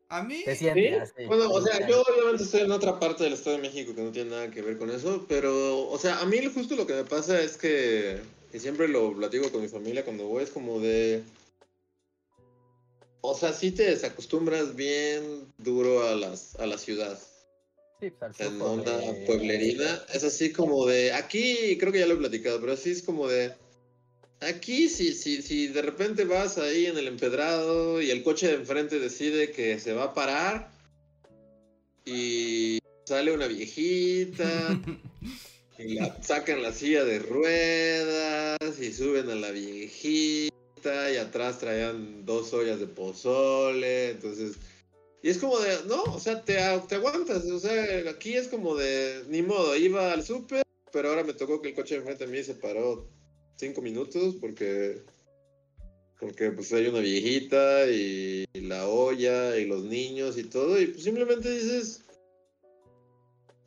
A 0.09 0.22
mí. 0.22 0.43
Siente 0.55 0.95
así. 1.01 1.24
Bueno, 1.26 1.51
o 1.51 1.61
sea, 1.61 1.86
yo 1.86 2.03
obviamente 2.03 2.43
estoy 2.43 2.62
en 2.62 2.72
otra 2.72 2.99
parte 2.99 3.24
del 3.24 3.34
Estado 3.34 3.57
de 3.57 3.62
México 3.62 3.95
que 3.95 4.03
no 4.03 4.11
tiene 4.11 4.30
nada 4.30 4.51
que 4.51 4.62
ver 4.62 4.78
con 4.78 4.91
eso. 4.91 5.26
Pero, 5.26 5.88
o 5.88 5.99
sea, 5.99 6.20
a 6.20 6.26
mí 6.26 6.38
justo 6.53 6.76
lo 6.76 6.86
que 6.86 6.95
me 6.95 7.05
pasa 7.05 7.41
es 7.41 7.57
que. 7.57 8.20
Y 8.53 8.59
siempre 8.59 8.88
lo 8.88 9.14
platico 9.14 9.51
con 9.51 9.62
mi 9.62 9.68
familia 9.68 10.05
cuando 10.05 10.26
voy, 10.26 10.43
es 10.43 10.51
como 10.51 10.80
de. 10.80 11.22
O 13.22 13.34
sea, 13.34 13.55
sí 13.55 13.72
te 13.72 13.84
desacostumbras 13.84 14.76
bien 14.76 15.51
duro 15.57 16.07
a, 16.07 16.14
las, 16.14 16.57
a 16.57 16.66
la 16.66 16.76
ciudad. 16.76 17.18
Pues, 18.01 18.40
en 18.40 18.61
onda 18.62 18.98
pueblerina. 19.26 20.03
Es 20.12 20.24
así 20.24 20.53
como 20.53 20.86
de. 20.86 21.12
Aquí, 21.12 21.76
creo 21.78 21.92
que 21.92 21.98
ya 21.98 22.07
lo 22.07 22.14
he 22.14 22.18
platicado, 22.18 22.59
pero 22.61 22.72
así 22.72 22.90
es 22.90 23.03
como 23.03 23.28
de. 23.28 23.53
Aquí, 24.40 24.88
si, 24.88 25.12
si, 25.12 25.42
si 25.42 25.66
de 25.66 25.82
repente 25.82 26.24
vas 26.24 26.57
ahí 26.57 26.86
en 26.86 26.96
el 26.96 27.09
empedrado 27.09 28.01
y 28.01 28.11
el 28.11 28.22
coche 28.22 28.48
de 28.48 28.55
enfrente 28.55 28.98
decide 28.98 29.51
que 29.51 29.78
se 29.78 29.92
va 29.92 30.05
a 30.05 30.14
parar 30.14 30.70
y 32.07 32.78
sale 33.05 33.32
una 33.32 33.46
viejita 33.46 34.80
y 35.78 35.94
la 35.94 36.16
sacan 36.22 36.62
la 36.62 36.72
silla 36.72 37.05
de 37.05 37.18
ruedas 37.18 38.80
y 38.80 38.92
suben 38.94 39.28
a 39.28 39.34
la 39.34 39.51
viejita 39.51 40.51
y 41.12 41.16
atrás 41.18 41.59
traían 41.59 42.24
dos 42.24 42.55
ollas 42.55 42.80
de 42.80 42.86
pozole, 42.86 44.12
entonces 44.12 44.57
y 45.22 45.28
es 45.28 45.38
como 45.38 45.58
de, 45.58 45.84
no, 45.86 46.02
o 46.04 46.18
sea, 46.18 46.42
te, 46.42 46.54
te 46.88 46.94
aguantas, 46.94 47.44
o 47.44 47.60
sea, 47.60 48.10
aquí 48.10 48.34
es 48.34 48.48
como 48.48 48.74
de, 48.74 49.24
ni 49.28 49.42
modo, 49.42 49.76
iba 49.76 50.12
al 50.12 50.24
súper, 50.24 50.62
pero 50.92 51.10
ahora 51.10 51.24
me 51.24 51.34
tocó 51.34 51.60
que 51.60 51.68
el 51.68 51.74
coche 51.74 51.96
enfrente 51.96 52.26
de 52.26 52.32
mí 52.32 52.42
se 52.42 52.54
paró 52.54 53.06
cinco 53.56 53.82
minutos 53.82 54.36
porque, 54.40 55.02
porque 56.18 56.50
pues 56.52 56.72
hay 56.72 56.86
una 56.86 57.00
viejita 57.00 57.86
y, 57.90 58.46
la 58.54 58.88
olla 58.88 59.58
y 59.58 59.66
los 59.66 59.84
niños 59.84 60.38
y 60.38 60.44
todo, 60.44 60.80
y 60.80 60.86
pues 60.86 61.04
simplemente 61.04 61.50
dices, 61.50 62.02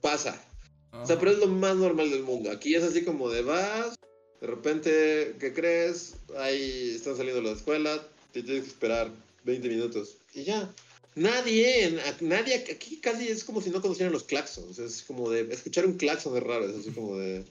pasa. 0.01 0.43
O 0.91 1.05
sea, 1.05 1.19
pero 1.19 1.31
es 1.31 1.39
lo 1.39 1.47
más 1.47 1.75
normal 1.75 2.11
del 2.11 2.21
mundo. 2.21 2.51
Aquí 2.51 2.75
es 2.75 2.83
así 2.83 3.03
como 3.03 3.29
de 3.29 3.41
vas, 3.41 3.95
de 4.41 4.47
repente, 4.47 5.35
¿qué 5.39 5.53
crees? 5.53 6.15
Ahí 6.37 6.93
están 6.95 7.15
saliendo 7.15 7.41
de 7.41 7.49
la 7.49 7.55
escuela, 7.55 8.07
te 8.31 8.43
tienes 8.43 8.63
que 8.63 8.69
esperar 8.69 9.11
20 9.43 9.69
minutos 9.69 10.17
y 10.33 10.43
ya. 10.43 10.73
Nadie, 11.15 11.99
nadie, 12.21 12.55
aquí 12.55 12.99
casi 12.99 13.27
es 13.27 13.43
como 13.43 13.61
si 13.61 13.69
no 13.69 13.81
conocieran 13.81 14.13
los 14.13 14.23
claxons. 14.23 14.79
Es 14.79 15.03
como 15.03 15.29
de 15.29 15.41
escuchar 15.53 15.85
un 15.85 15.97
claxon 15.97 16.35
es 16.35 16.43
raro, 16.43 16.65
es 16.65 16.75
así 16.75 16.91
como 16.91 17.17
de. 17.17 17.45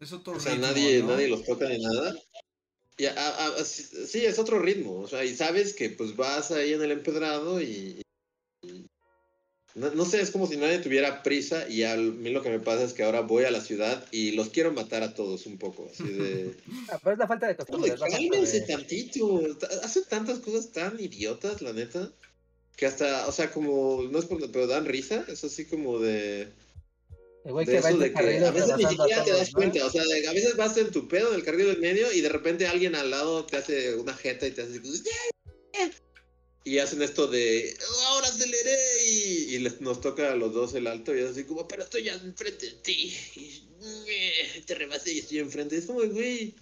Es 0.00 0.12
otro 0.12 0.34
o 0.34 0.40
sea, 0.40 0.54
nadie, 0.56 1.02
nadie 1.02 1.28
los 1.28 1.44
toca 1.44 1.68
ni 1.68 1.78
nada. 1.78 2.14
Y 2.98 3.04
sí, 3.64 4.24
es 4.24 4.38
otro 4.38 4.58
ritmo. 4.58 5.00
O 5.00 5.08
sea, 5.08 5.24
y 5.24 5.34
sabes 5.34 5.72
que 5.72 5.90
pues 5.90 6.14
vas 6.14 6.50
ahí 6.50 6.74
en 6.74 6.82
el 6.82 6.92
empedrado 6.92 7.62
y. 7.62 8.02
no, 9.74 10.04
sé, 10.04 10.20
es 10.20 10.30
como 10.30 10.46
si 10.46 10.58
nadie 10.58 10.80
tuviera 10.80 11.22
prisa. 11.22 11.66
Y 11.70 11.84
a 11.84 11.96
mí 11.96 12.28
lo 12.28 12.42
que 12.42 12.50
me 12.50 12.60
pasa 12.60 12.84
es 12.84 12.92
que 12.92 13.02
ahora 13.02 13.22
voy 13.22 13.44
a 13.44 13.50
la 13.50 13.62
ciudad 13.62 14.06
y 14.12 14.32
los 14.32 14.50
quiero 14.50 14.72
matar 14.72 15.02
a 15.02 15.14
todos 15.14 15.46
un 15.46 15.56
poco. 15.56 15.88
Así 15.90 16.04
de. 16.04 16.54
Ah, 16.90 17.00
pero 17.02 17.14
es 17.14 17.18
la 17.18 17.26
falta 17.26 17.48
de 17.48 17.56
costumbre. 17.56 17.94
Cálmense 17.98 18.60
tantito. 18.60 19.40
Hacen 19.82 20.04
tantas 20.10 20.40
cosas 20.40 20.70
tan 20.70 21.00
idiotas, 21.00 21.62
la 21.62 21.72
neta 21.72 22.12
que 22.76 22.86
hasta, 22.86 23.26
o 23.26 23.32
sea, 23.32 23.50
como, 23.50 24.02
no 24.10 24.18
es 24.18 24.26
por, 24.26 24.50
pero 24.50 24.66
dan 24.66 24.84
risa, 24.84 25.24
es 25.28 25.42
así 25.44 25.64
como 25.64 25.98
de... 25.98 26.48
El 27.44 27.52
güey 27.52 27.64
que 27.64 27.80
va 27.80 27.92
de 27.92 28.12
que 28.12 28.18
a 28.44 28.50
veces 28.50 28.76
ni 28.76 28.84
siquiera 28.84 29.24
te 29.24 29.30
das 29.30 29.52
cuenta, 29.52 29.86
o 29.86 29.90
sea, 29.90 30.02
a 30.02 30.32
veces 30.32 30.56
vas 30.56 30.76
en 30.76 30.90
tu 30.90 31.06
pedo 31.06 31.28
en 31.28 31.36
el 31.36 31.44
carril 31.44 31.66
del 31.66 31.80
medio 31.80 32.12
y 32.12 32.20
de 32.20 32.28
repente 32.28 32.66
alguien 32.66 32.96
al 32.96 33.10
lado 33.10 33.46
te 33.46 33.56
hace 33.56 33.94
una 33.94 34.14
jeta 34.14 34.46
y 34.46 34.50
te 34.50 34.62
hace 34.62 34.80
y 36.64 36.80
hacen 36.80 37.00
esto 37.00 37.28
de 37.28 37.76
ahora 38.08 38.26
aceleré 38.26 38.76
y, 39.06 39.54
y 39.54 39.58
les, 39.60 39.80
nos 39.80 40.00
toca 40.00 40.32
a 40.32 40.34
los 40.34 40.52
dos 40.52 40.74
el 40.74 40.88
alto 40.88 41.14
y 41.14 41.20
es 41.20 41.30
así 41.30 41.44
como, 41.44 41.68
pero 41.68 41.84
estoy 41.84 42.02
ya 42.02 42.14
enfrente 42.14 42.66
de 42.66 42.72
ti. 42.72 43.14
Y, 44.56 44.60
te 44.62 44.74
rebasé 44.74 45.12
y 45.12 45.18
estoy 45.20 45.38
enfrente. 45.38 45.76
Es 45.76 45.86
como, 45.86 46.00
güey. 46.00 46.56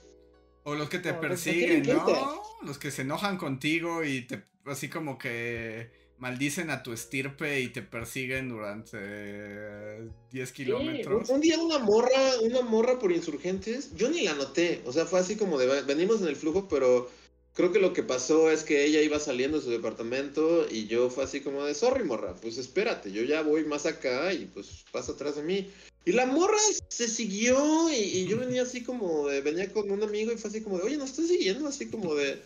O 0.64 0.74
los 0.74 0.90
que 0.90 0.98
te 0.98 1.10
No, 1.10 1.20
pues, 1.20 1.26
¿a 1.26 1.28
persiguen, 1.28 1.82
¿no? 1.84 2.42
Los 2.62 2.76
que 2.76 2.90
se 2.90 3.00
enojan 3.00 3.38
contigo 3.38 4.04
y 4.04 4.26
te 4.26 4.42
así 4.66 4.90
como 4.90 5.16
que 5.16 6.03
maldicen 6.18 6.70
a 6.70 6.82
tu 6.82 6.92
estirpe 6.92 7.60
y 7.60 7.68
te 7.68 7.82
persiguen 7.82 8.48
durante 8.48 8.96
eh, 9.00 10.08
10 10.30 10.48
Sí, 10.48 10.54
kilómetros. 10.54 11.28
un, 11.28 11.34
un 11.36 11.40
día 11.40 11.58
una 11.58 11.78
morra, 11.78 12.38
una 12.42 12.62
morra 12.62 12.98
por 12.98 13.12
insurgentes, 13.12 13.94
yo 13.96 14.08
ni 14.10 14.22
la 14.22 14.34
noté, 14.34 14.82
o 14.86 14.92
sea, 14.92 15.06
fue 15.06 15.20
así 15.20 15.36
como 15.36 15.58
de, 15.58 15.82
venimos 15.82 16.20
en 16.22 16.28
el 16.28 16.36
flujo, 16.36 16.68
pero 16.68 17.10
creo 17.52 17.72
que 17.72 17.78
lo 17.80 17.92
que 17.92 18.02
pasó 18.02 18.50
es 18.50 18.64
que 18.64 18.84
ella 18.84 19.00
iba 19.02 19.18
saliendo 19.20 19.58
de 19.58 19.64
su 19.64 19.70
departamento 19.70 20.66
y 20.70 20.86
yo 20.86 21.10
fue 21.10 21.24
así 21.24 21.40
como 21.40 21.64
de, 21.64 21.74
sorry 21.74 22.04
morra, 22.04 22.34
pues 22.36 22.58
espérate, 22.58 23.12
yo 23.12 23.22
ya 23.22 23.42
voy 23.42 23.64
más 23.64 23.84
acá 23.86 24.32
y 24.32 24.46
pues 24.46 24.84
pasa 24.92 25.12
atrás 25.12 25.36
de 25.36 25.42
mí. 25.42 25.70
Y 26.06 26.12
la 26.12 26.26
morra 26.26 26.58
se 26.88 27.08
siguió 27.08 27.90
y, 27.90 27.94
y 27.94 28.26
yo 28.26 28.38
venía 28.38 28.62
así 28.62 28.82
como 28.82 29.26
de, 29.28 29.40
venía 29.40 29.72
con 29.72 29.90
un 29.90 30.02
amigo 30.02 30.32
y 30.32 30.36
fue 30.36 30.50
así 30.50 30.60
como 30.62 30.78
de, 30.78 30.84
oye, 30.84 30.96
¿nos 30.96 31.10
estás 31.10 31.28
siguiendo? 31.28 31.66
Así 31.68 31.88
como 31.90 32.14
de, 32.14 32.42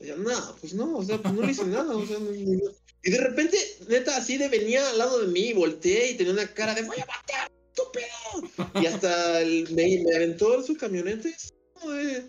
y 0.00 0.06
yo, 0.08 0.16
no, 0.16 0.30
pues 0.60 0.74
no, 0.74 0.96
o 0.98 1.02
sea, 1.04 1.16
pues 1.22 1.32
no 1.32 1.42
le 1.42 1.52
hice 1.52 1.64
nada, 1.66 1.96
o 1.96 2.04
sea, 2.06 2.18
no- 2.18 2.30
no- 2.30 2.81
y 3.04 3.10
de 3.10 3.18
repente, 3.18 3.58
neta, 3.88 4.16
así 4.16 4.38
de 4.38 4.48
venía 4.48 4.88
al 4.90 4.98
lado 4.98 5.20
de 5.20 5.26
mí 5.28 5.48
y 5.48 5.52
volteé 5.54 6.10
y 6.12 6.16
tenía 6.16 6.32
una 6.32 6.52
cara 6.54 6.74
de, 6.74 6.82
voy 6.82 6.98
a 6.98 7.06
matar, 7.06 7.50
estúpido. 7.68 8.80
Y 8.82 8.86
hasta 8.86 9.40
el- 9.42 9.68
me, 9.72 10.02
me 10.04 10.16
aventó 10.16 10.62
su 10.62 10.76
camioneta 10.76 11.28
y 11.28 11.32
es 11.32 11.52
como 11.74 11.92
de, 11.92 12.24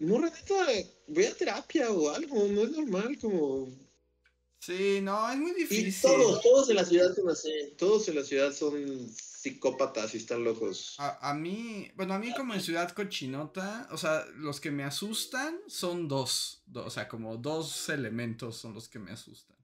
morra, 0.00 0.30
neta, 0.30 0.66
ve 1.06 1.26
a 1.28 1.34
terapia 1.34 1.90
o 1.90 2.10
algo, 2.10 2.46
no 2.48 2.64
es 2.64 2.70
normal, 2.70 3.16
como... 3.20 3.68
Sí, 4.60 5.00
no, 5.00 5.30
es 5.30 5.38
muy 5.38 5.52
Y 5.52 5.54
difícil. 5.54 5.94
todos, 6.02 6.42
todos 6.42 6.70
en 6.70 6.76
la 6.76 6.84
ciudad 6.84 7.14
son 7.14 7.28
así, 7.30 7.50
todos 7.78 8.08
en 8.08 8.16
la 8.16 8.24
ciudad 8.24 8.52
son 8.52 9.14
psicópatas 9.50 10.12
y 10.14 10.18
están 10.18 10.42
locos. 10.42 10.96
A, 10.98 11.32
mí, 11.34 11.90
bueno, 11.94 12.14
a 12.14 12.18
mí 12.18 12.32
como 12.34 12.52
en 12.54 12.60
Ciudad 12.60 12.90
Cochinota, 12.92 13.86
o 13.92 13.96
sea, 13.96 14.24
los 14.34 14.60
que 14.60 14.72
me 14.72 14.82
asustan 14.82 15.56
son 15.68 16.08
dos, 16.08 16.62
do- 16.66 16.84
o 16.84 16.90
sea, 16.90 17.06
como 17.08 17.36
dos 17.36 17.88
elementos 17.88 18.56
son 18.56 18.74
los 18.74 18.88
que 18.88 18.98
me 18.98 19.12
asustan. 19.12 19.56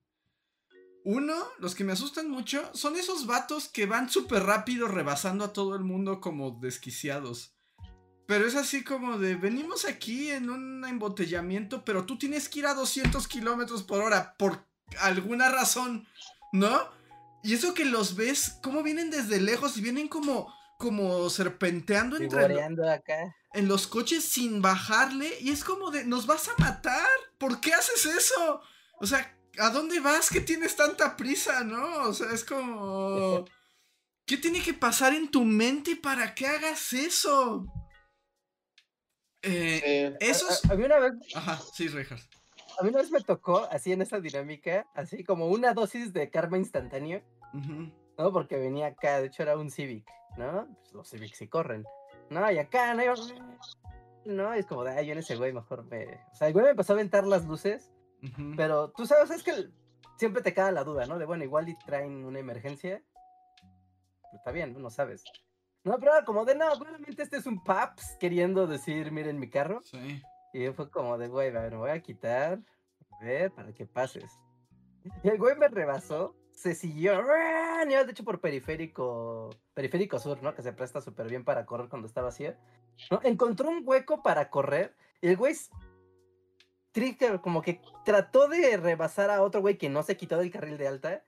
Uno, 1.05 1.35
los 1.59 1.74
que 1.74 1.83
me 1.83 1.93
asustan 1.93 2.30
mucho, 2.30 2.70
son 2.74 2.97
esos 2.97 3.26
vatos 3.26 3.68
que 3.68 3.87
van 3.87 4.09
súper 4.09 4.45
rápido 4.45 4.87
rebasando 4.87 5.45
a 5.45 5.53
todo 5.53 5.74
el 5.74 5.83
mundo 5.83 6.20
como 6.20 6.53
desquiciados. 6.61 7.55
Pero 8.26 8.47
es 8.47 8.55
así 8.55 8.85
como 8.85 9.18
de, 9.18 9.35
venimos 9.35 9.85
aquí 9.85 10.30
en 10.30 10.49
un 10.49 10.85
embotellamiento, 10.85 11.85
pero 11.85 12.07
tú 12.07 12.18
tienes 12.18 12.49
que 12.49 12.61
ir 12.61 12.66
a 12.66 12.74
200 12.74 13.26
kilómetros 13.26 13.83
por 13.83 14.01
hora 14.01 14.37
por 14.39 14.64
alguna 15.01 15.49
razón, 15.51 16.07
¿no? 16.53 17.01
Y 17.43 17.55
eso 17.55 17.74
que 17.74 17.84
los 17.84 18.14
ves, 18.16 18.59
cómo 18.62 18.82
vienen 18.82 19.11
desde 19.11 19.40
lejos 19.40 19.76
y 19.76 19.80
vienen 19.80 20.09
como, 20.09 20.53
como 20.78 21.28
serpenteando 21.30 22.16
entre 22.16 22.49
lo- 22.49 22.90
acá. 22.90 23.34
en 23.55 23.66
los 23.68 23.86
coches 23.86 24.24
sin 24.24 24.62
bajarle. 24.62 25.28
Y 25.40 25.51
es 25.51 25.64
como 25.64 25.90
de, 25.90 26.05
nos 26.05 26.26
vas 26.26 26.49
a 26.49 26.55
matar. 26.59 27.07
¿Por 27.38 27.61
qué 27.61 27.74
haces 27.74 28.07
eso? 28.07 28.61
O 29.01 29.07
sea, 29.07 29.36
¿a 29.59 29.70
dónde 29.70 29.99
vas 30.01 30.30
que 30.30 30.40
tienes 30.40 30.76
tanta 30.76 31.16
prisa, 31.16 31.64
no? 31.64 32.05
O 32.09 32.12
sea, 32.14 32.30
es 32.32 32.45
como... 32.45 33.45
¿Qué 34.24 34.36
tiene 34.36 34.62
que 34.62 34.72
pasar 34.72 35.12
en 35.14 35.28
tu 35.30 35.45
mente 35.45 35.97
para 35.97 36.32
que 36.34 36.47
hagas 36.47 36.93
eso? 36.93 37.66
Eh, 39.43 39.80
Eh, 39.84 40.16
eso 40.20 40.49
A- 40.49 40.53
es... 40.53 40.64
a- 40.64 40.72
a 40.72 40.76
mí 40.76 40.84
una 40.84 40.99
vez 41.01 41.12
Ajá, 41.34 41.61
sí, 41.74 41.88
Rejas. 41.88 42.28
A 42.83 42.85
mí 42.85 42.91
una 42.91 42.99
vez 42.99 43.12
me 43.12 43.20
tocó, 43.20 43.59
así 43.70 43.93
en 43.93 44.03
esa 44.03 44.18
dinámica, 44.18 44.89
así 44.95 45.22
como 45.22 45.47
una 45.47 45.72
dosis 45.72 46.12
de 46.12 46.30
karma 46.30 46.59
instantáneo. 46.59 47.22
¿no? 48.18 48.33
Porque 48.33 48.57
venía 48.57 48.89
acá, 48.89 49.20
de 49.20 49.26
hecho 49.28 49.45
era 49.45 49.57
un 49.57 49.70
Civic, 49.70 50.05
¿no? 50.37 50.66
Pues 50.80 50.93
los 50.93 51.09
Civics 51.09 51.39
sí 51.39 51.47
corren, 51.47 51.85
¿no? 52.28 52.51
Y 52.51 52.59
acá, 52.59 52.93
¿no? 52.95 53.03
No, 54.24 54.53
es 54.55 54.66
como 54.66 54.83
de, 54.85 54.93
ay, 54.93 55.07
yo 55.07 55.12
en 55.12 55.18
ese 55.18 55.37
güey 55.37 55.53
mejor 55.53 55.85
me... 55.85 56.05
O 56.33 56.35
sea, 56.35 56.49
el 56.49 56.53
güey 56.55 56.64
me 56.64 56.70
empezó 56.72 56.93
a 56.93 56.97
aventar 56.97 57.24
las 57.24 57.45
luces, 57.45 57.91
Ujú. 58.22 58.53
pero 58.57 58.91
tú 58.91 59.07
sabes, 59.07 59.30
es 59.30 59.43
que 59.45 59.51
el- 59.53 59.72
siempre 60.16 60.43
te 60.43 60.53
queda 60.53 60.72
la 60.72 60.83
duda, 60.85 61.07
¿no? 61.07 61.18
De, 61.18 61.24
bueno, 61.24 61.45
igual 61.45 61.68
y 61.68 61.76
traen 61.78 62.24
una 62.24 62.39
emergencia. 62.41 63.03
Pues 64.22 64.35
está 64.35 64.51
bien, 64.51 64.74
¿no? 64.80 64.91
Sabes. 64.91 65.22
No, 65.85 65.99
pero 65.99 66.14
era 66.16 66.24
como 66.24 66.45
de, 66.45 66.55
no, 66.55 66.70
claramente 66.78 67.22
este 67.22 67.37
es 67.39 67.47
un 67.47 67.62
Paps 67.62 68.16
queriendo 68.20 68.66
decir, 68.66 69.11
miren 69.12 69.39
mi 69.39 69.51
carro. 69.51 69.80
Sí. 69.83 70.22
Y 70.53 70.68
fue 70.68 70.90
como 70.90 71.18
de, 71.18 71.28
güey, 71.28 71.50
me 71.50 71.76
voy 71.76 71.90
a 71.90 72.00
quitar, 72.00 72.61
a 73.11 73.24
ver, 73.24 73.53
para 73.53 73.72
que 73.72 73.86
pases. 73.86 74.38
Y 75.22 75.28
el 75.28 75.38
güey 75.38 75.57
me 75.57 75.68
rebasó, 75.68 76.36
se 76.50 76.74
siguió, 76.74 77.14
iba 77.14 78.05
de 78.05 78.11
hecho 78.11 78.24
por 78.24 78.40
periférico, 78.40 79.50
periférico 79.74 80.18
sur, 80.18 80.42
¿no? 80.42 80.55
Que 80.55 80.62
se 80.62 80.72
presta 80.72 81.00
súper 81.00 81.28
bien 81.28 81.44
para 81.44 81.66
correr 81.66 81.88
cuando 81.88 82.07
está 82.07 82.22
vacío. 82.22 82.55
¿no? 83.11 83.20
Encontró 83.22 83.68
un 83.68 83.82
hueco 83.84 84.22
para 84.22 84.50
correr 84.50 84.94
y 85.20 85.28
el 85.28 85.36
güey, 85.36 85.55
trigger, 86.92 87.40
como 87.40 87.62
que 87.62 87.80
trató 88.05 88.48
de 88.48 88.76
rebasar 88.76 89.30
a 89.30 89.42
otro 89.42 89.61
güey 89.61 89.78
que 89.78 89.88
no 89.88 90.03
se 90.03 90.16
quitó 90.16 90.36
del 90.36 90.50
carril 90.50 90.78
de 90.78 90.88
alta, 90.88 91.24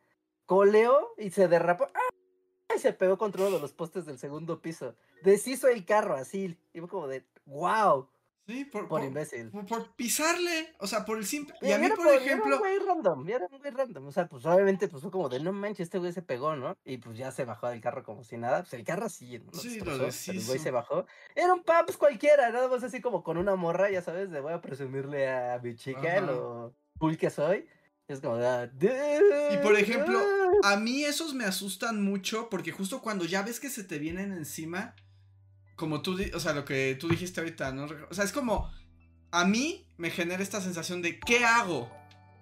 coleó 0.46 1.14
y 1.16 1.30
se 1.30 1.48
derrapó. 1.48 1.88
¡ah! 1.94 2.74
Y 2.74 2.78
se 2.78 2.92
pegó 2.92 3.18
contra 3.18 3.42
uno 3.42 3.56
de 3.56 3.60
los 3.60 3.72
postes 3.72 4.04
del 4.04 4.18
segundo 4.18 4.60
piso. 4.60 4.96
Deshizo 5.22 5.68
el 5.68 5.84
carro 5.84 6.14
así. 6.14 6.58
Y 6.72 6.80
fue 6.80 6.88
como 6.88 7.06
de, 7.06 7.24
wow, 7.46 8.08
Sí, 8.46 8.64
por, 8.66 8.82
por 8.82 9.00
por- 9.00 9.04
imbécil. 9.08 9.50
por- 9.50 9.64
por 9.66 9.94
pisarle. 9.96 10.74
O 10.78 10.86
sea, 10.86 11.04
por 11.06 11.16
el 11.18 11.24
simple... 11.24 11.54
Y 11.62 11.68
Y 11.68 11.72
a 11.72 11.78
mí, 11.78 11.88
por 11.88 11.96
por- 11.98 12.08
Era 12.08 12.16
ejemplo... 12.24 12.56
un 12.56 12.60
güey 12.60 12.78
random, 12.78 13.28
era 13.28 13.46
un 13.50 13.58
güey 13.58 13.70
random. 13.72 14.06
O 14.06 14.12
sea, 14.12 14.26
pues 14.28 14.44
obviamente 14.44 14.86
pues 14.88 15.00
fue 15.02 15.10
como 15.10 15.28
de 15.30 15.40
no 15.40 15.52
manches, 15.52 15.84
este 15.86 15.98
güey 15.98 16.12
se 16.12 16.20
pegó, 16.22 16.54
¿no? 16.54 16.76
Y 16.84 16.98
pues 16.98 17.16
ya 17.16 17.32
se 17.32 17.44
bajó 17.44 17.68
del 17.68 17.80
carro 17.80 18.04
como 18.04 18.22
si 18.22 18.36
nada. 18.36 18.60
Pues 18.60 18.74
el 18.74 18.84
carro 18.84 19.08
sí, 19.08 19.38
¿no? 19.38 19.52
Sí, 19.58 19.68
destrozó, 19.76 19.78
lo 19.78 19.84
pero 19.84 19.92
el 19.92 19.98
güey 19.98 20.06
deshizo. 20.08 20.58
se 20.58 20.70
bajó. 20.70 21.06
Era 21.34 21.54
un 21.54 21.62
paps 21.62 21.96
cualquiera, 21.96 22.50
nada 22.50 22.68
más 22.68 22.82
así 22.82 23.00
como 23.00 23.22
con 23.22 23.38
una 23.38 23.56
morra, 23.56 23.90
ya 23.90 24.02
sabes, 24.02 24.30
de 24.30 24.40
voy 24.40 24.52
a 24.52 24.60
presumirle 24.60 25.30
a 25.30 25.58
mi 25.62 25.74
chica 25.74 26.12
Ajá. 26.18 26.20
lo 26.20 26.74
cool 26.98 27.16
que 27.16 27.30
soy. 27.30 27.66
Es 28.08 28.20
como 28.20 28.36
de. 28.36 28.46
"Ah, 28.46 28.70
Y 29.54 29.56
por 29.62 29.74
ejemplo, 29.78 30.18
dude". 30.18 30.58
A 30.64 30.76
mí 30.76 31.04
esos 31.04 31.32
me 31.32 31.44
asustan 31.46 32.02
mucho 32.04 32.50
porque 32.50 32.70
justo 32.72 33.00
cuando 33.00 33.24
ya 33.24 33.40
ves 33.42 33.58
que 33.60 33.70
se 33.70 33.82
te 33.84 33.98
vienen 33.98 34.32
encima, 34.32 34.94
como 35.76 36.02
tú, 36.02 36.18
o 36.34 36.40
sea, 36.40 36.52
lo 36.52 36.64
que 36.64 36.96
tú 36.98 37.08
dijiste 37.08 37.40
ahorita, 37.40 37.72
¿no? 37.72 37.86
O 38.10 38.14
sea, 38.14 38.24
es 38.24 38.32
como, 38.32 38.70
a 39.30 39.44
mí 39.44 39.88
me 39.96 40.10
genera 40.10 40.42
esta 40.42 40.60
sensación 40.60 41.02
de, 41.02 41.18
¿qué 41.18 41.44
hago? 41.44 41.90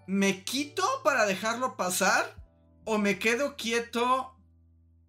¿Me 0.07 0.45
quito 0.45 0.85
para 1.05 1.27
dejarlo 1.27 1.77
pasar? 1.77 2.37
¿O 2.85 2.99
me 2.99 3.19
quedo 3.19 3.57
quieto 3.57 4.37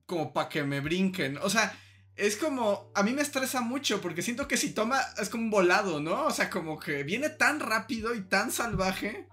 como 0.06 0.34
para 0.34 0.50
que 0.50 0.64
me 0.64 0.80
brinquen? 0.80 1.38
O 1.40 1.50
sea, 1.50 1.78
es 2.16 2.38
como, 2.38 2.92
a 2.94 3.04
mí 3.04 3.12
me 3.12 3.22
estresa 3.22 3.62
mucho 3.62 4.00
porque 4.00 4.22
siento 4.22 4.48
que 4.48 4.58
si 4.58 4.74
toma, 4.74 5.02
es 5.20 5.30
como 5.30 5.44
un 5.44 5.50
volado, 5.50 6.00
¿no? 6.00 6.26
O 6.26 6.32
sea, 6.32 6.50
como 6.50 6.80
que 6.80 7.04
viene 7.04 7.30
tan 7.30 7.60
rápido 7.60 8.14
y 8.14 8.22
tan 8.22 8.52
salvaje 8.52 9.28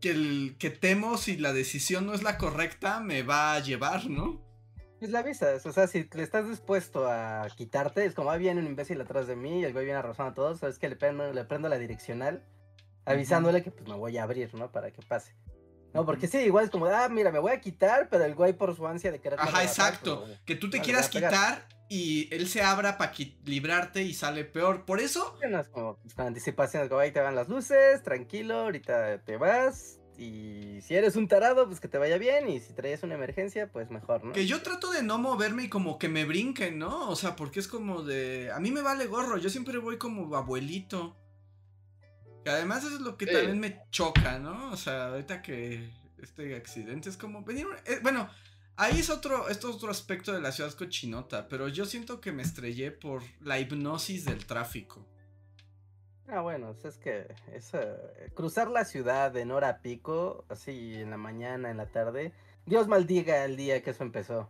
que, 0.00 0.10
el, 0.10 0.56
que 0.58 0.70
temo 0.70 1.16
si 1.16 1.36
la 1.36 1.52
decisión 1.52 2.06
no 2.06 2.14
es 2.14 2.22
la 2.22 2.36
correcta 2.36 3.00
me 3.00 3.22
va 3.22 3.54
a 3.54 3.60
llevar, 3.60 4.10
¿no? 4.10 4.47
Pues 4.98 5.12
la 5.12 5.20
avisas, 5.20 5.64
o 5.64 5.72
sea, 5.72 5.86
si 5.86 6.08
le 6.12 6.22
estás 6.22 6.48
dispuesto 6.48 7.08
a 7.08 7.46
quitarte, 7.56 8.04
es 8.04 8.14
como, 8.14 8.30
ah, 8.30 8.36
viene 8.36 8.60
un 8.60 8.66
imbécil 8.66 9.00
atrás 9.00 9.28
de 9.28 9.36
mí 9.36 9.60
y 9.60 9.64
el 9.64 9.72
güey 9.72 9.84
viene 9.84 10.00
arrasando 10.00 10.32
a 10.32 10.34
todos, 10.34 10.58
sabes 10.58 10.78
que 10.78 10.88
le 10.88 10.96
prendo, 10.96 11.32
le 11.32 11.44
prendo 11.44 11.68
la 11.68 11.78
direccional, 11.78 12.44
avisándole 13.04 13.62
que 13.62 13.70
pues 13.70 13.88
me 13.88 13.94
voy 13.94 14.18
a 14.18 14.24
abrir, 14.24 14.52
¿no? 14.54 14.72
Para 14.72 14.90
que 14.90 15.00
pase. 15.02 15.36
No, 15.94 16.04
porque 16.04 16.26
sí, 16.26 16.38
igual 16.38 16.64
es 16.64 16.70
como, 16.70 16.86
ah, 16.86 17.08
mira, 17.08 17.30
me 17.30 17.38
voy 17.38 17.52
a 17.52 17.60
quitar, 17.60 18.08
pero 18.10 18.24
el 18.24 18.34
güey 18.34 18.52
por 18.52 18.74
su 18.76 18.86
ansia 18.86 19.10
de 19.10 19.20
querer 19.20 19.40
Ajá, 19.40 19.62
exacto. 19.62 20.26
Que 20.44 20.56
tú 20.56 20.68
te 20.68 20.80
quieras 20.80 21.08
quitar 21.08 21.66
y 21.88 22.28
él 22.34 22.48
se 22.48 22.62
abra 22.62 22.98
para 22.98 23.12
librarte 23.44 24.02
y 24.02 24.12
sale 24.12 24.44
peor. 24.44 24.84
Por 24.84 25.00
eso, 25.00 25.38
No, 25.48 25.60
es 25.60 25.68
como 25.68 25.96
pues, 25.96 26.14
con 26.14 26.26
anticipación, 26.26 26.82
es 26.82 26.88
como, 26.88 27.00
ahí 27.00 27.12
te 27.12 27.20
van 27.20 27.34
las 27.34 27.48
luces, 27.48 28.02
tranquilo, 28.02 28.60
ahorita 28.60 29.22
te 29.22 29.36
vas. 29.36 29.97
Y 30.18 30.80
si 30.82 30.96
eres 30.96 31.14
un 31.14 31.28
tarado, 31.28 31.66
pues 31.68 31.78
que 31.78 31.86
te 31.86 31.96
vaya 31.96 32.18
bien. 32.18 32.48
Y 32.48 32.58
si 32.58 32.72
traes 32.72 33.04
una 33.04 33.14
emergencia, 33.14 33.70
pues 33.70 33.88
mejor, 33.90 34.24
¿no? 34.24 34.32
que 34.32 34.46
yo 34.46 34.60
trato 34.62 34.90
de 34.90 35.02
no 35.04 35.16
moverme 35.18 35.64
y 35.64 35.68
como 35.68 35.96
que 35.98 36.08
me 36.08 36.24
brinquen, 36.24 36.76
¿no? 36.78 37.08
O 37.08 37.14
sea, 37.14 37.36
porque 37.36 37.60
es 37.60 37.68
como 37.68 38.02
de... 38.02 38.50
A 38.52 38.58
mí 38.58 38.72
me 38.72 38.82
vale 38.82 39.06
gorro, 39.06 39.38
yo 39.38 39.48
siempre 39.48 39.78
voy 39.78 39.96
como 39.96 40.34
abuelito. 40.34 41.16
Que 42.44 42.50
además 42.50 42.84
eso 42.84 42.96
es 42.96 43.00
lo 43.00 43.16
que 43.16 43.26
Sí. 43.26 43.32
también 43.32 43.60
me 43.60 43.80
choca, 43.90 44.38
¿no? 44.40 44.72
O 44.72 44.76
sea, 44.76 45.08
ahorita 45.08 45.40
que 45.40 45.88
este 46.20 46.56
accidente 46.56 47.08
es 47.10 47.16
como 47.16 47.44
venir... 47.44 47.66
eh, 47.86 48.00
bueno, 48.02 48.28
ahí 48.76 48.98
es 48.98 49.10
otro, 49.10 49.48
esto 49.48 49.70
es 49.70 49.76
otro 49.76 49.90
aspecto 49.90 50.32
de 50.32 50.40
la 50.40 50.50
ciudad 50.50 50.72
cochinota, 50.72 51.46
pero 51.48 51.68
yo 51.68 51.84
siento 51.84 52.20
que 52.20 52.32
me 52.32 52.42
estrellé 52.42 52.90
por 52.90 53.22
la 53.40 53.60
hipnosis 53.60 54.24
del 54.24 54.46
tráfico. 54.46 55.06
Ah, 56.30 56.40
bueno, 56.42 56.74
es 56.84 56.98
que 56.98 57.26
es, 57.54 57.72
eh, 57.72 58.30
cruzar 58.34 58.68
la 58.70 58.84
ciudad 58.84 59.34
en 59.36 59.50
hora 59.50 59.80
pico, 59.80 60.44
así 60.50 60.94
en 60.96 61.10
la 61.10 61.16
mañana, 61.16 61.70
en 61.70 61.78
la 61.78 61.86
tarde. 61.86 62.32
Dios 62.66 62.86
maldiga 62.86 63.44
el 63.44 63.56
día 63.56 63.82
que 63.82 63.90
eso 63.90 64.04
empezó. 64.04 64.48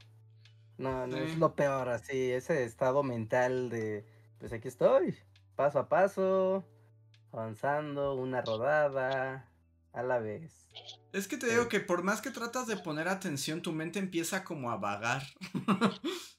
No, 0.77 1.07
no 1.07 1.17
Sí. 1.17 1.23
es 1.25 1.39
lo 1.39 1.55
peor, 1.55 1.89
así, 1.89 2.33
ese 2.33 2.65
estado 2.65 3.03
mental 3.05 3.71
de, 3.71 4.05
pues 4.39 4.53
aquí 4.53 4.67
estoy, 4.69 5.17
paso 5.57 5.79
a 5.79 5.89
paso, 5.89 6.65
avanzando, 7.33 8.15
una 8.15 8.43
rodada, 8.43 9.49
a 9.93 10.03
la 10.03 10.19
vez. 10.19 10.67
Es 11.13 11.29
que 11.29 11.37
te 11.37 11.49
digo 11.49 11.69
que 11.69 11.81
por 11.81 12.03
más 12.03 12.21
que 12.21 12.31
tratas 12.31 12.67
de 12.67 12.77
poner 12.77 13.09
atención, 13.09 13.63
tu 13.63 13.73
mente 13.73 13.99
empieza 13.99 14.45
como 14.45 14.71
a 14.71 14.77
vagar. 14.77 15.23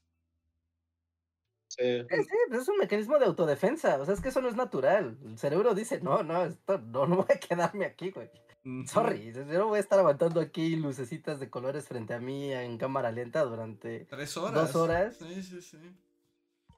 Sí. 1.80 1.86
Eh, 1.86 2.06
sí, 2.10 2.36
pues 2.50 2.62
es 2.64 2.68
un 2.70 2.78
mecanismo 2.78 3.18
de 3.20 3.26
autodefensa. 3.26 3.98
O 4.00 4.06
sea, 4.06 4.14
es 4.14 4.20
que 4.22 4.30
eso 4.30 4.42
no 4.42 4.50
es 4.50 4.56
natural. 4.56 5.18
El 5.26 5.38
cerebro 5.38 5.74
dice, 5.74 6.02
no, 6.02 6.24
no, 6.24 6.44
esto 6.46 6.78
no, 6.80 7.08
no 7.08 7.16
voy 7.18 7.26
a 7.34 7.40
quedarme 7.40 7.86
aquí, 7.86 8.12
güey. 8.12 8.30
Sorry, 8.88 9.32
yo 9.34 9.46
no 9.46 9.68
voy 9.68 9.78
a 9.78 9.80
estar 9.80 9.98
aguantando 9.98 10.42
aquí 10.42 10.76
lucecitas 10.76 11.40
de 11.40 11.50
colores 11.50 11.88
frente 11.88 12.14
a 12.14 12.20
mí 12.20 12.52
en 12.54 12.78
cámara 12.78 13.12
lenta 13.12 13.44
durante. 13.46 14.02
Tres 14.10 14.36
horas. 14.38 14.74
Dos 14.74 14.76
horas. 14.76 15.16
Sí, 15.18 15.42
sí, 15.42 15.62
sí. 15.62 15.78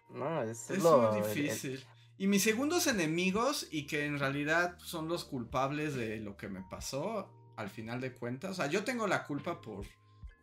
No, 0.09 0.43
es, 0.43 0.69
Es 0.69 0.83
lo. 0.83 1.11
muy 1.11 1.19
el- 1.19 1.23
difícil. 1.25 1.83
Y 2.17 2.27
mis 2.27 2.43
segundos 2.43 2.85
enemigos, 2.85 3.67
y 3.71 3.87
que 3.87 4.05
en 4.05 4.19
realidad 4.19 4.77
son 4.77 5.07
los 5.07 5.25
culpables 5.25 5.95
de 5.95 6.17
lo 6.17 6.37
que 6.37 6.47
me 6.49 6.61
pasó, 6.69 7.27
al 7.57 7.69
final 7.69 7.99
de 7.99 8.13
cuentas. 8.13 8.51
O 8.51 8.53
sea, 8.53 8.67
yo 8.67 8.83
tengo 8.83 9.07
la 9.07 9.25
culpa 9.25 9.59
por 9.61 9.85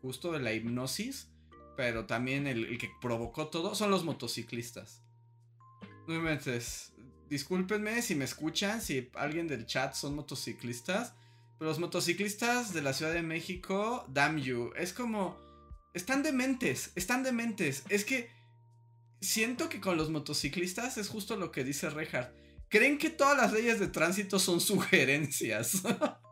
justo 0.03 0.33
de 0.33 0.41
la 0.41 0.53
hipnosis, 0.53 1.31
pero 1.79 2.07
también 2.07 2.49
el, 2.49 2.65
el 2.65 2.77
que 2.77 2.91
provocó 3.01 3.47
todo 3.47 3.77
son 3.77 3.93
los 3.93 4.03
motociclistas. 4.03 5.05
Inventes. 6.09 6.93
Discúlpenme 7.31 8.03
si 8.03 8.17
me 8.17 8.25
escuchan, 8.25 8.83
si 8.83 9.09
alguien 9.15 9.47
del 9.47 9.65
chat 9.65 9.95
son 9.95 10.17
motociclistas. 10.17 11.15
Pero 11.57 11.71
los 11.71 11.79
motociclistas 11.79 12.75
de 12.75 12.83
la 12.83 12.93
Ciudad 12.93 13.13
de 13.13 13.23
México, 13.23 14.05
damn 14.09 14.39
you. 14.39 14.73
Es 14.77 14.93
como. 14.93 15.39
Están 15.95 16.25
dementes, 16.25 16.91
están 16.97 17.23
dementes. 17.23 17.85
Es 17.91 18.05
que 18.05 18.29
siento 19.21 19.69
que 19.69 19.81
con 19.81 19.97
los 19.97 20.11
motociclistas 20.11 20.99
es 20.99 21.09
justo 21.09 21.37
lo 21.37 21.53
que 21.53 21.63
dice 21.63 21.91
Reinhardt. 21.91 22.35
Creen 22.69 22.99
que 22.99 23.11
todas 23.11 23.37
las 23.37 23.53
leyes 23.53 23.79
de 23.79 23.87
tránsito 23.87 24.41
son 24.41 24.61
sugerencias. 24.61 25.81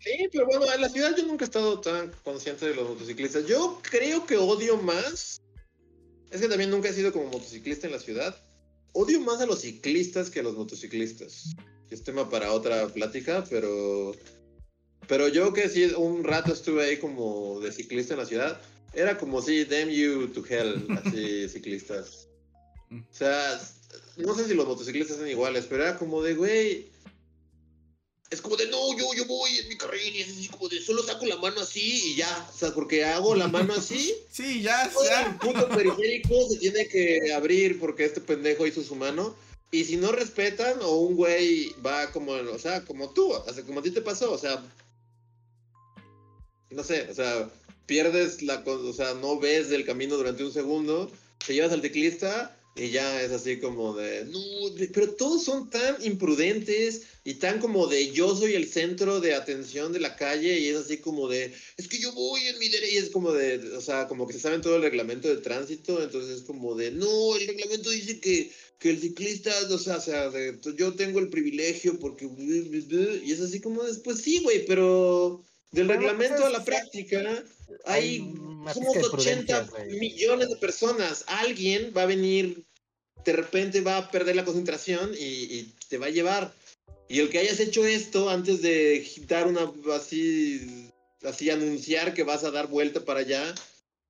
Sí, 0.00 0.28
pero 0.32 0.46
bueno, 0.46 0.72
en 0.72 0.80
la 0.80 0.88
ciudad 0.88 1.14
yo 1.16 1.24
nunca 1.24 1.44
he 1.44 1.46
estado 1.46 1.80
tan 1.80 2.10
consciente 2.24 2.66
de 2.66 2.74
los 2.74 2.88
motociclistas. 2.88 3.46
Yo 3.46 3.80
creo 3.82 4.26
que 4.26 4.36
odio 4.36 4.76
más. 4.78 5.40
Es 6.30 6.40
que 6.40 6.48
también 6.48 6.70
nunca 6.70 6.88
he 6.88 6.92
sido 6.92 7.12
como 7.12 7.26
motociclista 7.26 7.86
en 7.86 7.92
la 7.92 7.98
ciudad. 7.98 8.36
Odio 8.92 9.20
más 9.20 9.40
a 9.40 9.46
los 9.46 9.60
ciclistas 9.60 10.30
que 10.30 10.40
a 10.40 10.42
los 10.42 10.56
motociclistas. 10.56 11.54
Es 11.90 12.02
tema 12.02 12.28
para 12.28 12.52
otra 12.52 12.88
plática, 12.88 13.44
pero. 13.48 14.12
Pero 15.08 15.28
yo 15.28 15.52
que 15.52 15.68
sí, 15.68 15.84
un 15.96 16.24
rato 16.24 16.52
estuve 16.52 16.84
ahí 16.84 16.96
como 16.98 17.60
de 17.60 17.70
ciclista 17.70 18.14
en 18.14 18.20
la 18.20 18.26
ciudad. 18.26 18.60
Era 18.92 19.18
como 19.18 19.42
si, 19.42 19.64
damn 19.64 19.90
you 19.90 20.28
to 20.28 20.42
hell, 20.48 20.86
así, 21.04 21.48
ciclistas. 21.48 22.28
O 22.90 23.14
sea, 23.14 23.60
no 24.16 24.34
sé 24.34 24.46
si 24.46 24.54
los 24.54 24.66
motociclistas 24.66 25.18
son 25.18 25.28
iguales, 25.28 25.66
pero 25.68 25.84
era 25.84 25.98
como 25.98 26.22
de, 26.22 26.34
güey, 26.34 26.90
es 28.30 28.40
como 28.40 28.56
de, 28.56 28.66
no, 28.68 28.96
yo, 28.98 29.14
yo 29.14 29.24
voy 29.26 29.56
en 29.58 29.68
mi 29.68 29.76
carril 29.76 30.16
y 30.16 30.20
es 30.20 30.30
así 30.30 30.48
como 30.48 30.68
de, 30.68 30.80
solo 30.80 31.02
saco 31.02 31.26
la 31.26 31.36
mano 31.36 31.60
así 31.60 32.12
y 32.12 32.16
ya. 32.16 32.50
O 32.52 32.58
sea, 32.58 32.74
porque 32.74 33.04
hago 33.04 33.34
la 33.34 33.48
mano 33.48 33.74
así, 33.74 34.14
sí, 34.30 34.62
ya, 34.62 34.90
todo 34.92 35.04
el 35.04 35.10
ya. 35.10 35.38
punto 35.38 35.68
periférico 35.68 36.48
se 36.48 36.56
tiene 36.56 36.88
que 36.88 37.32
abrir 37.32 37.78
porque 37.78 38.04
este 38.04 38.20
pendejo 38.20 38.66
hizo 38.66 38.82
su 38.82 38.96
mano. 38.96 39.36
Y 39.70 39.84
si 39.84 39.96
no 39.96 40.12
respetan, 40.12 40.78
o 40.82 40.96
un 40.96 41.16
güey 41.16 41.74
va 41.84 42.10
como, 42.12 42.32
o 42.32 42.58
sea, 42.58 42.84
como 42.84 43.10
tú, 43.10 43.32
o 43.32 43.52
sea, 43.52 43.64
como 43.64 43.80
a 43.80 43.82
ti 43.82 43.90
te 43.90 44.00
pasó, 44.00 44.32
o 44.32 44.38
sea, 44.38 44.64
no 46.70 46.82
sé, 46.84 47.08
o 47.10 47.14
sea, 47.14 47.50
pierdes 47.86 48.42
la, 48.42 48.62
o 48.64 48.92
sea, 48.92 49.14
no 49.14 49.38
ves 49.38 49.68
del 49.68 49.84
camino 49.84 50.16
durante 50.16 50.44
un 50.44 50.52
segundo, 50.52 51.10
te 51.44 51.54
llevas 51.54 51.72
al 51.72 51.82
ciclista 51.82 52.56
y 52.76 52.90
ya 52.90 53.22
es 53.22 53.30
así 53.32 53.58
como 53.58 53.94
de, 53.94 54.24
no, 54.26 54.70
de- 54.70 54.88
pero 54.88 55.14
todos 55.14 55.44
son 55.44 55.70
tan 55.70 55.96
imprudentes 56.04 57.02
y 57.24 57.34
tan 57.34 57.58
como 57.58 57.86
de 57.86 58.10
yo 58.12 58.36
soy 58.36 58.54
el 58.54 58.68
centro 58.68 59.20
de 59.20 59.34
atención 59.34 59.92
de 59.92 60.00
la 60.00 60.14
calle 60.16 60.58
y 60.58 60.68
es 60.68 60.76
así 60.76 60.98
como 60.98 61.28
de, 61.28 61.52
es 61.76 61.88
que 61.88 61.98
yo 61.98 62.12
voy 62.12 62.40
en 62.42 62.58
mi 62.58 62.68
derecha 62.68 62.94
y 62.94 62.98
es 62.98 63.10
como 63.10 63.32
de, 63.32 63.58
o 63.76 63.80
sea, 63.80 64.06
como 64.08 64.26
que 64.26 64.34
se 64.34 64.40
saben 64.40 64.60
todo 64.60 64.76
el 64.76 64.82
reglamento 64.82 65.28
de 65.28 65.38
tránsito, 65.40 66.02
entonces 66.02 66.38
es 66.38 66.42
como 66.42 66.74
de, 66.74 66.90
no, 66.90 67.36
el 67.36 67.46
reglamento 67.46 67.90
dice 67.90 68.20
que, 68.20 68.52
que 68.78 68.90
el 68.90 69.00
ciclista, 69.00 69.52
o 69.70 69.78
sea, 69.78 69.96
o 69.96 70.00
sea, 70.00 70.28
de- 70.30 70.58
yo 70.76 70.94
tengo 70.94 71.18
el 71.18 71.30
privilegio 71.30 71.98
porque, 71.98 72.26
y 72.26 73.32
es 73.32 73.40
así 73.40 73.60
como 73.60 73.82
después, 73.84 74.18
sí, 74.18 74.40
güey, 74.40 74.66
pero 74.66 75.42
del 75.72 75.88
reglamento 75.88 76.44
a 76.44 76.50
la 76.50 76.64
práctica 76.64 77.44
hay 77.84 78.20
una 78.20 78.72
somos 78.72 78.94
pizca 78.94 79.06
de 79.06 79.10
prudencia, 79.10 79.58
80 79.62 79.70
güey. 79.70 79.98
millones 79.98 80.48
de 80.48 80.56
personas. 80.56 81.24
Alguien 81.26 81.92
va 81.96 82.02
a 82.02 82.06
venir, 82.06 82.64
de 83.26 83.32
repente 83.32 83.80
va 83.82 83.98
a 83.98 84.10
perder 84.10 84.36
la 84.36 84.44
concentración 84.44 85.10
y, 85.18 85.24
y 85.24 85.74
te 85.88 85.98
va 85.98 86.06
a 86.06 86.10
llevar. 86.10 86.54
Y 87.08 87.20
el 87.20 87.28
que 87.28 87.38
hayas 87.38 87.60
hecho 87.60 87.84
esto 87.84 88.30
antes 88.30 88.62
de 88.62 89.06
dar 89.28 89.46
una 89.46 89.70
así, 89.94 90.90
así 91.24 91.50
anunciar 91.50 92.14
que 92.14 92.22
vas 92.24 92.44
a 92.44 92.50
dar 92.50 92.68
vuelta 92.68 93.04
para 93.04 93.20
allá, 93.20 93.54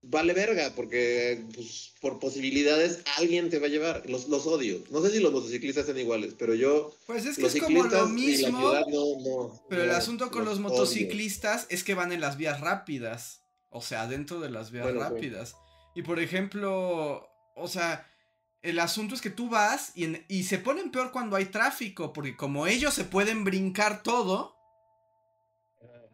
vale 0.03 0.33
verga, 0.33 0.73
porque 0.75 1.43
pues, 1.55 1.93
por 2.01 2.19
posibilidades 2.19 3.01
alguien 3.19 3.51
te 3.51 3.59
va 3.59 3.67
a 3.67 3.71
llevar. 3.71 4.09
Los, 4.09 4.29
los 4.29 4.47
odio. 4.47 4.83
No 4.91 5.03
sé 5.03 5.11
si 5.11 5.21
los 5.21 5.33
motociclistas 5.33 5.87
son 5.87 5.99
iguales, 5.99 6.35
pero 6.39 6.55
yo, 6.55 6.95
Pues 7.07 7.27
es 7.27 7.37
que 7.37 7.43
los 7.43 7.55
es 7.55 7.62
como 7.62 7.85
lo 7.85 8.09
mismo. 8.09 8.59
ciudad 8.61 8.87
no, 8.87 9.21
no. 9.21 9.67
Pero 9.69 9.83
el 9.83 9.91
asunto 9.91 10.31
con 10.31 10.45
los 10.45 10.59
motociclistas 10.61 11.67
es 11.69 11.85
que 11.85 11.95
van 11.95 12.12
en 12.12 12.21
las 12.21 12.37
vías 12.37 12.61
rápidas. 12.61 13.41
O 13.71 13.83
sea, 13.83 14.07
dentro 14.07 14.41
de 14.41 14.49
las 14.51 14.71
vías 14.71 14.85
Bueno, 14.85 15.01
rápidas. 15.01 15.55
Y 15.95 16.03
por 16.03 16.19
ejemplo, 16.21 17.29
o 17.55 17.69
sea, 17.69 18.07
el 18.69 18.79
asunto 18.81 19.14
es 19.14 19.21
que 19.21 19.31
tú 19.31 19.49
vas 19.49 19.93
y, 19.95 20.05
en- 20.05 20.25
y 20.29 20.45
se 20.45 20.59
ponen 20.59 20.91
peor 20.91 21.12
cuando 21.12 21.37
hay 21.37 21.47
tráfico. 21.47 22.12
Porque 22.12 22.37
como 22.37 22.67
ellos 22.67 22.95
se 22.95 23.05
pueden 23.05 23.45
brincar 23.45 24.03
todo, 24.03 24.57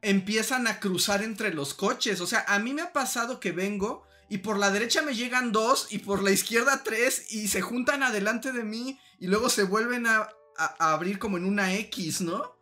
empiezan 0.02 0.66
a 0.66 0.80
cruzar 0.80 1.22
entre 1.22 1.54
los 1.54 1.74
coches. 1.74 2.20
O 2.20 2.26
sea, 2.26 2.44
a 2.48 2.58
mí 2.58 2.74
me 2.74 2.82
ha 2.82 2.92
pasado 2.92 3.38
que 3.40 3.52
vengo 3.52 4.04
y 4.28 4.38
por 4.38 4.58
la 4.58 4.70
derecha 4.70 5.02
me 5.02 5.14
llegan 5.14 5.52
dos 5.52 5.88
y 5.90 5.98
por 5.98 6.22
la 6.22 6.30
izquierda 6.30 6.82
tres 6.84 7.32
y 7.32 7.48
se 7.48 7.60
juntan 7.60 8.02
adelante 8.02 8.52
de 8.52 8.64
mí 8.64 8.98
y 9.18 9.26
luego 9.28 9.48
se 9.48 9.62
vuelven 9.64 10.06
a, 10.06 10.28
a- 10.56 10.74
a 10.78 10.92
abrir 10.92 11.18
como 11.18 11.36
en 11.36 11.44
una 11.44 11.74
X, 11.74 12.20
¿no? 12.20 12.56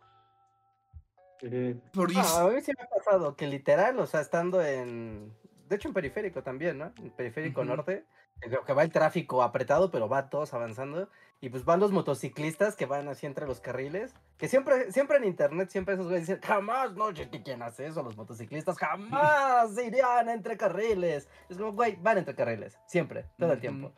Por 1.93 2.13
No, 2.13 2.21
is- 2.21 2.27
a 2.33 2.47
mí 2.49 2.61
sí 2.61 2.71
me 2.77 2.83
ha 2.83 2.87
pasado 3.03 3.35
que 3.35 3.47
literal, 3.47 3.97
o 3.99 4.05
sea, 4.05 4.21
estando 4.21 4.61
en. 4.63 5.33
De 5.71 5.77
hecho, 5.77 5.87
en 5.87 5.93
periférico 5.93 6.43
también, 6.43 6.77
¿no? 6.79 6.91
En 6.97 7.11
periférico 7.11 7.61
Ujú. 7.61 7.69
norte, 7.69 8.03
en 8.41 8.51
lo 8.51 8.65
que 8.65 8.73
va 8.73 8.83
el 8.83 8.91
tráfico 8.91 9.41
apretado, 9.41 9.89
pero 9.89 10.09
va 10.09 10.29
todos 10.29 10.53
avanzando. 10.53 11.07
Y 11.39 11.47
pues 11.47 11.63
van 11.63 11.79
los 11.79 11.93
motociclistas 11.93 12.75
que 12.75 12.85
van 12.85 13.07
así 13.07 13.25
entre 13.25 13.47
los 13.47 13.61
carriles. 13.61 14.13
Que 14.37 14.49
siempre, 14.49 14.91
siempre 14.91 15.15
en 15.15 15.23
internet, 15.23 15.69
siempre 15.69 15.93
esos 15.93 16.07
güeyes 16.07 16.27
dicen: 16.27 16.41
jamás, 16.43 16.91
no, 16.95 17.13
che, 17.13 17.29
¿qué- 17.29 17.41
¿quién 17.41 17.61
hace 17.61 17.85
eso? 17.87 18.03
Los 18.03 18.17
motociclistas 18.17 18.77
jamás 18.77 19.71
irían 19.81 20.27
entre 20.27 20.57
carriles. 20.57 21.29
Es 21.47 21.57
como, 21.57 21.71
güey, 21.71 21.95
van 21.95 22.17
entre 22.17 22.35
carriles, 22.35 22.77
siempre, 22.85 23.23
todo 23.37 23.47
el 23.53 23.59
Ujú. 23.59 23.61
tiempo. 23.61 23.93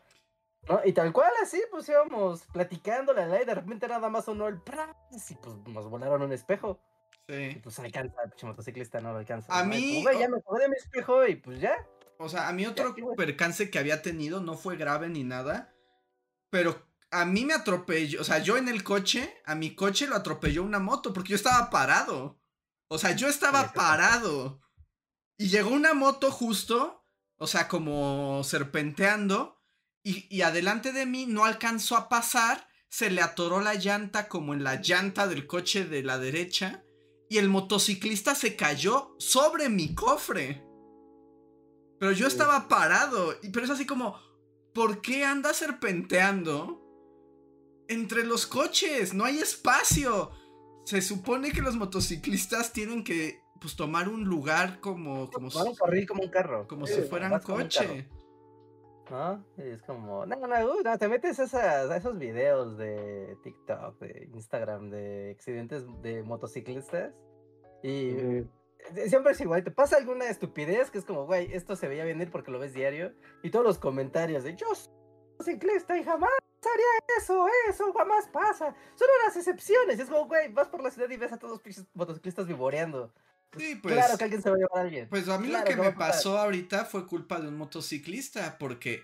¿No? 0.70 0.80
Y 0.86 0.94
tal 0.94 1.12
cual 1.12 1.32
así, 1.42 1.60
pues 1.72 1.90
íbamos 1.90 2.46
platicando 2.54 3.14
la 3.14 3.26
ley, 3.26 3.46
de 3.46 3.56
repente 3.56 3.88
nada 3.88 4.10
más 4.10 4.26
sonó 4.26 4.48
el 4.48 4.62
pras 4.62 4.96
y 5.30 5.34
pues 5.36 5.56
nos 5.68 5.90
volaron 5.90 6.22
un 6.22 6.32
espejo. 6.32 6.80
Y 7.28 7.34
Sí. 7.34 7.60
pues 7.64 7.80
alcanza, 7.80 8.16
el 8.24 8.48
motociclista 8.48 9.00
no 9.00 9.14
lo 9.14 9.20
alcanza. 9.20 9.48
A 9.58 9.64
¿no? 9.64 9.74
Y 9.76 9.78
mí, 9.80 10.04
güey, 10.04 10.20
ya 10.20 10.30
me 10.30 10.38
acordé 10.38 10.68
mi 10.68 10.76
espejo 10.76 11.26
y 11.26 11.36
pues 11.36 11.60
ya. 11.60 11.76
O 12.18 12.30
sea, 12.30 12.48
a 12.48 12.54
mí 12.54 12.66
otro 12.66 12.94
güey. 12.94 13.16
percance 13.16 13.70
que 13.70 13.80
había 13.80 14.02
tenido 14.02 14.40
no 14.42 14.58
fue 14.58 14.78
grave 14.78 15.10
ni 15.10 15.24
nada. 15.24 15.74
Pero 16.50 16.86
a 17.12 17.26
mí 17.26 17.46
me 17.46 17.54
atropelló. 17.54 18.22
O 18.22 18.24
sea, 18.24 18.40
yo 18.40 18.58
en 18.58 18.68
el 18.68 18.84
coche, 18.84 19.34
a 19.46 19.56
mi 19.56 19.76
coche 19.76 20.08
lo 20.08 20.16
atropelló 20.16 20.64
una 20.64 20.80
moto 20.80 21.14
porque 21.14 21.30
yo 21.32 21.36
estaba 21.36 21.70
parado. 21.70 22.40
O 22.88 22.98
sea, 22.98 23.12
yo 23.12 23.28
estaba 23.28 23.74
parado. 23.74 24.62
Y 25.38 25.48
llegó 25.48 25.70
una 25.72 25.94
moto 25.94 26.30
justo. 26.32 27.06
O 27.38 27.48
sea, 27.48 27.68
como 27.68 28.44
serpenteando. 28.44 29.62
Y, 30.04 30.28
y 30.30 30.42
adelante 30.42 30.92
de 30.92 31.06
mí 31.06 31.26
no 31.26 31.46
alcanzó 31.46 31.96
a 31.98 32.10
pasar. 32.10 32.68
Se 32.90 33.10
le 33.10 33.22
atoró 33.22 33.60
la 33.62 33.74
llanta 33.76 34.28
como 34.28 34.54
en 34.54 34.64
la 34.64 34.76
llanta 34.76 35.28
del 35.28 35.48
coche 35.48 35.86
de 35.86 36.04
la 36.04 36.20
derecha. 36.20 36.84
Y 37.34 37.40
el 37.40 37.50
motociclista 37.50 38.36
se 38.36 38.56
cayó 38.56 39.16
sobre 39.18 39.68
mi 39.68 39.96
cofre. 39.96 40.64
Pero 42.00 42.12
yo 42.12 42.28
estaba 42.28 42.68
parado. 42.68 43.34
Y, 43.42 43.50
pero 43.50 43.66
es 43.66 43.72
así 43.72 43.88
como, 43.88 44.20
¿por 44.72 45.02
qué 45.02 45.26
anda 45.26 45.52
serpenteando 45.52 46.80
entre 47.88 48.24
los 48.24 48.46
coches? 48.46 49.16
No 49.16 49.26
hay 49.26 49.40
espacio. 49.40 50.30
Se 50.86 51.02
supone 51.02 51.52
que 51.52 51.64
los 51.64 51.76
motociclistas 51.76 52.72
tienen 52.72 53.04
que 53.04 53.42
pues 53.60 53.76
tomar 53.76 54.10
un 54.10 54.26
lugar 54.26 54.80
como, 54.80 55.32
como, 55.32 55.50
si, 55.50 55.58
correr 55.76 56.06
como 56.06 56.22
un 56.22 56.30
carro. 56.30 56.68
como 56.68 56.86
Sí, 56.86 56.94
si 56.94 57.02
fueran 57.02 57.40
como 57.40 57.56
un 57.56 57.64
coche. 57.64 58.10
¿No? 59.10 59.44
Y 59.58 59.70
Es 59.70 59.82
como, 59.84 60.26
no, 60.26 60.36
no, 60.36 60.82
no, 60.82 60.98
te 60.98 61.08
metes 61.08 61.40
a, 61.40 61.44
esas- 61.44 61.90
a 61.92 61.98
esos 61.98 62.18
videos 62.18 62.78
de 62.78 63.38
TikTok, 63.44 64.00
de 64.00 64.30
Instagram, 64.34 64.90
de 64.90 65.32
accidentes 65.36 65.84
de 66.02 66.24
motociclistas. 66.24 67.14
Y 67.82 68.14
Ujú. 68.16 68.48
eh, 68.96 69.10
siempre 69.10 69.34
es 69.34 69.42
igual, 69.42 69.64
te 69.64 69.72
pasa 69.72 69.98
alguna 69.98 70.26
estupidez 70.30 70.90
que 70.90 70.98
es 71.00 71.06
como, 71.06 71.26
güey, 71.26 71.54
esto 71.54 71.76
se 71.76 71.88
veía 71.88 72.06
venir 72.06 72.32
porque 72.32 72.50
lo 72.52 72.60
ves 72.60 72.74
diario. 72.74 73.14
Y 73.44 73.50
todos 73.52 73.66
los 73.66 73.78
comentarios 73.78 74.44
de, 74.46 74.56
yo 74.56 74.74
soy 74.74 74.92
motociclista 75.34 75.98
y 75.98 76.04
jamás 76.04 76.30
haría 76.62 76.86
eso, 77.20 77.46
eso 77.68 77.92
jamás 77.94 78.30
pasa. 78.30 78.74
Son 78.96 79.08
unas 79.22 79.36
excepciones. 79.36 80.00
Es 80.00 80.10
como, 80.10 80.28
güey, 80.28 80.52
vas 80.54 80.70
por 80.70 80.82
la 80.82 80.90
ciudad 80.92 81.10
y 81.10 81.18
ves 81.18 81.34
a 81.34 81.38
todos 81.38 81.62
los 81.66 81.86
motociclistas 81.94 82.48
vivoreando. 82.48 83.14
Sí, 83.58 83.76
pues. 83.76 83.96
claro 83.96 84.18
que 84.18 84.24
alguien 84.24 84.42
se 84.42 84.50
va 84.50 84.56
a 84.56 84.60
llevar 84.60 84.78
a 84.78 84.82
alguien. 84.82 85.10
Pues 85.10 85.28
a 85.30 85.38
mí 85.38 85.48
Claro 85.48 85.70
lo 85.70 85.76
que 85.76 85.82
me 85.82 85.92
pasó 85.92 86.38
ahorita 86.38 86.86
fue 86.86 87.06
culpa 87.08 87.40
de 87.40 87.48
un 87.48 87.58
motociclista, 87.58 88.58
porque 88.58 89.04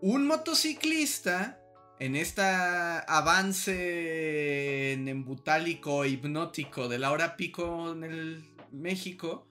un 0.00 0.26
motociclista 0.26 1.60
en 1.98 2.16
esta 2.16 2.98
avance 3.00 4.92
embutálico 4.92 6.04
hipnótico 6.04 6.88
de 6.88 6.98
la 6.98 7.12
hora 7.12 7.36
pico 7.36 7.92
en 7.92 8.04
el 8.04 8.44
México, 8.72 9.46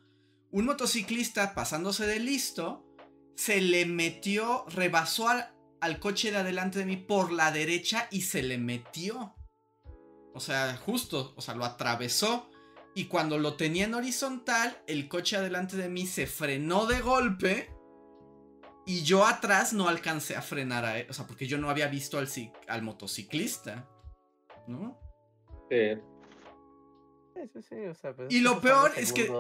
un 0.52 0.66
motociclista 0.66 1.54
pasándose 1.54 2.06
de 2.06 2.20
listo 2.20 2.86
se 3.36 3.62
le 3.62 3.86
metió, 3.86 4.66
rebasó 4.68 5.30
al, 5.30 5.56
al 5.82 6.00
coche 6.00 6.32
de 6.32 6.38
adelante 6.38 6.80
de 6.80 6.86
mí 6.86 6.98
por 6.98 7.32
la 7.32 7.52
derecha 7.52 8.08
y 8.12 8.22
se 8.22 8.44
le 8.44 8.58
metió. 8.58 9.36
O 10.34 10.40
sea, 10.40 10.76
justo, 10.78 11.34
o 11.36 11.42
sea, 11.42 11.56
lo 11.56 11.66
atravesó. 11.66 12.50
Y 12.96 13.06
cuando 13.06 13.38
lo 13.40 13.56
tenía 13.56 13.86
en 13.86 13.94
horizontal, 13.96 14.82
el 14.88 15.08
coche 15.08 15.36
adelante 15.38 15.76
de 15.78 15.90
mí 15.90 16.06
se 16.06 16.28
frenó 16.28 16.86
de 16.86 17.02
golpe. 17.02 17.74
Y 18.86 19.04
yo 19.04 19.26
atrás 19.26 19.74
no 19.74 19.88
alcancé 19.88 20.36
a 20.36 20.42
frenar 20.42 20.86
a 20.86 21.00
él. 21.00 21.08
O 21.10 21.14
sea, 21.14 21.26
porque 21.26 21.48
yo 21.48 21.58
no 21.58 21.70
había 21.70 21.88
visto 21.88 22.18
al, 22.20 22.28
al 22.68 22.82
motociclista. 22.84 23.90
¿No? 24.68 25.00
Sí. 25.72 25.96
Sí, 27.36 27.42
sí, 27.54 27.62
sí, 27.68 27.76
o 27.88 27.96
sea, 27.96 28.16
pues, 28.16 28.32
Y 28.32 28.42
lo 28.42 28.62
peor 28.62 28.92
es 28.96 29.12
que- 29.12 29.32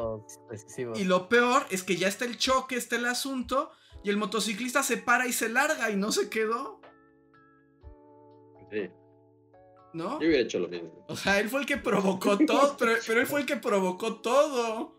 decisivos. 0.49 0.99
Y 0.99 1.03
lo 1.03 1.29
peor 1.29 1.63
es 1.69 1.83
que 1.83 1.95
ya 1.95 2.07
está 2.07 2.25
el 2.25 2.37
choque, 2.37 2.75
está 2.75 2.95
el 2.95 3.05
asunto. 3.05 3.69
Y 4.03 4.09
el 4.09 4.17
motociclista 4.17 4.81
se 4.81 4.97
para 4.97 5.27
y 5.27 5.33
se 5.33 5.47
larga 5.49 5.91
y 5.91 5.95
no 5.95 6.11
se 6.11 6.29
quedó. 6.29 6.81
sí. 8.71 8.89
¿No? 9.93 10.19
Yo 10.19 10.27
hubiera 10.27 10.43
hecho 10.43 10.59
lo 10.59 10.67
mismo. 10.67 11.05
O 11.07 11.15
sea, 11.15 11.39
él 11.39 11.49
fue 11.49 11.61
el 11.61 11.65
que 11.65 11.77
provocó 11.77 12.37
todo. 12.37 12.75
Pero, 12.77 12.93
pero 13.05 13.21
él 13.21 13.27
fue 13.27 13.41
el 13.41 13.45
que 13.45 13.57
provocó 13.57 14.15
todo. 14.15 14.95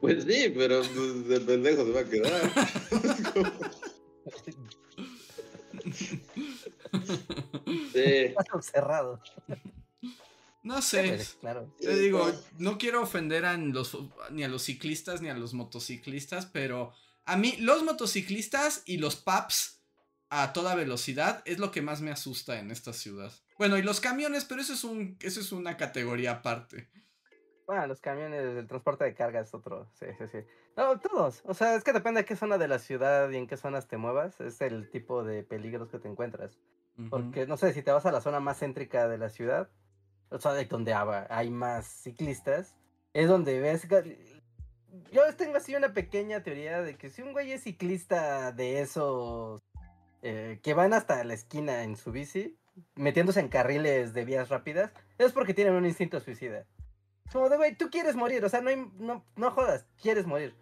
Pues 0.00 0.24
sí, 0.24 0.52
pero 0.54 0.82
pues, 0.82 1.28
de 1.28 1.40
pendejo 1.40 1.84
se 1.84 1.92
va 1.92 2.00
a 2.00 2.04
quedar. 2.04 2.50
Sí. 7.92 8.34
Cerrado. 8.62 9.20
No 10.62 10.80
sé. 10.80 11.20
Claro. 11.40 11.74
Te 11.80 11.96
digo, 11.96 12.30
no 12.58 12.78
quiero 12.78 13.02
ofender 13.02 13.44
a 13.44 13.56
los, 13.56 13.96
ni 14.30 14.44
a 14.44 14.48
los 14.48 14.62
ciclistas 14.62 15.20
ni 15.20 15.28
a 15.28 15.34
los 15.34 15.54
motociclistas, 15.54 16.46
pero 16.46 16.92
a 17.24 17.36
mí 17.36 17.56
los 17.58 17.82
motociclistas 17.82 18.82
y 18.86 18.98
los 18.98 19.16
paps 19.16 19.73
a 20.42 20.52
toda 20.52 20.74
velocidad 20.74 21.42
es 21.44 21.58
lo 21.58 21.70
que 21.70 21.82
más 21.82 22.00
me 22.00 22.10
asusta 22.10 22.58
en 22.58 22.70
esta 22.70 22.92
ciudad. 22.92 23.32
Bueno, 23.58 23.78
y 23.78 23.82
los 23.82 24.00
camiones, 24.00 24.44
pero 24.44 24.60
eso 24.60 24.72
es 24.72 24.84
un 24.84 25.16
eso 25.20 25.40
es 25.40 25.52
una 25.52 25.76
categoría 25.76 26.32
aparte. 26.32 26.88
Bueno, 27.66 27.86
los 27.86 28.00
camiones, 28.00 28.42
el 28.42 28.66
transporte 28.66 29.04
de 29.04 29.14
carga 29.14 29.40
es 29.40 29.54
otro. 29.54 29.90
Sí, 29.94 30.06
sí, 30.18 30.24
sí. 30.30 30.38
No, 30.76 30.98
todos. 30.98 31.40
O 31.44 31.54
sea, 31.54 31.76
es 31.76 31.84
que 31.84 31.92
depende 31.92 32.20
de 32.20 32.24
qué 32.26 32.36
zona 32.36 32.58
de 32.58 32.68
la 32.68 32.78
ciudad 32.78 33.30
y 33.30 33.36
en 33.36 33.46
qué 33.46 33.56
zonas 33.56 33.86
te 33.86 33.96
muevas. 33.96 34.40
Es 34.40 34.60
el 34.60 34.90
tipo 34.90 35.22
de 35.22 35.42
peligros 35.44 35.88
que 35.88 35.98
te 35.98 36.08
encuentras. 36.08 36.58
Porque, 37.10 37.46
no 37.46 37.56
sé, 37.56 37.72
si 37.72 37.82
te 37.82 37.90
vas 37.90 38.06
a 38.06 38.12
la 38.12 38.20
zona 38.20 38.38
más 38.38 38.60
céntrica 38.60 39.08
de 39.08 39.18
la 39.18 39.28
ciudad, 39.28 39.68
o 40.28 40.38
sea, 40.38 40.52
de 40.52 40.64
donde 40.66 40.94
hay 40.94 41.50
más 41.50 41.86
ciclistas, 41.86 42.76
es 43.12 43.28
donde 43.28 43.60
ves... 43.60 43.88
Yo 45.10 45.22
tengo 45.36 45.56
así 45.56 45.74
una 45.74 45.92
pequeña 45.92 46.44
teoría 46.44 46.82
de 46.82 46.96
que 46.96 47.10
si 47.10 47.22
un 47.22 47.32
güey 47.32 47.50
es 47.50 47.64
ciclista 47.64 48.52
de 48.52 48.80
esos 48.80 49.60
eh, 50.26 50.58
que 50.62 50.72
van 50.74 50.94
hasta 50.94 51.22
la 51.22 51.34
esquina 51.34 51.82
en 51.84 51.96
su 51.96 52.10
bici, 52.10 52.56
metiéndose 52.94 53.40
en 53.40 53.48
carriles 53.48 54.14
de 54.14 54.24
vías 54.24 54.48
rápidas, 54.48 54.90
es 55.18 55.32
porque 55.32 55.52
tienen 55.54 55.74
un 55.74 55.84
instinto 55.84 56.18
suicida. 56.18 56.60
Es 57.26 57.32
Como 57.32 57.48
de, 57.50 57.56
güey, 57.58 57.76
tú 57.76 57.90
quieres 57.90 58.16
morir, 58.16 58.42
o 58.44 58.48
sea, 58.48 58.60
no, 58.62 58.70
hay- 58.70 58.90
no, 58.96 59.24
no 59.36 59.50
jodas, 59.50 59.84
quieres 60.02 60.26
morir. 60.26 60.54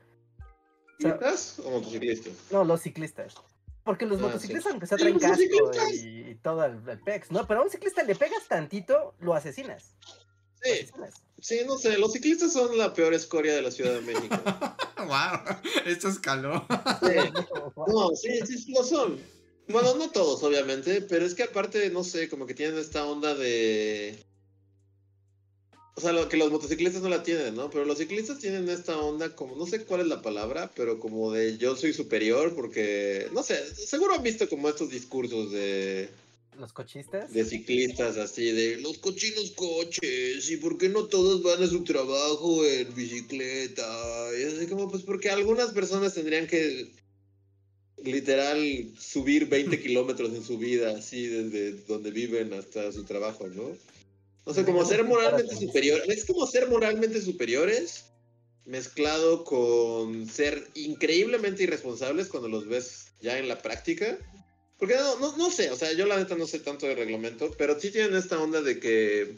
O 0.99 1.03
sea, 1.03 1.13
¿Ciclistas 1.13 1.59
o 1.65 1.71
motociclistas? 1.71 2.33
no, 2.51 2.65
los 2.65 2.81
ciclistas. 2.83 3.35
Porque 3.85 4.05
los 4.07 4.19
Ah, 4.21 4.23
motociclistas, 4.25 4.65
sí. 4.65 4.71
aunque 4.71 4.87
sea 4.87 4.99
Sí, 4.99 5.03
traen 5.03 5.15
los 5.15 5.23
casco 5.23 5.93
y, 5.95 6.31
y 6.31 6.35
todo 6.43 6.65
el, 6.65 6.89
el 6.89 7.01
pex, 7.01 7.31
¿no? 7.33 7.47
Pero 7.47 7.61
a 7.61 7.63
un 7.65 7.71
ciclista 7.71 8.03
le 8.03 8.15
pegas 8.15 8.47
tantito, 8.49 9.15
lo 9.21 9.35
asesinas. 9.35 9.95
Lo 10.01 10.13
Sí, 10.63 10.71
asesinas. 10.73 11.15
sí, 11.41 11.61
no 11.67 11.77
sé, 11.79 11.99
los 11.99 12.13
ciclistas 12.13 12.53
son 12.53 12.77
la 12.79 12.93
peor 12.95 13.15
escoria 13.15 13.55
de 13.55 13.63
la 13.63 13.71
Ciudad 13.73 13.93
de 13.95 14.01
México. 14.03 14.37
wow, 14.99 15.57
esto 15.87 16.09
escaló. 16.09 16.65
No, 17.89 18.11
sí, 18.15 18.41
sí, 18.47 18.59
sí 18.59 18.73
lo 18.73 18.85
son. 18.85 19.19
Bueno, 19.73 19.95
no 19.95 20.11
todos, 20.11 20.43
obviamente, 20.43 21.01
pero 21.01 21.25
es 21.25 21.35
que 21.35 21.45
aparte, 21.45 21.89
no 21.91 22.05
sé, 22.05 22.29
como 22.29 22.47
que 22.47 22.55
tienen 22.55 22.79
esta 22.79 23.07
onda 23.07 23.35
de... 23.35 24.19
O 25.95 26.01
sea, 26.01 26.13
lo 26.13 26.29
que 26.29 26.37
los 26.39 26.51
motociclistas 26.51 27.03
no 27.03 27.09
la 27.09 27.23
tienen, 27.23 27.55
¿no? 27.55 27.69
Pero 27.71 27.85
los 27.85 27.99
ciclistas 27.99 28.39
tienen 28.39 28.69
esta 28.69 28.99
onda 28.99 29.35
como, 29.35 29.57
no 29.57 29.67
sé 29.67 29.85
cuál 29.85 30.01
es 30.01 30.07
la 30.07 30.23
palabra, 30.23 30.71
pero 30.75 30.99
como 30.99 31.33
de 31.33 31.59
yo 31.59 31.77
soy 31.77 31.93
superior 31.93 32.55
porque, 32.55 33.29
no 33.33 33.43
sé, 33.43 33.75
seguro 33.75 34.15
han 34.15 34.23
visto 34.23 34.49
como 34.49 34.69
estos 34.71 34.89
discursos 34.91 35.53
de, 35.53 36.09
Los 36.59 36.73
cochistas. 36.73 37.31
de 37.33 37.45
ciclistas 37.45 38.17
así, 38.17 38.53
de 38.53 38.79
los 38.79 38.99
cochinos 38.99 39.51
coches, 39.51 40.51
y 40.51 40.57
por 40.57 40.79
qué 40.79 40.89
no 40.89 41.05
todos 41.05 41.43
van 41.43 41.63
a 41.63 41.67
su 41.67 41.85
trabajo 41.85 42.65
en 42.65 42.95
bicicleta, 42.95 44.29
y 44.39 44.45
así 44.45 44.67
como, 44.69 44.91
pues 44.91 45.03
porque 45.03 45.29
algunas 45.29 45.73
personas 45.73 46.15
tendrían 46.15 46.47
que 46.47 46.91
literal 48.05 48.59
subir 48.99 49.49
20 49.49 49.81
kilómetros 49.83 50.33
en 50.33 50.43
su 50.43 50.59
vida, 50.59 50.97
así 50.97 51.27
desde 51.27 51.73
donde 51.87 52.11
viven 52.11 52.53
hasta 52.53 52.93
su 52.93 53.05
trabajo, 53.05 53.49
¿no? 53.49 53.77
O 54.45 54.53
sea, 54.53 54.65
como 54.65 54.85
ser 54.85 55.05
moralmente 55.05 55.55
superior, 55.57 56.03
es 56.09 56.25
como 56.25 56.47
ser 56.47 56.69
moralmente 56.69 57.21
superiores 57.23 58.07
mezclado 58.65 59.45
con 59.45 60.29
ser 60.29 60.69
increíblemente 60.75 61.65
irresponsables 61.65 62.29
cuando 62.29 62.49
los 62.49 62.67
ves 62.67 63.13
ya 63.21 63.39
en 63.39 63.49
la 63.49 63.59
práctica. 63.59 64.19
Porque 64.79 64.97
no, 64.97 65.19
no, 65.21 65.37
no 65.37 65.51
sé, 65.51 65.71
o 65.71 65.77
sea, 65.77 65.93
yo 65.93 66.07
la 66.07 66.17
neta 66.17 66.35
no 66.35 66.47
sé 66.47 66.59
tanto 66.59 66.87
de 66.87 66.97
reglamento, 66.97 67.53
pero 67.57 67.79
sí 67.79 67.91
tienen 67.93 68.17
esta 68.17 68.41
onda 68.41 68.63
de 68.63 68.81
que 68.81 69.37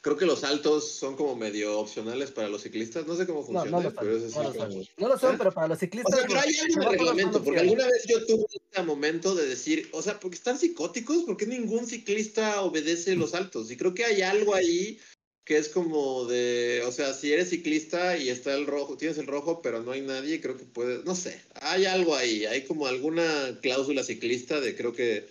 creo 0.00 0.16
que 0.16 0.26
los 0.26 0.40
saltos 0.40 0.90
son 0.90 1.16
como 1.16 1.36
medio 1.36 1.78
opcionales 1.78 2.30
para 2.30 2.48
los 2.48 2.62
ciclistas. 2.62 3.06
No 3.06 3.16
sé 3.16 3.26
cómo 3.26 3.40
No, 3.40 3.46
funciona, 3.46 3.70
no 3.70 3.82
lo 3.82 3.94
pero 3.94 4.16
es 4.16 4.32
son. 4.32 4.46
así 4.46 4.58
No 4.58 4.64
lo 4.64 4.68
como... 4.68 4.84
son, 4.84 4.94
No 4.98 5.08
lo 5.08 5.18
son, 5.18 5.34
¿Eh? 5.34 5.38
pero 5.38 5.52
para 5.52 5.68
los 5.68 5.76
O 5.76 5.80
ciclistas. 5.80 6.18
sea, 6.18 6.26
pero 6.26 6.40
hay 6.40 6.54
algo 6.58 6.80
de 6.80 6.88
reglamento, 6.96 7.44
porque 7.44 7.60
alguna 7.60 7.86
vez 7.86 8.04
yo 8.08 8.24
tuve 8.26 8.44
este 8.52 8.82
momento 8.82 9.34
de 9.34 9.46
decir, 9.46 9.88
o 9.92 10.02
sea, 10.02 10.18
porque 10.20 10.36
están 10.36 10.58
psicóticos, 10.58 11.24
porque 11.24 11.46
ningún 11.46 11.86
ciclista 11.86 12.62
obedece 12.62 13.16
los 13.16 13.30
saltos. 13.30 13.70
Y 13.70 13.76
creo 13.76 13.94
que 13.94 14.04
hay 14.04 14.22
algo 14.22 14.54
ahí 14.54 14.98
que 15.44 15.56
es 15.58 15.68
como 15.68 16.26
de, 16.26 16.82
o 16.86 16.92
sea, 16.92 17.12
si 17.12 17.32
eres 17.32 17.50
ciclista 17.50 18.16
y 18.16 18.28
está 18.28 18.54
el 18.54 18.66
rojo, 18.66 18.96
tienes 18.96 19.18
el 19.18 19.26
rojo, 19.26 19.60
pero 19.62 19.82
no 19.82 19.90
hay 19.90 20.00
nadie, 20.00 20.40
creo 20.40 20.56
que 20.56 20.64
puedes, 20.64 21.04
no 21.04 21.16
sé, 21.16 21.40
hay 21.54 21.86
algo 21.86 22.14
ahí, 22.14 22.44
hay 22.44 22.64
como 22.66 22.86
alguna 22.86 23.58
cláusula 23.60 24.04
ciclista 24.04 24.60
de 24.60 24.76
creo 24.76 24.92
que... 24.92 25.28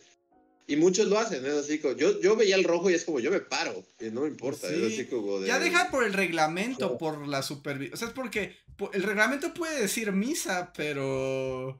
Y 0.70 0.76
muchos 0.76 1.08
lo 1.08 1.18
hacen, 1.18 1.44
es 1.46 1.54
así 1.54 1.80
como, 1.80 1.96
yo, 1.96 2.22
yo 2.22 2.36
veía 2.36 2.56
el 2.56 2.64
rojo 2.64 2.90
y 2.90 2.94
es 2.94 3.04
como, 3.04 3.20
yo 3.20 3.32
me 3.32 3.40
paro, 3.42 3.84
y 4.00 4.06
no 4.12 4.22
me 4.22 4.28
importa, 4.28 4.68
Sí. 4.70 4.76
es 4.76 4.94
así 4.94 5.06
como 5.08 5.40
de... 5.40 5.48
Ya 5.48 5.58
deja 5.60 5.90
por 5.90 6.04
el 6.04 6.14
reglamento, 6.14 6.98
por 7.00 7.28
la 7.28 7.42
supervisión. 7.42 7.96
O 7.96 7.98
sea, 7.98 8.08
es 8.10 8.14
porque 8.14 8.56
po- 8.78 8.92
el 8.94 9.02
reglamento 9.02 9.52
puede 9.54 9.82
decir 9.82 10.12
misa, 10.12 10.72
pero. 10.78 11.80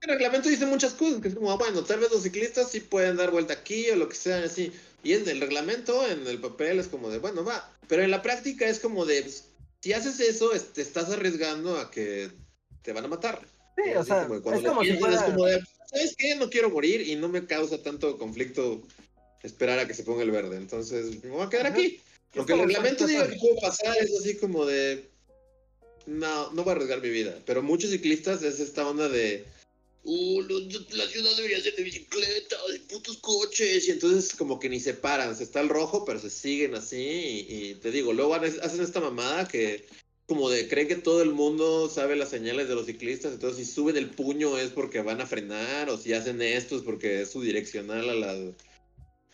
El 0.00 0.10
reglamento 0.10 0.48
dice 0.48 0.64
muchas 0.64 0.94
cosas, 0.94 1.20
que 1.20 1.26
es 1.28 1.34
como, 1.34 1.50
ah, 1.50 1.56
bueno, 1.56 1.82
tal 1.82 1.98
vez 1.98 2.12
los 2.12 2.22
ciclistas 2.22 2.70
sí 2.70 2.78
pueden 2.80 3.16
dar 3.16 3.32
vuelta 3.32 3.52
aquí 3.54 3.90
o 3.90 3.96
lo 3.96 4.08
que 4.08 4.14
sea, 4.14 4.44
así. 4.44 4.72
Y 5.02 5.14
en 5.14 5.28
el 5.28 5.40
reglamento, 5.40 6.06
en 6.06 6.24
el 6.28 6.38
papel, 6.38 6.78
es 6.78 6.86
como 6.86 7.10
de, 7.10 7.18
bueno, 7.18 7.44
va. 7.44 7.68
Pero 7.88 8.02
en 8.04 8.12
la 8.12 8.22
práctica 8.22 8.68
es 8.68 8.78
como 8.78 9.06
de, 9.06 9.28
si 9.82 9.92
haces 9.92 10.20
eso, 10.20 10.52
es- 10.52 10.72
te 10.72 10.82
estás 10.82 11.10
arriesgando 11.10 11.76
a 11.78 11.90
que 11.90 12.30
te 12.82 12.92
van 12.92 13.06
a 13.06 13.08
matar. 13.08 13.44
Sí, 13.84 13.90
o 13.94 14.00
Así 14.00 14.08
sea, 14.08 14.26
como 14.26 14.34
es 14.54 14.62
como 14.64 14.82
si 14.82 14.88
piensas, 14.88 14.98
fuera. 15.00 15.16
es 15.16 15.22
como 15.22 15.44
de, 15.46 15.62
¿sabes 15.86 16.16
qué? 16.18 16.34
No 16.34 16.50
quiero 16.50 16.70
morir 16.70 17.00
y 17.08 17.14
no 17.14 17.28
me 17.28 17.46
causa 17.46 17.80
tanto 17.82 18.18
conflicto 18.18 18.82
esperar 19.44 19.78
a 19.78 19.86
que 19.86 19.94
se 19.94 20.02
ponga 20.02 20.22
el 20.24 20.32
verde. 20.32 20.56
Entonces, 20.56 21.22
me 21.22 21.30
voy 21.30 21.42
a 21.46 21.48
quedar 21.48 21.66
Ajá. 21.68 21.76
aquí. 21.76 22.00
Aunque 22.36 22.54
el 22.54 22.58
reglamento 22.60 23.06
diga 23.06 23.28
que 23.28 23.36
puede 23.36 23.60
pasar, 23.60 23.96
es 23.98 24.12
así 24.18 24.36
como 24.36 24.66
de. 24.66 25.08
No, 26.06 26.50
no 26.52 26.64
voy 26.64 26.72
a 26.72 26.74
arriesgar 26.76 27.00
mi 27.02 27.10
vida. 27.10 27.38
Pero 27.46 27.62
muchos 27.62 27.90
ciclistas 27.90 28.42
es 28.42 28.58
esta 28.60 28.88
onda 28.88 29.08
de. 29.08 29.44
Uh, 30.04 30.40
la 30.42 31.06
ciudad 31.06 31.36
debería 31.36 31.60
ser 31.60 31.76
de 31.76 31.82
bicicleta, 31.82 32.56
de 32.72 32.80
putos 32.80 33.18
coches. 33.18 33.86
Y 33.86 33.90
entonces, 33.92 34.34
como 34.34 34.58
que 34.58 34.68
ni 34.68 34.80
se 34.80 34.94
paran. 34.94 35.36
Se 35.36 35.44
está 35.44 35.60
el 35.60 35.68
rojo, 35.68 36.04
pero 36.04 36.18
se 36.18 36.30
siguen 36.30 36.74
así. 36.74 36.96
Y, 37.48 37.54
y 37.70 37.74
te 37.76 37.90
digo, 37.90 38.12
luego 38.12 38.34
hacen 38.34 38.82
esta 38.82 39.00
mamada 39.00 39.46
que. 39.46 39.86
Como 40.28 40.50
de 40.50 40.68
creen 40.68 40.86
que 40.86 40.94
todo 40.96 41.22
el 41.22 41.32
mundo 41.32 41.88
sabe 41.88 42.14
las 42.14 42.28
señales 42.28 42.68
de 42.68 42.74
los 42.76 42.86
ciclistas. 42.86 43.32
Entonces, 43.32 43.66
si 43.66 43.72
suben 43.72 43.96
el 43.96 44.10
puño 44.10 44.56
es 44.58 44.70
porque 44.70 45.00
van 45.02 45.20
a 45.20 45.26
frenar. 45.26 45.88
O 45.90 45.96
si 45.98 46.12
hacen 46.12 46.40
esto 46.42 46.76
es 46.76 46.82
porque 46.82 47.22
es 47.22 47.30
su 47.30 47.40
direccional 47.42 48.08
a 48.10 48.14
la 48.14 48.52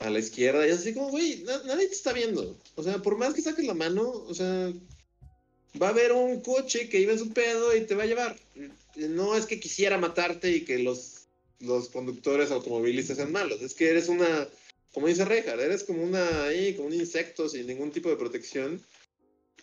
a 0.01 0.11
la 0.11 0.19
izquierda 0.19 0.66
y 0.66 0.71
es 0.71 0.79
así 0.79 0.93
como, 0.95 1.11
güey, 1.11 1.43
na- 1.45 1.62
nadie 1.66 1.87
te 1.89 1.95
está 1.95 2.12
viendo. 2.12 2.57
O 2.75 2.83
sea, 2.83 2.99
por 3.03 3.16
más 3.16 3.33
que 3.35 3.43
saques 3.43 3.65
la 3.65 3.75
mano, 3.75 4.03
o 4.09 4.35
sea, 4.35 4.73
va 5.81 5.87
a 5.89 5.91
haber 5.91 6.12
un 6.12 6.41
coche 6.41 6.89
que 6.89 7.01
iba 7.01 7.12
en 7.12 7.19
su 7.19 7.33
pedo 7.33 7.75
y 7.77 7.83
te 7.87 7.95
va 7.95 8.03
a 8.05 8.07
llevar. 8.07 8.37
No 8.97 9.37
es 9.37 9.47
que 9.47 9.61
quisiera 9.61 9.99
matarte 9.99 10.51
y 10.51 10.65
que 10.65 10.79
los 10.79 11.21
los 11.61 11.89
conductores 11.89 12.51
automovilistas 12.51 13.16
sean 13.16 13.33
malos. 13.33 13.62
Es 13.62 13.73
que 13.75 13.89
eres 13.89 14.09
una, 14.09 14.49
como 14.93 15.07
dice 15.09 15.25
Rejar, 15.25 15.59
eres 15.61 15.83
como 15.85 16.03
una 16.03 16.45
ahí, 16.45 16.75
como 16.75 16.89
un 16.89 16.95
insecto 16.95 17.49
sin 17.49 17.66
ningún 17.66 17.91
tipo 17.91 18.11
de 18.11 18.16
protección. 18.16 18.81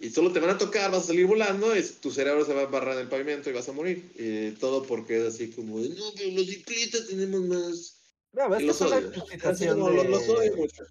Y 0.01 0.09
solo 0.09 0.31
te 0.31 0.39
van 0.39 0.49
a 0.49 0.57
tocar, 0.57 0.89
vas 0.91 1.03
a 1.03 1.07
salir 1.07 1.27
volando, 1.27 1.77
y 1.77 1.83
tu 2.01 2.11
cerebro 2.11 2.43
se 2.43 2.53
va 2.55 2.61
a 2.63 2.65
barrar 2.65 2.95
en 2.95 3.01
el 3.01 3.07
pavimento 3.07 3.49
y 3.49 3.53
vas 3.53 3.69
a 3.69 3.71
morir. 3.71 4.11
Y 4.17 4.51
todo 4.59 4.83
porque 4.83 5.19
es 5.19 5.35
así 5.35 5.51
como, 5.51 5.79
de, 5.79 5.89
no, 5.89 6.05
pero 6.17 6.31
los 6.31 6.47
ciclistas 6.47 7.07
tenemos 7.07 7.41
más. 7.41 7.97
No, 8.33 8.53
es 8.55 8.61
Y 8.61 8.63
que 8.63 8.67
los 8.67 8.81
odio. 8.81 9.01
Los- 9.01 10.27
los 10.27 10.57
mucho. 10.57 10.83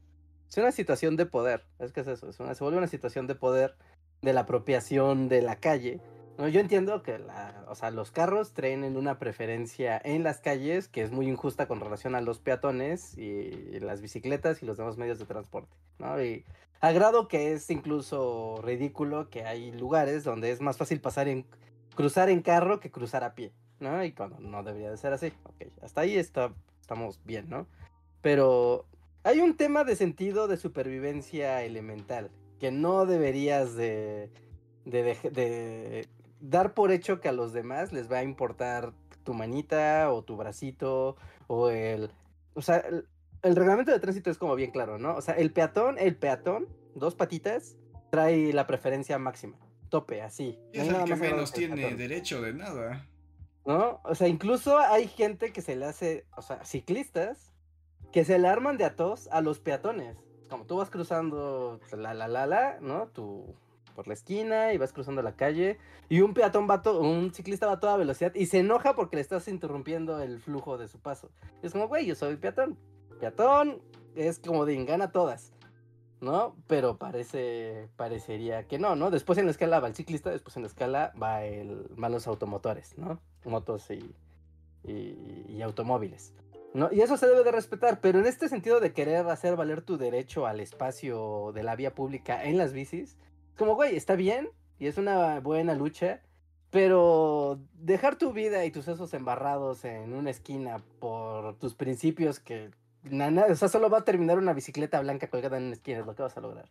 Es 0.49 0.57
una 0.57 0.73
situación 0.73 1.17
de 1.17 1.27
poder, 1.27 1.63
es 1.79 1.93
que 1.93 2.01
es 2.01 2.09
eso, 2.09 2.29
es 2.31 2.39
una, 2.41 2.55
se 2.55 2.63
vuelve 2.65 2.79
una 2.79 2.89
situación 2.89 3.27
de 3.27 3.35
poder 3.35 3.75
de 4.23 4.33
la 4.33 4.41
apropiación 4.41 5.29
de 5.29 5.43
la 5.43 5.59
calle. 5.61 6.01
¿No? 6.41 6.49
Yo 6.49 6.61
entiendo 6.61 7.03
que 7.03 7.19
la, 7.19 7.65
o 7.69 7.75
sea, 7.75 7.91
los 7.91 8.11
carros 8.11 8.53
traen 8.53 8.97
una 8.97 9.19
preferencia 9.19 10.01
en 10.03 10.23
las 10.25 10.41
calles 10.41 10.89
que 10.89 11.03
es 11.03 11.13
muy 11.13 11.29
injusta 11.29 11.69
con 11.69 11.81
relación 11.81 12.15
a 12.15 12.21
los 12.21 12.39
peatones 12.41 13.17
y 13.19 13.79
las 13.81 14.01
bicicletas 14.01 14.63
y 14.63 14.67
los 14.67 14.79
demás 14.79 14.97
medios 14.97 15.19
de 15.19 15.27
transporte. 15.27 15.77
¿no? 15.99 16.23
Y 16.23 16.45
a 16.81 16.93
grado 16.93 17.29
que 17.29 17.53
es 17.53 17.71
incluso 17.71 18.61
ridículo 18.65 19.29
que 19.29 19.45
hay 19.45 19.71
lugares 19.73 20.25
donde 20.25 20.51
es 20.51 20.61
más 20.61 20.79
fácil 20.79 21.01
pasar 21.01 21.29
en 21.29 21.45
cruzar 21.95 22.31
en 22.31 22.41
carro 22.41 22.81
que 22.81 22.91
cruzar 22.91 23.23
a 23.23 23.35
pie. 23.35 23.53
¿no? 23.79 24.03
Y 24.03 24.13
cuando 24.13 24.41
no 24.41 24.63
debería 24.63 24.91
de 24.91 24.97
ser 24.97 25.13
así. 25.13 25.33
Ok, 25.45 25.67
hasta 25.83 26.01
ahí 26.01 26.17
está, 26.17 26.53
estamos 26.81 27.21
bien, 27.25 27.49
¿no? 27.49 27.67
Pero 28.23 28.87
hay 29.23 29.41
un 29.41 29.57
tema 29.57 29.85
de 29.85 29.97
sentido 29.97 30.49
de 30.49 30.57
supervivencia 30.57 31.63
elemental 31.63 32.31
que 32.59 32.71
no 32.71 33.07
deberías 33.07 33.75
de, 33.75 34.31
de, 34.85 35.03
de 35.31 36.09
dar 36.41 36.75
por 36.75 36.91
hecho 36.91 37.21
que 37.21 37.29
a 37.29 37.33
los 37.33 37.53
demás 37.53 37.93
les 37.93 38.11
va 38.11 38.19
a 38.19 38.23
importar 38.23 38.93
tu 39.25 39.35
manita 39.35 40.11
o 40.13 40.23
tu 40.23 40.37
bracito 40.37 41.17
o 41.47 41.71
el... 41.71 42.11
O 42.55 42.63
sea, 42.63 42.79
el, 42.79 43.07
el 43.43 43.57
reglamento 43.57 43.93
de 43.93 44.01
tránsito 44.01 44.31
es 44.31 44.39
como 44.39 44.55
bien 44.55 44.71
claro, 44.71 44.99
¿no? 44.99 45.15
O 45.17 45.23
sea, 45.23 45.35
el 45.35 45.53
peatón, 45.53 45.97
el 45.99 46.17
peatón, 46.17 46.69
dos 46.95 47.15
patitas, 47.15 47.77
trae 48.11 48.53
la 48.53 48.67
preferencia 48.67 49.19
máxima. 49.19 49.57
Tope, 49.89 50.23
así. 50.23 50.59
Y 50.73 50.79
no 50.79 50.85
es 50.85 50.91
nada 50.93 51.05
el 51.05 51.11
que 51.11 51.17
menos 51.17 51.53
tiene 51.53 51.77
peatón. 51.77 51.99
derecho 51.99 52.43
de 52.43 52.53
nada. 52.53 53.07
¿no? 53.65 54.01
O 54.05 54.15
sea, 54.15 54.29
incluso 54.29 54.79
hay 54.79 55.09
gente 55.09 55.53
que 55.53 55.63
se 55.63 55.77
le 55.77 55.87
hace, 55.87 56.27
o 56.37 56.43
sea, 56.43 56.65
ciclistas, 56.65 57.53
que 58.13 58.25
se 58.25 58.39
le 58.39 58.49
arman 58.49 58.77
de 58.77 58.85
atos 58.85 59.29
a 59.31 59.41
los 59.41 59.61
peatones. 59.61 60.17
Como 60.49 60.67
tú 60.67 60.77
vas 60.77 60.91
cruzando 60.91 61.81
la 61.93 62.15
la 62.15 62.27
la 62.27 62.47
la, 62.47 62.81
¿no? 62.81 63.09
Tú 63.09 63.55
por 63.91 64.07
la 64.09 64.15
esquina 64.15 64.73
y 64.73 64.79
vas 64.79 64.93
cruzando 64.93 65.23
la 65.23 65.37
calle 65.37 65.79
y 66.09 66.21
un 66.21 66.35
peatón 66.35 66.69
va 66.69 66.83
to- 66.83 67.01
un 67.01 67.33
ciclista 67.35 67.67
va 67.67 67.73
a 67.73 67.81
toda 67.81 67.97
velocidad 67.97 68.35
y 68.35 68.47
se 68.47 68.59
enoja 68.61 68.95
porque 68.95 69.17
le 69.17 69.23
estás 69.23 69.49
interrumpiendo 69.49 70.21
el 70.21 70.41
flujo 70.41 70.79
de 70.79 70.89
su 70.89 70.99
paso. 71.01 71.31
Es 71.63 71.73
como, 71.73 71.89
güey, 71.89 72.07
yo 72.07 72.15
soy 72.15 72.37
peatón. 72.37 72.79
Peatón 73.19 73.83
es 74.15 74.39
como 74.39 74.65
de 74.65 74.85
gana 74.85 75.13
todas. 75.13 75.53
¿No? 76.21 76.55
Pero 76.67 76.99
parece, 76.99 77.89
parecería 77.97 78.67
que 78.67 78.79
no, 78.79 78.95
¿no? 78.95 79.11
Después 79.11 79.39
en 79.39 79.47
la 79.47 79.53
escala 79.53 79.81
va 79.81 79.89
el 79.89 79.95
ciclista, 79.95 80.29
después 80.29 80.55
en 80.57 80.65
la 80.65 80.69
escala 80.69 81.15
va 81.21 81.45
el, 81.45 81.87
van 81.97 82.13
los 82.13 82.27
automotores, 82.27 82.99
¿no? 82.99 83.19
Motos 83.47 83.91
y, 83.91 84.15
y, 84.85 85.47
y 85.49 85.63
automóviles. 85.63 86.35
¿no? 86.75 86.91
Y 86.93 87.01
eso 87.01 87.17
se 87.17 87.27
debe 87.27 87.43
de 87.43 87.53
respetar, 87.53 88.03
pero 88.03 88.19
en 88.19 88.27
este 88.27 88.51
sentido 88.51 88.81
de 88.81 88.93
querer 88.93 89.27
hacer 89.29 89.57
valer 89.57 89.81
tu 89.81 89.97
derecho 89.97 90.47
al 90.47 90.61
espacio 90.61 91.53
de 91.55 91.63
la 91.63 91.75
vía 91.75 91.95
pública 91.95 92.45
en 92.45 92.59
las 92.59 92.75
bicis, 92.75 93.17
como, 93.61 93.77
güey, 93.77 93.95
está 93.97 94.17
bien 94.17 94.51
y 94.81 94.89
es 94.89 94.97
una 94.99 95.39
buena 95.39 95.75
lucha, 95.75 96.23
pero 96.71 97.61
dejar 97.75 98.17
tu 98.17 98.33
vida 98.33 98.65
y 98.65 98.71
tus 98.73 98.87
sesos 98.87 99.13
embarrados 99.15 99.85
en 99.85 100.13
una 100.15 100.31
esquina 100.31 100.83
por 100.99 101.59
tus 101.59 101.75
principios 101.75 102.41
que... 102.41 102.71
na- 103.05 103.31
na- 103.31 103.47
o 103.47 103.55
sea, 103.55 103.69
solo 103.69 103.89
va 103.91 103.99
a 103.99 104.05
terminar 104.05 104.39
una 104.39 104.53
bicicleta 104.53 105.01
blanca 105.01 105.29
colgada 105.31 105.59
en 105.59 105.65
una 105.65 105.75
esquina, 105.75 106.01
es 106.01 106.07
lo 106.07 106.15
que 106.17 106.23
vas 106.23 106.37
a 106.37 106.41
lograr. 106.41 106.69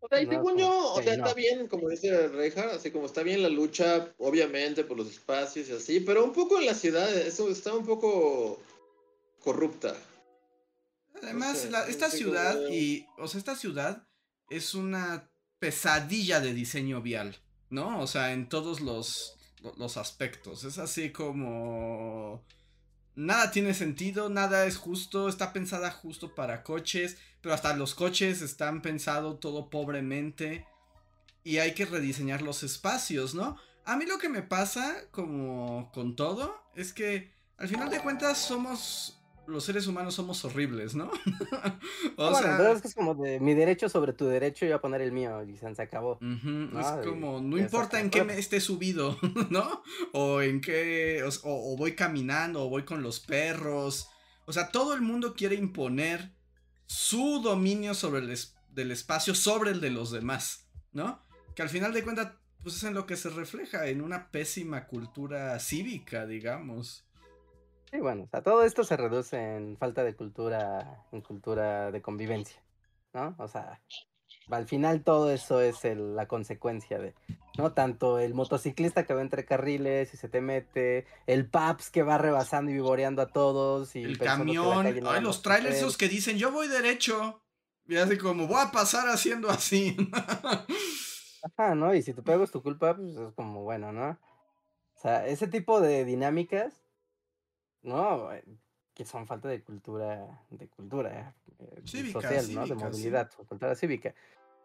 O 0.00 0.08
sea, 0.08 0.20
y 0.20 0.24
No, 0.26 0.32
según 0.32 0.56
yo, 0.56 0.94
o 0.94 1.02
sea, 1.02 1.16
no. 1.16 1.24
está 1.24 1.34
bien, 1.34 1.68
como 1.68 1.88
dice 1.88 2.28
Reja, 2.28 2.72
así 2.74 2.90
como 2.90 3.06
está 3.06 3.22
bien 3.22 3.42
la 3.42 3.48
lucha, 3.48 4.12
obviamente, 4.18 4.82
por 4.84 4.96
los 4.96 5.08
espacios 5.08 5.68
y 5.68 5.72
así, 5.72 6.00
pero 6.00 6.24
un 6.24 6.32
poco 6.32 6.58
en 6.58 6.66
la 6.66 6.74
ciudad, 6.74 7.12
eso 7.16 7.48
está 7.50 7.72
un 7.74 7.86
poco 7.86 8.60
corrupta. 9.44 9.94
Además, 11.22 11.58
sé, 11.58 11.70
la- 11.70 11.84
no 11.84 11.86
esta 11.90 12.10
ciudad 12.10 12.58
y, 12.70 13.06
o 13.18 13.28
sea, 13.28 13.38
esta 13.38 13.54
ciudad 13.54 14.06
es 14.50 14.74
una 14.74 15.30
pesadilla 15.62 16.40
de 16.40 16.54
diseño 16.54 17.00
vial, 17.02 17.36
¿no? 17.70 18.00
O 18.00 18.08
sea, 18.08 18.32
en 18.32 18.48
todos 18.48 18.80
los, 18.80 19.36
lo- 19.60 19.72
los 19.76 19.96
aspectos. 19.96 20.64
Es 20.64 20.78
así 20.78 21.12
como... 21.12 22.42
Nada 23.14 23.52
tiene 23.52 23.72
sentido, 23.72 24.28
nada 24.28 24.66
es 24.66 24.76
justo, 24.76 25.28
está 25.28 25.52
pensada 25.52 25.92
justo 25.92 26.34
para 26.34 26.64
coches, 26.64 27.16
pero 27.40 27.54
hasta 27.54 27.76
los 27.76 27.94
coches 27.94 28.42
están 28.42 28.82
pensados 28.82 29.38
todo 29.38 29.70
pobremente 29.70 30.66
y 31.44 31.58
hay 31.58 31.74
que 31.74 31.84
rediseñar 31.84 32.42
los 32.42 32.64
espacios, 32.64 33.36
¿no? 33.36 33.56
A 33.84 33.96
mí 33.96 34.04
lo 34.04 34.18
que 34.18 34.28
me 34.28 34.42
pasa, 34.42 34.96
como 35.12 35.92
con 35.92 36.16
todo, 36.16 36.60
es 36.74 36.92
que 36.92 37.30
al 37.56 37.68
final 37.68 37.88
de 37.88 38.00
cuentas 38.00 38.38
somos, 38.38 39.21
los 39.46 39.64
seres 39.64 39.86
humanos 39.86 40.14
somos 40.14 40.44
horribles, 40.44 40.94
¿no? 40.94 41.06
o 42.16 42.30
bueno, 42.30 42.38
sea, 42.38 42.56
pero 42.58 42.72
es 42.72 42.82
que 42.82 42.88
es 42.88 42.94
como 42.94 43.14
de 43.14 43.40
mi 43.40 43.54
derecho 43.54 43.88
sobre 43.88 44.12
tu 44.12 44.26
derecho, 44.26 44.66
yo 44.66 44.76
a 44.76 44.80
poner 44.80 45.00
el 45.00 45.12
mío 45.12 45.42
y 45.44 45.56
se 45.56 45.82
acabó. 45.82 46.18
No, 46.20 46.80
es 46.80 46.86
como, 47.04 47.40
no 47.40 47.56
y 47.58 47.60
importa 47.62 47.98
en 48.00 48.10
qué 48.10 48.24
me 48.24 48.38
esté 48.38 48.60
subido, 48.60 49.18
¿no? 49.50 49.82
O 50.12 50.40
en 50.42 50.60
qué, 50.60 51.22
o, 51.24 51.28
o- 51.48 51.72
o 51.72 51.76
voy 51.76 51.94
caminando, 51.94 52.62
o 52.64 52.68
voy 52.68 52.84
con 52.84 53.02
los 53.02 53.20
perros. 53.20 54.08
O 54.46 54.52
sea, 54.52 54.70
todo 54.70 54.94
el 54.94 55.00
mundo 55.02 55.34
quiere 55.34 55.54
imponer 55.56 56.32
su 56.86 57.40
dominio 57.42 57.94
sobre 57.94 58.20
el 58.20 58.30
es- 58.30 58.54
del 58.68 58.90
espacio 58.90 59.34
sobre 59.34 59.70
el 59.70 59.80
de 59.80 59.90
los 59.90 60.10
demás, 60.10 60.68
¿no? 60.92 61.22
Que 61.54 61.62
al 61.62 61.68
final 61.68 61.92
de 61.92 62.02
cuentas, 62.02 62.32
pues 62.62 62.76
es 62.76 62.84
en 62.84 62.94
lo 62.94 63.06
que 63.06 63.16
se 63.16 63.28
refleja, 63.28 63.86
en 63.88 64.00
una 64.02 64.30
pésima 64.30 64.86
cultura 64.86 65.58
cívica, 65.58 66.26
digamos. 66.26 67.04
Sí, 67.92 68.00
bueno, 68.00 68.22
o 68.24 68.26
sea, 68.26 68.42
todo 68.42 68.64
esto 68.64 68.84
se 68.84 68.96
reduce 68.96 69.36
en 69.56 69.76
falta 69.76 70.02
de 70.02 70.14
cultura, 70.16 71.04
en 71.12 71.20
cultura 71.20 71.90
de 71.90 72.00
convivencia, 72.00 72.62
¿no? 73.12 73.34
O 73.38 73.48
sea, 73.48 73.82
al 74.50 74.66
final 74.66 75.04
todo 75.04 75.30
eso 75.30 75.60
es 75.60 75.84
el- 75.84 76.16
la 76.16 76.26
consecuencia 76.26 76.98
de, 76.98 77.14
¿no? 77.58 77.74
Tanto 77.74 78.18
el 78.18 78.32
motociclista 78.32 79.04
que 79.04 79.12
va 79.12 79.20
entre 79.20 79.44
carriles 79.44 80.14
y 80.14 80.16
se 80.16 80.30
te 80.30 80.40
mete, 80.40 81.06
el 81.26 81.46
Paps 81.50 81.90
que 81.90 82.02
va 82.02 82.16
rebasando 82.16 82.70
y 82.70 82.74
vivoreando 82.74 83.20
a 83.20 83.26
todos 83.26 83.94
y 83.94 84.04
El 84.04 84.18
camión, 84.18 84.84
no 85.02 85.10
ay, 85.10 85.20
los 85.20 85.42
trailers 85.42 85.76
esos 85.76 85.98
que 85.98 86.08
dicen, 86.08 86.38
yo 86.38 86.50
voy 86.50 86.68
derecho. 86.68 87.42
Y 87.86 87.96
así 87.96 88.16
como, 88.16 88.46
voy 88.46 88.60
a 88.60 88.70
pasar 88.70 89.08
haciendo 89.08 89.50
así. 89.50 89.96
Ajá, 91.58 91.74
¿no? 91.74 91.94
Y 91.94 92.02
si 92.02 92.14
tu 92.14 92.22
pego 92.22 92.44
es 92.44 92.50
tu 92.50 92.62
culpa, 92.62 92.96
pues 92.96 93.16
es 93.16 93.34
como, 93.34 93.64
bueno, 93.64 93.92
¿no? 93.92 94.10
O 94.94 95.00
sea, 95.00 95.26
ese 95.26 95.48
tipo 95.48 95.80
de 95.80 96.04
dinámicas, 96.04 96.81
¿no? 97.82 98.32
Eh, 98.32 98.44
Que 98.94 99.04
son 99.04 99.26
falta 99.26 99.48
de 99.48 99.62
cultura, 99.62 100.42
de 100.50 100.68
cultura 100.68 101.34
eh, 101.58 101.80
Cívica, 101.84 102.20
social, 102.20 102.34
¿no? 102.54 102.60
De 102.60 102.66
cívica, 102.66 102.76
sí. 102.78 102.84
movilidad, 102.84 103.30
o 103.38 103.44
cultura 103.44 103.74
cívica, 103.74 104.14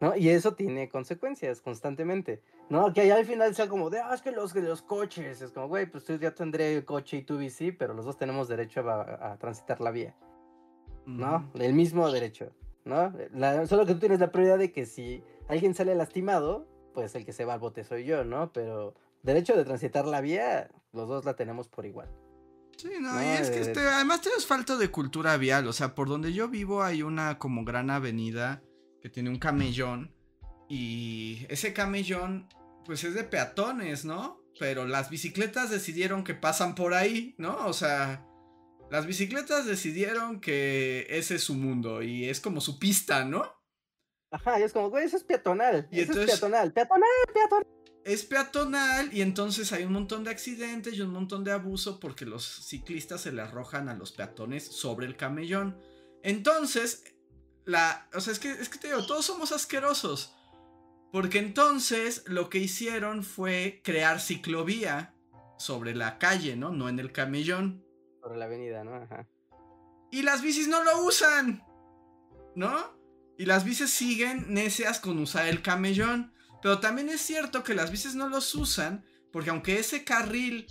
¿no? 0.00 0.14
Y 0.16 0.28
eso 0.28 0.54
tiene 0.54 0.88
consecuencias 0.88 1.60
constantemente, 1.62 2.42
¿no? 2.68 2.92
Que 2.92 3.00
allá 3.02 3.16
al 3.16 3.24
final 3.24 3.54
sea 3.54 3.68
como 3.68 3.88
de, 3.90 4.00
ah, 4.00 4.12
es 4.14 4.20
que 4.22 4.30
los, 4.32 4.52
coches, 4.82 5.40
es 5.40 5.50
como, 5.52 5.68
güey, 5.68 5.86
pues 5.90 6.04
tú 6.04 6.16
ya 6.18 6.34
tendré 6.34 6.84
coche 6.84 7.16
y 7.16 7.22
tú 7.22 7.38
bici, 7.38 7.72
pero 7.72 7.94
los 7.94 8.04
dos 8.04 8.16
tenemos 8.18 8.48
derecho 8.48 8.80
a, 8.88 9.32
a 9.32 9.38
transitar 9.38 9.80
la 9.80 9.90
vía. 9.90 10.14
¿no? 11.06 11.50
El 11.54 11.72
mismo 11.72 12.10
derecho, 12.12 12.52
¿no? 12.84 13.10
La- 13.32 13.66
solo 13.66 13.86
que 13.86 13.94
tú 13.94 14.00
tienes 14.00 14.20
la 14.20 14.30
prioridad 14.30 14.58
de 14.58 14.72
que 14.72 14.84
si 14.84 15.24
alguien 15.48 15.74
sale 15.74 15.94
lastimado, 15.94 16.66
pues 16.92 17.14
el 17.14 17.24
que 17.24 17.32
se 17.32 17.46
va 17.46 17.54
al 17.54 17.60
bote 17.60 17.82
soy 17.82 18.04
yo, 18.04 18.24
¿no? 18.24 18.52
Pero 18.52 18.94
derecho 19.22 19.56
de 19.56 19.64
transitar 19.64 20.04
la 20.06 20.20
vía, 20.20 20.68
los 20.92 21.08
dos 21.08 21.24
la 21.24 21.34
tenemos 21.34 21.66
por 21.68 21.86
igual. 21.86 22.08
Sí, 22.78 22.88
no, 23.00 23.12
No, 23.12 23.22
y 23.22 23.26
es 23.26 23.50
que 23.50 23.58
eh, 23.58 23.62
este, 23.62 23.80
además 23.80 24.20
tienes 24.20 24.46
falta 24.46 24.76
de 24.76 24.90
cultura 24.90 25.36
vial, 25.36 25.66
o 25.66 25.72
sea, 25.72 25.94
por 25.94 26.08
donde 26.08 26.32
yo 26.32 26.48
vivo 26.48 26.82
hay 26.82 27.02
una 27.02 27.38
como 27.38 27.64
gran 27.64 27.90
avenida 27.90 28.62
que 29.02 29.08
tiene 29.10 29.30
un 29.30 29.38
camellón 29.38 30.14
y 30.68 31.44
ese 31.48 31.72
camellón 31.72 32.48
pues 32.84 33.02
es 33.04 33.14
de 33.14 33.24
peatones, 33.24 34.04
¿no? 34.04 34.40
Pero 34.60 34.86
las 34.86 35.10
bicicletas 35.10 35.70
decidieron 35.70 36.24
que 36.24 36.34
pasan 36.34 36.74
por 36.74 36.94
ahí, 36.94 37.34
¿no? 37.36 37.66
O 37.66 37.72
sea, 37.72 38.24
las 38.90 39.06
bicicletas 39.06 39.66
decidieron 39.66 40.40
que 40.40 41.06
ese 41.10 41.34
es 41.34 41.42
su 41.42 41.54
mundo 41.54 42.02
y 42.02 42.28
es 42.28 42.40
como 42.40 42.60
su 42.60 42.78
pista, 42.78 43.24
¿no? 43.24 43.44
Ajá, 44.30 44.60
y 44.60 44.62
es 44.62 44.72
como, 44.72 44.90
güey, 44.90 45.04
eso 45.06 45.16
es 45.16 45.24
peatonal. 45.24 45.88
Y 45.90 46.00
eso 46.00 46.12
entonces- 46.12 46.34
es 46.34 46.40
peatonal. 46.40 46.72
Peatonal, 46.72 47.08
peatonal. 47.32 47.66
Es 48.08 48.24
peatonal 48.24 49.12
y 49.12 49.20
entonces 49.20 49.70
hay 49.72 49.84
un 49.84 49.92
montón 49.92 50.24
de 50.24 50.30
accidentes 50.30 50.94
y 50.94 51.02
un 51.02 51.10
montón 51.10 51.44
de 51.44 51.52
abuso 51.52 52.00
porque 52.00 52.24
los 52.24 52.44
ciclistas 52.44 53.20
se 53.20 53.32
le 53.32 53.42
arrojan 53.42 53.90
a 53.90 53.94
los 53.94 54.12
peatones 54.12 54.64
sobre 54.64 55.06
el 55.06 55.16
camellón. 55.16 55.78
Entonces, 56.22 57.04
la, 57.66 58.08
o 58.14 58.20
sea, 58.20 58.32
es 58.32 58.38
que, 58.38 58.50
es 58.50 58.70
que 58.70 58.78
te 58.78 58.88
digo, 58.88 59.06
todos 59.06 59.26
somos 59.26 59.52
asquerosos. 59.52 60.34
Porque 61.12 61.38
entonces 61.38 62.24
lo 62.26 62.48
que 62.48 62.58
hicieron 62.58 63.22
fue 63.22 63.82
crear 63.84 64.20
ciclovía 64.20 65.14
sobre 65.58 65.94
la 65.94 66.18
calle, 66.18 66.56
¿no? 66.56 66.70
No 66.70 66.88
en 66.88 66.98
el 66.98 67.12
camellón. 67.12 67.84
Sobre 68.22 68.38
la 68.38 68.46
avenida, 68.46 68.84
¿no? 68.84 68.94
Ajá. 68.94 69.28
Y 70.10 70.22
las 70.22 70.40
bicis 70.40 70.68
no 70.68 70.82
lo 70.82 71.04
usan. 71.04 71.62
¿No? 72.54 72.98
Y 73.36 73.44
las 73.44 73.64
bicis 73.64 73.90
siguen 73.90 74.52
necias 74.52 74.98
con 74.98 75.18
usar 75.18 75.46
el 75.46 75.60
camellón. 75.62 76.32
Pero 76.62 76.80
también 76.80 77.08
es 77.08 77.20
cierto 77.20 77.62
que 77.62 77.74
las 77.74 77.90
bicis 77.90 78.14
no 78.14 78.28
los 78.28 78.54
usan. 78.54 79.04
Porque 79.32 79.50
aunque 79.50 79.78
ese 79.78 80.04
carril 80.04 80.66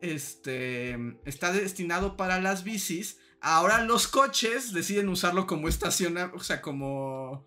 este, 0.00 0.96
está 1.24 1.52
destinado 1.52 2.16
para 2.16 2.40
las 2.40 2.64
bicis, 2.64 3.18
ahora 3.40 3.84
los 3.84 4.08
coches 4.08 4.72
deciden 4.72 5.08
usarlo 5.08 5.46
como 5.46 5.68
estacionar, 5.68 6.32
o 6.34 6.40
sea, 6.40 6.62
como 6.62 7.46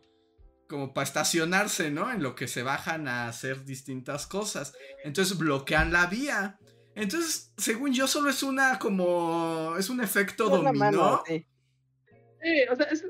como 0.72 0.94
para 0.94 1.04
estacionarse, 1.04 1.92
¿no? 1.92 2.10
En 2.12 2.24
lo 2.24 2.34
que 2.34 2.48
se 2.48 2.64
bajan 2.64 3.10
a 3.10 3.28
hacer 3.28 3.66
distintas 3.66 4.26
cosas. 4.26 4.74
Entonces 5.04 5.38
bloquean 5.38 5.92
la 5.92 6.06
vía. 6.06 6.58
Entonces, 6.96 7.52
según 7.58 7.92
yo, 7.94 8.08
solo 8.08 8.30
es 8.30 8.42
una 8.42 8.80
como. 8.80 9.76
Es 9.78 9.90
un 9.90 10.02
efecto 10.02 10.50
dominó. 10.50 11.24
sí. 11.28 11.46
O 12.72 12.76
sea, 12.76 12.86
es, 12.86 13.04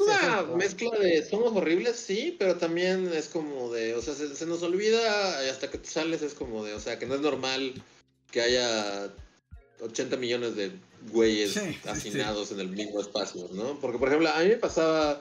una 0.00 0.42
mezcla 0.56 0.90
de 0.98 1.24
somos 1.24 1.52
horribles, 1.52 1.96
sí, 1.96 2.36
pero 2.38 2.56
también 2.56 3.12
es 3.12 3.28
como 3.28 3.72
de, 3.72 3.94
o 3.94 4.02
sea, 4.02 4.14
se, 4.14 4.46
nos 4.46 4.62
olvida 4.62 5.44
y 5.44 5.48
hasta 5.48 5.70
que 5.70 5.78
te 5.78 5.88
sales 5.88 6.22
es 6.22 6.34
como 6.34 6.64
de, 6.64 6.74
o 6.74 6.80
sea, 6.80 6.98
que 6.98 7.06
no 7.06 7.16
es 7.16 7.20
normal 7.20 7.74
que 8.30 8.40
haya 8.40 9.10
80 9.80 10.16
millones 10.16 10.56
de 10.56 10.70
güeyes 11.10 11.56
hacinados 11.86 12.52
en 12.52 12.60
el 12.60 12.68
mismo 12.68 13.00
espacio, 13.00 13.48
¿no? 13.52 13.78
Porque, 13.80 13.98
por 13.98 14.08
ejemplo, 14.08 14.28
a 14.30 14.40
mí 14.40 14.48
me 14.48 14.56
pasaba 14.56 15.20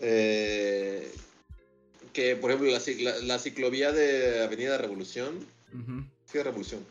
eh, 0.00 1.10
que, 2.12 2.34
por 2.36 2.50
ejemplo, 2.50 2.76
la, 3.22 3.38
ciclovía 3.38 3.92
de 3.92 4.42
Avenida 4.42 4.78
Revolución, 4.78 5.46
¿qué 6.32 6.42
Revolución? 6.42 6.84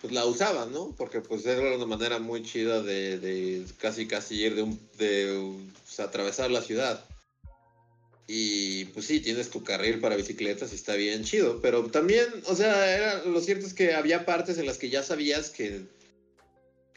Pues 0.00 0.12
la 0.12 0.24
usaba, 0.26 0.66
¿no? 0.66 0.94
Porque 0.96 1.20
pues 1.20 1.44
era 1.46 1.76
una 1.76 1.86
manera 1.86 2.18
muy 2.18 2.42
chida 2.42 2.82
de, 2.82 3.64
casi 3.78 4.06
casi 4.06 4.42
ir 4.42 4.54
de 4.54 4.62
un, 4.62 4.80
de 4.98 5.68
atravesar 5.98 6.50
la 6.50 6.62
ciudad. 6.62 7.04
Y 8.28 8.86
pues 8.86 9.06
sí, 9.06 9.20
tienes 9.20 9.50
tu 9.50 9.62
carril 9.62 10.00
para 10.00 10.16
bicicletas 10.16 10.72
y 10.72 10.74
está 10.74 10.94
bien 10.94 11.24
chido. 11.24 11.60
Pero 11.60 11.84
también, 11.86 12.26
o 12.46 12.56
sea, 12.56 13.22
lo 13.24 13.40
cierto 13.40 13.66
es 13.66 13.74
que 13.74 13.94
había 13.94 14.26
partes 14.26 14.58
en 14.58 14.66
las 14.66 14.78
que 14.78 14.90
ya 14.90 15.02
sabías 15.02 15.50
que 15.50 15.84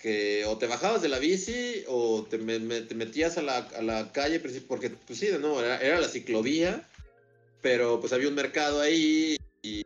que 0.02 0.46
o 0.46 0.58
te 0.58 0.68
bajabas 0.68 1.02
de 1.02 1.10
la 1.10 1.20
bici 1.20 1.84
o 1.88 2.26
te, 2.30 2.38
te 2.38 2.96
metías 2.96 3.38
a 3.38 3.42
la, 3.42 3.58
a 3.58 3.82
la, 3.82 4.12
calle, 4.12 4.40
porque 4.68 4.90
pues 4.90 5.20
sí, 5.20 5.28
de 5.28 5.40
nuevo, 5.40 5.62
era, 5.62 5.78
era, 5.82 6.00
la 6.00 6.08
ciclovía, 6.08 6.88
pero 7.62 8.00
pues 8.00 8.14
había 8.14 8.30
un 8.30 8.36
mercado 8.36 8.82
ahí 8.82 9.38
y, 9.62 9.86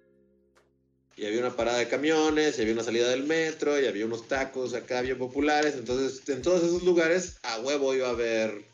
y, 1.16 1.26
había 1.26 1.40
una 1.40 1.56
parada 1.56 1.80
de 1.80 1.88
camiones, 1.88 2.58
y 2.58 2.62
había 2.62 2.74
una 2.74 2.84
salida 2.84 3.10
del 3.10 3.24
metro, 3.24 3.80
y 3.80 3.86
había 3.86 4.06
unos 4.06 4.28
tacos 4.28 4.74
acá 4.74 5.02
bien 5.02 5.18
populares, 5.18 5.76
entonces 5.76 6.28
en 6.30 6.42
todos 6.42 6.64
esos 6.64 6.84
lugares 6.84 7.38
a 7.44 7.60
huevo 7.60 7.94
iba 7.94 8.08
a 8.08 8.12
haber 8.12 8.66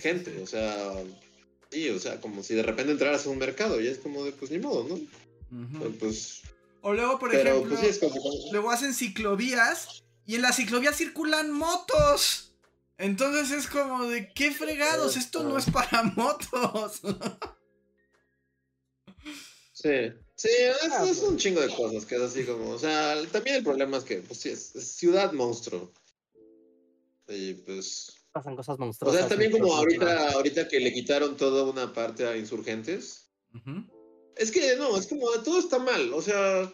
gente, 0.00 0.40
o 0.42 0.46
sea, 0.46 0.92
sí, 1.70 1.88
o 1.90 1.98
sea, 1.98 2.20
como 2.20 2.42
si 2.42 2.54
de 2.54 2.62
repente 2.62 2.92
entraras 2.92 3.26
a 3.26 3.30
un 3.30 3.38
mercado 3.38 3.80
y 3.80 3.86
es 3.86 3.98
como 3.98 4.24
de, 4.24 4.32
pues 4.32 4.50
ni 4.50 4.58
modo, 4.58 4.86
¿no? 4.88 4.98
Pues 5.98 6.42
o 6.80 6.92
luego, 6.92 7.18
por 7.18 7.34
ejemplo, 7.34 7.76
pues 7.76 8.00
luego 8.52 8.70
hacen 8.70 8.94
ciclovías 8.94 10.04
y 10.24 10.36
en 10.36 10.42
la 10.42 10.52
ciclovía 10.52 10.92
circulan 10.92 11.50
motos. 11.50 12.52
Entonces 12.96 13.50
es 13.50 13.66
como 13.68 14.04
de 14.04 14.32
qué 14.32 14.50
fregados, 14.50 15.16
esto 15.16 15.42
no 15.42 15.58
es 15.58 15.70
para 15.70 16.02
motos. 16.16 17.00
Sí, 19.72 20.12
sí, 20.38 20.48
es, 20.48 20.92
ah, 20.92 21.06
es, 21.06 21.18
un 21.18 21.30
pues. 21.30 21.42
chingo 21.42 21.60
de 21.60 21.68
cosas 21.74 22.06
que 22.06 22.16
es 22.16 22.22
así 22.22 22.44
como, 22.44 22.70
o 22.70 22.78
sea, 22.78 23.14
también 23.30 23.56
el 23.56 23.62
problema 23.62 23.98
es 23.98 24.04
que, 24.04 24.16
pues 24.22 24.40
sí, 24.40 24.48
es, 24.48 24.72
ciudad 24.72 25.32
monstruo. 25.32 25.92
Y 27.28 27.54
pues... 27.54 28.14
Pasan 28.32 28.56
cosas 28.56 28.78
monstruosas. 28.78 29.16
O 29.16 29.20
sea, 29.20 29.28
también 29.28 29.52
como 29.52 29.74
ahorita, 29.74 30.30
ahorita 30.30 30.68
que 30.68 30.80
le 30.80 30.92
quitaron 30.92 31.36
toda 31.36 31.64
una 31.64 31.92
parte 31.92 32.26
a 32.26 32.36
insurgentes. 32.36 33.28
Es 34.36 34.50
que 34.50 34.76
no, 34.76 34.96
es 34.96 35.06
como 35.06 35.28
todo 35.42 35.58
está 35.58 35.78
mal, 35.78 36.12
o 36.14 36.22
sea 36.22 36.72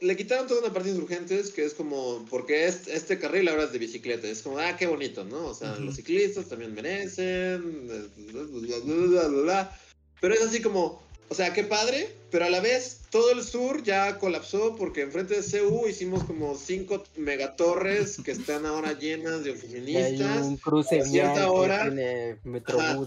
le 0.00 0.16
quitaron 0.16 0.46
toda 0.46 0.60
una 0.60 0.72
parte 0.72 0.88
de 0.88 0.94
insurgentes 0.94 1.50
que 1.50 1.64
es 1.64 1.74
como, 1.74 2.24
porque 2.28 2.66
es, 2.66 2.86
este 2.88 3.18
carril 3.18 3.48
ahora 3.48 3.64
es 3.64 3.72
de 3.72 3.78
bicicleta, 3.78 4.28
es 4.28 4.42
como, 4.42 4.58
ah, 4.58 4.76
qué 4.76 4.86
bonito, 4.86 5.24
¿no? 5.24 5.46
O 5.46 5.54
sea, 5.54 5.76
los 5.76 5.96
ciclistas 5.96 6.48
también 6.48 6.74
merecen, 6.74 7.86
bla, 7.86 8.78
bla, 8.84 9.28
bla, 9.28 9.80
pero 10.20 10.34
es 10.34 10.42
así 10.42 10.60
como, 10.60 11.02
o 11.28 11.34
sea, 11.34 11.52
qué 11.52 11.64
padre, 11.64 12.08
pero 12.30 12.44
a 12.44 12.50
la 12.50 12.60
vez 12.60 13.00
todo 13.10 13.32
el 13.32 13.42
sur 13.42 13.82
ya 13.82 14.18
colapsó 14.18 14.76
porque 14.76 15.02
enfrente 15.02 15.40
de 15.40 15.42
CU 15.42 15.86
hicimos 15.88 16.24
como 16.24 16.56
cinco 16.56 17.02
megatorres 17.16 18.18
que 18.24 18.32
están 18.32 18.66
ahora 18.66 18.98
llenas 18.98 19.42
de 19.42 19.50
oficinistas. 19.50 20.20
hay 20.20 20.42
un 20.42 20.56
cruce 20.56 21.04
cierta 21.04 21.50
hora, 21.50 21.92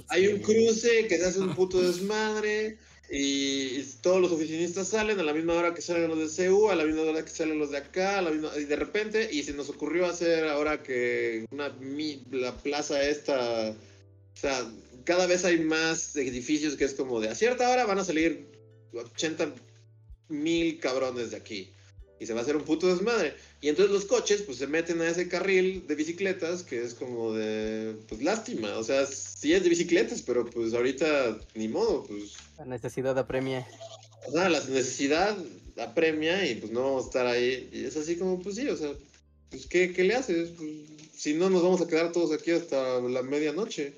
hay 0.10 0.28
un 0.28 0.40
cruce 0.40 1.08
que 1.08 1.18
se 1.18 1.26
hace 1.26 1.40
un 1.40 1.56
puto 1.56 1.82
desmadre 1.82 2.78
y, 3.12 3.84
todos 4.02 4.22
los 4.22 4.32
oficinistas 4.32 4.88
salen 4.88 5.20
a 5.20 5.24
la 5.24 5.34
misma 5.34 5.54
hora 5.54 5.74
que 5.74 5.82
salen 5.82 6.08
los 6.08 6.38
de 6.38 6.48
CU, 6.48 6.70
a 6.70 6.76
la 6.76 6.86
misma 6.86 7.02
hora 7.02 7.24
que 7.24 7.32
salen 7.32 7.58
los 7.58 7.72
de 7.72 7.78
acá, 7.78 8.20
a 8.20 8.22
la 8.22 8.32
misma, 8.32 8.52
y 8.58 8.66
de 8.66 8.76
repente, 8.76 9.30
y 9.32 9.44
se 9.44 9.54
nos 9.54 9.70
ocurrió 9.70 10.06
hacer 10.06 10.48
ahora 10.48 10.84
que 10.84 11.46
una, 11.52 11.76
la 12.32 12.56
plaza 12.58 13.02
esta, 13.04 13.72
o 13.72 14.38
sea, 14.38 14.66
cada 15.04 15.28
vez 15.28 15.46
hay 15.46 15.60
más 15.60 16.16
edificios 16.16 16.76
que 16.76 16.86
es 16.86 16.94
como 16.94 17.20
de 17.20 17.30
a 17.30 17.36
cierta 17.36 17.70
hora 17.70 17.86
van 17.86 18.00
a 18.00 18.06
salir 18.06 18.48
80 18.94 19.54
mil 20.30 20.80
cabrones 20.80 21.32
de 21.32 21.38
aquí. 21.38 21.74
Y 22.20 22.26
se 22.26 22.34
va 22.34 22.42
a 22.42 22.44
hacer 22.44 22.58
un 22.58 22.64
puto 22.64 22.88
desmadre. 22.88 23.34
Y 23.62 23.70
entonces 23.70 23.94
los 23.94 24.04
coches 24.04 24.42
pues 24.42 24.58
se 24.58 24.68
meten 24.68 25.00
a 25.00 25.08
ese 25.08 25.30
carril 25.30 25.88
de 25.88 25.96
bicicletas 25.96 26.64
que 26.64 26.84
es 26.84 26.94
como 26.94 27.34
de, 27.34 27.96
pues 28.10 28.22
lástima. 28.22 28.78
O 28.78 28.84
sea, 28.84 29.06
sí 29.06 29.54
es 29.54 29.64
de 29.64 29.70
bicicletas, 29.70 30.22
pero 30.22 30.46
pues 30.46 30.74
ahorita 30.74 31.40
ni 31.56 31.70
modo, 31.70 32.04
pues 32.04 32.34
la 32.58 32.66
necesidad 32.66 33.18
apremia. 33.18 33.66
O 34.28 34.32
sea, 34.34 34.50
la 34.50 34.60
necesidad 34.60 35.38
apremia 35.78 36.46
y 36.46 36.56
pues 36.56 36.72
no 36.74 36.84
vamos 36.84 37.06
a 37.06 37.08
estar 37.08 37.26
ahí. 37.26 37.70
Y 37.72 37.86
es 37.86 37.96
así 37.96 38.18
como, 38.18 38.40
pues 38.40 38.56
sí, 38.56 38.68
o 38.68 38.76
sea, 38.76 38.92
pues 39.50 39.66
¿qué, 39.66 39.88
le 39.88 40.16
haces? 40.16 40.50
Pues, 40.50 40.70
si 41.16 41.34
no, 41.34 41.50
nos 41.50 41.64
vamos 41.64 41.82
a 41.82 41.88
quedar 41.88 42.12
todos 42.12 42.32
aquí 42.32 42.52
hasta 42.52 43.00
la 43.00 43.24
medianoche. 43.24 43.94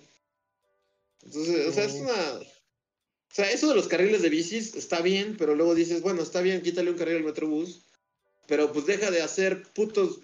Entonces, 1.23 1.67
o 1.67 1.71
sea, 1.71 1.85
es 1.85 1.93
una... 1.93 2.39
O 2.39 3.33
sea, 3.33 3.49
eso 3.49 3.69
de 3.69 3.75
los 3.75 3.87
carriles 3.87 4.21
de 4.21 4.29
bicis 4.29 4.75
está 4.75 5.01
bien, 5.01 5.35
pero 5.37 5.55
luego 5.55 5.73
dices, 5.73 6.01
bueno, 6.01 6.21
está 6.21 6.41
bien, 6.41 6.61
quítale 6.61 6.91
un 6.91 6.97
carril 6.97 7.17
al 7.17 7.23
Metrobús, 7.23 7.85
pero 8.45 8.73
pues 8.73 8.85
deja 8.85 9.09
de 9.09 9.21
hacer 9.21 9.63
putos 9.73 10.19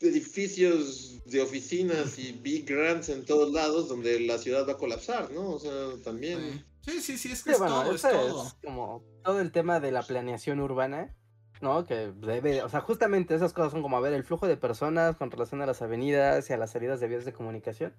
edificios 0.00 1.22
de 1.26 1.42
oficinas 1.42 2.18
y 2.18 2.32
big 2.32 2.66
grants 2.66 3.08
en 3.08 3.24
todos 3.24 3.52
lados 3.52 3.88
donde 3.88 4.20
la 4.20 4.38
ciudad 4.38 4.66
va 4.66 4.72
a 4.72 4.78
colapsar, 4.78 5.30
¿no? 5.32 5.50
O 5.50 5.58
sea, 5.58 5.72
también... 6.02 6.64
Sí, 6.82 7.00
sí, 7.00 7.18
sí, 7.18 7.32
es 7.32 7.42
que 7.42 7.50
es 7.50 7.58
todo, 7.58 7.92
es 7.92 8.02
todo. 8.02 8.56
como 8.64 9.02
todo 9.24 9.40
el 9.40 9.50
tema 9.50 9.80
de 9.80 9.90
la 9.90 10.02
planeación 10.02 10.60
urbana, 10.60 11.14
¿no? 11.60 11.84
Que 11.84 12.12
debe, 12.14 12.62
o 12.62 12.68
sea, 12.68 12.80
justamente 12.80 13.34
esas 13.34 13.52
cosas 13.52 13.72
son 13.72 13.82
como, 13.82 13.96
a 13.96 14.00
ver, 14.00 14.12
el 14.12 14.22
flujo 14.22 14.46
de 14.46 14.56
personas 14.56 15.16
con 15.16 15.30
relación 15.30 15.60
a 15.62 15.66
las 15.66 15.82
avenidas 15.82 16.48
y 16.48 16.52
a 16.52 16.56
las 16.56 16.70
salidas 16.70 17.00
de 17.00 17.08
vías 17.08 17.24
de 17.24 17.32
comunicación. 17.32 17.92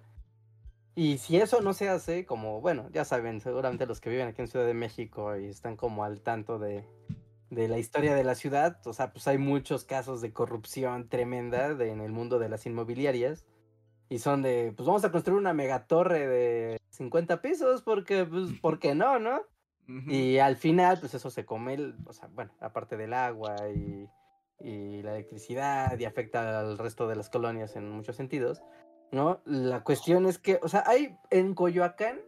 Y 0.98 1.18
si 1.18 1.36
eso 1.36 1.60
no 1.60 1.74
se 1.74 1.88
hace, 1.88 2.26
como, 2.26 2.60
bueno, 2.60 2.88
ya 2.90 3.04
saben, 3.04 3.40
seguramente 3.40 3.86
los 3.86 4.00
que 4.00 4.10
viven 4.10 4.26
aquí 4.26 4.42
en 4.42 4.48
Ciudad 4.48 4.66
de 4.66 4.74
México 4.74 5.36
y 5.36 5.44
están 5.46 5.76
como 5.76 6.02
al 6.02 6.22
tanto 6.22 6.58
de, 6.58 6.84
de 7.50 7.68
la 7.68 7.78
historia 7.78 8.16
de 8.16 8.24
la 8.24 8.34
ciudad, 8.34 8.84
o 8.84 8.92
sea, 8.92 9.12
pues 9.12 9.28
hay 9.28 9.38
muchos 9.38 9.84
casos 9.84 10.20
de 10.20 10.32
corrupción 10.32 11.08
tremenda 11.08 11.68
en 11.68 12.00
el 12.00 12.10
mundo 12.10 12.40
de 12.40 12.48
las 12.48 12.66
inmobiliarias 12.66 13.46
y 14.08 14.18
son 14.18 14.42
de, 14.42 14.72
pues 14.76 14.88
vamos 14.88 15.04
a 15.04 15.12
construir 15.12 15.38
una 15.38 15.52
megatorre 15.52 16.26
de 16.26 16.80
50 16.88 17.42
pisos 17.42 17.82
porque, 17.82 18.24
pues, 18.24 18.58
¿por 18.60 18.80
qué 18.80 18.96
no, 18.96 19.20
no? 19.20 19.42
Y 20.08 20.38
al 20.38 20.56
final, 20.56 20.98
pues 20.98 21.14
eso 21.14 21.30
se 21.30 21.46
come, 21.46 21.94
o 22.06 22.12
sea, 22.12 22.28
bueno, 22.34 22.50
aparte 22.58 22.96
del 22.96 23.14
agua 23.14 23.54
y, 23.72 24.08
y, 24.58 25.02
la 25.02 25.12
electricidad 25.12 25.96
y 25.96 26.06
afecta 26.06 26.58
al 26.58 26.76
resto 26.76 27.06
de 27.06 27.14
las 27.14 27.30
colonias 27.30 27.76
en 27.76 27.88
muchos 27.88 28.16
sentidos, 28.16 28.64
¿no? 29.10 29.40
La 29.44 29.84
cuestión 29.84 30.26
es 30.26 30.38
que, 30.38 30.58
o 30.62 30.68
sea, 30.68 30.84
hay 30.86 31.16
en 31.30 31.54
Coyoacán, 31.54 32.20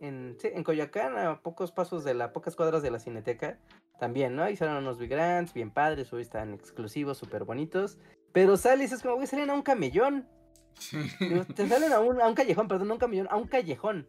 en, 0.00 0.36
sí, 0.40 0.48
en 0.52 0.64
Coyoacán, 0.64 1.16
a 1.18 1.42
pocos 1.42 1.72
pasos 1.72 2.04
de 2.04 2.14
la, 2.14 2.32
pocas 2.32 2.56
cuadras 2.56 2.82
de 2.82 2.90
la 2.90 2.98
Cineteca, 2.98 3.58
también, 3.98 4.34
¿no? 4.34 4.48
Hicieron 4.48 4.76
unos 4.76 4.98
Big 4.98 5.14
bien 5.54 5.70
padres, 5.70 6.12
hoy 6.12 6.22
están 6.22 6.54
exclusivos, 6.54 7.18
súper 7.18 7.44
bonitos, 7.44 7.98
pero 8.32 8.56
sales, 8.56 8.92
es 8.92 9.02
como, 9.02 9.16
güey, 9.16 9.26
salen 9.26 9.50
a 9.50 9.54
un 9.54 9.62
camellón, 9.62 10.26
te 11.54 11.68
salen 11.68 11.92
a 11.92 12.00
un, 12.00 12.20
a 12.20 12.26
un 12.26 12.34
callejón, 12.34 12.68
perdón, 12.68 12.90
a 12.90 12.94
un 12.94 12.98
camión, 12.98 13.28
a 13.30 13.36
un 13.36 13.46
callejón. 13.46 14.08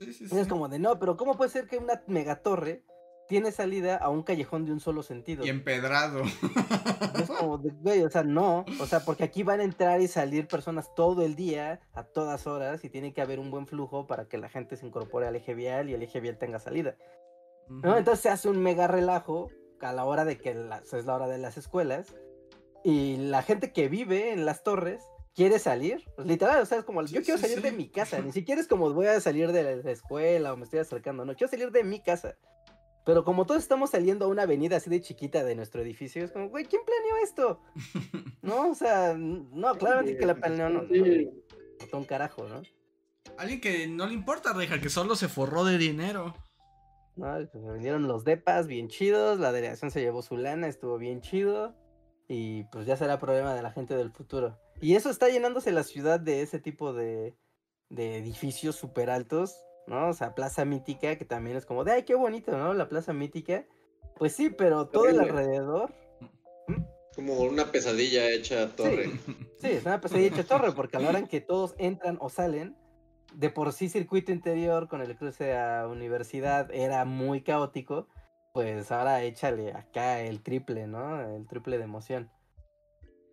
Sí, 0.00 0.12
sí, 0.12 0.26
es 0.36 0.48
como 0.48 0.68
de 0.68 0.80
no, 0.80 0.98
pero 0.98 1.16
¿cómo 1.16 1.36
puede 1.36 1.50
ser 1.50 1.68
que 1.68 1.78
una 1.78 2.02
megatorre 2.08 2.82
tiene 3.28 3.52
salida 3.52 3.96
a 3.96 4.08
un 4.10 4.22
callejón 4.22 4.64
de 4.64 4.72
un 4.72 4.80
solo 4.80 5.02
sentido? 5.02 5.44
Y 5.44 5.48
empedrado. 5.48 6.22
Es 6.22 7.30
como 7.30 7.58
de, 7.58 7.70
güey, 7.80 8.02
o 8.02 8.10
sea, 8.10 8.22
no. 8.22 8.64
O 8.80 8.86
sea, 8.86 9.00
porque 9.00 9.24
aquí 9.24 9.42
van 9.42 9.60
a 9.60 9.64
entrar 9.64 10.00
y 10.00 10.08
salir 10.08 10.46
personas 10.48 10.94
todo 10.94 11.22
el 11.22 11.34
día, 11.34 11.80
a 11.94 12.04
todas 12.04 12.46
horas, 12.46 12.84
y 12.84 12.90
tiene 12.90 13.12
que 13.12 13.22
haber 13.22 13.38
un 13.38 13.50
buen 13.50 13.66
flujo 13.66 14.06
para 14.06 14.26
que 14.28 14.38
la 14.38 14.48
gente 14.48 14.76
se 14.76 14.86
incorpore 14.86 15.26
al 15.26 15.36
eje 15.36 15.54
vial 15.54 15.88
y 15.88 15.94
el 15.94 16.02
eje 16.02 16.20
vial 16.20 16.38
tenga 16.38 16.58
salida. 16.58 16.96
¿no? 17.68 17.96
Entonces 17.96 18.20
se 18.20 18.28
hace 18.28 18.48
un 18.48 18.62
mega 18.62 18.86
relajo 18.86 19.50
a 19.80 19.92
la 19.92 20.04
hora 20.04 20.24
de 20.24 20.38
que 20.38 20.50
es 20.50 21.04
la 21.06 21.14
hora 21.14 21.28
de 21.28 21.38
las 21.38 21.56
escuelas 21.56 22.14
Y 22.84 23.16
la 23.16 23.42
gente 23.42 23.72
que 23.72 23.88
vive 23.88 24.32
en 24.32 24.44
las 24.44 24.62
torres 24.62 25.02
quiere 25.34 25.58
salir. 25.58 26.04
Pues, 26.16 26.26
literal, 26.26 26.60
o 26.62 26.66
sea, 26.66 26.78
es 26.78 26.84
como, 26.84 27.06
Sí, 27.06 27.14
yo 27.14 27.22
quiero 27.22 27.38
sí, 27.38 27.46
salir 27.46 27.62
de 27.62 27.70
sí. 27.70 27.76
mi 27.76 27.88
casa. 27.88 28.18
Ni 28.20 28.32
siquiera 28.32 28.60
es 28.60 28.68
como 28.68 28.92
voy 28.92 29.06
a 29.06 29.20
salir 29.20 29.52
de 29.52 29.82
la 29.82 29.90
escuela 29.90 30.52
o 30.52 30.56
me 30.56 30.64
estoy 30.64 30.80
acercando. 30.80 31.24
No, 31.24 31.34
quiero 31.34 31.50
salir 31.50 31.70
de 31.70 31.84
mi 31.84 32.02
casa. 32.02 32.36
Pero 33.04 33.24
como 33.24 33.46
todos 33.46 33.62
estamos 33.62 33.90
saliendo 33.90 34.26
a 34.26 34.28
una 34.28 34.42
avenida 34.42 34.76
así 34.76 34.88
de 34.88 35.00
chiquita 35.00 35.42
de 35.44 35.54
nuestro 35.56 35.82
edificio, 35.82 36.24
es 36.24 36.30
como, 36.30 36.48
güey, 36.48 36.64
¿quién 36.66 36.82
planeó 36.84 37.16
esto? 37.24 37.60
No, 38.42 38.70
o 38.70 38.74
sea, 38.74 39.14
no, 39.16 39.74
claramente 39.76 40.16
que 40.18 40.26
la 40.26 40.34
planeó, 40.34 40.68
no, 40.68 40.82
no, 40.82 40.88
Sí. 40.88 41.30
no, 41.92 41.98
un 41.98 42.04
carajo, 42.04 42.48
¿no? 42.48 42.62
Alguien 43.38 43.60
que 43.60 43.86
no 43.86 44.06
le 44.06 44.14
importa, 44.14 44.52
Reja, 44.52 44.80
que 44.80 44.88
solo 44.88 45.14
se 45.14 45.28
forró 45.28 45.64
de 45.64 45.78
dinero. 45.78 46.34
No, 47.14 47.26
pues, 47.52 47.62
me 47.62 47.74
vinieron 47.74 48.08
los 48.08 48.24
depas 48.24 48.66
bien 48.66 48.88
chidos, 48.88 49.38
la 49.38 49.52
delegación 49.52 49.92
se 49.92 50.00
llevó 50.00 50.22
su 50.22 50.36
lana, 50.36 50.66
estuvo 50.66 50.98
bien 50.98 51.20
chido. 51.20 51.76
Y 52.28 52.64
pues 52.64 52.86
ya 52.86 52.96
será 52.96 53.18
problema 53.20 53.54
de 53.54 53.62
la 53.62 53.70
gente 53.72 53.94
del 53.94 54.10
futuro. 54.10 54.58
Y 54.80 54.94
eso 54.96 55.10
está 55.10 55.28
llenándose 55.28 55.70
la 55.70 55.84
ciudad 55.84 56.18
de 56.18 56.42
ese 56.42 56.58
tipo 56.58 56.92
de, 56.92 57.36
de 57.90 58.16
edificios 58.16 58.74
súper 58.76 59.10
altos, 59.10 59.54
¿no? 59.86 60.08
O 60.08 60.12
sea, 60.12 60.34
Plaza 60.34 60.64
Mítica, 60.64 61.16
que 61.16 61.24
también 61.24 61.56
es 61.56 61.66
como 61.66 61.84
de, 61.84 61.92
ay, 61.92 62.02
qué 62.04 62.14
bonito, 62.14 62.56
¿no? 62.56 62.74
La 62.74 62.88
Plaza 62.88 63.12
Mítica. 63.12 63.64
Pues 64.16 64.34
sí, 64.34 64.50
pero 64.50 64.88
todo 64.88 65.08
el 65.08 65.20
alrededor, 65.20 65.92
Como 67.14 67.40
una 67.40 67.70
pesadilla 67.70 68.30
hecha 68.30 68.68
torre. 68.74 69.10
sí, 69.58 69.68
es 69.68 69.84
una 69.84 70.00
pesadilla 70.00 70.28
hecha 70.28 70.44
torre, 70.44 70.72
porque 70.72 70.96
a 70.96 71.00
la 71.00 71.08
hora 71.10 71.18
en 71.18 71.26
que 71.26 71.40
todos 71.40 71.74
entran 71.78 72.18
o 72.20 72.28
salen, 72.28 72.76
de 73.34 73.50
por 73.50 73.72
sí 73.72 73.88
circuito 73.88 74.32
interior 74.32 74.88
con 74.88 75.00
el 75.00 75.16
cruce 75.16 75.56
a 75.56 75.88
universidad 75.88 76.70
era 76.72 77.04
muy 77.04 77.42
caótico, 77.42 78.06
pues 78.52 78.92
ahora 78.92 79.22
échale 79.22 79.72
acá 79.72 80.20
el 80.20 80.42
triple, 80.42 80.86
¿no? 80.86 81.20
El 81.22 81.46
triple 81.46 81.78
de 81.78 81.84
emoción. 81.84 82.30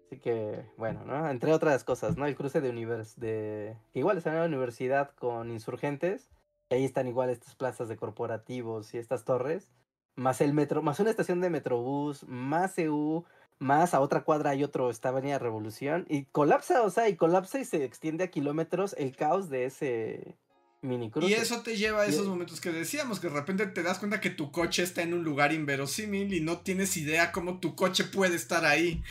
Así 0.06 0.20
que, 0.20 0.66
bueno, 0.78 1.04
¿no? 1.06 1.30
Entre 1.30 1.54
otras 1.54 1.84
cosas, 1.84 2.18
¿no? 2.18 2.26
El 2.26 2.36
cruce 2.36 2.62
de 2.62 2.70
univers 2.70 3.20
de 3.20 3.78
que 3.94 4.00
igual 4.00 4.18
está 4.18 4.32
en 4.32 4.40
la 4.40 4.46
universidad 4.46 5.12
con 5.12 5.52
insurgentes, 5.52 6.32
ahí 6.70 6.86
están 6.86 7.08
igual 7.08 7.30
estas 7.30 7.56
plazas 7.56 7.88
de 7.90 7.98
corporativos 7.98 8.94
y 8.94 8.98
estas 8.98 9.26
torres, 9.26 9.72
más 10.16 10.42
el 10.42 10.54
metro, 10.54 10.82
más 10.82 11.00
una 11.00 11.10
estación 11.10 11.42
de 11.42 11.50
metrobús, 11.50 12.24
más 12.28 12.78
EU, 12.78 13.24
más 13.58 13.94
a 13.94 14.00
otra 14.02 14.24
cuadra 14.24 14.52
hay 14.52 14.64
otro, 14.64 14.90
está 14.90 15.10
Avenida 15.10 15.40
Revolución, 15.40 16.06
y 16.10 16.26
colapsa, 16.26 16.82
o 16.84 16.90
sea, 16.90 17.10
y 17.10 17.16
colapsa 17.16 17.60
y 17.60 17.66
se 17.66 17.84
extiende 17.84 18.24
a 18.26 18.28
kilómetros 18.30 18.96
el 18.98 19.16
caos 19.16 19.50
de 19.50 19.66
ese 19.66 20.36
mini 20.82 21.10
cruce. 21.10 21.30
Y 21.30 21.34
eso 21.34 21.62
te 21.62 21.76
lleva 21.76 22.02
a 22.02 22.08
Y- 22.08 22.10
esos 22.10 22.28
momentos 22.28 22.62
que 22.62 22.72
decíamos, 22.72 23.20
que 23.20 23.28
de 23.30 23.34
repente 23.34 23.66
te 23.68 23.84
das 23.84 24.00
cuenta 24.00 24.22
que 24.22 24.30
tu 24.30 24.52
coche 24.52 24.84
está 24.84 25.02
en 25.02 25.14
un 25.14 25.24
lugar 25.24 25.52
inverosímil 25.54 26.34
y 26.34 26.42
no 26.42 26.60
tienes 26.60 26.96
idea 26.98 27.32
cómo 27.32 27.60
tu 27.60 27.76
coche 27.76 28.06
puede 28.06 28.36
estar 28.36 28.64
ahí. 28.66 29.02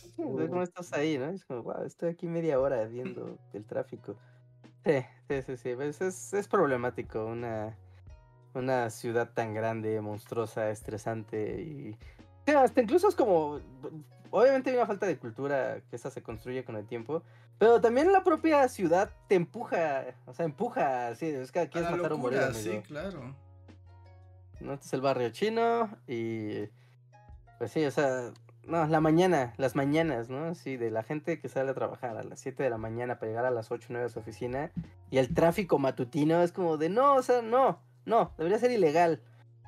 Sí, 0.00 0.12
cómo 0.16 0.62
estás 0.62 0.92
ahí, 0.92 1.18
¿no? 1.18 1.26
Es 1.30 1.44
como, 1.44 1.62
wow, 1.64 1.84
estoy 1.84 2.10
aquí 2.10 2.26
media 2.28 2.60
hora 2.60 2.84
viendo 2.86 3.38
el 3.52 3.64
tráfico. 3.64 4.16
Sí, 4.84 5.04
sí, 5.28 5.42
sí, 5.42 5.56
sí. 5.56 5.74
pues 5.74 6.00
es, 6.00 6.34
es 6.34 6.48
problemático 6.48 7.24
una, 7.24 7.76
una 8.54 8.90
ciudad 8.90 9.30
tan 9.32 9.54
grande, 9.54 10.00
monstruosa, 10.00 10.70
estresante 10.70 11.62
y... 11.62 11.96
hasta 12.54 12.80
incluso 12.80 13.08
es 13.08 13.14
como... 13.14 13.60
Obviamente 14.30 14.70
hay 14.70 14.76
una 14.76 14.86
falta 14.86 15.06
de 15.06 15.16
cultura 15.16 15.80
que 15.88 15.94
esa 15.96 16.10
se 16.10 16.20
construye 16.22 16.64
con 16.64 16.74
el 16.76 16.86
tiempo, 16.86 17.22
pero 17.56 17.80
también 17.80 18.12
la 18.12 18.24
propia 18.24 18.66
ciudad 18.68 19.10
te 19.28 19.36
empuja, 19.36 20.06
o 20.26 20.34
sea, 20.34 20.44
empuja, 20.44 21.14
sí, 21.14 21.26
es 21.26 21.52
que 21.52 21.60
A 21.60 21.68
quieres 21.70 21.88
la 21.90 21.96
matar 21.96 22.16
morir, 22.18 22.40
locura, 22.40 22.46
amigo. 22.46 22.60
sí, 22.60 22.82
claro. 22.82 23.34
¿no? 24.60 24.72
Este 24.72 24.86
es 24.86 24.92
el 24.92 25.00
barrio 25.02 25.30
chino 25.30 25.88
y 26.08 26.66
pues 27.58 27.70
sí, 27.70 27.84
o 27.84 27.90
sea, 27.92 28.32
no, 28.66 28.86
la 28.86 29.00
mañana, 29.00 29.54
las 29.56 29.76
mañanas, 29.76 30.28
¿no? 30.28 30.54
Sí, 30.54 30.76
de 30.76 30.90
la 30.90 31.02
gente 31.02 31.40
que 31.40 31.48
sale 31.48 31.70
a 31.70 31.74
trabajar 31.74 32.16
a 32.16 32.22
las 32.22 32.40
7 32.40 32.62
de 32.62 32.70
la 32.70 32.78
mañana 32.78 33.18
para 33.18 33.30
llegar 33.30 33.46
a 33.46 33.50
las 33.50 33.70
8 33.70 33.86
o 33.88 33.92
9 33.92 34.06
a 34.06 34.08
su 34.08 34.18
oficina 34.18 34.70
y 35.10 35.18
el 35.18 35.34
tráfico 35.34 35.78
matutino 35.78 36.42
es 36.42 36.52
como 36.52 36.76
de 36.76 36.88
no, 36.88 37.14
o 37.14 37.22
sea, 37.22 37.42
no, 37.42 37.80
no, 38.04 38.32
debería 38.36 38.58
ser 38.58 38.70
ilegal 38.70 39.22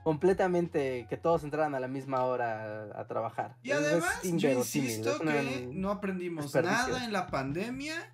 completamente 0.05 1.07
que 1.09 1.17
todos 1.17 1.43
entraran 1.43 1.75
a 1.75 1.81
la 1.81 1.89
misma 1.89 2.23
hora 2.25 2.93
a, 2.95 3.01
a 3.01 3.07
trabajar. 3.09 3.57
Y 3.63 3.73
además, 3.73 4.23
yo 4.23 4.51
insisto 4.51 5.19
que 5.19 5.69
no 5.73 5.91
aprendimos 5.91 6.55
nada 6.55 7.05
en 7.05 7.13
la 7.13 7.27
pandemia. 7.27 8.13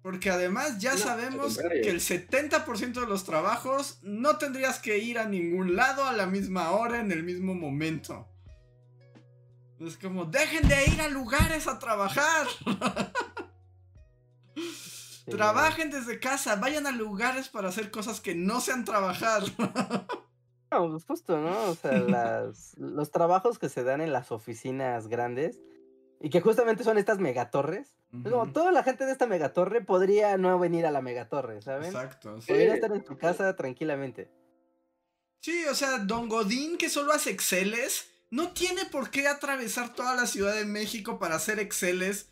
Porque 0.00 0.30
además 0.30 0.78
ya 0.78 0.92
No, 0.92 0.98
sabemos 0.98 1.58
que 1.58 1.88
el 1.88 2.00
70% 2.00 3.00
de 3.00 3.06
los 3.06 3.24
trabajos 3.24 4.00
no 4.02 4.36
tendrías 4.38 4.80
que 4.80 4.98
ir 4.98 5.18
a 5.18 5.26
ningún 5.26 5.76
lado 5.76 6.04
a 6.06 6.12
la 6.12 6.26
misma 6.26 6.72
hora 6.72 6.98
en 7.00 7.12
el 7.12 7.22
mismo 7.22 7.54
momento. 7.54 8.31
Es 9.86 9.96
como, 9.98 10.24
dejen 10.24 10.68
de 10.68 10.86
ir 10.86 11.00
a 11.00 11.08
lugares 11.08 11.66
a 11.66 11.78
trabajar. 11.78 12.46
sí, 14.54 15.30
Trabajen 15.30 15.90
desde 15.90 16.20
casa, 16.20 16.56
vayan 16.56 16.86
a 16.86 16.92
lugares 16.92 17.48
para 17.48 17.68
hacer 17.68 17.90
cosas 17.90 18.20
que 18.20 18.34
no 18.34 18.60
sean 18.60 18.84
trabajar. 18.84 19.42
No, 20.70 20.90
pues 20.90 21.04
justo, 21.04 21.38
¿no? 21.38 21.64
O 21.64 21.74
sea, 21.74 21.92
las, 21.98 22.76
los 22.78 23.10
trabajos 23.10 23.58
que 23.58 23.68
se 23.68 23.84
dan 23.84 24.00
en 24.00 24.12
las 24.12 24.32
oficinas 24.32 25.08
grandes 25.08 25.60
y 26.20 26.30
que 26.30 26.40
justamente 26.40 26.84
son 26.84 26.96
estas 26.98 27.18
megatorres. 27.18 27.96
Es 28.12 28.30
como 28.30 28.52
toda 28.52 28.72
la 28.72 28.82
gente 28.82 29.06
de 29.06 29.12
esta 29.12 29.26
megatorre 29.26 29.80
podría 29.80 30.36
no 30.36 30.58
venir 30.58 30.86
a 30.86 30.90
la 30.90 31.00
megatorre, 31.00 31.62
¿saben? 31.62 31.86
Exacto. 31.86 32.40
sí. 32.40 32.48
Podría 32.48 32.74
estar 32.74 32.92
en 32.92 33.04
su 33.04 33.16
casa 33.16 33.56
tranquilamente. 33.56 34.30
Sí, 35.40 35.64
o 35.64 35.74
sea, 35.74 35.98
Don 35.98 36.28
Godín 36.28 36.78
que 36.78 36.88
solo 36.88 37.12
hace 37.12 37.30
Exceles, 37.30 38.11
no 38.32 38.52
tiene 38.52 38.84
por 38.86 39.10
qué 39.10 39.28
atravesar 39.28 39.94
toda 39.94 40.16
la 40.16 40.26
Ciudad 40.26 40.54
de 40.54 40.64
México 40.64 41.18
para 41.20 41.36
hacer 41.36 41.58
Exceles 41.60 42.30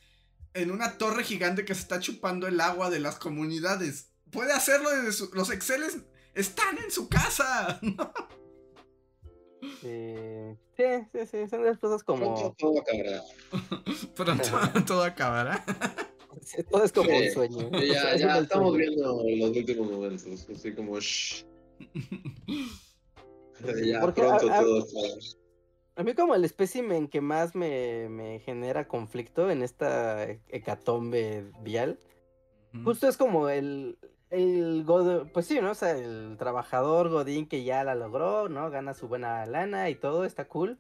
en 0.55 0.71
una 0.73 0.99
torre 0.99 1.23
gigante 1.25 1.65
que 1.65 1.75
se 1.75 1.83
está 1.83 2.01
chupando 2.01 2.47
el 2.49 2.61
agua 2.61 2.91
de 2.91 2.99
las 3.01 3.17
comunidades. 3.17 4.09
Puede 4.33 4.53
hacerlo 4.53 4.91
desde 4.91 5.13
su... 5.13 5.31
Los 5.35 5.51
Exceles 5.51 5.99
están 6.35 6.79
en 6.79 6.91
su 6.91 7.09
casa. 7.09 7.81
Eh, 9.83 10.57
sí, 10.75 10.85
sí, 11.13 11.27
sí, 11.31 11.49
son 11.49 11.65
las 11.65 11.79
cosas 11.79 12.03
Pronto 12.03 12.25
como... 12.35 12.55
todo 12.59 12.81
acabará. 12.81 13.23
Pronto 14.15 14.85
todo 14.87 15.05
acabará. 15.05 15.65
sí, 16.43 16.63
todo 16.71 16.85
es 16.85 16.93
como 16.93 17.11
un 17.15 17.31
sueño. 17.31 17.71
Ya, 17.73 18.13
Es 18.15 18.21
ya 18.23 18.39
estamos 18.39 18.71
sueño. 18.73 18.91
viendo 18.91 19.23
los 19.49 19.57
últimos 19.57 19.91
momentos. 19.91 20.47
Así 20.55 20.73
como, 20.75 20.99
shh. 20.99 21.45
Ya 23.85 24.01
Porque 24.01 24.23
pronto 24.23 24.51
a- 24.51 24.59
a- 24.59 24.63
todo 24.63 24.79
está. 24.79 24.99
A 26.01 26.03
mí 26.03 26.15
como 26.15 26.35
el 26.35 26.45
espécimen 26.47 27.09
que 27.09 27.21
más 27.21 27.55
me, 27.55 28.09
me 28.09 28.39
genera 28.41 28.89
conflicto 28.89 29.51
en 29.51 29.63
esta 29.63 30.25
he- 30.25 30.41
hecatombe 30.49 31.53
vial, 31.61 31.99
justo 32.85 33.07
es 33.07 33.19
como 33.19 33.51
el, 33.51 33.99
el 34.31 34.85
god- 34.87 35.31
pues 35.33 35.45
sí, 35.47 35.61
¿no? 35.61 35.73
O 35.73 35.75
sea, 35.75 35.91
el 35.99 36.37
trabajador 36.39 37.11
godín 37.11 37.47
que 37.47 37.65
ya 37.65 37.85
la 37.85 37.95
logró, 37.95 38.49
¿no? 38.49 38.71
Gana 38.71 38.95
su 38.95 39.09
buena 39.09 39.45
lana 39.45 39.91
y 39.91 39.95
todo, 39.95 40.25
está 40.25 40.47
cool. 40.49 40.79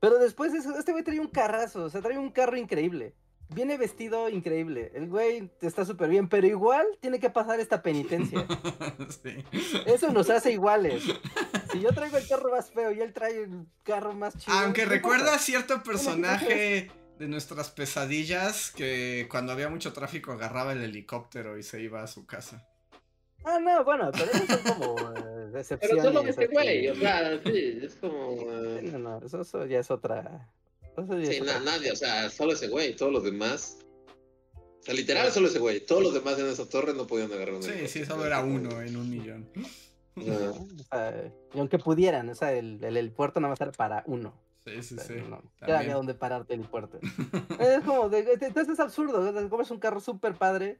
Pero 0.00 0.18
después 0.18 0.52
de 0.54 0.60
eso, 0.60 0.74
este 0.78 0.92
güey 0.92 1.04
trae 1.04 1.20
un 1.20 1.28
carrazo, 1.28 1.84
o 1.84 1.90
sea, 1.90 2.00
trae 2.00 2.16
un 2.16 2.30
carro 2.30 2.56
increíble. 2.56 3.14
Viene 3.52 3.76
vestido 3.76 4.28
increíble. 4.28 4.92
El 4.94 5.08
güey 5.08 5.50
está 5.60 5.84
súper 5.84 6.08
bien, 6.08 6.28
pero 6.28 6.46
igual 6.46 6.86
tiene 7.00 7.18
que 7.18 7.30
pasar 7.30 7.58
esta 7.58 7.82
penitencia. 7.82 8.46
sí. 9.22 9.44
Eso 9.86 10.12
nos 10.12 10.30
hace 10.30 10.52
iguales. 10.52 11.02
Si 11.72 11.80
yo 11.80 11.92
traigo 11.92 12.16
el 12.16 12.28
carro 12.28 12.50
más 12.52 12.70
feo 12.70 12.92
y 12.92 13.00
él 13.00 13.12
trae 13.12 13.42
el 13.42 13.66
carro 13.82 14.12
más 14.14 14.36
chido. 14.38 14.56
Aunque 14.56 14.84
recuerda 14.84 15.34
a 15.34 15.38
cierto 15.38 15.82
personaje 15.82 16.90
de 17.18 17.28
nuestras 17.28 17.70
pesadillas 17.70 18.70
que 18.70 19.26
cuando 19.30 19.52
había 19.52 19.68
mucho 19.68 19.92
tráfico 19.92 20.32
agarraba 20.32 20.72
el 20.72 20.82
helicóptero 20.82 21.58
y 21.58 21.62
se 21.62 21.80
iba 21.80 22.02
a 22.02 22.06
su 22.06 22.26
casa. 22.26 22.66
Ah, 23.44 23.58
no, 23.58 23.84
bueno, 23.84 24.10
pero 24.12 24.26
eso 24.26 24.46
son 24.46 24.74
como 24.74 25.14
eh, 25.16 25.64
Pero 25.80 26.02
solo 26.02 26.22
este 26.22 26.46
güey, 26.46 26.88
o 26.88 26.94
sea, 26.94 27.40
sí, 27.42 27.80
es 27.82 27.94
como. 27.96 28.32
Eh, 28.32 28.90
No, 28.92 28.98
no, 28.98 29.18
eso, 29.24 29.40
eso 29.40 29.64
ya 29.66 29.80
es 29.80 29.90
otra. 29.90 30.48
Sí, 30.96 31.36
es 31.36 31.44
na- 31.44 31.60
nadie, 31.60 31.92
o 31.92 31.96
sea, 31.96 32.28
solo 32.30 32.52
ese 32.52 32.68
güey, 32.68 32.94
todos 32.96 33.12
los 33.12 33.24
demás. 33.24 33.78
O 34.54 34.82
sea, 34.82 34.94
literal, 34.94 35.30
solo 35.30 35.48
ese 35.48 35.58
güey. 35.58 35.84
Todos 35.84 36.02
los 36.02 36.14
demás 36.14 36.38
en 36.38 36.46
esa 36.46 36.68
torre 36.68 36.94
no 36.94 37.06
podían 37.06 37.32
agarrar 37.32 37.54
un 37.54 37.62
Sí, 37.62 37.86
sí, 37.86 38.04
solo 38.04 38.24
era 38.26 38.40
uno 38.42 38.80
en 38.80 38.96
un 38.96 39.10
millón. 39.10 39.48
Ajá. 40.16 40.50
O 40.50 40.82
sea, 40.90 41.32
y 41.54 41.58
aunque 41.58 41.78
pudieran, 41.78 42.28
o 42.28 42.34
sea, 42.34 42.52
el, 42.52 42.82
el, 42.82 42.96
el 42.96 43.10
puerto 43.12 43.40
nada 43.40 43.50
más 43.52 43.60
era 43.60 43.72
para 43.72 44.02
uno. 44.06 44.34
Sí, 44.64 44.82
sí, 44.82 44.94
o 44.96 44.98
sea, 44.98 45.06
sí. 45.16 45.22
no, 45.28 45.42
había 45.74 45.94
donde 45.94 46.14
pararte 46.14 46.54
el 46.54 46.62
puerto. 46.62 46.98
es 47.60 47.80
como, 47.84 48.08
de, 48.08 48.22
de- 48.22 48.46
entonces 48.46 48.68
es 48.74 48.80
absurdo, 48.80 49.20
o 49.20 49.32
sea, 49.32 49.48
compras 49.48 49.70
un 49.70 49.78
carro 49.78 50.00
súper 50.00 50.34
padre, 50.34 50.78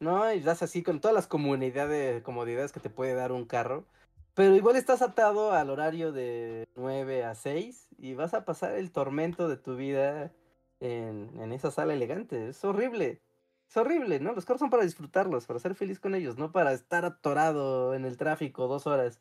¿no? 0.00 0.32
Y 0.34 0.40
das 0.40 0.62
así 0.62 0.82
con 0.82 1.00
todas 1.00 1.14
las 1.14 1.26
comunidades, 1.26 2.22
comodidades 2.22 2.72
que 2.72 2.80
te 2.80 2.90
puede 2.90 3.14
dar 3.14 3.32
un 3.32 3.46
carro. 3.46 3.86
Pero 4.34 4.56
igual 4.56 4.76
estás 4.76 5.02
atado 5.02 5.52
al 5.52 5.68
horario 5.70 6.10
de 6.12 6.66
9 6.76 7.24
a 7.24 7.34
6 7.34 7.88
y 7.98 8.14
vas 8.14 8.32
a 8.34 8.44
pasar 8.44 8.74
el 8.76 8.90
tormento 8.90 9.48
de 9.48 9.56
tu 9.58 9.76
vida 9.76 10.32
en, 10.80 11.30
en 11.40 11.52
esa 11.52 11.70
sala 11.70 11.92
elegante. 11.94 12.48
Es 12.48 12.64
horrible. 12.64 13.20
Es 13.68 13.76
horrible, 13.76 14.20
¿no? 14.20 14.32
Los 14.32 14.44
carros 14.44 14.60
son 14.60 14.70
para 14.70 14.84
disfrutarlos, 14.84 15.46
para 15.46 15.58
ser 15.60 15.74
feliz 15.74 15.98
con 16.00 16.14
ellos, 16.14 16.36
no 16.38 16.50
para 16.52 16.72
estar 16.72 17.04
atorado 17.04 17.94
en 17.94 18.04
el 18.04 18.16
tráfico 18.16 18.68
dos 18.68 18.86
horas 18.86 19.18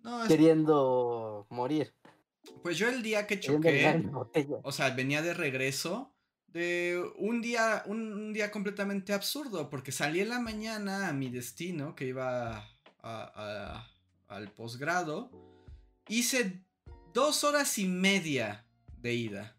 No, 0.00 0.22
es- 0.22 0.28
queriendo 0.28 1.46
morir. 1.50 1.94
Pues 2.62 2.76
yo 2.76 2.88
el 2.88 3.02
día 3.02 3.26
que 3.26 3.40
choqué, 3.40 4.02
o 4.62 4.72
sea, 4.72 4.90
venía 4.90 5.22
de 5.22 5.32
regreso 5.32 6.12
de 6.48 7.02
un 7.16 7.40
día, 7.40 7.82
un, 7.86 8.12
un 8.12 8.32
día 8.34 8.50
completamente 8.50 9.12
absurdo, 9.14 9.70
porque 9.70 9.92
salí 9.92 10.20
en 10.20 10.28
la 10.28 10.40
mañana 10.40 11.08
a 11.08 11.12
mi 11.14 11.30
destino, 11.30 11.94
que 11.94 12.04
iba 12.06 12.58
a- 12.58 12.64
a- 13.02 13.90
al 14.28 14.50
posgrado, 14.52 15.30
hice 16.08 16.64
dos 17.12 17.44
horas 17.44 17.78
y 17.78 17.86
media 17.88 18.66
de 18.98 19.14
ida. 19.14 19.56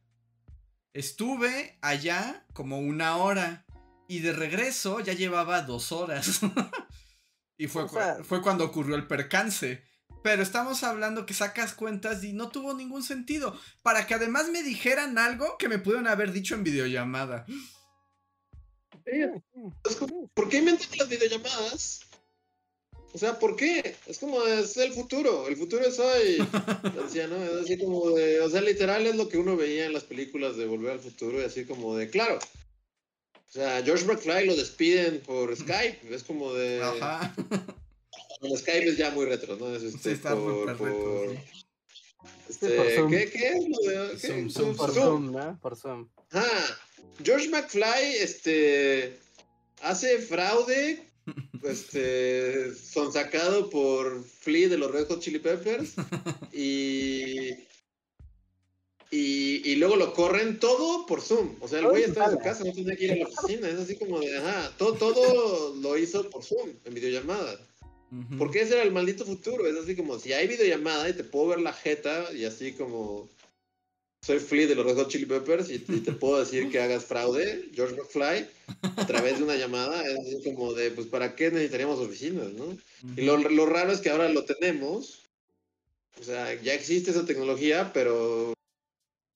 Estuve 0.93 1.77
allá 1.81 2.45
como 2.53 2.79
una 2.79 3.17
hora 3.17 3.65
y 4.07 4.19
de 4.19 4.33
regreso 4.33 4.99
ya 4.99 5.13
llevaba 5.13 5.61
dos 5.61 5.91
horas. 5.91 6.39
y 7.57 7.67
fue, 7.67 7.83
O 7.83 7.87
cu- 7.87 7.95
sea- 7.95 8.23
fue 8.23 8.41
cuando 8.41 8.65
ocurrió 8.65 8.95
el 8.95 9.07
percance. 9.07 9.83
Pero 10.23 10.41
estamos 10.41 10.83
hablando 10.83 11.25
que 11.27 11.35
sacas 11.35 11.73
cuentas 11.75 12.23
y 12.23 12.33
no 12.33 12.49
tuvo 12.49 12.73
ningún 12.73 13.03
sentido. 13.03 13.55
Para 13.83 14.07
que 14.07 14.15
además 14.15 14.49
me 14.49 14.63
dijeran 14.63 15.19
algo 15.19 15.55
que 15.59 15.69
me 15.69 15.77
pudieron 15.77 16.07
haber 16.07 16.31
dicho 16.31 16.55
en 16.55 16.63
videollamada. 16.63 17.45
Es 19.05 19.95
como, 19.97 20.27
¿Por 20.29 20.49
qué 20.49 20.57
inventan 20.57 20.87
las 20.97 21.09
videollamadas? 21.09 21.99
O 23.15 23.17
sea, 23.17 23.39
¿por 23.39 23.55
qué? 23.55 23.95
Es 24.07 24.17
como, 24.17 24.43
es 24.45 24.75
el 24.75 24.91
futuro. 24.91 25.47
El 25.47 25.55
futuro 25.55 25.85
es 25.85 25.97
hoy. 25.99 26.37
Decía, 27.01 27.27
¿no? 27.27 27.41
Es 27.41 27.63
así 27.63 27.77
como 27.77 28.09
de. 28.09 28.41
O 28.41 28.49
sea, 28.49 28.59
literal 28.59 29.07
es 29.07 29.15
lo 29.15 29.29
que 29.29 29.37
uno 29.37 29.55
veía 29.55 29.85
en 29.85 29.93
las 29.93 30.03
películas 30.03 30.57
de 30.57 30.65
Volver 30.65 30.91
al 30.91 30.99
Futuro. 30.99 31.39
Y 31.39 31.45
así 31.45 31.63
como 31.63 31.95
de, 31.95 32.09
claro. 32.09 32.37
O 33.33 33.51
sea, 33.51 33.81
George 33.85 34.03
McFly 34.03 34.47
lo 34.47 34.55
despiden 34.57 35.21
por 35.21 35.55
Skype. 35.55 36.13
Es 36.13 36.23
como 36.23 36.53
de. 36.53 36.83
Ajá. 36.83 37.33
Bueno, 38.41 38.57
Skype 38.57 38.89
es 38.89 38.97
ya 38.97 39.11
muy 39.11 39.25
retro, 39.27 39.55
¿no? 39.55 39.73
Es 39.73 39.83
Sí, 39.83 39.87
este, 39.95 40.11
está 40.11 40.35
por, 40.35 40.53
súper 40.53 40.77
retro, 40.77 40.93
por- 40.93 41.29
sí. 41.31 41.39
este, 42.49 42.95
por. 42.97 43.09
¿qué, 43.11 43.31
¿Qué 43.31 43.47
es 43.47 43.65
lo 43.69 43.91
de.? 43.91 44.11
¿qué? 44.11 44.27
Zoom, 44.27 44.49
Zoom, 44.49 44.51
Zoom, 44.51 44.75
Por 44.75 44.93
Zoom. 44.93 45.03
Zoom, 45.05 45.31
¿no? 45.31 45.59
Por 45.61 45.77
Zoom. 45.77 46.09
Ah, 46.33 46.77
George 47.23 47.47
McFly, 47.47 48.17
este, 48.19 49.17
hace 49.81 50.19
fraude, 50.19 51.01
este, 51.64 52.73
son 52.76 53.11
sacado 53.11 53.69
por 53.69 54.23
Flea 54.23 54.69
de 54.69 54.77
los 54.77 54.91
Red 54.91 55.07
Hot 55.07 55.19
Chili 55.19 55.40
Peppers 55.40 55.94
y, 56.53 57.49
y, 59.11 59.61
y 59.64 59.76
luego 59.76 59.95
lo 59.95 60.14
corren 60.14 60.60
todo 60.60 61.06
por 61.06 61.22
Zoom. 61.22 61.56
O 61.61 61.68
sea, 61.68 61.80
el 61.80 61.88
güey 61.88 62.03
estaba 62.03 62.32
en 62.32 62.38
su 62.38 62.40
casa, 62.40 62.64
no 62.64 62.73
tenía 62.73 62.95
que 62.95 63.06
ir 63.06 63.11
a 63.14 63.15
la 63.15 63.27
oficina. 63.27 63.69
Es 63.69 63.80
así 63.80 63.95
como 63.95 64.19
de, 64.19 64.38
ajá, 64.38 64.72
todo, 64.77 64.94
todo 64.94 65.76
lo 65.76 65.98
hizo 65.98 66.30
por 66.30 66.44
Zoom, 66.44 66.72
en 66.84 66.94
videollamada. 66.94 67.60
Porque 68.38 68.61
ese 68.61 68.76
era 68.76 68.84
el 68.84 68.94
maldito 68.94 69.26
futuro. 69.26 69.68
Es 69.68 69.76
así 69.76 69.95
como 69.95 70.18
si 70.19 70.32
hay 70.32 70.48
videollamada 70.48 71.10
y 71.10 71.14
te 71.14 71.23
puedo 71.23 71.48
ver 71.48 71.60
la 71.60 71.73
jeta 71.73 72.32
y 72.34 72.45
así 72.45 72.72
como 72.72 73.30
soy 74.26 74.39
Flea 74.39 74.68
de 74.68 74.73
los 74.73 74.85
Red 74.85 74.95
Hot 74.95 75.10
Chili 75.10 75.26
Peppers 75.26 75.69
y, 75.69 75.76
y 75.76 75.99
te 75.99 76.11
puedo 76.11 76.39
decir 76.39 76.72
que 76.72 76.81
hagas 76.81 77.06
fraude, 77.06 77.69
George 77.73 77.95
McFly, 77.95 78.49
a 78.97 79.06
través 79.06 79.38
de 79.38 79.43
una 79.43 79.56
llamada. 79.56 80.02
Es 80.03 80.18
así 80.18 80.41
como 80.43 80.73
de, 80.73 80.89
pues, 80.91 81.06
¿para 81.07 81.35
qué 81.35 81.52
necesitaríamos 81.52 81.99
oficinas, 81.99 82.52
no? 82.53 82.76
Y 83.15 83.22
lo, 83.22 83.38
lo 83.38 83.65
raro 83.68 83.91
es 83.91 83.99
que 83.99 84.10
ahora 84.10 84.30
lo 84.30 84.43
tenemos. 84.43 85.19
O 86.19 86.23
sea, 86.23 86.60
ya 86.61 86.73
existe 86.73 87.11
esa 87.11 87.26
tecnología, 87.26 87.91
pero. 87.93 88.53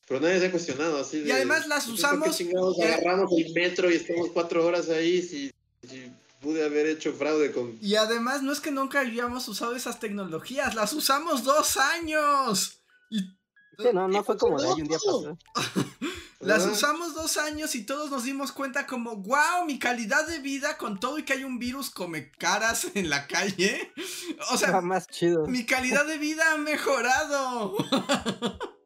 Pero 0.07 0.21
nadie 0.21 0.39
se 0.39 0.47
ha 0.47 0.51
cuestionado 0.51 0.97
así 0.97 1.17
Y 1.17 1.21
de, 1.21 1.33
además 1.33 1.67
las 1.67 1.83
¿por 1.83 1.93
qué 1.93 1.99
usamos, 1.99 2.35
chingados 2.35 2.79
agarramos 2.79 3.31
el 3.37 3.53
metro 3.53 3.91
y 3.91 3.93
estamos 3.93 4.31
cuatro 4.33 4.65
horas 4.65 4.89
ahí 4.89 5.21
si, 5.21 5.51
si 5.87 6.11
pude 6.41 6.65
haber 6.65 6.87
hecho 6.87 7.13
fraude 7.13 7.51
con 7.51 7.77
Y 7.79 7.93
además 7.93 8.41
no 8.41 8.51
es 8.51 8.59
que 8.59 8.71
nunca 8.71 9.01
hayamos 9.01 9.47
usado 9.47 9.75
esas 9.75 9.99
tecnologías, 9.99 10.73
las 10.73 10.93
usamos 10.93 11.43
dos 11.43 11.77
años. 11.77 12.79
Y 13.11 13.38
Sí, 13.79 13.87
no, 13.93 14.07
no 14.09 14.23
fue 14.23 14.37
como 14.37 14.59
de 14.61 14.67
ahí 14.67 14.81
un 14.81 14.87
día 14.87 14.97
pasó. 14.97 15.37
las 16.41 16.65
usamos 16.65 17.15
dos 17.15 17.37
años 17.37 17.75
y 17.75 17.85
todos 17.85 18.11
nos 18.11 18.25
dimos 18.25 18.51
cuenta 18.51 18.85
como, 18.85 19.15
wow, 19.15 19.65
mi 19.65 19.79
calidad 19.79 20.27
de 20.27 20.39
vida 20.39 20.77
con 20.77 20.99
todo 20.99 21.17
y 21.17 21.23
que 21.23 21.33
hay 21.33 21.45
un 21.45 21.59
virus 21.59 21.89
come 21.89 22.29
caras 22.31 22.87
en 22.93 23.09
la 23.09 23.25
calle. 23.27 23.91
O 24.51 24.55
Era 24.55 24.57
sea, 24.57 24.81
más 24.81 25.07
chido. 25.07 25.45
mi 25.47 25.65
calidad 25.65 26.05
de 26.05 26.17
vida 26.17 26.51
ha 26.51 26.57
mejorado. 26.57 27.75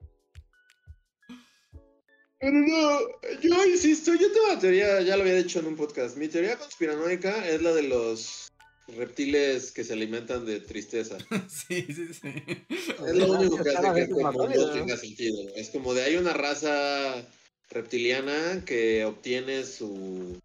Pero 2.40 2.60
no, 2.60 3.00
yo 3.42 3.66
insisto, 3.68 4.14
yo 4.16 4.30
tengo 4.32 4.48
una 4.48 4.60
teoría, 4.60 5.00
ya 5.02 5.16
lo 5.16 5.24
había 5.24 5.36
dicho 5.36 5.60
en 5.60 5.68
un 5.68 5.78
podcast. 5.78 6.18
Mi 6.18 6.28
teoría 6.28 6.58
conspiranoica 6.58 7.48
es 7.48 7.62
la 7.62 7.72
de 7.72 7.84
los 7.84 8.43
reptiles 8.88 9.72
que 9.72 9.84
se 9.84 9.94
alimentan 9.94 10.46
de 10.46 10.60
tristeza. 10.60 11.18
Sí, 11.50 11.86
sí, 11.88 12.08
sí. 12.14 12.34
Es 12.70 13.16
lo 13.16 13.34
único 13.34 13.64
que 13.64 13.70
hace 13.70 14.08
que 14.08 14.10
como 14.12 14.34
sólido, 14.34 14.68
no 14.68 14.74
tenga 14.74 14.98
sentido. 14.98 15.38
Es 15.56 15.70
como 15.70 15.94
de 15.94 16.04
hay 16.04 16.16
una 16.18 16.34
raza 16.34 17.24
reptiliana 17.70 18.64
que 18.66 19.06
obtiene 19.06 19.66
su. 19.66 20.40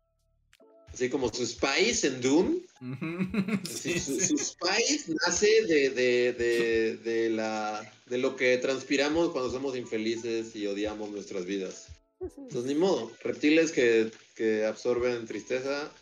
Así 0.93 1.11
como 1.11 1.33
su 1.33 1.47
spice 1.47 2.09
en 2.09 2.21
Dune. 2.21 2.59
Ujú, 2.81 3.61
Así, 3.65 3.93
sí, 3.93 4.01
su, 4.01 4.21
sí. 4.21 4.27
su 4.29 4.39
spice 4.39 5.13
nace 5.27 5.67
de, 5.67 5.91
de, 5.91 6.33
de, 6.33 6.97
de 6.97 7.31
la, 7.31 7.93
de 8.07 8.19
lo 8.19 8.37
que 8.37 8.57
transpiramos 8.59 9.31
cuando 9.31 9.51
somos 9.51 9.77
infelices 9.77 10.57
y 10.57 10.67
odiamos 10.67 11.11
nuestras 11.11 11.45
vidas. 11.45 11.89
Entonces, 12.21 12.65
ni 12.65 12.75
modo. 12.75 13.13
Reptiles 13.23 13.71
que, 13.71 14.11
que 14.35 14.65
absorben 14.65 15.27
tristeza 15.27 15.93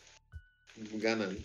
ganan. 0.94 1.36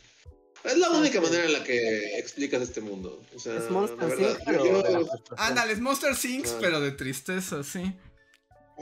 Es 0.64 0.78
la 0.78 0.90
única 0.92 1.20
sí. 1.20 1.26
manera 1.26 1.46
en 1.46 1.54
la 1.54 1.64
que 1.64 2.20
explicas 2.20 2.62
este 2.62 2.82
mundo. 2.82 3.22
O 3.36 3.40
sea, 3.40 3.58
Es 3.58 3.66
la 3.66 3.72
Monster 3.72 4.08
verdad, 4.10 4.30
Inc., 4.38 4.46
pero 4.46 4.66
yo-. 4.66 5.10
Ándale, 5.38 5.74
es 5.74 5.80
Monster 5.80 6.16
Sinks, 6.16 6.52
Ah. 6.52 6.58
pero 6.62 6.80
de 6.80 6.92
tristeza, 6.92 7.64
sí. 7.64 7.94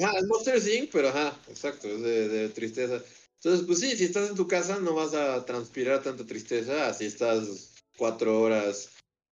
Ajá, 0.02 0.18
es 0.18 0.26
Monster 0.26 0.62
Inc., 0.68 0.90
pero 0.92 1.10
ajá, 1.10 1.34
exacto, 1.48 1.88
es 1.88 2.02
de, 2.02 2.28
de 2.30 2.50
tristeza. 2.50 3.02
Entonces, 3.42 3.66
pues 3.66 3.80
sí, 3.80 3.96
si 3.96 4.04
estás 4.06 4.30
en 4.30 4.36
tu 4.36 4.48
casa 4.48 4.80
no 4.80 4.94
vas 4.94 5.14
a 5.14 5.46
transpirar 5.46 6.04
tanta 6.04 6.26
tristeza, 6.26 6.88
así 6.88 7.06
estás 7.06 7.74
cuatro 7.98 8.42
horas 8.42 8.90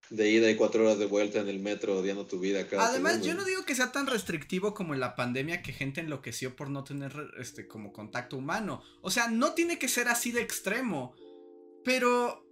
de 0.09 0.29
ida 0.29 0.49
y 0.49 0.55
cuatro 0.55 0.83
horas 0.85 0.97
de 0.99 1.05
vuelta 1.05 1.39
en 1.39 1.49
el 1.49 1.59
metro 1.59 1.97
odiando 1.99 2.25
tu 2.25 2.39
vida 2.39 2.65
cada 2.67 2.87
Además, 2.87 3.21
yo 3.21 3.33
no 3.33 3.43
digo 3.43 3.65
que 3.65 3.75
sea 3.75 3.91
tan 3.91 4.07
restrictivo 4.07 4.73
como 4.73 4.93
en 4.93 5.01
la 5.01 5.15
pandemia 5.15 5.61
que 5.61 5.73
gente 5.73 5.99
enloqueció 5.99 6.55
por 6.55 6.69
no 6.69 6.85
tener 6.85 7.11
este 7.37 7.67
como 7.67 7.91
contacto 7.91 8.37
humano. 8.37 8.81
O 9.01 9.11
sea, 9.11 9.27
no 9.27 9.51
tiene 9.53 9.77
que 9.77 9.89
ser 9.89 10.07
así 10.07 10.31
de 10.31 10.41
extremo. 10.41 11.13
Pero. 11.87 12.43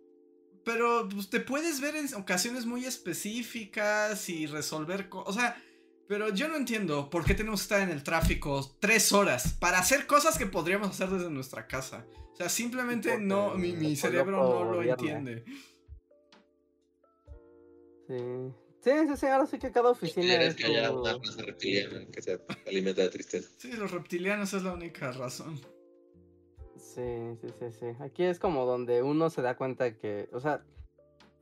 Pero 0.63 1.09
pues, 1.09 1.29
te 1.29 1.41
puedes 1.41 1.81
ver 1.81 1.95
en 1.95 2.11
ocasiones 2.15 2.65
muy 2.65 2.85
específicas 2.85 4.29
y 4.29 4.47
resolver 4.47 5.09
cosas. 5.09 5.35
O 5.35 5.37
sea, 5.37 5.61
pero 6.07 6.29
yo 6.29 6.47
no 6.47 6.55
entiendo 6.55 7.09
por 7.09 7.25
qué 7.25 7.35
tenemos 7.35 7.59
que 7.59 7.63
estar 7.65 7.81
en 7.81 7.89
el 7.89 8.01
tráfico 8.01 8.75
tres 8.79 9.11
horas 9.11 9.53
para 9.59 9.77
hacer 9.77 10.07
cosas 10.07 10.39
que 10.39 10.45
podríamos 10.47 10.89
hacer 10.89 11.09
desde 11.09 11.29
nuestra 11.29 11.67
casa. 11.67 12.07
O 12.31 12.35
sea, 12.35 12.49
simplemente 12.49 13.09
Porque 13.09 13.25
no, 13.25 13.53
mi, 13.55 13.95
cerebro 13.95 14.41
no 14.41 14.71
lo 14.71 14.81
entiende. 14.81 15.43
Sí. 18.07 18.15
Sí, 18.81 18.91
sí, 19.07 19.17
sí, 19.17 19.25
ahora 19.25 19.47
sí 19.47 19.59
que 19.59 19.71
cada 19.71 19.89
oficina 19.89 20.35
es 20.43 20.55
que 20.55 20.65
haya 20.65 20.91
una 20.91 21.13
raza 21.13 21.41
reptiliana 21.41 22.05
que 22.11 22.21
se 22.21 22.39
alimenta 22.65 23.01
de 23.01 23.09
tristeza. 23.09 23.49
Sí, 23.57 23.73
los 23.73 23.91
reptilianos 23.91 24.53
es 24.53 24.63
la 24.63 24.73
única 24.73 25.11
razón. 25.11 25.59
Sí, 26.95 27.37
sí, 27.41 27.47
sí, 27.59 27.71
sí. 27.71 27.85
Aquí 27.99 28.23
es 28.23 28.39
como 28.39 28.65
donde 28.65 29.03
uno 29.03 29.29
se 29.29 29.41
da 29.41 29.57
cuenta 29.57 29.97
que, 29.97 30.29
o 30.31 30.39
sea, 30.39 30.63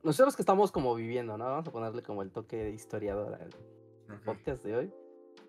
nosotros 0.02 0.34
que 0.34 0.42
estamos 0.42 0.72
como 0.72 0.96
viviendo, 0.96 1.38
¿no? 1.38 1.44
Vamos 1.44 1.68
a 1.68 1.70
ponerle 1.70 2.02
como 2.02 2.22
el 2.22 2.32
toque 2.32 2.56
de 2.56 2.70
historiador 2.72 3.34
al 3.34 4.20
podcast 4.22 4.64
de 4.64 4.76
hoy. 4.76 4.92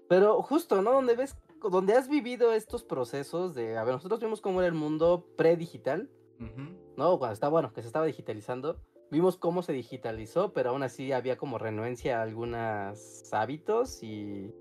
Pero 0.08 0.44
justo, 0.44 0.84
¿no? 0.84 0.92
Donde 0.94 1.16
ves, 1.16 1.36
donde 1.60 1.94
has 1.94 2.08
vivido 2.08 2.54
estos 2.54 2.84
procesos 2.84 3.56
de, 3.56 3.78
a 3.78 3.84
ver, 3.84 3.96
nosotros 3.96 4.20
vimos 4.20 4.42
cómo 4.42 4.60
era 4.62 4.68
el 4.68 4.76
mundo 4.76 5.26
pre-digital, 5.36 6.08
Ujú. 6.40 6.78
¿no? 6.98 7.18
Cuando 7.18 7.34
está, 7.34 7.50
bueno, 7.50 7.74
que 7.74 7.82
se 7.82 7.88
estaba 7.88 8.06
digitalizando. 8.06 8.80
Vimos 9.10 9.38
cómo 9.38 9.64
se 9.64 9.74
digitalizó, 9.74 10.54
pero 10.54 10.70
aún 10.70 10.84
así 10.84 11.12
había 11.14 11.36
como 11.36 11.58
renuencia 11.58 12.20
a 12.20 12.24
algunos 12.24 13.34
hábitos 13.34 14.04
y, 14.04 14.54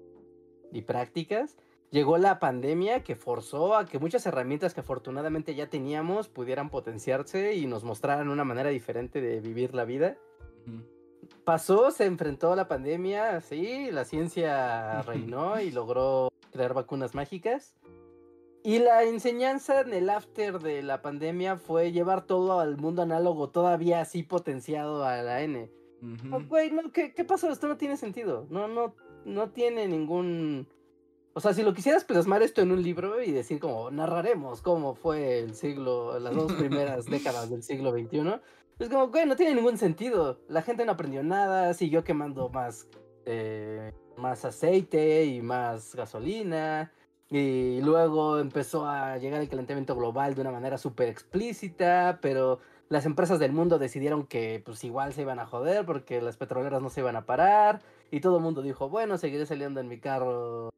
y 0.72 0.82
prácticas. 0.82 1.58
Llegó 1.94 2.18
la 2.18 2.40
pandemia 2.40 3.04
que 3.04 3.14
forzó 3.14 3.76
a 3.76 3.86
que 3.86 4.00
muchas 4.00 4.26
herramientas 4.26 4.74
que 4.74 4.80
afortunadamente 4.80 5.54
ya 5.54 5.70
teníamos 5.70 6.26
pudieran 6.26 6.68
potenciarse 6.68 7.54
y 7.54 7.68
nos 7.68 7.84
mostraran 7.84 8.30
una 8.30 8.42
manera 8.42 8.70
diferente 8.70 9.20
de 9.20 9.40
vivir 9.40 9.76
la 9.76 9.84
vida. 9.84 10.18
Pasó, 11.44 11.92
se 11.92 12.06
enfrentó 12.06 12.52
a 12.52 12.56
la 12.56 12.66
pandemia, 12.66 13.40
sí, 13.42 13.92
la 13.92 14.04
ciencia 14.04 15.02
reinó 15.06 15.60
y 15.60 15.70
logró 15.70 16.32
crear 16.50 16.74
vacunas 16.74 17.14
mágicas. 17.14 17.76
Y 18.64 18.80
la 18.80 19.04
enseñanza 19.04 19.82
en 19.82 19.92
el 19.92 20.10
after 20.10 20.58
de 20.58 20.82
la 20.82 21.00
pandemia 21.00 21.58
fue 21.58 21.92
llevar 21.92 22.26
todo 22.26 22.58
al 22.58 22.76
mundo 22.76 23.02
análogo 23.02 23.50
todavía 23.50 24.00
así 24.00 24.24
potenciado 24.24 25.04
a 25.04 25.22
la 25.22 25.42
N. 25.42 25.70
Ujú. 26.02 26.44
güey, 26.48 26.72
no, 26.72 26.90
¿qué, 26.90 27.14
¿qué 27.14 27.24
pasó? 27.24 27.52
Esto 27.52 27.68
no 27.68 27.76
tiene 27.76 27.96
sentido. 27.96 28.48
No, 28.50 28.66
no, 28.66 28.96
no 29.24 29.50
tiene 29.50 29.86
ningún... 29.86 30.66
O 31.36 31.40
sea, 31.40 31.52
si 31.52 31.62
lo 31.64 31.74
quisieras 31.74 32.04
plasmar 32.04 32.42
esto 32.42 32.62
en 32.62 32.70
un 32.70 32.82
libro 32.82 33.20
y 33.20 33.32
decir 33.32 33.58
como 33.58 33.90
narraremos 33.90 34.62
cómo 34.62 34.94
fue 34.94 35.40
el 35.40 35.56
siglo, 35.56 36.18
las 36.20 36.34
dos 36.34 36.52
primeras 36.54 37.06
décadas 37.06 37.50
del 37.50 37.64
siglo 37.64 37.90
XXI, 37.90 38.40
es 38.78 38.88
como, 38.88 39.08
güey, 39.08 39.26
no 39.26 39.34
tiene 39.34 39.54
ningún 39.54 39.76
sentido. 39.76 40.38
La 40.48 40.62
gente 40.62 40.84
no 40.84 40.92
aprendió 40.92 41.22
nada, 41.24 41.74
siguió 41.74 42.04
quemando 42.04 42.48
más 42.50 42.88
eh, 43.26 43.92
más 44.16 44.44
aceite 44.44 45.24
y 45.24 45.42
más 45.42 45.94
gasolina. 45.94 46.92
Y 47.30 47.80
luego 47.80 48.38
empezó 48.38 48.86
a 48.86 49.18
llegar 49.18 49.40
el 49.40 49.48
calentamiento 49.48 49.96
global 49.96 50.34
de 50.34 50.40
una 50.42 50.52
manera 50.52 50.78
súper 50.78 51.08
explícita, 51.08 52.18
pero 52.22 52.60
las 52.88 53.06
empresas 53.06 53.40
del 53.40 53.52
mundo 53.52 53.78
decidieron 53.78 54.26
que 54.26 54.62
pues 54.64 54.84
igual 54.84 55.12
se 55.14 55.22
iban 55.22 55.40
a 55.40 55.46
joder 55.46 55.84
porque 55.84 56.20
las 56.20 56.36
petroleras 56.36 56.80
no 56.80 56.90
se 56.90 57.00
iban 57.00 57.16
a 57.16 57.26
parar. 57.26 57.80
Y 58.10 58.20
todo 58.20 58.36
el 58.36 58.42
mundo 58.42 58.62
dijo, 58.62 58.88
bueno, 58.88 59.18
seguiré 59.18 59.46
saliendo 59.46 59.80
en 59.80 59.88
mi 59.88 59.98
carro 59.98 60.73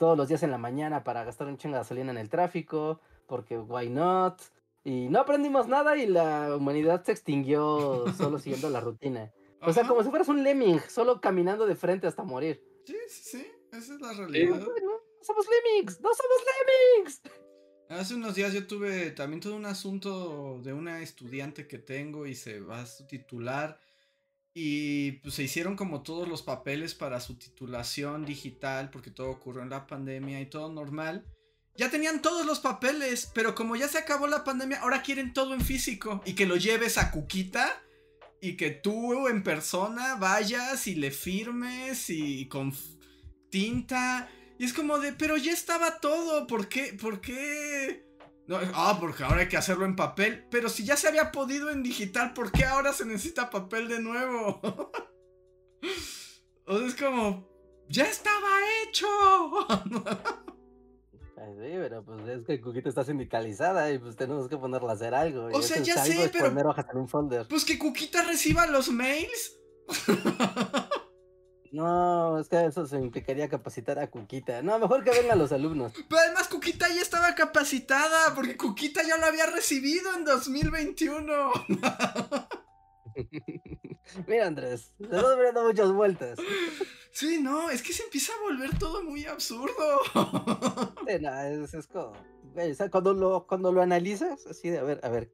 todos 0.00 0.16
los 0.16 0.28
días 0.28 0.42
en 0.42 0.50
la 0.50 0.56
mañana 0.56 1.04
para 1.04 1.24
gastar 1.24 1.46
un 1.46 1.58
chingo 1.58 1.74
de 1.74 1.82
gasolina 1.82 2.10
en 2.10 2.16
el 2.16 2.30
tráfico, 2.30 3.02
porque 3.26 3.58
why 3.58 3.90
not? 3.90 4.40
Y 4.82 5.10
no 5.10 5.20
aprendimos 5.20 5.68
nada 5.68 5.94
y 5.98 6.06
la 6.06 6.56
humanidad 6.56 7.04
se 7.04 7.12
extinguió 7.12 8.06
solo 8.16 8.38
siguiendo 8.38 8.70
la 8.70 8.80
rutina. 8.80 9.30
O 9.60 9.74
sea, 9.74 9.86
como 9.86 10.02
si 10.02 10.08
fueras 10.08 10.28
un 10.28 10.42
lemming, 10.42 10.80
solo 10.88 11.20
caminando 11.20 11.66
de 11.66 11.76
frente 11.76 12.06
hasta 12.06 12.22
morir. 12.22 12.64
Sí, 12.86 12.96
sí, 13.08 13.22
sí. 13.24 13.46
Esa 13.72 13.94
es 13.94 14.00
la 14.00 14.14
realidad. 14.14 14.56
No, 14.56 14.66
no 14.66 15.00
somos 15.20 15.46
lemmings, 15.46 16.00
no 16.00 16.08
somos 16.14 16.38
lemmings. 16.48 17.22
Hace 17.90 18.14
unos 18.14 18.34
días 18.34 18.54
yo 18.54 18.66
tuve 18.66 19.10
también 19.10 19.40
todo 19.40 19.54
un 19.54 19.66
asunto 19.66 20.60
de 20.62 20.72
una 20.72 21.02
estudiante 21.02 21.68
que 21.68 21.76
tengo 21.76 22.26
y 22.26 22.34
se 22.34 22.60
va 22.60 22.80
a 22.80 22.86
titular. 23.06 23.78
Y 24.52 25.12
pues 25.22 25.34
se 25.34 25.44
hicieron 25.44 25.76
como 25.76 26.02
todos 26.02 26.28
los 26.28 26.42
papeles 26.42 26.94
para 26.94 27.20
su 27.20 27.36
titulación 27.36 28.24
digital, 28.24 28.90
porque 28.90 29.10
todo 29.10 29.30
ocurrió 29.30 29.62
en 29.62 29.70
la 29.70 29.86
pandemia 29.86 30.40
y 30.40 30.46
todo 30.46 30.72
normal. 30.72 31.24
Ya 31.76 31.90
tenían 31.90 32.20
todos 32.20 32.44
los 32.44 32.58
papeles, 32.58 33.30
pero 33.32 33.54
como 33.54 33.76
ya 33.76 33.88
se 33.88 33.98
acabó 33.98 34.26
la 34.26 34.44
pandemia, 34.44 34.80
ahora 34.80 35.02
quieren 35.02 35.32
todo 35.32 35.54
en 35.54 35.60
físico. 35.60 36.20
Y 36.24 36.34
que 36.34 36.46
lo 36.46 36.56
lleves 36.56 36.98
a 36.98 37.10
Cuquita 37.10 37.80
y 38.40 38.56
que 38.56 38.70
tú 38.70 39.28
en 39.28 39.42
persona 39.42 40.16
vayas 40.16 40.86
y 40.86 40.94
le 40.94 41.10
firmes 41.10 42.10
y 42.10 42.48
con 42.48 42.74
tinta. 43.50 44.28
Y 44.58 44.64
es 44.64 44.72
como 44.72 44.98
de, 44.98 45.12
pero 45.12 45.36
ya 45.36 45.52
estaba 45.52 46.00
todo, 46.00 46.46
¿por 46.46 46.68
qué? 46.68 46.92
¿Por 47.00 47.20
qué? 47.20 48.09
No, 48.50 48.58
ah, 48.74 48.96
porque 48.98 49.22
ahora 49.22 49.42
hay 49.42 49.48
que 49.48 49.56
hacerlo 49.56 49.84
en 49.84 49.94
papel. 49.94 50.44
Pero 50.50 50.68
si 50.68 50.84
ya 50.84 50.96
se 50.96 51.06
había 51.06 51.30
podido 51.30 51.70
en 51.70 51.84
digital, 51.84 52.34
¿por 52.34 52.50
qué 52.50 52.64
ahora 52.64 52.92
se 52.92 53.06
necesita 53.06 53.48
papel 53.48 53.86
de 53.86 54.00
nuevo? 54.00 54.60
o 56.66 56.78
sea, 56.78 56.86
es 56.88 56.96
como, 56.96 57.48
ya 57.88 58.06
estaba 58.06 58.48
hecho. 58.82 59.06
Sí, 61.60 61.68
pero 61.76 62.04
pues 62.04 62.28
es 62.28 62.44
que 62.44 62.60
Cuquita 62.60 62.88
está 62.88 63.04
sindicalizada 63.04 63.92
y 63.92 63.98
pues 63.98 64.16
tenemos 64.16 64.48
que 64.48 64.56
ponerla 64.56 64.90
a 64.90 64.94
hacer 64.94 65.14
algo. 65.14 65.48
y 65.48 65.54
O 65.54 65.62
sea, 65.62 65.80
ya 65.80 66.04
sé, 66.04 66.28
pero- 66.32 66.46
poner 66.46 66.66
hojas 66.66 66.86
en 66.92 66.98
un 66.98 67.08
folder. 67.08 67.46
pues 67.48 67.64
que 67.64 67.78
Cuquita 67.78 68.24
reciba 68.24 68.66
los 68.66 68.90
mails. 68.90 69.56
No, 71.72 72.40
es 72.40 72.48
que 72.48 72.64
eso 72.64 72.86
se 72.86 72.96
implicaría 72.96 73.48
capacitar 73.48 73.98
a 73.98 74.10
Cuquita. 74.10 74.62
No, 74.62 74.78
mejor 74.78 75.04
que 75.04 75.10
vengan 75.10 75.38
los 75.38 75.52
alumnos. 75.52 75.92
Pero 76.08 76.20
además 76.20 76.48
Cuquita 76.48 76.88
ya 76.88 77.00
estaba 77.00 77.34
capacitada, 77.34 78.34
porque 78.34 78.56
Cuquita 78.56 79.02
ya 79.06 79.16
lo 79.18 79.26
había 79.26 79.46
recibido 79.46 80.12
en 80.14 80.24
2021. 80.24 81.52
Mira, 84.26 84.46
Andrés, 84.46 84.92
le 84.98 85.06
estás 85.06 85.22
dando 85.22 85.64
muchas 85.64 85.92
vueltas. 85.92 86.38
Sí, 87.12 87.40
no, 87.40 87.70
es 87.70 87.82
que 87.82 87.92
se 87.92 88.04
empieza 88.04 88.32
a 88.32 88.42
volver 88.42 88.78
todo 88.78 89.02
muy 89.04 89.26
absurdo. 89.26 90.00
Sí, 91.06 91.16
no, 91.20 91.40
es, 91.40 91.74
es 91.74 91.86
como. 91.88 92.12
güey, 92.54 92.70
o 92.70 92.74
sea, 92.74 92.88
cuando 92.88 93.14
lo, 93.14 93.46
cuando 93.46 93.72
lo 93.72 93.82
analizas, 93.82 94.46
así 94.46 94.70
de, 94.70 94.78
a 94.78 94.84
ver, 94.84 95.00
a 95.02 95.08
ver, 95.08 95.32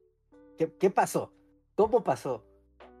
¿qué, 0.57 0.73
qué 0.79 0.89
pasó? 0.89 1.33
¿Cómo 1.75 2.03
pasó? 2.03 2.43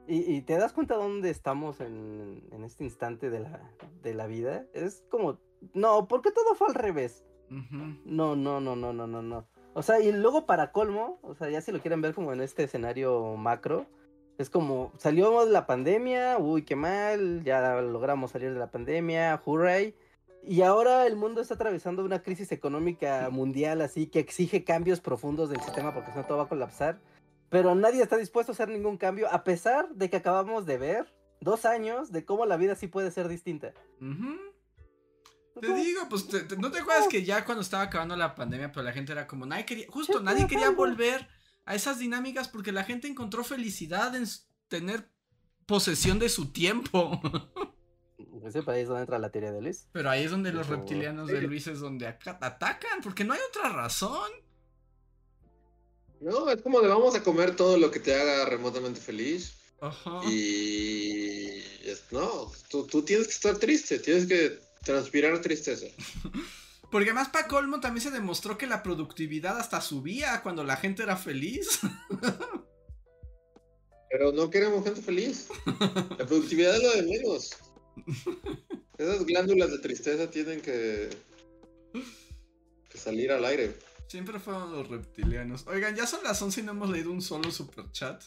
Y, 0.07 0.35
y 0.35 0.41
te 0.41 0.57
das 0.57 0.73
cuenta 0.73 0.95
dónde 0.95 1.29
estamos 1.29 1.81
en, 1.81 2.41
en 2.51 2.63
este 2.63 2.85
instante 2.85 3.29
de 3.29 3.41
la, 3.41 3.61
de 4.01 4.13
la 4.13 4.25
vida. 4.25 4.65
Es 4.73 5.03
como, 5.09 5.37
no, 5.73 6.07
porque 6.07 6.31
todo 6.31 6.55
fue 6.55 6.67
al 6.67 6.75
revés. 6.75 7.25
Ujú. 7.49 7.97
No, 8.05 8.35
no, 8.35 8.59
no, 8.59 8.75
no, 8.75 8.93
no, 8.93 9.07
no, 9.07 9.21
no. 9.21 9.45
O 9.73 9.83
sea, 9.83 9.99
y 9.99 10.11
luego 10.11 10.45
para 10.45 10.71
colmo, 10.71 11.19
o 11.21 11.35
sea, 11.35 11.49
ya 11.49 11.61
si 11.61 11.71
lo 11.71 11.81
quieren 11.81 12.01
ver 12.01 12.13
como 12.13 12.33
en 12.33 12.41
este 12.41 12.63
escenario 12.63 13.35
macro, 13.35 13.85
es 14.37 14.49
como 14.49 14.91
salió 14.97 15.45
la 15.45 15.65
pandemia, 15.65 16.37
uy, 16.37 16.63
qué 16.63 16.75
mal, 16.75 17.43
ya 17.43 17.81
logramos 17.81 18.31
salir 18.31 18.53
de 18.53 18.59
la 18.59 18.71
pandemia, 18.71 19.41
hooray. 19.43 19.95
Y 20.43 20.61
ahora 20.61 21.05
el 21.05 21.15
mundo 21.15 21.41
está 21.41 21.55
atravesando 21.55 22.03
una 22.03 22.21
crisis 22.21 22.51
económica 22.51 23.29
mundial 23.31 23.81
así 23.81 24.07
que 24.07 24.19
exige 24.19 24.63
cambios 24.63 25.01
profundos 25.01 25.49
del 25.49 25.61
sistema 25.61 25.93
porque 25.93 26.11
si 26.11 26.17
no 26.17 26.25
todo 26.25 26.37
va 26.37 26.43
a 26.45 26.49
colapsar. 26.49 26.99
Pero 27.49 27.75
nadie 27.75 28.01
está 28.03 28.17
dispuesto 28.17 28.51
a 28.51 28.53
hacer 28.53 28.69
ningún 28.69 28.97
cambio 28.97 29.27
a 29.31 29.43
pesar 29.43 29.89
de 29.95 30.09
que 30.09 30.17
acabamos 30.17 30.65
de 30.65 30.77
ver 30.77 31.15
dos 31.39 31.65
años 31.65 32.11
de 32.11 32.25
cómo 32.25 32.45
la 32.45 32.57
vida 32.57 32.75
sí 32.75 32.87
puede 32.87 33.11
ser 33.11 33.27
distinta. 33.27 33.73
Te 35.59 35.73
digo, 35.73 36.01
pues 36.09 36.27
te- 36.27 36.41
te- 36.41 36.57
no 36.57 36.69
te 36.71 36.79
acuerdas 36.79 37.07
que 37.07 37.23
ya 37.23 37.43
cuando 37.43 37.61
estaba 37.61 37.83
acabando 37.83 38.15
la 38.15 38.35
pandemia, 38.35 38.71
pero 38.71 38.83
la 38.83 38.91
gente 38.93 39.11
era 39.11 39.25
como, 39.25 39.45
nadie 39.47 39.65
quería, 39.65 39.87
justo 39.89 40.19
nadie 40.19 40.45
quería 40.47 40.69
volver 40.69 41.27
a 41.65 41.73
esas 41.73 41.97
dinámicas 41.97 42.47
porque 42.47 42.71
la 42.71 42.83
gente 42.83 43.07
encontró 43.07 43.43
felicidad 43.43 44.15
en 44.15 44.25
tener 44.67 45.09
posesión 45.65 46.19
de 46.19 46.29
su 46.29 46.51
tiempo. 46.51 47.19
Ese 48.45 48.61
país 48.61 48.87
donde 48.87 49.01
entra 49.01 49.17
la 49.19 49.29
teoría 49.31 49.51
de 49.51 49.61
Luis. 49.61 49.89
Pero 49.91 50.09
ahí 50.09 50.23
es 50.23 50.31
donde 50.31 50.53
los 50.53 50.67
reptilianos 50.67 51.27
de 51.27 51.41
Luis 51.41 51.67
es 51.67 51.79
donde 51.79 52.07
aca- 52.07 52.37
atacan, 52.41 53.01
porque 53.01 53.23
no 53.25 53.33
hay 53.33 53.39
otra 53.49 53.69
razón. 53.69 54.29
No, 56.19 56.49
es 56.49 56.61
como 56.61 56.81
de 56.81 56.87
vamos 56.87 57.15
a 57.15 57.23
comer 57.23 57.55
todo 57.55 57.77
lo 57.77 57.91
que 57.91 57.99
te 57.99 58.15
haga 58.15 58.45
remotamente 58.45 58.99
feliz. 58.99 59.53
Ajá. 59.79 60.21
Y 60.29 61.63
no, 62.11 62.51
tú, 62.69 62.85
tú 62.87 63.03
tienes 63.03 63.27
que 63.27 63.33
estar 63.33 63.57
triste, 63.57 63.99
tienes 63.99 64.25
que 64.25 64.59
transpirar 64.83 65.39
tristeza. 65.41 65.85
Porque 66.91 67.09
además 67.09 67.29
para 67.29 67.47
colmo 67.47 67.79
también 67.81 68.01
se 68.01 68.11
demostró 68.11 68.57
que 68.57 68.65
la 68.65 68.81
productividad 68.81 69.59
hasta 69.59 69.81
subía 69.81 70.41
cuando 70.41 70.63
la 70.63 70.77
gente 70.77 71.03
era 71.03 71.17
feliz. 71.17 71.81
Pero 74.09 74.31
no 74.31 74.49
queremos 74.49 74.85
gente 74.85 75.01
feliz. 75.01 75.49
La 76.17 76.25
productividad 76.25 76.77
es 76.77 76.83
lo 76.83 76.93
de 76.93 77.03
menos. 77.03 77.57
Esas 78.97 79.25
glándulas 79.25 79.69
de 79.69 79.79
tristeza 79.79 80.31
tienen 80.31 80.61
que, 80.61 81.09
que 82.89 82.97
salir 82.97 83.33
al 83.33 83.43
aire. 83.43 83.75
Siempre 84.07 84.39
fueron 84.39 84.71
los 84.71 84.87
reptilianos. 84.87 85.67
Oigan, 85.67 85.95
ya 85.95 86.07
son 86.07 86.23
las 86.23 86.41
11 86.41 86.61
y 86.61 86.63
no 86.63 86.71
hemos 86.71 86.89
leído 86.89 87.11
un 87.11 87.21
solo 87.21 87.51
super 87.51 87.91
chat. 87.91 88.23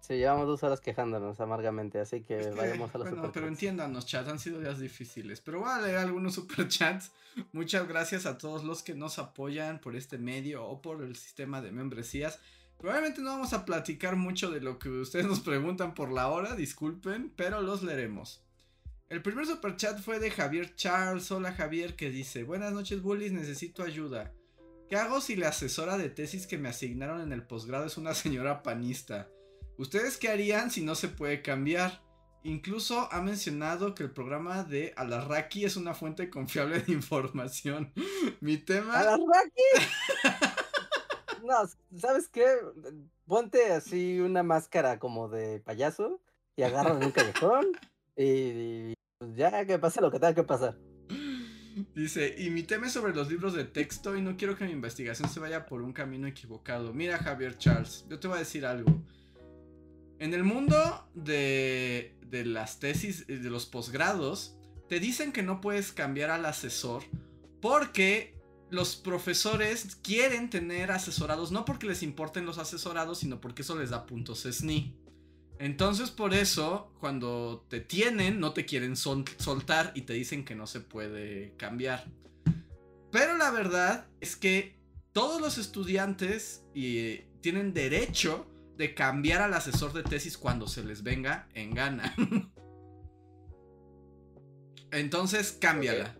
Sí, 0.00 0.14
llevamos 0.14 0.48
dos 0.48 0.64
horas 0.64 0.80
quejándonos 0.80 1.38
amargamente, 1.40 2.00
así 2.00 2.22
que 2.22 2.40
Es 2.40 2.46
que, 2.48 2.54
vayamos 2.54 2.92
a 2.92 2.98
los 2.98 3.06
bueno, 3.06 3.16
superchats. 3.16 3.32
pero 3.34 3.46
entiéndanos, 3.46 4.04
chat, 4.06 4.26
han 4.28 4.40
sido 4.40 4.60
días 4.60 4.80
difíciles. 4.80 5.40
Pero 5.40 5.60
voy 5.60 5.70
a 5.70 5.80
leer 5.80 5.98
algunos 5.98 6.34
superchats. 6.34 7.12
Muchas 7.52 7.86
gracias 7.86 8.26
a 8.26 8.36
todos 8.36 8.64
los 8.64 8.82
que 8.82 8.94
nos 8.94 9.18
apoyan 9.20 9.80
por 9.80 9.94
este 9.94 10.18
medio 10.18 10.64
o 10.64 10.82
por 10.82 11.02
el 11.02 11.14
sistema 11.14 11.60
de 11.60 11.70
membresías. 11.70 12.40
Probablemente 12.78 13.20
no 13.22 13.30
vamos 13.30 13.52
a 13.52 13.64
platicar 13.64 14.16
mucho 14.16 14.50
de 14.50 14.60
lo 14.60 14.78
que 14.78 14.88
ustedes 14.88 15.26
nos 15.26 15.40
preguntan 15.40 15.94
por 15.94 16.10
la 16.10 16.28
hora, 16.28 16.56
disculpen, 16.56 17.32
pero 17.36 17.62
los 17.62 17.82
leeremos. 17.82 18.42
El 19.08 19.22
primer 19.22 19.46
superchat 19.46 20.00
fue 20.00 20.18
de 20.18 20.32
Javier 20.32 20.74
Charles. 20.74 21.30
Hola 21.30 21.52
Javier, 21.52 21.94
que 21.94 22.10
dice: 22.10 22.42
Buenas 22.42 22.72
noches, 22.72 23.02
bullies, 23.02 23.30
necesito 23.32 23.84
ayuda. 23.84 24.32
¿Qué 24.88 24.94
hago 24.94 25.20
si 25.20 25.34
la 25.34 25.48
asesora 25.48 25.98
de 25.98 26.10
tesis 26.10 26.46
que 26.46 26.58
me 26.58 26.68
asignaron 26.68 27.20
en 27.20 27.32
el 27.32 27.44
posgrado 27.44 27.86
es 27.86 27.96
una 27.96 28.14
señora 28.14 28.62
panista? 28.62 29.28
¿Ustedes 29.78 30.16
qué 30.16 30.28
harían 30.28 30.70
si 30.70 30.82
no 30.82 30.94
se 30.94 31.08
puede 31.08 31.42
cambiar? 31.42 32.02
Incluso 32.44 33.08
ha 33.12 33.20
mencionado 33.20 33.96
que 33.96 34.04
el 34.04 34.12
programa 34.12 34.62
de 34.62 34.94
Alarraqui 34.96 35.64
es 35.64 35.76
una 35.76 35.92
fuente 35.92 36.30
confiable 36.30 36.78
de 36.80 36.92
información. 36.92 37.92
Mi 38.40 38.58
tema... 38.58 39.00
¡Alarraqui! 39.00 39.62
no, 41.44 41.56
¿sabes 41.98 42.28
qué? 42.28 42.46
Ponte 43.26 43.72
así 43.72 44.20
una 44.20 44.44
máscara 44.44 45.00
como 45.00 45.28
de 45.28 45.58
payaso 45.58 46.20
y 46.54 46.62
agarra 46.62 46.92
un 46.92 47.10
callejón 47.10 47.66
y, 48.14 48.92
y 48.92 48.94
ya 49.34 49.66
que 49.66 49.80
pase 49.80 50.00
lo 50.00 50.12
que 50.12 50.20
tenga 50.20 50.34
que 50.34 50.44
pasar. 50.44 50.78
Dice, 51.94 52.36
es 52.38 52.92
sobre 52.92 53.14
los 53.14 53.30
libros 53.30 53.52
de 53.52 53.64
texto 53.64 54.16
y 54.16 54.22
no 54.22 54.36
quiero 54.36 54.56
que 54.56 54.64
mi 54.64 54.72
investigación 54.72 55.28
se 55.28 55.40
vaya 55.40 55.66
por 55.66 55.82
un 55.82 55.92
camino 55.92 56.26
equivocado. 56.26 56.94
Mira 56.94 57.18
Javier 57.18 57.58
Charles, 57.58 58.06
yo 58.08 58.18
te 58.18 58.28
voy 58.28 58.36
a 58.36 58.40
decir 58.40 58.64
algo. 58.64 59.02
En 60.18 60.32
el 60.32 60.42
mundo 60.42 61.06
de, 61.14 62.16
de 62.30 62.46
las 62.46 62.80
tesis, 62.80 63.26
eh, 63.28 63.36
de 63.36 63.50
los 63.50 63.66
posgrados, 63.66 64.56
te 64.88 65.00
dicen 65.00 65.32
que 65.32 65.42
no 65.42 65.60
puedes 65.60 65.92
cambiar 65.92 66.30
al 66.30 66.46
asesor 66.46 67.02
porque 67.60 68.34
los 68.70 68.96
profesores 68.96 69.96
quieren 69.96 70.48
tener 70.48 70.90
asesorados, 70.90 71.52
no 71.52 71.66
porque 71.66 71.86
les 71.86 72.02
importen 72.02 72.46
los 72.46 72.56
asesorados, 72.56 73.18
sino 73.18 73.40
porque 73.40 73.62
eso 73.62 73.78
les 73.78 73.90
da 73.90 74.06
puntos 74.06 74.46
SNI. 74.50 74.94
Entonces 75.58 76.10
por 76.10 76.34
eso, 76.34 76.92
cuando 77.00 77.64
te 77.68 77.80
tienen, 77.80 78.40
no 78.40 78.52
te 78.52 78.66
quieren 78.66 78.96
sol- 78.96 79.24
soltar 79.38 79.92
y 79.94 80.02
te 80.02 80.12
dicen 80.12 80.44
que 80.44 80.54
no 80.54 80.66
se 80.66 80.80
puede 80.80 81.54
cambiar. 81.56 82.04
Pero 83.10 83.36
la 83.38 83.50
verdad 83.50 84.06
es 84.20 84.36
que 84.36 84.76
todos 85.12 85.40
los 85.40 85.56
estudiantes 85.56 86.64
eh, 86.74 87.26
tienen 87.40 87.72
derecho 87.72 88.46
de 88.76 88.94
cambiar 88.94 89.40
al 89.40 89.54
asesor 89.54 89.94
de 89.94 90.02
tesis 90.02 90.36
cuando 90.36 90.68
se 90.68 90.84
les 90.84 91.02
venga 91.02 91.48
en 91.54 91.72
gana. 91.74 92.14
Entonces, 94.90 95.52
cámbiala. 95.52 96.16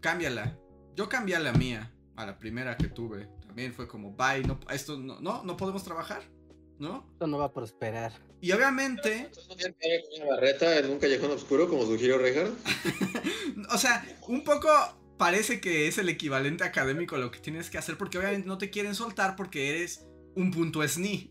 Cámbiala. 0.00 0.58
Yo 0.96 1.08
cambié 1.08 1.36
a 1.36 1.40
la 1.40 1.52
mía, 1.52 1.92
a 2.16 2.26
la 2.26 2.38
primera 2.38 2.76
que 2.76 2.88
tuve. 2.88 3.28
También 3.46 3.72
fue 3.74 3.86
como, 3.86 4.12
bye, 4.12 4.42
no, 4.46 4.58
esto 4.70 4.98
no, 4.98 5.20
no, 5.20 5.44
no 5.44 5.56
podemos 5.56 5.84
trabajar, 5.84 6.22
¿no? 6.78 7.06
Esto 7.12 7.26
no 7.26 7.38
va 7.38 7.46
a 7.46 7.52
prosperar. 7.52 8.12
Y 8.42 8.50
obviamente, 8.50 9.18
Entonces 9.18 9.48
no 9.48 9.54
tiene 9.54 10.02
una 10.16 10.34
barreta 10.34 10.76
en 10.76 10.90
un 10.90 10.98
callejón 10.98 11.30
oscuro 11.30 11.68
como 11.68 11.86
sugirió 11.86 12.18
Reinhardt. 12.18 12.52
o 13.70 13.78
sea, 13.78 14.04
un 14.26 14.42
poco 14.42 14.68
parece 15.16 15.60
que 15.60 15.86
es 15.86 15.96
el 15.98 16.08
equivalente 16.08 16.64
académico 16.64 17.14
a 17.14 17.18
lo 17.20 17.30
que 17.30 17.38
tienes 17.38 17.70
que 17.70 17.78
hacer 17.78 17.96
porque 17.96 18.18
obviamente 18.18 18.48
no 18.48 18.58
te 18.58 18.70
quieren 18.70 18.96
soltar 18.96 19.36
porque 19.36 19.68
eres 19.70 20.08
un 20.34 20.50
punto 20.50 20.86
SNI. 20.86 21.30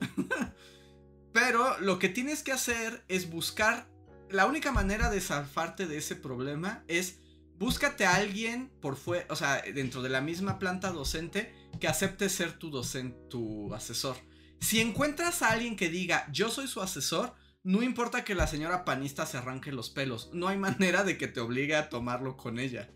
Pero 1.34 1.78
lo 1.80 2.00
que 2.00 2.08
tienes 2.08 2.44
que 2.44 2.54
hacer 2.54 3.04
es 3.10 3.30
buscar, 3.30 3.90
la 4.30 4.46
única 4.46 4.72
manera 4.72 5.10
de 5.10 5.20
zafarte 5.20 5.88
de 5.88 5.98
ese 5.98 6.16
problema 6.16 6.86
es 6.88 7.20
búscate 7.58 8.06
a 8.06 8.16
alguien 8.16 8.72
por 8.80 8.96
fuera, 8.96 9.26
o 9.30 9.36
sea, 9.36 9.62
dentro 9.62 10.02
de 10.02 10.08
la 10.08 10.22
misma 10.22 10.60
planta 10.60 10.92
docente 10.92 11.54
que 11.82 11.90
acepte 11.90 12.30
ser 12.30 12.58
tu 12.58 12.70
docente, 12.70 13.18
tu 13.30 13.74
asesor. 13.74 14.16
Si 14.62 14.80
encuentras 14.80 15.42
a 15.42 15.50
alguien 15.50 15.76
que 15.76 15.90
diga, 15.90 16.28
yo 16.32 16.50
soy 16.50 16.68
su 16.68 16.82
asesor, 16.82 17.34
no 17.64 17.84
importa 17.84 18.24
que 18.24 18.36
la 18.36 18.48
señora 18.48 18.86
panista 18.86 19.26
se 19.26 19.38
arranque 19.38 19.72
los 19.72 19.90
pelos, 19.90 20.30
no 20.34 20.48
hay 20.48 20.58
manera 20.70 21.04
de 21.04 21.18
que 21.18 21.28
te 21.28 21.42
obligue 21.42 21.76
a 21.76 21.90
tomarlo 21.90 22.38
con 22.38 22.60
ella. 22.60 22.90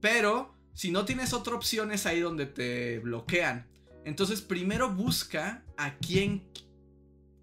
Pero, 0.00 0.54
si 0.72 0.90
no 0.90 1.04
tienes 1.04 1.34
otra 1.34 1.54
opción 1.56 1.92
es 1.92 2.06
ahí 2.06 2.20
donde 2.20 2.46
te 2.46 3.00
bloquean. 3.00 3.66
Entonces, 4.04 4.40
primero 4.40 4.94
busca 4.94 5.64
a 5.76 5.98
quien 5.98 6.48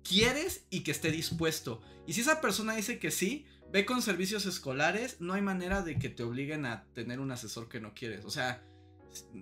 quieres 0.01 0.65
y 0.69 0.79
que 0.79 0.91
esté 0.91 1.11
dispuesto. 1.11 1.81
Y 2.07 2.13
si 2.13 2.21
esa 2.21 2.41
persona 2.41 2.73
dice 2.73 2.97
que 2.97 3.11
sí, 3.11 3.45
ve 3.71 3.85
con 3.85 4.01
servicios 4.01 4.45
escolares, 4.45 5.19
no 5.19 5.33
hay 5.33 5.41
manera 5.41 5.81
de 5.81 5.99
que 5.99 6.09
te 6.09 6.23
obliguen 6.23 6.65
a 6.65 6.85
tener 6.93 7.19
un 7.19 7.31
asesor 7.31 7.67
que 7.67 7.81
no 7.81 7.93
quieres. 7.93 8.23
O 8.25 8.31
sea, 8.31 8.63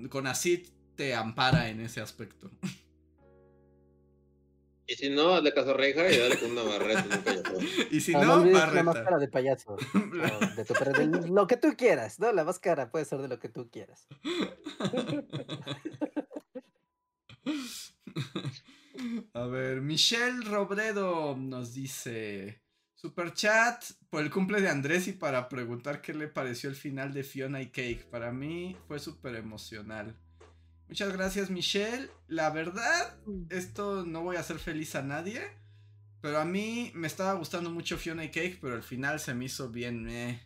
con 0.10 0.26
así 0.28 0.64
te 0.96 1.14
ampara 1.14 1.70
en 1.70 1.80
ese 1.80 2.02
aspecto. 2.02 2.50
Y 4.88 4.96
si 4.96 5.10
no, 5.10 5.34
hazle 5.34 5.54
caso 5.54 5.76
a 5.76 5.88
y 5.88 5.94
dale 5.94 6.40
con 6.40 6.52
una 6.52 6.64
barreta 6.64 7.04
y 7.92 8.02
si 8.02 8.14
No, 8.14 8.20
no, 8.20 8.26
no 8.26 8.34
olvides 8.36 8.54
la 8.54 8.60
barreta. 8.66 8.84
máscara 8.84 9.18
de 9.18 9.28
payaso. 9.28 9.78
o 10.04 10.56
de 10.56 10.66
tu 10.66 10.74
perro, 10.74 10.94
de 10.94 11.30
lo 11.30 11.48
que 11.48 11.58
tú 11.58 11.76
quieras, 11.76 12.20
¿no? 12.20 12.32
La 12.32 12.44
máscara 12.44 12.92
puede 12.92 13.06
ser 13.06 13.20
de 13.20 13.28
lo 13.28 13.40
que 13.40 13.50
tú 13.50 13.70
quieras. 13.72 14.08
A 19.34 19.46
ver, 19.48 19.82
Michelle 19.82 20.44
Robredo 20.46 21.36
nos 21.36 21.74
dice: 21.74 22.62
Super 22.94 23.34
chat 23.34 23.84
por 24.10 24.24
el 24.24 24.32
cumple 24.32 24.62
de 24.62 24.70
Andrés 24.70 25.08
y 25.08 25.14
para 25.14 25.50
preguntar 25.50 26.02
qué 26.02 26.14
le 26.14 26.28
pareció 26.28 26.70
el 26.70 26.76
final 26.76 27.14
de 27.14 27.24
Fiona 27.24 27.62
y 27.62 27.72
Cake. 27.72 28.06
Para 28.10 28.32
mí 28.32 28.78
fue 28.88 29.00
súper 29.00 29.36
emocional. 29.36 30.18
Muchas 30.88 31.14
gracias, 31.14 31.50
Michelle. 31.50 32.10
La 32.28 32.50
verdad, 32.52 33.18
esto 33.50 34.06
no 34.06 34.22
voy 34.22 34.36
a 34.36 34.42
hacer 34.42 34.60
feliz 34.60 34.96
a 34.96 35.02
nadie. 35.02 35.42
Pero 36.22 36.40
a 36.40 36.46
mí 36.46 36.92
me 36.96 37.08
estaba 37.08 37.34
gustando 37.34 37.70
mucho 37.70 37.98
Fiona 37.98 38.24
y 38.24 38.32
Cake, 38.32 38.58
pero 38.60 38.74
al 38.74 38.84
final 38.84 39.20
se 39.20 39.34
me 39.34 39.46
hizo 39.46 39.70
bien. 39.70 40.04
meh. 40.04 40.42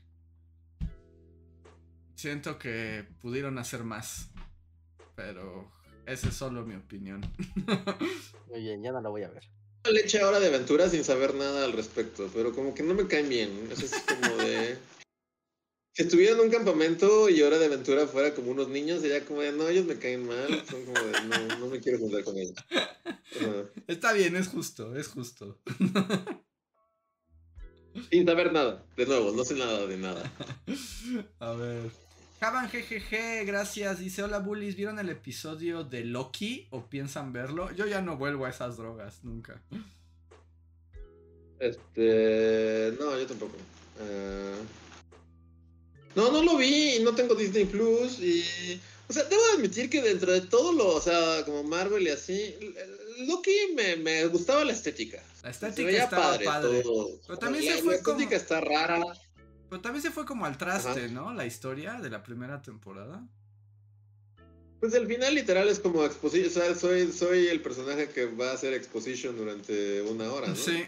Siento 2.16 2.60
que 2.60 3.06
pudieron 3.22 3.58
hacer 3.58 3.84
más. 3.86 4.30
Pero 5.16 5.72
esa 6.06 6.28
es 6.30 6.36
solo 6.36 6.66
mi 6.66 6.76
opinión. 6.76 7.22
Muy 8.50 8.62
bien, 8.62 8.84
ya 8.84 8.92
no 8.92 9.00
la 9.00 9.10
voy 9.10 9.24
a 9.24 9.30
ver. 9.30 9.44
leche 9.90 10.20
ahora 10.20 10.40
de 10.40 10.48
aventura 10.48 10.90
sin 10.90 11.04
saber 11.04 11.34
nada 11.36 11.64
al 11.64 11.72
respecto, 11.72 12.30
pero 12.34 12.54
como 12.54 12.74
que 12.74 12.84
no 12.84 12.94
me 12.94 13.08
caen 13.08 13.30
bien. 13.30 13.70
Eso 13.72 13.86
es 13.86 13.94
como 14.02 14.36
de. 14.36 14.78
Si 16.00 16.04
estuviera 16.04 16.34
en 16.34 16.40
un 16.40 16.50
campamento 16.50 17.28
y 17.28 17.42
hora 17.42 17.58
de 17.58 17.66
aventura 17.66 18.08
fuera 18.08 18.34
como 18.34 18.52
unos 18.52 18.70
niños, 18.70 19.02
sería 19.02 19.26
como 19.26 19.42
de 19.42 19.52
no, 19.52 19.68
ellos 19.68 19.86
me 19.86 20.00
caen 20.00 20.26
mal. 20.26 20.48
Son 20.66 20.86
como 20.86 20.98
de 20.98 21.12
no, 21.28 21.58
no 21.58 21.68
me 21.68 21.82
quiero 21.82 22.00
juntar 22.00 22.24
con 22.24 22.38
ellos. 22.38 22.56
Está 23.86 24.14
bien, 24.14 24.38
es 24.38 24.48
justo, 24.48 24.96
es 24.96 25.10
justo. 25.10 25.60
Sin 28.10 28.26
saber 28.26 28.54
nada. 28.54 28.86
De 28.96 29.06
nuevo, 29.08 29.34
no 29.34 29.44
sé 29.44 29.56
nada 29.56 29.86
de 29.88 29.98
nada. 29.98 30.32
A 31.40 31.52
ver. 31.52 31.92
Javan 32.40 32.70
GGG, 32.70 33.46
gracias. 33.46 34.00
Dice: 34.00 34.24
Hola 34.24 34.40
bullies, 34.40 34.78
¿vieron 34.78 35.00
el 35.00 35.10
episodio 35.10 35.84
de 35.84 36.06
Loki 36.06 36.70
o 36.70 36.86
piensan 36.86 37.34
verlo? 37.34 37.76
Yo 37.76 37.88
ya 37.88 38.02
no 38.02 38.16
vuelvo 38.16 38.46
a 38.46 38.52
esas 38.52 38.78
drogas, 38.78 39.26
nunca. 39.26 39.62
Este. 41.60 42.94
No, 42.98 43.20
yo 43.20 43.28
tampoco. 43.28 43.58
Eh, 44.00 44.56
No, 46.20 46.32
no 46.32 46.44
lo 46.44 46.58
vi 46.58 46.96
y 46.96 47.00
no 47.04 47.14
tengo 47.16 47.36
Disney 47.36 47.66
Plus 47.66 48.20
y. 48.20 48.80
O 49.08 49.14
sea, 49.14 49.24
debo 49.24 49.42
admitir 49.56 49.90
que 49.90 50.02
dentro 50.04 50.32
de 50.32 50.42
todo 50.42 50.72
lo, 50.72 50.88
o 50.96 51.02
sea, 51.02 51.44
como 51.44 51.64
Marvel 51.64 52.04
y 52.04 52.12
así, 52.12 52.54
Loki 53.26 53.74
me, 53.76 53.96
me 53.96 54.26
gustaba 54.28 54.64
la 54.64 54.74
estética. 54.74 55.24
La 55.42 55.50
estética 55.50 55.90
estaba 56.04 56.32
padre, 56.34 56.46
padre. 56.46 56.82
todo. 56.84 57.20
Pero 57.26 57.40
también 57.40 57.66
la, 57.66 57.76
se 57.76 57.82
fue 57.82 57.94
la 57.94 58.00
estética 58.00 58.30
como- 58.30 58.36
está 58.42 58.62
rara. 58.62 59.04
Pero 59.68 59.82
también 59.82 60.04
se 60.04 60.12
fue 60.12 60.26
como 60.26 60.46
al 60.46 60.58
traste, 60.58 60.90
Ajá. 61.06 61.08
¿no? 61.08 61.34
La 61.34 61.46
historia 61.48 61.94
de 62.02 62.10
la 62.12 62.22
primera 62.22 62.62
temporada. 62.62 63.28
Pues 64.80 64.94
el 64.94 65.08
final 65.08 65.34
literal 65.36 65.68
es 65.70 65.80
como 65.80 66.06
exposición, 66.06 66.48
o 66.48 66.52
sea, 66.52 66.76
soy, 66.76 67.12
soy 67.12 67.48
el 67.48 67.62
personaje 67.62 68.10
que 68.10 68.26
va 68.28 68.52
a 68.52 68.54
hacer 68.54 68.74
exposition 68.74 69.36
durante 69.36 70.02
una 70.04 70.32
hora, 70.32 70.48
¿no? 70.48 70.56
Sí. 70.56 70.84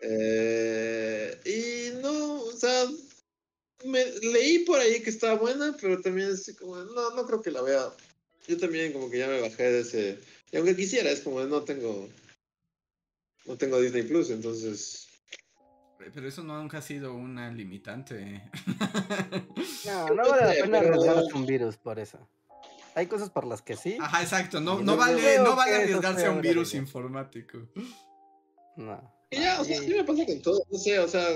Eh, 0.00 1.40
y 1.44 2.00
no, 2.02 2.40
o 2.42 2.52
sea, 2.52 2.86
me, 3.84 4.04
leí 4.20 4.60
por 4.60 4.80
ahí 4.80 5.02
que 5.02 5.10
estaba 5.10 5.34
buena, 5.34 5.76
pero 5.80 6.00
también 6.00 6.30
así 6.32 6.54
como, 6.54 6.76
no, 6.76 7.10
no 7.10 7.26
creo 7.26 7.42
que 7.42 7.50
la 7.50 7.62
vea. 7.62 7.90
Yo 8.48 8.56
también 8.58 8.92
como 8.92 9.10
que 9.10 9.18
ya 9.18 9.28
me 9.28 9.40
bajé 9.40 9.62
de 9.70 9.80
ese, 9.80 10.18
y 10.50 10.56
aunque 10.56 10.74
quisiera, 10.76 11.10
es 11.10 11.20
como, 11.20 11.40
no 11.44 11.62
tengo, 11.62 12.08
no 13.46 13.56
tengo 13.56 13.80
Disney 13.80 14.02
Plus, 14.02 14.30
entonces, 14.30 15.08
Pero 16.12 16.26
eso 16.28 16.42
no 16.42 16.60
nunca 16.60 16.78
ha 16.78 16.82
sido 16.82 17.14
una 17.14 17.50
limitante. 17.50 18.42
No, 19.84 20.08
no 20.10 20.28
vale 20.28 20.46
la 20.46 20.64
pena 20.64 20.80
pero- 20.80 20.94
arriesgarse 20.94 21.34
un 21.34 21.46
virus 21.46 21.76
por 21.76 21.98
eso. 21.98 22.28
Hay 22.94 23.06
cosas 23.06 23.30
por 23.30 23.46
las 23.46 23.62
que 23.62 23.76
sí. 23.76 23.96
Ajá, 24.00 24.22
exacto. 24.22 24.60
No, 24.60 24.76
no 24.76 24.82
no 24.82 24.96
vale, 24.96 25.38
no 25.38 25.56
vale 25.56 25.74
arriesgarse 25.76 26.26
a 26.26 26.30
un 26.30 26.40
virus 26.40 26.74
informático. 26.74 27.58
No. 28.76 29.21
Y 29.32 29.40
ya, 29.40 29.60
o 29.60 29.64
sea, 29.64 29.78
sí 29.80 29.88
me 29.88 30.04
pasa 30.04 30.24
con 30.26 30.40
todo, 30.42 30.62
no 30.70 30.78
sé, 30.78 30.98
o 30.98 31.08
sea, 31.08 31.26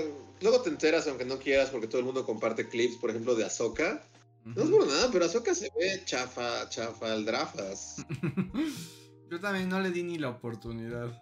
luego 0.41 0.61
te 0.61 0.69
enteras 0.69 1.07
aunque 1.07 1.25
no 1.25 1.37
quieras 1.39 1.69
porque 1.69 1.87
todo 1.87 1.99
el 1.99 2.05
mundo 2.05 2.25
comparte 2.25 2.67
clips, 2.69 2.97
por 2.97 3.09
ejemplo, 3.09 3.35
de 3.35 3.45
Ahsoka. 3.45 4.01
No 4.45 4.63
es 4.63 4.69
por 4.69 4.87
nada, 4.87 5.09
pero 5.11 5.25
Ahsoka 5.25 5.53
se 5.53 5.69
ve 5.77 6.01
chafa, 6.05 6.69
chafa, 6.69 7.11
al 7.11 7.25
drafas. 7.25 7.97
Yo 9.29 9.41
también 9.41 9.67
no 9.67 9.79
le 9.81 9.91
di 9.91 10.03
ni 10.03 10.17
la 10.17 10.29
oportunidad. 10.29 11.21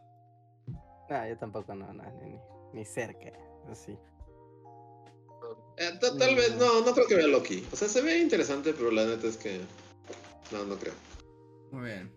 No, 1.10 1.28
yo 1.28 1.38
tampoco, 1.40 1.74
no, 1.74 1.92
no, 1.94 2.04
ni, 2.22 2.30
ni- 2.32 2.40
ni 2.74 2.86
cerca. 2.86 3.32
Así. 3.72 3.98
Eh, 5.78 5.92
ta- 6.00 6.16
tal 6.18 6.36
vez, 6.36 6.56
no, 6.58 6.82
no 6.82 6.94
creo 6.94 7.08
que 7.08 7.16
vea 7.16 7.28
Loki. 7.28 7.66
O 7.72 7.76
sea, 7.76 7.88
se 7.88 8.02
ve 8.02 8.20
interesante, 8.20 8.74
pero 8.74 8.92
la 8.92 9.06
neta 9.06 9.28
es 9.28 9.38
que. 9.38 9.60
No, 10.52 10.64
no 10.66 10.76
creo. 10.78 10.94
Muy 11.72 11.86
bien. 11.86 12.12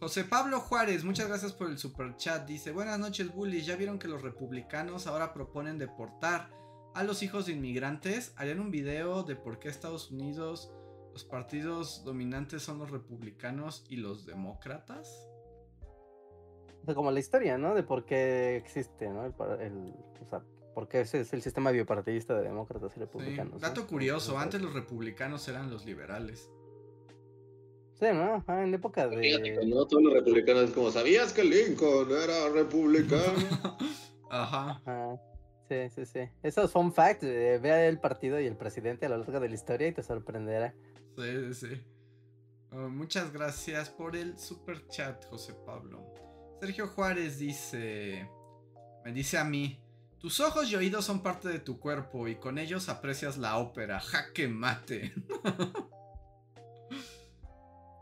José 0.00 0.24
Pablo 0.24 0.60
Juárez, 0.60 1.04
muchas 1.04 1.28
gracias 1.28 1.52
por 1.52 1.68
el 1.68 1.76
super 1.76 2.16
chat. 2.16 2.46
Dice: 2.46 2.72
Buenas 2.72 2.98
noches, 2.98 3.34
bullies. 3.34 3.66
¿Ya 3.66 3.76
vieron 3.76 3.98
que 3.98 4.08
los 4.08 4.22
republicanos 4.22 5.06
ahora 5.06 5.34
proponen 5.34 5.76
deportar 5.76 6.50
a 6.94 7.04
los 7.04 7.22
hijos 7.22 7.44
de 7.44 7.52
inmigrantes? 7.52 8.32
Harían 8.36 8.60
un 8.60 8.70
video 8.70 9.24
de 9.24 9.36
por 9.36 9.58
qué 9.58 9.68
Estados 9.68 10.10
Unidos, 10.10 10.72
los 11.12 11.24
partidos 11.24 12.02
dominantes 12.02 12.62
son 12.62 12.78
los 12.78 12.90
republicanos 12.90 13.84
y 13.90 13.96
los 13.96 14.24
demócratas. 14.24 15.28
Como 16.94 17.10
la 17.10 17.20
historia, 17.20 17.58
¿no? 17.58 17.74
De 17.74 17.82
por 17.82 18.06
qué 18.06 18.56
existe, 18.56 19.10
¿no? 19.10 19.26
El, 19.26 19.94
o 20.18 20.26
sea, 20.30 20.42
por 20.74 20.88
qué 20.88 21.02
ese 21.02 21.20
es 21.20 21.34
el 21.34 21.42
sistema 21.42 21.72
biopartidista 21.72 22.34
de 22.34 22.44
demócratas 22.44 22.92
y 22.92 22.94
Sí. 22.94 23.00
republicanos. 23.00 23.52
¿no? 23.52 23.58
Dato 23.58 23.86
curioso: 23.86 24.38
antes 24.38 24.62
los 24.62 24.72
republicanos 24.72 25.46
eran 25.46 25.70
los 25.70 25.84
liberales. 25.84 26.50
Sí, 28.00 28.06
¿no? 28.14 28.42
Ah, 28.46 28.64
en 28.64 28.72
época 28.72 29.10
Fíjate 29.10 29.50
de. 29.50 29.66
no 29.66 29.86
todos 29.86 30.02
los 30.02 30.14
republicanos 30.14 30.70
como, 30.70 30.90
¿sabías 30.90 31.34
que 31.34 31.44
Lincoln 31.44 32.10
era 32.10 32.48
republicano? 32.48 33.20
Ajá. 34.30 34.80
Ah, 34.86 35.16
sí, 35.68 35.90
sí, 35.94 36.06
sí. 36.06 36.20
Esos 36.42 36.72
fun 36.72 36.94
facts, 36.94 37.24
eh, 37.24 37.58
ve 37.62 37.88
el 37.88 38.00
partido 38.00 38.40
y 38.40 38.46
el 38.46 38.56
presidente 38.56 39.04
a 39.04 39.10
lo 39.10 39.18
largo 39.18 39.38
de 39.38 39.50
la 39.50 39.54
historia 39.54 39.88
y 39.88 39.92
te 39.92 40.02
sorprenderá. 40.02 40.74
Sí, 41.18 41.52
sí, 41.52 41.54
sí. 41.54 41.82
Oh, 42.72 42.88
muchas 42.88 43.34
gracias 43.34 43.90
por 43.90 44.16
el 44.16 44.38
super 44.38 44.86
chat, 44.88 45.22
José 45.26 45.54
Pablo. 45.66 46.14
Sergio 46.58 46.86
Juárez 46.86 47.38
dice, 47.38 48.26
me 49.04 49.12
dice 49.12 49.36
a 49.36 49.44
mí, 49.44 49.78
tus 50.18 50.40
ojos 50.40 50.70
y 50.70 50.76
oídos 50.76 51.04
son 51.04 51.22
parte 51.22 51.50
de 51.50 51.58
tu 51.58 51.78
cuerpo 51.78 52.28
y 52.28 52.36
con 52.36 52.56
ellos 52.56 52.88
aprecias 52.88 53.36
la 53.36 53.58
ópera. 53.58 54.00
Jaque 54.00 54.48
mate. 54.48 55.12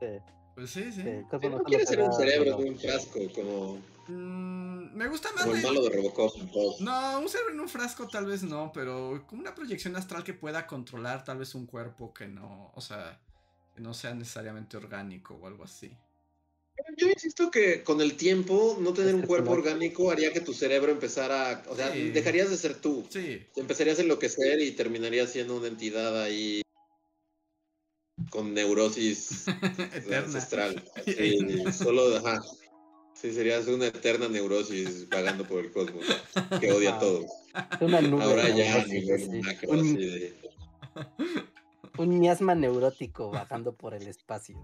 Sí. 0.00 0.06
Pues 0.54 0.70
sí, 0.70 0.90
sí. 0.92 1.02
cuerpo 1.30 1.40
Sí, 1.40 1.48
no 1.48 1.62
quiere 1.64 1.86
ser 1.86 2.00
un 2.02 2.12
cerebro 2.12 2.56
de 2.56 2.64
un 2.70 2.78
frasco, 2.78 3.20
como, 3.34 3.78
Mm, 4.08 4.96
me 4.96 5.06
gusta 5.06 5.30
más 5.34 5.44
como 5.44 5.54
el 5.56 5.62
malo 5.62 5.82
de 5.82 5.90
Robocop. 5.90 6.32
No, 6.80 7.20
un 7.20 7.28
cerebro 7.28 7.52
en 7.52 7.60
un 7.60 7.68
frasco 7.68 8.08
tal 8.08 8.24
vez 8.24 8.42
no, 8.42 8.72
pero 8.72 9.22
como 9.26 9.42
una 9.42 9.54
proyección 9.54 9.96
astral 9.96 10.24
que 10.24 10.32
pueda 10.32 10.66
controlar 10.66 11.24
tal 11.24 11.36
vez 11.38 11.54
un 11.54 11.66
cuerpo 11.66 12.14
que 12.14 12.26
no, 12.26 12.72
o 12.74 12.80
sea, 12.80 13.20
que 13.74 13.82
no 13.82 13.92
sea 13.92 14.14
necesariamente 14.14 14.78
orgánico 14.78 15.34
o 15.34 15.46
algo 15.46 15.64
así. 15.64 15.94
Yo 16.96 17.08
insisto 17.08 17.50
que 17.50 17.82
con 17.82 18.00
el 18.00 18.16
tiempo, 18.16 18.78
no 18.80 18.94
tener 18.94 19.14
un 19.14 19.22
cuerpo 19.22 19.50
orgánico 19.50 20.10
haría 20.10 20.32
que 20.32 20.40
tu 20.40 20.54
cerebro 20.54 20.90
empezara, 20.90 21.62
o 21.68 21.76
sea, 21.76 21.92
Sí. 21.92 22.10
dejarías 22.10 22.48
de 22.48 22.56
ser 22.56 22.76
tú. 22.76 23.04
Sí, 23.10 23.46
empezarías 23.56 23.98
a 23.98 24.02
enloquecer 24.02 24.60
y 24.62 24.70
terminarías 24.70 25.30
siendo 25.30 25.56
una 25.56 25.68
entidad 25.68 26.22
ahí 26.22 26.62
con 28.30 28.54
neurosis 28.54 29.46
ancestral. 30.14 30.82
Sí, 31.04 31.38
solo, 31.72 32.16
ajá. 32.16 32.42
Sí, 33.14 33.32
serías 33.32 33.66
una 33.66 33.86
eterna 33.86 34.28
neurosis 34.28 35.08
vagando 35.08 35.44
por 35.44 35.64
el 35.64 35.72
cosmos, 35.72 36.04
que 36.60 36.70
odia 36.70 36.94
Ah, 36.94 36.98
todo. 37.00 37.26
Una 37.80 38.00
nube. 38.00 38.22
Ahora 38.22 38.48
ya 38.48 38.74
a 38.74 38.76
Un, 39.66 39.80
así 39.80 39.96
de... 39.96 40.34
un 41.98 42.18
miasma 42.20 42.54
neurótico 42.54 43.30
bajando 43.30 43.74
por 43.74 43.94
el 43.94 44.06
espacio. 44.06 44.56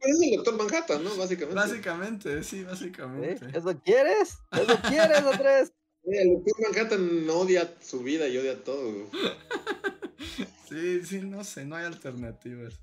Es 0.00 0.20
el 0.20 0.36
Doctor 0.36 0.56
Manhattan, 0.56 1.02
¿no? 1.02 1.16
Básicamente. 1.16 1.54
Básicamente, 1.54 2.44
sí, 2.44 2.60
¿Eh? 2.60 2.64
básicamente. 2.64 3.46
¿Eso 3.52 3.80
quieres? 3.84 4.38
¿Eso 4.52 4.78
quieres, 4.88 5.18
Andrés? 5.18 5.72
El 6.04 6.34
Doctor 6.34 6.70
Manhattan 6.70 7.30
odia 7.30 7.74
su 7.80 8.00
vida 8.00 8.28
y 8.28 8.38
odia 8.38 8.62
todo. 8.62 9.08
Sí, 10.68 11.02
sí, 11.04 11.20
no 11.22 11.44
sé, 11.44 11.64
no 11.64 11.76
hay 11.76 11.84
alternativas. 11.84 12.80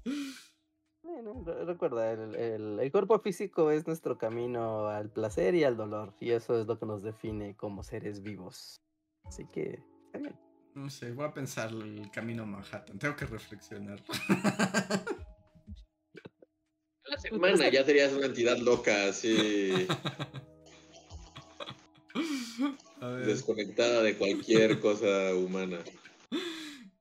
Bueno, 1.02 1.42
re- 1.46 1.66
recuerda, 1.66 2.12
el, 2.12 2.36
el- 2.36 2.80
el 2.80 2.92
cuerpo 2.92 3.20
físico 3.20 3.72
es 3.72 3.88
nuestro 3.88 4.18
camino 4.18 4.88
al 4.88 5.10
placer 5.12 5.56
y 5.56 5.64
al 5.64 5.76
dolor, 5.78 6.14
y 6.20 6.32
eso 6.32 6.60
es 6.60 6.68
lo 6.68 6.78
que 6.80 6.86
nos 6.86 7.02
define 7.04 7.56
como 7.56 7.84
seres 7.84 8.22
vivos. 8.22 8.82
Así 9.26 9.46
que, 9.48 9.82
está 10.06 10.20
bien. 10.20 10.36
No 10.76 10.90
sé, 10.90 11.12
voy 11.14 11.26
a 11.26 11.34
pensar 11.34 11.72
el 11.72 12.10
camino 12.12 12.44
a 12.44 12.46
Manhattan, 12.46 13.00
tengo 13.00 13.16
que 13.16 13.26
reflexionar. 13.26 14.00
La 17.06 17.18
semana 17.18 17.70
ya 17.70 17.84
serías 17.84 18.14
una 18.14 18.28
entidad 18.28 18.58
loca, 18.60 19.08
así, 19.08 19.88
A 23.02 23.08
ver. 23.08 23.26
desconectada 23.26 24.04
de 24.04 24.16
cualquier 24.18 24.80
cosa 24.80 25.34
humana. 25.34 25.80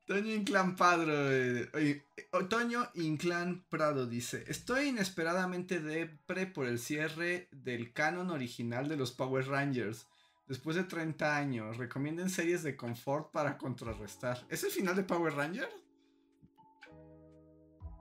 Toño 0.08 0.34
Inclán 0.34 0.74
Padro, 0.74 1.12
eh, 1.30 2.02
Toño 2.48 2.88
Inclán 2.94 3.62
Prado 3.68 4.06
dice, 4.06 4.42
estoy 4.48 4.88
inesperadamente 4.88 5.80
depre 5.80 6.46
por 6.46 6.66
el 6.66 6.78
cierre 6.78 7.46
del 7.52 7.92
canon 7.92 8.30
original 8.30 8.88
de 8.88 8.96
los 8.96 9.12
Power 9.12 9.46
Rangers. 9.46 10.08
Después 10.46 10.76
de 10.76 10.84
30 10.84 11.36
años, 11.36 11.76
recomienden 11.76 12.30
series 12.30 12.62
de 12.62 12.74
confort 12.74 13.30
para 13.32 13.58
contrarrestar. 13.58 14.46
¿Es 14.48 14.64
el 14.64 14.70
final 14.70 14.96
de 14.96 15.02
Power 15.04 15.34
Rangers? 15.34 15.68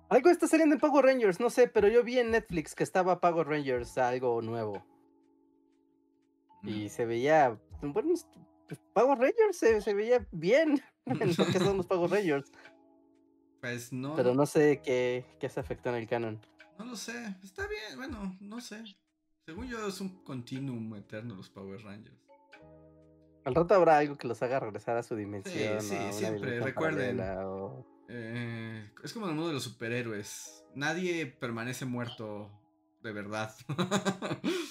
Algo 0.10 0.30
está 0.30 0.48
saliendo 0.48 0.76
en 0.76 0.80
Power 0.80 1.04
Rangers, 1.04 1.42
no 1.42 1.50
sé, 1.50 1.68
pero 1.68 1.90
yo 1.90 2.06
vi 2.06 2.20
en 2.20 2.32
Netflix 2.32 2.74
que 2.74 2.86
estaba 2.86 3.20
Power 3.20 3.48
Rangers 3.48 3.98
algo 3.98 4.42
nuevo. 4.42 4.82
Y 6.64 6.88
se 6.88 7.06
veía, 7.06 7.60
bueno, 7.82 8.14
es- 8.14 8.26
pues, 8.70 8.80
Power 8.94 9.18
Rangers 9.20 9.58
se, 9.58 9.82
se 9.82 9.94
veía 9.94 10.26
bien 10.32 10.82
en 11.20 11.30
lo 11.38 11.46
que 11.46 11.60
son 11.60 11.78
los 11.78 11.86
Power 11.88 12.10
Rangers, 12.12 12.52
Pues 13.62 13.92
no, 13.94 14.16
pero 14.16 14.34
no 14.34 14.46
sé 14.46 14.82
qué, 14.84 15.26
qué 15.40 15.50
se 15.50 15.60
afectó 15.60 15.90
en 15.90 15.96
el 15.96 16.08
canon. 16.08 16.40
no 16.78 16.86
lo 16.86 16.96
sé. 16.96 17.36
Está 17.44 17.68
bien, 17.68 17.96
bueno, 17.98 18.38
no 18.40 18.62
sé. 18.62 18.84
Según 19.46 19.68
yo 19.68 19.88
es 19.88 20.02
un 20.02 20.24
continuum 20.24 20.96
eterno 20.96 21.36
los 21.36 21.50
Power 21.50 21.82
Rangers. 21.82 22.18
Al 23.46 23.56
rato 23.56 23.74
habrá 23.76 23.98
algo 24.00 24.18
que 24.18 24.28
los 24.28 24.42
haga 24.44 24.60
regresar 24.60 24.98
a 24.98 25.04
su 25.04 25.16
dimensión. 25.16 25.80
sí, 25.80 25.96
una 25.96 26.12
siempre, 26.12 26.60
recuerden. 26.60 27.20
o- 27.22 27.86
Eh, 28.10 28.90
es 29.04 29.14
como 29.14 29.26
en 29.26 29.32
el 29.32 29.36
mundo 29.36 29.48
de 29.50 29.54
los 29.56 29.64
superhéroes. 29.64 30.66
Nadie 30.76 31.26
permanece 31.26 31.86
muerto 31.86 32.52
de 33.04 33.14
verdad. 33.14 33.56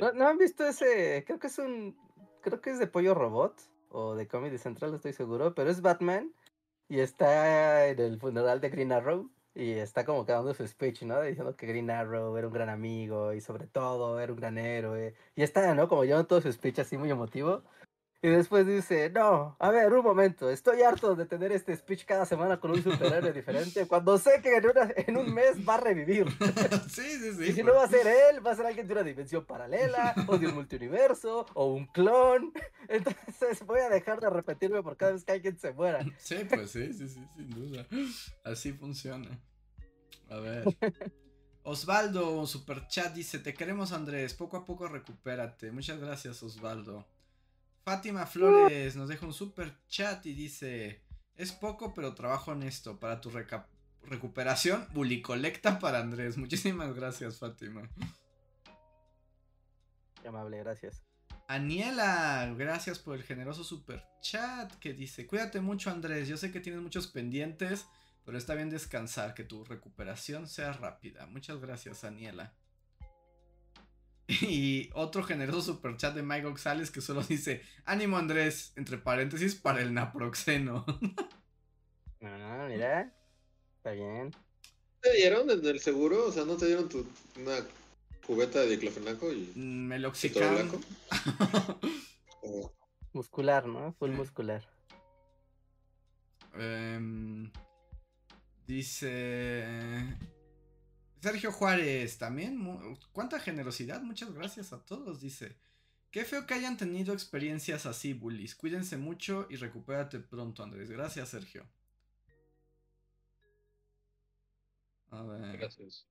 ¿No, 0.00 0.12
no 0.12 0.28
han 0.28 0.38
visto 0.38 0.66
ese? 0.66 1.24
Creo 1.26 1.38
que 1.38 1.46
es 1.46 1.58
un. 1.58 1.96
Creo 2.42 2.60
que 2.60 2.70
es 2.70 2.78
de 2.78 2.86
Pollo 2.86 3.14
Robot. 3.14 3.60
O 3.92 4.14
de 4.14 4.26
Comedy 4.28 4.58
Central, 4.58 4.94
estoy 4.94 5.12
seguro. 5.12 5.54
Pero 5.54 5.70
es 5.70 5.82
Batman. 5.82 6.32
Y 6.88 7.00
está 7.00 7.86
en 7.88 8.00
el 8.00 8.18
funeral 8.18 8.60
de 8.60 8.70
Green 8.70 8.92
Arrow. 8.92 9.30
Y 9.54 9.72
está 9.72 10.04
como 10.04 10.24
que 10.26 10.32
dando 10.32 10.54
su 10.54 10.66
speech, 10.66 11.02
¿no? 11.02 11.20
Diciendo 11.22 11.56
que 11.56 11.66
Green 11.66 11.90
Arrow 11.90 12.36
era 12.36 12.46
un 12.48 12.52
gran 12.54 12.68
amigo. 12.70 13.32
Y 13.34 13.40
sobre 13.40 13.66
todo 13.66 14.20
era 14.20 14.32
un 14.32 14.38
gran 14.38 14.58
héroe. 14.58 15.14
Y 15.36 15.42
está, 15.42 15.74
¿no? 15.74 15.88
Como 15.88 16.04
llevando 16.04 16.26
todo 16.26 16.40
su 16.40 16.52
speech 16.52 16.80
así 16.80 16.96
muy 16.96 17.10
emotivo. 17.10 17.64
Y 18.24 18.28
después 18.28 18.64
dice, 18.68 19.10
no, 19.10 19.56
a 19.58 19.70
ver, 19.70 19.92
un 19.92 20.04
momento, 20.04 20.48
estoy 20.48 20.82
harto 20.82 21.16
de 21.16 21.26
tener 21.26 21.50
este 21.50 21.76
speech 21.76 22.04
cada 22.04 22.24
semana 22.24 22.60
con 22.60 22.70
un 22.70 22.80
superhéroe 22.80 23.32
diferente, 23.32 23.88
cuando 23.88 24.16
sé 24.16 24.40
que 24.40 24.58
en, 24.58 24.64
una- 24.70 24.92
en 24.96 25.16
un 25.16 25.34
mes 25.34 25.56
va 25.68 25.74
a 25.74 25.80
revivir. 25.80 26.26
sí, 26.88 27.02
sí, 27.18 27.32
sí. 27.34 27.44
Y 27.46 27.52
si 27.52 27.62
no 27.64 27.74
va 27.74 27.82
a 27.82 27.88
ser 27.88 28.06
él, 28.06 28.46
va 28.46 28.52
a 28.52 28.54
ser 28.54 28.66
alguien 28.66 28.86
de 28.86 28.92
una 28.92 29.02
dimensión 29.02 29.44
paralela, 29.44 30.14
o 30.28 30.38
de 30.38 30.46
un 30.46 30.54
multiuniverso, 30.54 31.46
o 31.54 31.72
un 31.74 31.86
clon. 31.86 32.52
Entonces 32.88 33.66
voy 33.66 33.80
a 33.80 33.88
dejar 33.88 34.20
de 34.20 34.30
repetirme 34.30 34.84
por 34.84 34.96
cada 34.96 35.12
vez 35.12 35.24
que 35.24 35.32
alguien 35.32 35.58
se 35.58 35.72
muera. 35.72 35.98
Sí, 36.18 36.36
pues 36.48 36.70
sí, 36.70 36.92
sí, 36.92 37.08
sí, 37.08 37.20
sin 37.34 37.50
duda. 37.50 37.86
Así 38.44 38.72
funciona. 38.72 39.28
A 40.30 40.36
ver. 40.36 40.64
Osvaldo, 41.64 42.46
super 42.46 42.86
chat, 42.86 43.12
dice: 43.14 43.40
Te 43.40 43.52
queremos, 43.52 43.92
Andrés. 43.92 44.32
Poco 44.34 44.56
a 44.56 44.64
poco 44.64 44.86
recupérate. 44.86 45.72
Muchas 45.72 45.98
gracias, 45.98 46.40
Osvaldo. 46.44 47.04
Fátima 47.84 48.26
Flores 48.26 48.96
nos 48.96 49.08
deja 49.08 49.26
un 49.26 49.32
super 49.32 49.76
chat 49.88 50.24
y 50.26 50.34
dice: 50.34 51.02
Es 51.36 51.52
poco, 51.52 51.94
pero 51.94 52.14
trabajo 52.14 52.52
honesto. 52.52 53.00
Para 53.00 53.20
tu 53.20 53.30
recuperación, 54.02 54.86
bulicolecta 54.92 55.78
para 55.78 55.98
Andrés. 56.00 56.38
Muchísimas 56.38 56.94
gracias, 56.94 57.38
Fátima. 57.38 57.88
Qué 60.20 60.28
amable, 60.28 60.58
gracias. 60.58 61.02
Aniela, 61.48 62.54
gracias 62.56 62.98
por 62.98 63.16
el 63.16 63.24
generoso 63.24 63.64
super 63.64 64.02
chat 64.22 64.72
que 64.76 64.94
dice, 64.94 65.26
cuídate 65.26 65.60
mucho 65.60 65.90
Andrés, 65.90 66.28
yo 66.28 66.36
sé 66.36 66.50
que 66.50 66.60
tienes 66.60 66.80
muchos 66.80 67.08
pendientes, 67.08 67.86
pero 68.24 68.38
está 68.38 68.54
bien 68.54 68.70
descansar, 68.70 69.34
que 69.34 69.44
tu 69.44 69.64
recuperación 69.64 70.46
sea 70.48 70.72
rápida. 70.72 71.26
Muchas 71.26 71.60
gracias 71.60 72.04
Aniela. 72.04 72.54
Y 74.40 74.90
otro 74.94 75.22
generoso 75.22 75.60
super 75.62 75.96
chat 75.96 76.14
de 76.14 76.22
Mike 76.22 76.42
González 76.46 76.90
que 76.90 77.00
solo 77.00 77.22
dice, 77.22 77.62
ánimo 77.84 78.16
Andrés, 78.18 78.72
entre 78.76 78.98
paréntesis, 78.98 79.54
para 79.54 79.80
el 79.82 79.92
naproxeno. 79.94 80.84
Ah, 82.24 82.66
mira. 82.70 83.12
Está 83.78 83.90
bien. 83.90 84.30
¿Te 85.00 85.12
dieron 85.16 85.50
en 85.50 85.66
el 85.66 85.80
seguro? 85.80 86.26
O 86.26 86.30
sea, 86.30 86.44
¿no 86.44 86.56
te 86.56 86.66
dieron 86.66 86.88
tu, 86.88 87.04
una 87.36 87.56
cubeta 88.24 88.60
de 88.60 88.68
diclofenaco 88.68 89.32
y 89.32 89.38
y 89.38 89.46
todo 89.46 89.64
Meloxicam. 89.64 90.54
blanco? 90.54 90.80
O- 92.42 92.72
Muscular, 93.12 93.66
¿no? 93.66 93.92
Full 93.94 94.10
muscular. 94.12 94.62
Em, 96.54 97.50
dice 98.66 100.06
Sergio 101.22 101.52
Juárez 101.52 102.18
también. 102.18 102.58
Cuánta 103.12 103.38
generosidad, 103.38 104.02
muchas 104.02 104.34
gracias 104.34 104.72
a 104.72 104.84
todos. 104.84 105.20
Dice: 105.20 105.56
Qué 106.10 106.24
feo 106.24 106.46
que 106.46 106.54
hayan 106.54 106.76
tenido 106.76 107.14
experiencias 107.14 107.86
así, 107.86 108.12
bullies. 108.12 108.56
Cuídense 108.56 108.96
mucho 108.96 109.46
y 109.48 109.54
recupérate 109.54 110.18
pronto, 110.18 110.64
Andrés. 110.64 110.90
Gracias, 110.90 111.28
Sergio. 111.28 111.64
A 115.10 115.22
ver. 115.22 115.58
Gracias. 115.58 116.08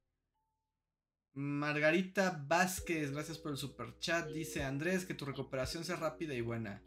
Margarita 1.34 2.44
Vázquez, 2.48 3.12
gracias 3.12 3.38
por 3.38 3.52
el 3.52 3.58
super 3.58 4.00
chat. 4.00 4.30
Dice 4.30 4.64
Andrés 4.64 5.06
que 5.06 5.14
tu 5.14 5.26
recuperación 5.26 5.84
sea 5.84 5.98
rápida 5.98 6.34
y 6.36 6.42
buena. 6.42 6.82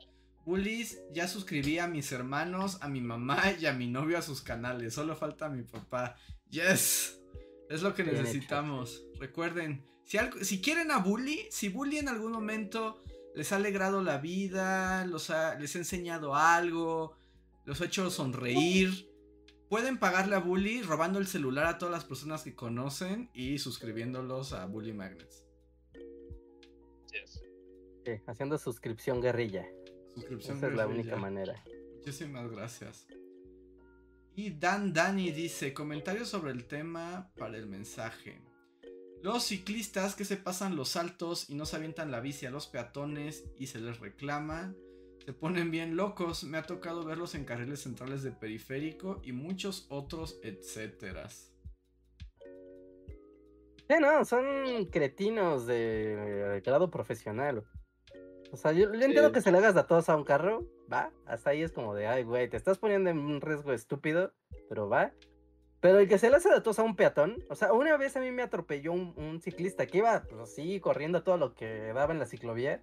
Bullies, 0.46 0.98
ya 1.12 1.28
suscribí 1.28 1.78
a 1.78 1.88
mis 1.88 2.10
hermanos, 2.12 2.78
a 2.80 2.88
mi 2.88 3.02
mamá 3.02 3.52
y 3.58 3.66
a 3.66 3.74
mi 3.74 3.86
novio 3.86 4.16
a 4.16 4.22
sus 4.22 4.40
canales. 4.40 4.94
Solo 4.94 5.14
falta 5.14 5.50
mi 5.50 5.62
papá. 5.62 6.16
Yes, 6.48 7.18
es 7.70 7.82
lo 7.82 7.94
que 7.94 8.02
Bien 8.02 8.16
hecho. 8.16 8.24
necesitamos. 8.24 9.04
Recuerden, 9.18 9.84
si, 10.04 10.18
algo- 10.18 10.38
si 10.44 10.60
quieren 10.60 10.90
a 10.90 10.98
Bully, 10.98 11.46
si 11.50 11.68
Bully 11.68 11.98
en 11.98 12.08
algún 12.08 12.32
momento 12.32 13.02
les 13.34 13.52
ha 13.52 13.56
alegrado 13.56 14.02
la 14.02 14.18
vida, 14.18 15.04
los 15.06 15.30
ha- 15.30 15.58
les 15.58 15.74
ha 15.74 15.78
enseñado 15.78 16.34
algo, 16.34 17.16
los 17.64 17.80
ha 17.80 17.86
hecho 17.86 18.10
sonreír, 18.10 19.10
Pueden 19.70 19.98
pagarle 19.98 20.36
a 20.36 20.38
Bully 20.40 20.82
robando 20.82 21.18
el 21.18 21.26
celular 21.26 21.64
a 21.66 21.78
todas 21.78 21.90
las 21.92 22.04
personas 22.04 22.42
que 22.44 22.54
conocen 22.54 23.30
y 23.34 23.58
suscribiéndolos 23.58 24.52
a 24.52 24.66
Bully 24.66 24.92
Magnets. 24.92 25.42
Sí, 28.04 28.12
haciendo 28.26 28.58
suscripción 28.58 29.20
guerrilla. 29.20 29.66
Suscripción 30.14 30.58
Esa 30.58 30.68
es 30.68 30.74
la 30.74 30.86
única 30.86 31.16
manera. 31.16 31.64
Muchísimas 31.96 32.48
gracias. 32.50 33.06
Y 34.36 34.50
Dan 34.58 34.92
Dani 34.92 35.30
dice, 35.30 35.72
comentarios 35.72 36.28
sobre 36.28 36.50
el 36.50 36.66
tema 36.66 37.30
para 37.36 37.56
el 37.56 37.68
mensaje. 37.68 38.42
Los 39.22 39.44
ciclistas 39.44 40.16
que 40.16 40.24
se 40.24 40.36
pasan 40.36 40.74
los 40.74 40.88
saltos 40.88 41.48
y 41.48 41.54
no 41.54 41.66
se 41.66 41.76
avientan 41.76 42.10
la 42.10 42.18
bici 42.18 42.44
a 42.44 42.50
los 42.50 42.66
peatones 42.66 43.44
y 43.56 43.68
se 43.68 43.78
les 43.78 44.00
reclama, 44.00 44.74
se 45.24 45.32
ponen 45.32 45.70
bien 45.70 45.96
locos. 45.96 46.42
Me 46.42 46.58
ha 46.58 46.62
tocado 46.64 47.04
verlos 47.04 47.36
en 47.36 47.44
carriles 47.44 47.80
centrales 47.80 48.24
de 48.24 48.32
periférico 48.32 49.22
y 49.22 49.30
muchos 49.30 49.86
otros, 49.88 50.40
etcéteras. 50.42 51.52
Sí, 53.88 53.94
no, 54.00 54.24
son 54.24 54.86
cretinos 54.90 55.64
de 55.66 56.60
grado 56.64 56.90
profesional. 56.90 57.64
O 58.50 58.56
sea, 58.56 58.72
yo, 58.72 58.92
yo 58.92 59.00
entiendo 59.00 59.30
que 59.30 59.40
se 59.40 59.52
le 59.52 59.58
hagas 59.58 59.76
a 59.76 59.86
todos 59.86 60.08
a 60.08 60.16
un 60.16 60.24
carro, 60.24 60.66
va. 60.92 61.10
Hasta 61.26 61.50
ahí 61.50 61.62
es 61.62 61.72
como 61.72 61.94
de, 61.94 62.06
ay, 62.06 62.24
güey, 62.24 62.48
te 62.48 62.56
estás 62.56 62.78
poniendo 62.78 63.10
en 63.10 63.18
un 63.18 63.40
riesgo 63.40 63.72
estúpido, 63.72 64.32
pero 64.68 64.88
va. 64.88 65.12
Pero 65.80 65.98
el 65.98 66.08
que 66.08 66.18
se 66.18 66.30
le 66.30 66.36
hace 66.36 66.48
de 66.48 66.60
todos 66.60 66.78
a 66.78 66.82
un 66.82 66.96
peatón, 66.96 67.44
o 67.50 67.54
sea, 67.54 67.72
una 67.72 67.96
vez 67.96 68.16
a 68.16 68.20
mí 68.20 68.30
me 68.30 68.42
atropelló 68.42 68.92
un, 68.92 69.12
un 69.16 69.40
ciclista 69.40 69.86
que 69.86 69.98
iba, 69.98 70.22
pues 70.22 70.40
así, 70.40 70.80
corriendo 70.80 71.22
todo 71.22 71.36
lo 71.36 71.54
que 71.54 71.92
daba 71.92 72.12
en 72.12 72.18
la 72.18 72.26
ciclovía, 72.26 72.80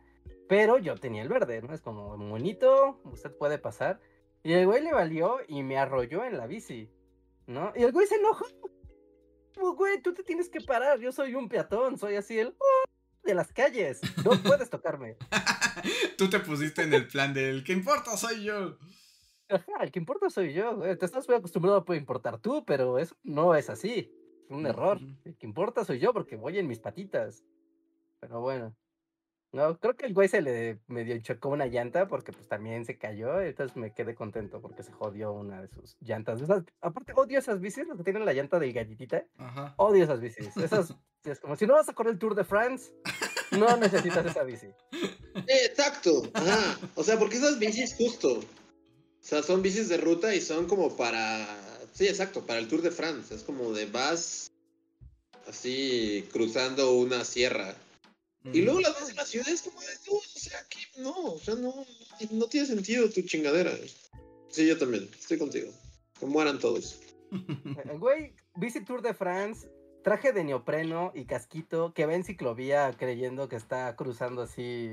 pero 0.48 0.78
yo 0.78 0.96
tenía 0.96 1.24
el 1.24 1.30
verde, 1.30 1.62
¿no? 1.62 1.74
Es 1.74 1.82
como, 1.82 2.18
bonito, 2.18 3.00
usted 3.06 3.32
puede 3.36 3.58
pasar. 3.58 4.00
Y 4.44 4.54
el 4.54 4.66
güey 4.66 4.84
le 4.84 4.94
valió 4.94 5.40
y 5.48 5.64
me 5.64 5.78
arrolló 5.78 6.26
en 6.26 6.38
la 6.38 6.46
bici, 6.46 6.92
¿no? 7.48 7.72
Y 7.76 7.84
el 7.84 7.92
güey 7.92 8.06
se 8.06 8.16
enojó. 8.16 8.46
Como, 9.56 9.76
güey, 9.76 10.02
tú 10.02 10.14
te 10.14 10.24
tienes 10.24 10.50
que 10.50 10.62
parar, 10.62 11.00
yo 11.00 11.12
soy 11.12 11.36
un 11.36 11.48
peatón, 11.50 11.98
soy 11.98 12.16
así 12.16 12.40
el 12.40 12.56
de 13.24 13.34
las 13.34 13.52
calles, 13.54 14.02
no 14.26 14.32
puedes 14.44 14.70
tocarme. 14.70 15.18
Tú 16.18 16.30
te 16.30 16.40
pusiste 16.40 16.84
en 16.84 16.94
el 16.94 17.08
plan 17.08 17.34
del 17.34 17.64
que 17.64 17.74
importa 17.74 18.18
soy 18.18 18.44
yo. 18.44 18.78
Ajá, 19.50 19.84
el 19.84 19.92
que 19.92 20.00
importa 20.00 20.30
soy 20.30 20.54
yo, 20.54 20.78
güey, 20.78 20.98
te 20.98 21.06
estás 21.06 21.28
muy 21.28 21.38
acostumbrado 21.38 21.84
a 21.86 21.96
importar 21.96 22.40
tú, 22.40 22.64
pero 22.66 22.98
eso 22.98 23.16
no 23.24 23.54
es 23.56 23.70
así, 23.70 24.10
es 24.46 24.50
un 24.50 24.66
error. 24.66 24.98
Ujú. 24.98 25.18
El 25.26 25.38
que 25.38 25.46
importa 25.46 25.84
soy 25.84 26.00
yo 26.00 26.14
porque 26.14 26.38
voy 26.38 26.58
en 26.58 26.68
mis 26.68 26.80
patitas. 26.80 27.44
Pero 28.20 28.40
bueno. 28.40 28.76
No, 29.54 29.78
creo 29.78 29.98
que 29.98 30.06
el 30.06 30.14
güey 30.14 30.30
se 30.30 30.42
le 30.42 30.80
medio 30.88 31.20
chocó 31.20 31.50
una 31.50 31.66
llanta 31.66 32.08
porque 32.08 32.32
pues 32.32 32.48
también 32.48 32.86
se 32.86 32.98
cayó, 32.98 33.42
entonces 33.42 33.76
me 33.76 33.94
quedé 33.94 34.16
contento 34.16 34.62
porque 34.62 34.82
se 34.82 34.94
jodió 34.94 35.34
una 35.34 35.62
de 35.62 35.68
sus 35.68 35.98
llantas. 36.00 36.42
aparte 36.80 37.12
odio 37.14 37.38
esas 37.38 37.60
bicis, 37.60 37.86
las 37.86 37.98
que 37.98 38.04
tienen 38.06 38.24
la 38.24 38.32
llanta 38.32 38.60
de 38.60 38.72
galletita. 38.72 39.26
Ajá. 39.38 39.74
Odio 39.76 40.06
esas 40.06 40.22
bicis. 40.22 40.56
Esas 40.56 40.96
es 41.26 41.42
como 41.42 41.58
si 41.58 41.68
no 41.68 41.74
vas 41.74 41.90
a 41.90 41.94
correr 41.94 42.14
el 42.14 42.20
Tour 42.20 42.34
de 42.34 42.46
France, 42.46 42.94
no 43.52 43.78
necesitas 43.78 44.26
esa 44.26 44.44
bici. 44.44 44.68
Eh, 45.48 45.66
exacto. 45.66 46.30
Ajá. 46.34 46.80
O 46.96 47.04
sea, 47.04 47.18
porque 47.18 47.38
esas 47.38 47.60
bicis 47.60 47.96
justo. 47.96 48.40
O 48.40 49.24
sea, 49.24 49.44
son 49.44 49.62
bicis 49.62 49.90
de 49.90 49.98
ruta 49.98 50.34
y 50.36 50.42
son 50.42 50.68
como 50.68 50.96
para. 50.96 51.48
Sí, 51.94 52.08
exacto, 52.08 52.46
para 52.46 52.60
el 52.60 52.68
Tour 52.68 52.82
de 52.82 52.92
France. 52.92 53.34
Es 53.34 53.44
como 53.44 53.72
de 53.74 53.86
vas 53.86 54.52
así 55.48 56.28
cruzando 56.32 56.94
una 56.94 57.26
sierra. 57.26 57.76
Y 58.54 58.62
luego 58.62 58.80
las 58.80 59.00
ves 59.00 59.10
en 59.10 59.16
la 59.18 59.26
ciudad 59.26 59.50
es 59.50 59.62
como 59.62 59.80
de, 59.82 59.88
no, 60.08 60.14
o 60.14 60.22
sea, 60.24 60.66
no, 60.98 61.12
o 61.12 61.40
sea, 61.40 61.56
no, 61.56 61.86
no 62.32 62.48
tiene 62.48 62.66
sentido 62.66 63.08
tu 63.10 63.22
chingadera. 63.22 63.72
Sí, 64.50 64.68
yo 64.68 64.78
también, 64.80 65.08
estoy 65.18 65.38
contigo. 65.38 65.72
Que 66.20 66.26
mueran 66.26 66.58
todos. 66.58 67.00
El 67.32 68.00
güey, 68.00 68.34
bici 68.56 68.84
Tour 68.84 69.04
de 69.04 69.14
France, 69.14 69.70
traje 70.04 70.34
de 70.34 70.44
neopreno 70.44 71.12
y 71.16 71.26
casquito 71.26 71.94
que 71.94 72.06
va 72.06 72.16
en 72.16 72.24
ciclovía 72.24 72.94
creyendo 72.98 73.50
que 73.50 73.56
está 73.56 73.96
cruzando 73.96 74.42
así 74.42 74.90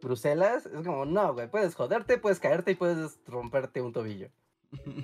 Bruselas. 0.00 0.66
Es 0.66 0.86
como, 0.86 1.04
no, 1.04 1.34
güey, 1.34 1.50
puedes 1.50 1.74
joderte, 1.74 2.18
puedes 2.18 2.40
caerte 2.40 2.72
y 2.72 2.76
puedes 2.76 3.18
romperte 3.26 3.80
un 3.80 3.92
tobillo. 3.92 4.28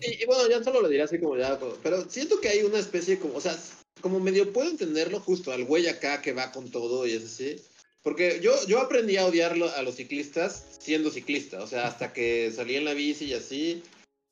Y, 0.01 0.25
bueno, 0.27 0.49
ya 0.49 0.63
solo 0.63 0.81
lo 0.81 0.89
diré 0.89 1.03
así 1.03 1.19
como 1.19 1.37
ya, 1.37 1.59
pero 1.83 2.09
siento 2.09 2.41
que 2.41 2.49
hay 2.49 2.63
una 2.63 2.79
especie 2.79 3.19
como, 3.19 3.35
o 3.35 3.41
sea, 3.41 3.57
como 4.01 4.21
medio 4.21 4.53
puedo 4.53 4.71
entenderlo 4.71 5.19
justo 5.19 5.51
al 5.51 5.65
güey 5.65 5.89
acá 5.89 6.23
que 6.23 6.33
va 6.33 6.53
con 6.53 6.71
todo 6.71 7.07
y 7.07 7.13
es 7.13 7.25
así. 7.25 7.57
Porque 8.03 8.39
yo, 8.41 8.53
yo 8.69 8.79
aprendí 8.79 9.17
a 9.17 9.27
odiarlo 9.27 9.69
a 9.69 9.83
los 9.83 9.97
ciclistas 9.97 10.77
siendo 10.79 11.11
ciclista, 11.11 11.61
o 11.61 11.67
sea, 11.67 11.89
hasta 11.89 12.13
que 12.13 12.53
salí 12.55 12.77
en 12.77 12.85
la 12.85 12.95
bici 12.95 13.25
y 13.25 13.35
así, 13.35 13.83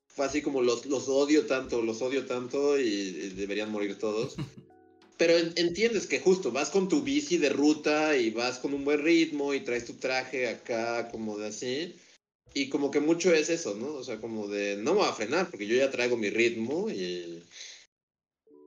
fue 0.07 0.27
así 0.27 0.43
como 0.43 0.63
los, 0.63 0.87
los 0.87 1.09
odio 1.09 1.47
tanto, 1.47 1.83
los 1.83 2.01
odio 2.01 2.25
tanto 2.25 2.79
y 2.79 3.31
deberían 3.31 3.73
morir 3.73 3.99
todos. 3.99 4.37
Pero 5.17 5.37
en- 5.39 5.53
entiendes 5.57 6.07
que 6.07 6.21
justo 6.21 6.51
vas 6.51 6.71
con 6.71 6.89
tu 6.89 7.03
bici 7.03 7.39
de 7.39 7.51
ruta 7.51 8.17
y 8.17 8.31
vas 8.31 8.59
con 8.59 8.75
un 8.75 8.85
buen 8.85 9.03
ritmo 9.03 9.55
y 9.55 9.61
traes 9.61 9.85
tu 9.85 9.95
traje 9.95 10.49
acá 10.49 11.09
como 11.11 11.39
de 11.39 11.49
así. 11.49 11.95
Y 12.53 12.69
como 12.69 12.91
que 12.91 13.01
mucho 13.01 13.33
es 13.33 13.49
eso, 13.49 13.75
¿no? 13.75 13.95
O 13.95 14.05
sea, 14.05 14.21
como 14.21 14.49
de 14.49 14.77
no 14.77 14.93
me 14.95 15.01
voy 15.01 15.09
a 15.09 15.13
frenar 15.13 15.51
porque 15.51 15.67
yo 15.67 15.77
ya 15.77 15.91
traigo 15.91 16.17
mi 16.17 16.31
ritmo 16.31 16.89
y, 16.91 17.43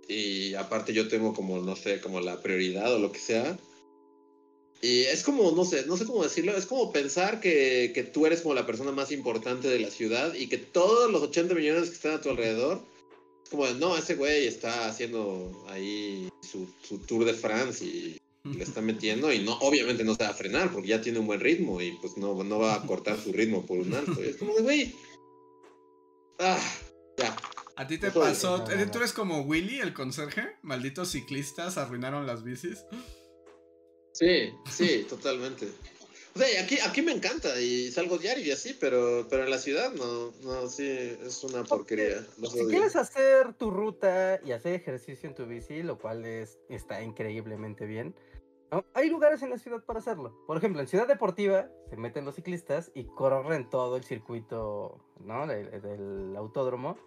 y 0.07 0.53
aparte 0.56 0.94
yo 0.94 1.07
tengo 1.07 1.34
como, 1.34 1.60
no 1.60 1.76
sé, 1.76 1.99
como 2.02 2.19
la 2.22 2.41
prioridad 2.41 2.94
o 2.94 2.99
lo 2.99 3.11
que 3.11 3.19
sea. 3.19 3.57
Y 4.82 5.02
es 5.03 5.24
como, 5.24 5.52
no 5.52 5.65
sé, 5.65 5.86
no 5.86 5.98
sé 5.98 6.06
cómo 6.06 6.24
decirlo, 6.24 6.56
es 6.56 6.65
como 6.68 6.91
pensar 6.91 7.40
que, 7.40 7.91
que 7.95 8.03
tú 8.03 8.26
eres 8.26 8.41
como 8.41 8.53
la 8.53 8.65
persona 8.65 8.91
más 8.91 9.11
importante 9.11 9.68
de 9.69 9.80
la 9.80 9.90
ciudad 9.90 10.34
y 10.36 10.48
que 10.48 10.57
todos 10.57 11.11
los 11.11 11.22
80 11.24 11.56
millones 11.56 11.90
que 11.90 11.95
están 11.95 12.14
a 12.14 12.22
tu 12.22 12.30
alrededor, 12.30 12.82
como, 13.48 13.65
de, 13.65 13.76
no, 13.76 13.95
ese 13.98 14.15
güey 14.15 14.48
está 14.48 14.88
haciendo 14.88 15.65
ahí 15.69 16.30
su, 16.41 16.68
su 16.84 16.99
tour 16.99 17.26
de 17.26 17.34
France 17.34 17.84
y 17.86 18.18
le 18.44 18.64
está 18.64 18.82
metiendo 18.82 19.32
y 19.32 19.40
no, 19.40 19.57
obviamente 19.60 20.03
no 20.03 20.15
se 20.15 20.24
va 20.24 20.30
a 20.30 20.34
frenar 20.34 20.72
porque 20.72 20.90
ya 20.90 21.02
tiene 21.02 21.19
un 21.19 21.28
buen 21.28 21.40
ritmo 21.40 21.82
y 21.82 21.91
pues 22.02 22.18
no, 22.18 22.44
no 22.44 22.60
va 22.60 22.76
a 22.76 22.86
cortar 22.86 23.19
su 23.19 23.32
ritmo 23.32 23.65
por 23.65 23.80
un 23.80 23.94
alto. 23.94 24.24
Y 24.24 24.28
es 24.30 24.38
como 24.38 24.53
de, 24.56 24.61
güey, 24.61 24.95
ah, 26.40 26.60
ya. 27.18 27.36
¿A 27.76 27.86
ti 27.88 27.98
te 27.99 28.10
pasó? 28.10 28.57
no, 28.60 28.65
no, 28.65 28.72
¿Eres- 28.72 28.86
no. 28.88 28.91
¿Tú 28.91 28.98
eres 28.99 29.14
como 29.14 29.41
Willy, 29.41 29.80
el 29.80 29.94
conserje? 29.94 30.56
Malditos 30.64 31.11
ciclistas 31.11 31.78
arruinaron 31.78 32.26
las 32.26 32.44
bicis. 32.44 32.80
Sí, 34.14 34.49
sí, 34.72 35.06
totalmente. 35.07 35.68
O 36.38 36.39
sea, 36.39 36.61
aquí, 36.61 36.77
aquí 36.85 37.01
me 37.01 37.14
encanta 37.14 37.59
y 37.59 37.89
salgo 37.91 38.19
diario 38.19 38.45
y 38.45 38.51
así, 38.51 38.77
pero, 38.80 39.26
pero 39.27 39.43
en 39.45 39.49
la 39.49 39.57
ciudad 39.57 39.91
no, 39.93 40.31
no, 40.43 40.68
sí, 40.68 40.88
es 40.88 41.43
una 41.43 41.64
porquería. 41.64 42.23
los 42.38 42.51
Si 42.53 42.59
odio. 42.59 42.69
quieres 42.69 42.95
hacer 42.95 43.55
tu 43.55 43.72
ruta 43.72 44.39
y 44.45 44.51
hacer 44.51 44.76
ejercicio 44.76 45.27
en 45.27 45.34
tu 45.34 45.47
bici, 45.47 45.81
lo 45.81 45.97
cual 45.97 46.23
es, 46.26 46.59
está 46.69 47.01
increíblemente 47.01 47.88
bien, 47.88 48.14
¿no? 48.72 48.85
hay 48.93 49.09
lugares 49.09 49.41
en 49.41 49.49
la 49.49 49.57
ciudad 49.57 49.84
para 49.84 49.97
hacerlo. 49.97 50.43
Por 50.45 50.57
ejemplo, 50.57 50.80
en 50.80 50.88
Ciudad 50.88 51.07
Deportiva 51.07 51.72
se 51.89 51.97
meten 51.97 52.23
los 52.23 52.35
ciclistas 52.35 52.91
y 52.93 53.05
corren 53.05 53.68
todo 53.72 53.97
el 53.97 54.03
circuito 54.03 55.03
¿no? 55.19 55.47
del, 55.47 55.81
del 55.81 56.35
autódromo, 56.38 56.97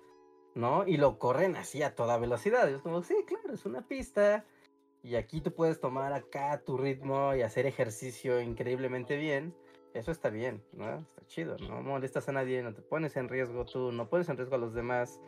¿no? 0.57 0.85
Y 0.89 0.97
lo 0.97 1.21
corren 1.21 1.55
así 1.55 1.85
a 1.85 1.95
toda 1.95 2.19
velocidad. 2.19 2.69
Y 2.69 2.75
es 2.75 2.83
como, 2.83 3.05
sí, 3.05 3.15
claro, 3.29 3.55
es 3.55 3.65
una 3.65 3.87
pista. 3.87 4.45
Y 5.03 5.17
aquí 5.17 5.41
tú 5.41 5.55
puedes 5.55 5.81
tomar 5.81 6.13
acá 6.13 6.63
tu 6.65 6.77
ritmo 6.77 7.35
y 7.35 7.43
hacer 7.43 7.67
ejercicio 7.67 8.41
increíblemente 8.41 9.17
bien. 9.17 9.55
Eso 9.95 10.13
está 10.13 10.29
bien, 10.31 10.63
¿no? 10.73 10.99
Está 10.99 11.27
chido, 11.27 11.57
no 11.59 11.83
molestas 11.83 12.29
a 12.29 12.33
nadie, 12.33 12.63
no 12.63 12.75
te 12.75 12.83
pones 12.83 13.17
en 13.17 13.29
riesgo 13.29 13.65
tú, 13.65 13.91
no 13.91 14.09
pones 14.09 14.29
en 14.29 14.37
riesgo 14.37 14.55
a 14.55 14.59
los 14.59 14.73
demás, 14.73 15.21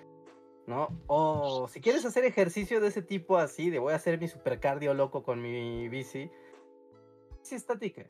¿no? 0.67 0.89
O 1.09 1.67
si 1.69 1.81
quieres 1.81 2.05
hacer 2.05 2.25
ejercicio 2.25 2.81
de 2.81 2.89
ese 2.89 3.03
tipo 3.03 3.39
así, 3.39 3.71
de 3.71 3.81
voy 3.81 3.93
a 3.93 3.97
hacer 3.97 4.21
mi 4.21 4.29
supercardio 4.29 4.95
loco 4.95 5.25
con 5.25 5.43
mi 5.43 5.89
bici, 5.89 6.31
sí 7.43 7.55
estática. 7.57 8.07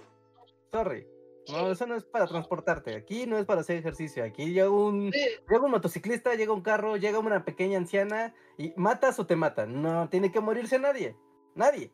Sorry. 0.71 1.07
No, 1.51 1.73
eso 1.73 1.87
no 1.87 1.97
es 1.97 2.05
para 2.05 2.27
transportarte. 2.27 2.95
Aquí 2.95 3.27
no 3.27 3.37
es 3.37 3.47
para 3.47 3.63
hacer 3.63 3.77
ejercicio. 3.77 4.23
Aquí 4.23 4.53
llega 4.53 4.71
un, 4.71 5.11
llega 5.11 5.65
un 5.65 5.71
motociclista, 5.71 6.35
llega 6.35 6.53
un 6.53 6.63
carro, 6.63 6.97
llega 6.97 7.19
una 7.19 7.45
pequeña 7.45 7.79
anciana 7.79 8.35
y 8.59 8.73
matas 8.77 9.19
o 9.19 9.27
te 9.27 9.35
matan. 9.35 9.83
No 9.83 10.09
tiene 10.09 10.31
que 10.31 10.41
morirse 10.41 10.79
nadie. 10.79 11.17
Nadie. 11.55 11.91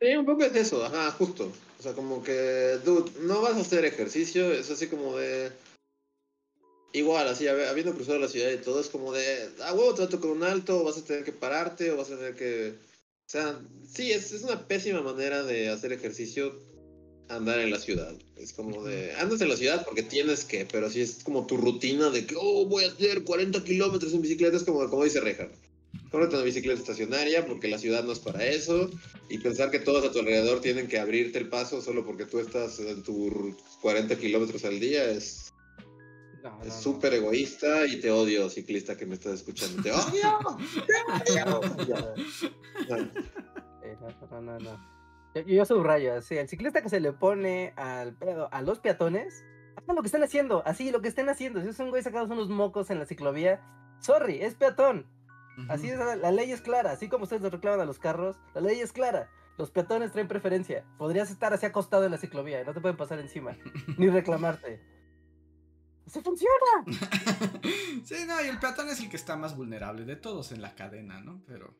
Sí, 0.00 0.16
un 0.16 0.24
poco 0.26 0.44
es 0.44 0.54
eso, 0.56 0.84
ajá, 0.84 1.10
justo. 1.12 1.52
O 1.78 1.82
sea, 1.82 1.92
como 1.92 2.22
que, 2.22 2.78
dude, 2.84 3.10
no 3.20 3.42
vas 3.42 3.54
a 3.56 3.60
hacer 3.60 3.84
ejercicio, 3.84 4.52
es 4.52 4.70
así 4.70 4.86
como 4.86 5.16
de... 5.16 5.50
Igual, 6.92 7.28
así, 7.28 7.44
habi- 7.44 7.68
habiendo 7.68 7.94
cruzado 7.94 8.18
la 8.18 8.28
ciudad 8.28 8.50
y 8.50 8.56
todo, 8.58 8.80
es 8.80 8.88
como 8.88 9.12
de, 9.12 9.48
ah, 9.62 9.72
huevo, 9.74 9.94
te 9.94 10.00
va 10.02 10.06
a 10.06 10.10
tocar 10.10 10.30
un 10.30 10.42
alto, 10.42 10.82
vas 10.82 10.98
a 10.98 11.04
tener 11.04 11.24
que 11.24 11.32
pararte 11.32 11.90
o 11.90 11.96
vas 11.96 12.10
a 12.10 12.16
tener 12.16 12.34
que... 12.34 12.70
O 12.70 13.30
sea, 13.30 13.60
sí, 13.88 14.10
es, 14.10 14.32
es 14.32 14.42
una 14.42 14.66
pésima 14.66 15.00
manera 15.02 15.44
de 15.44 15.68
hacer 15.68 15.92
ejercicio 15.92 16.52
andar 17.28 17.60
en 17.60 17.70
la 17.70 17.78
ciudad. 17.78 18.12
Es 18.36 18.52
como 18.52 18.82
de, 18.84 19.14
andas 19.14 19.40
en 19.40 19.50
la 19.50 19.56
ciudad 19.56 19.84
porque 19.84 20.02
tienes 20.02 20.44
que, 20.44 20.66
pero 20.66 20.90
si 20.90 21.00
es 21.00 21.22
como 21.22 21.46
tu 21.46 21.56
rutina 21.56 22.10
de 22.10 22.26
que, 22.26 22.34
oh, 22.36 22.66
voy 22.66 22.84
a 22.84 22.88
hacer 22.88 23.22
40 23.22 23.62
kilómetros 23.62 24.12
en 24.12 24.22
bicicleta, 24.22 24.56
es 24.56 24.64
como, 24.64 24.88
como 24.90 25.04
dice 25.04 25.20
Reja. 25.20 25.48
Cómprate 26.10 26.36
una 26.36 26.44
bicicleta 26.44 26.80
estacionaria 26.80 27.46
porque 27.46 27.68
la 27.68 27.78
ciudad 27.78 28.04
no 28.04 28.12
es 28.12 28.18
para 28.18 28.44
eso. 28.44 28.90
Y 29.28 29.38
pensar 29.38 29.70
que 29.70 29.78
todos 29.78 30.04
a 30.04 30.12
tu 30.12 30.18
alrededor 30.20 30.60
tienen 30.60 30.88
que 30.88 30.98
abrirte 30.98 31.38
el 31.38 31.48
paso 31.48 31.80
solo 31.80 32.04
porque 32.04 32.26
tú 32.26 32.38
estás 32.38 32.78
en 32.80 33.02
tus 33.02 33.54
40 33.80 34.16
kilómetros 34.16 34.64
al 34.64 34.80
día 34.80 35.04
es 35.10 35.52
No, 36.42 36.58
es 36.62 36.68
no, 36.68 36.74
no. 36.74 36.80
súper 36.80 37.14
egoísta 37.14 37.86
y 37.86 38.00
te 38.00 38.10
odio, 38.10 38.48
ciclista 38.50 38.96
que 38.96 39.06
me 39.06 39.14
estás 39.14 39.34
escuchando. 39.34 39.82
Te 39.82 39.92
odio. 39.92 40.38
Te 41.26 41.42
odio. 41.42 42.14
Eh, 43.82 43.96
no, 44.00 44.08
no, 44.30 44.40
no, 44.40 44.58
no. 44.58 44.90
Yo, 45.34 45.42
yo 45.42 45.64
subrayo, 45.64 46.14
así, 46.14 46.36
el 46.36 46.48
ciclista 46.48 46.82
que 46.82 46.88
se 46.90 47.00
le 47.00 47.12
pone 47.12 47.72
al 47.76 48.14
pedo 48.14 48.48
a 48.52 48.62
los 48.62 48.78
peatones, 48.78 49.42
hagan 49.76 49.96
lo 49.96 50.02
que 50.02 50.06
están 50.06 50.22
haciendo, 50.22 50.62
así, 50.66 50.90
lo 50.90 51.00
que 51.00 51.08
estén 51.08 51.28
haciendo. 51.28 51.62
Si 51.62 51.68
es 51.68 51.78
un 51.80 51.90
güey 51.90 52.02
sacados 52.02 52.30
unos 52.30 52.48
mocos 52.50 52.90
en 52.90 52.98
la 52.98 53.06
ciclovía, 53.06 53.60
Sorry, 54.00 54.40
es 54.42 54.54
peatón. 54.54 55.06
Así 55.68 55.88
es, 55.88 55.98
la 55.98 56.30
ley 56.30 56.50
es 56.50 56.60
clara. 56.60 56.92
Así 56.92 57.08
como 57.08 57.24
ustedes 57.24 57.42
le 57.42 57.50
reclaman 57.50 57.80
a 57.80 57.84
los 57.84 57.98
carros, 57.98 58.36
la 58.54 58.60
ley 58.60 58.80
es 58.80 58.92
clara. 58.92 59.28
Los 59.60 59.70
peatones 59.70 60.12
traen 60.12 60.26
preferencia. 60.26 60.86
Podrías 60.96 61.30
estar 61.30 61.52
así 61.52 61.66
acostado 61.66 62.04
en 62.06 62.12
la 62.12 62.16
ciclovía 62.16 62.62
y 62.62 62.64
no 62.64 62.72
te 62.72 62.80
pueden 62.80 62.96
pasar 62.96 63.18
encima. 63.18 63.56
ni 63.98 64.08
reclamarte. 64.08 64.80
¡Así 66.06 66.22
funciona! 66.22 66.54
sí, 68.04 68.24
no, 68.26 68.42
y 68.42 68.48
el 68.48 68.58
peatón 68.58 68.88
es 68.88 69.00
el 69.00 69.10
que 69.10 69.16
está 69.16 69.36
más 69.36 69.54
vulnerable 69.56 70.06
de 70.06 70.16
todos 70.16 70.50
en 70.52 70.62
la 70.62 70.74
cadena, 70.74 71.20
¿no? 71.20 71.42
Pero. 71.46 71.76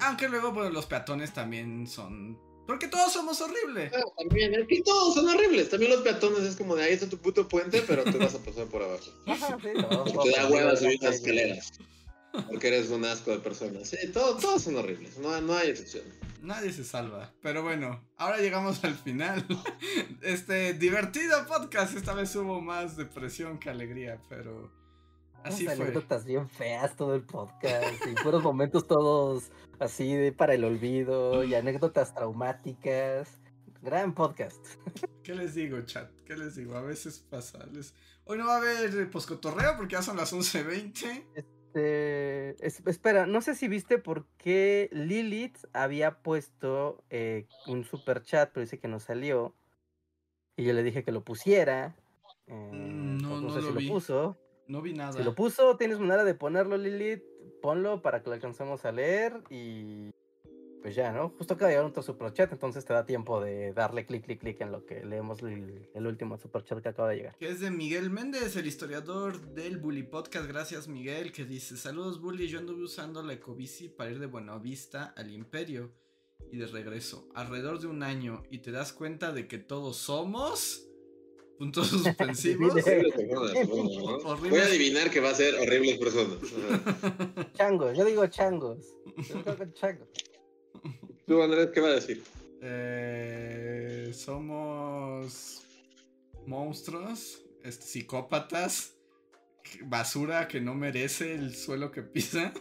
Aunque 0.00 0.28
luego, 0.28 0.52
bueno, 0.52 0.70
los 0.70 0.86
peatones 0.86 1.32
también 1.32 1.88
son. 1.88 2.38
Porque 2.66 2.88
todos 2.88 3.12
somos 3.12 3.40
horribles. 3.40 3.92
También, 4.16 4.54
es 4.54 4.66
que 4.66 4.82
todos 4.82 5.14
son 5.14 5.28
horribles. 5.28 5.70
También 5.70 5.92
los 5.92 6.02
peatones 6.02 6.40
es 6.40 6.56
como 6.56 6.74
de 6.74 6.84
ahí 6.84 6.92
está 6.94 7.08
tu 7.08 7.18
puto 7.18 7.48
puente, 7.48 7.82
pero 7.86 8.04
tú 8.04 8.18
vas 8.18 8.34
a 8.34 8.38
pasar 8.38 8.66
por 8.66 8.82
abajo. 8.82 9.04
Ajá, 9.26 9.56
sí, 9.62 10.12
te 10.22 10.30
da 10.30 10.48
hueva 10.48 10.76
subir 10.76 11.02
las 11.02 11.16
escaleras. 11.16 11.72
Porque 12.48 12.68
eres 12.68 12.90
un 12.90 13.04
asco 13.04 13.30
de 13.30 13.38
persona. 13.38 13.84
Sí, 13.84 13.96
todos, 14.12 14.40
todos 14.42 14.62
son 14.62 14.76
horribles. 14.76 15.16
No, 15.18 15.40
no 15.40 15.54
hay 15.54 15.70
excepción. 15.70 16.04
Nadie 16.42 16.72
se 16.72 16.84
salva. 16.84 17.32
Pero 17.40 17.62
bueno, 17.62 18.04
ahora 18.16 18.38
llegamos 18.38 18.84
al 18.84 18.94
final. 18.94 19.46
Este 20.22 20.74
divertido 20.74 21.46
podcast. 21.46 21.96
Esta 21.96 22.14
vez 22.14 22.34
hubo 22.36 22.60
más 22.60 22.96
depresión 22.96 23.58
que 23.58 23.70
alegría, 23.70 24.20
pero. 24.28 24.70
Así 25.44 25.64
Unas 25.64 25.76
fue. 25.76 25.84
anécdotas 25.86 26.24
bien 26.24 26.48
feas 26.48 26.96
todo 26.96 27.14
el 27.14 27.22
podcast 27.22 27.94
y 28.06 28.16
fueron 28.16 28.42
momentos 28.42 28.86
todos 28.86 29.50
así 29.78 30.12
de 30.14 30.32
para 30.32 30.54
el 30.54 30.64
olvido 30.64 31.44
y 31.44 31.54
anécdotas 31.54 32.14
traumáticas. 32.14 33.40
Gran 33.82 34.14
podcast. 34.14 34.64
¿Qué 35.22 35.34
les 35.34 35.54
digo, 35.54 35.80
chat? 35.82 36.10
¿Qué 36.24 36.36
les 36.36 36.56
digo? 36.56 36.74
A 36.76 36.80
veces 36.82 37.20
pasa. 37.30 37.64
les- 37.72 37.94
Hoy 38.24 38.38
no 38.38 38.46
va 38.46 38.54
a 38.54 38.58
haber 38.58 38.92
eh, 38.98 39.06
poscotorreo 39.06 39.76
porque 39.76 39.92
ya 39.94 40.02
son 40.02 40.16
las 40.16 40.32
11.20. 40.32 41.24
Este, 41.36 42.66
es- 42.66 42.82
espera, 42.86 43.26
no 43.26 43.40
sé 43.42 43.54
si 43.54 43.68
viste 43.68 43.98
por 43.98 44.26
qué 44.38 44.88
Lilith 44.90 45.58
había 45.72 46.18
puesto 46.22 47.04
eh, 47.10 47.46
un 47.68 47.84
super 47.84 48.22
chat, 48.22 48.50
pero 48.52 48.62
dice 48.64 48.78
que 48.80 48.88
no 48.88 48.98
salió. 48.98 49.54
Y 50.56 50.64
yo 50.64 50.72
le 50.72 50.82
dije 50.82 51.04
que 51.04 51.12
lo 51.12 51.22
pusiera. 51.22 51.94
eh, 52.48 52.70
Mm, 52.72 53.18
no, 53.18 53.28
pues 53.28 53.42
no 53.42 53.50
sé 53.54 53.60
lo 53.60 53.68
si 53.72 53.78
vi. 53.78 53.86
lo 53.86 53.92
puso. 53.94 54.36
No 54.68 54.82
vi 54.82 54.92
nada. 54.92 55.12
Si 55.12 55.22
lo 55.22 55.34
puso, 55.34 55.76
tienes 55.76 55.98
manera 55.98 56.24
de 56.24 56.34
ponerlo, 56.34 56.76
Lilith. 56.76 57.22
Ponlo 57.62 58.02
para 58.02 58.22
que 58.22 58.28
lo 58.28 58.34
alcancemos 58.34 58.84
a 58.84 58.92
leer 58.92 59.42
y 59.50 60.12
pues 60.86 60.94
ya, 60.94 61.10
¿no? 61.10 61.30
Justo 61.30 61.54
acaba 61.54 61.68
de 61.68 61.74
llegar 61.74 61.90
otro 61.90 62.00
superchat, 62.00 62.52
entonces 62.52 62.84
te 62.84 62.92
da 62.92 63.04
tiempo 63.04 63.40
de 63.40 63.72
darle 63.72 64.06
clic, 64.06 64.24
clic, 64.24 64.38
clic 64.38 64.60
en 64.60 64.70
lo 64.70 64.86
que 64.86 65.04
leemos 65.04 65.42
el, 65.42 65.88
el 65.92 66.06
último 66.06 66.38
superchat 66.38 66.80
que 66.80 66.90
acaba 66.90 67.08
de 67.08 67.16
llegar. 67.16 67.36
Que 67.38 67.48
es 67.48 67.58
de 67.58 67.72
Miguel 67.72 68.08
Méndez, 68.08 68.54
el 68.54 68.68
historiador 68.68 69.40
del 69.52 69.78
Bully 69.78 70.04
Podcast. 70.04 70.46
Gracias, 70.46 70.86
Miguel. 70.86 71.32
Que 71.32 71.44
dice: 71.44 71.76
Saludos, 71.76 72.20
Bully. 72.20 72.46
Yo 72.46 72.60
anduve 72.60 72.84
usando 72.84 73.24
la 73.24 73.32
ecobici 73.32 73.88
para 73.88 74.12
ir 74.12 74.20
de 74.20 74.26
Buenavista 74.26 75.12
al 75.16 75.32
Imperio 75.32 75.90
y 76.52 76.58
de 76.58 76.66
regreso. 76.68 77.28
Alrededor 77.34 77.80
de 77.80 77.88
un 77.88 78.04
año. 78.04 78.44
Y 78.48 78.58
te 78.58 78.70
das 78.70 78.92
cuenta 78.92 79.32
de 79.32 79.48
que 79.48 79.58
todos 79.58 79.96
somos. 79.96 80.85
Puntos 81.58 81.88
suspensivos. 81.88 82.74
Voy 82.84 84.58
a 84.58 84.64
adivinar 84.64 85.10
que 85.10 85.20
va 85.20 85.30
a 85.30 85.34
ser 85.34 85.54
horribles 85.54 85.98
personas. 85.98 86.38
Changos, 87.54 87.96
yo 87.96 88.04
digo 88.04 88.26
changos. 88.26 88.78
Yo 89.28 89.56
que 89.56 89.72
changos. 89.72 90.08
Tú, 91.26 91.42
Andrés, 91.42 91.70
¿qué 91.72 91.80
va 91.80 91.88
a 91.88 91.94
decir? 91.94 92.22
Eh, 92.62 94.10
somos 94.14 95.62
monstruos, 96.46 97.42
este, 97.64 97.84
psicópatas, 97.84 98.94
basura 99.82 100.46
que 100.46 100.60
no 100.60 100.74
merece 100.74 101.34
el 101.34 101.54
suelo 101.54 101.90
que 101.90 102.02
pisa. 102.02 102.52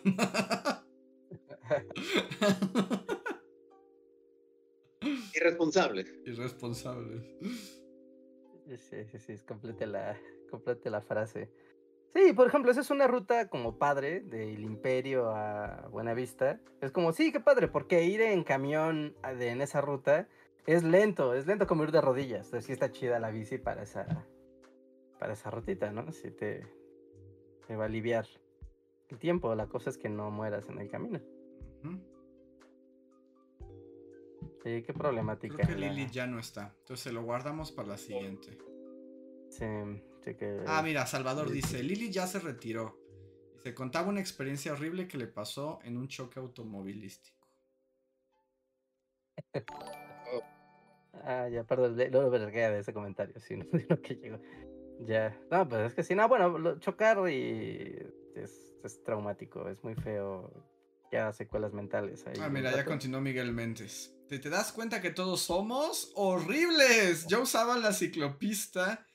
Irresponsable. 5.36 6.06
Irresponsables. 6.26 7.24
Sí, 8.68 8.78
sí, 9.06 9.20
sí, 9.20 9.34
es 9.34 9.44
complete 9.44 9.86
la, 9.86 10.18
complete 10.50 10.90
la 10.90 11.02
frase. 11.02 11.50
Sí, 12.16 12.34
por 12.34 12.48
ejemplo, 12.48 12.72
esa 12.72 12.82
es 12.82 12.90
una 12.92 13.08
ruta 13.08 13.50
como 13.50 13.78
padre 13.78 14.22
del 14.22 14.64
Imperio 14.64 15.32
a 15.32 15.88
Buenavista. 15.92 16.60
Es 16.82 16.92
como, 16.92 17.12
sí, 17.12 17.32
qué 17.32 17.40
padre, 17.42 17.68
porque 17.68 18.06
ir 18.06 18.22
en 18.22 18.44
camión 18.44 19.16
de- 19.38 19.50
en 19.50 19.62
esa 19.62 19.82
ruta 19.82 20.28
es 20.66 20.84
lento, 20.84 21.34
es 21.34 21.46
lento 21.46 21.68
como 21.68 21.84
ir 21.84 21.92
de 21.92 22.02
rodillas. 22.02 22.46
Entonces 22.48 22.66
sí 22.66 22.72
está 22.72 22.92
chida 22.92 23.20
la 23.20 23.32
bici 23.32 23.58
para 23.58 23.84
esa, 23.84 24.08
para 25.20 25.34
esa 25.34 25.52
rutita, 25.52 25.92
¿no? 25.92 26.12
Sí 26.14 26.32
te, 26.32 26.66
te 27.68 27.76
va 27.76 27.84
a 27.84 27.88
aliviar 27.88 28.26
el 29.10 29.20
tiempo. 29.20 29.54
La 29.54 29.68
cosa 29.68 29.90
es 29.90 29.98
que 29.98 30.10
no 30.10 30.32
mueras 30.32 30.70
en 30.70 30.80
el 30.80 30.90
camino. 30.90 31.20
Sí, 34.66 34.82
qué 34.82 34.94
problemática. 34.96 35.58
Creo 35.58 35.68
que 35.68 35.76
la- 35.80 35.94
Lilith 35.94 36.10
ya 36.12 36.26
no 36.26 36.40
está. 36.40 36.74
Entonces 36.80 37.14
lo 37.14 37.22
guardamos 37.22 37.72
para 37.72 37.90
la 37.90 37.98
siguiente. 37.98 38.58
Sí, 39.52 39.64
sí 40.24 40.34
que... 40.36 40.64
Ah, 40.66 40.82
mira, 40.82 41.06
Salvador 41.06 41.52
dice, 41.52 41.84
Lili 41.84 42.10
ya 42.12 42.26
se 42.26 42.40
retiró. 42.40 42.98
Y 43.56 43.60
se 43.60 43.76
contaba 43.76 44.10
una 44.10 44.22
experiencia 44.22 44.74
horrible 44.74 45.08
que 45.08 45.20
le 45.20 45.28
pasó 45.28 45.78
en 45.84 45.98
un 45.98 46.08
choque 46.08 46.40
automovilístico. 46.40 47.48
Ah, 51.28 51.48
ya, 51.50 51.64
perdón, 51.64 51.96
luego 52.12 52.30
vergué 52.30 52.70
de 52.70 52.80
ese 52.80 52.94
comentario, 52.94 53.40
sí, 53.40 53.56
no, 53.58 53.66
de 53.72 53.86
lo 53.90 54.00
que 54.02 54.16
llegó. 54.16 54.40
Ya, 55.00 55.36
no, 55.50 55.68
pues 55.68 55.88
es 55.88 55.94
que 55.94 56.04
sí, 56.04 56.14
no, 56.16 56.28
bueno, 56.28 56.58
lo- 56.58 56.78
chocar 56.80 57.18
y 57.30 57.96
es, 58.36 58.76
es 58.84 59.02
traumático, 59.04 59.68
es 59.70 59.84
muy 59.84 59.96
feo, 59.96 60.52
ya 61.12 61.32
secuelas 61.34 61.74
mentales 61.74 62.28
ahí. 62.28 62.36
Ah, 62.40 62.50
mira, 62.50 62.72
ya 62.76 62.86
continuó 62.86 63.22
Miguel 63.22 63.52
Méndez. 63.54 64.15
¿Te, 64.28 64.40
te 64.40 64.50
das 64.50 64.72
cuenta 64.72 65.02
que 65.02 65.12
todos 65.12 65.42
somos 65.42 66.12
horribles? 66.16 67.28
Yo 67.28 67.42
usaba 67.42 67.78
la 67.78 67.94
ciclopista 67.94 69.06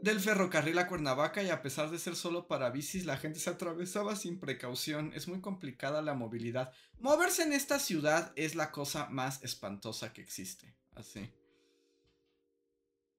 del 0.00 0.20
ferrocarril 0.20 0.78
a 0.78 0.86
Cuernavaca 0.88 1.42
y 1.42 1.48
a 1.50 1.62
pesar 1.62 1.90
de 1.90 1.98
ser 1.98 2.16
solo 2.16 2.46
para 2.48 2.70
bicis, 2.70 3.04
la 3.06 3.16
gente 3.16 3.38
se 3.40 3.50
atravesaba 3.50 4.16
sin 4.16 4.38
precaución. 4.40 5.12
Es 5.14 5.28
muy 5.28 5.40
complicada 5.40 6.02
la 6.02 6.14
movilidad. 6.14 6.72
Moverse 6.98 7.42
en 7.44 7.52
esta 7.52 7.78
ciudad 7.78 8.32
es 8.36 8.54
la 8.54 8.70
cosa 8.72 9.08
más 9.08 9.42
espantosa 9.44 10.12
que 10.12 10.20
existe. 10.22 10.76
Así. 10.94 11.32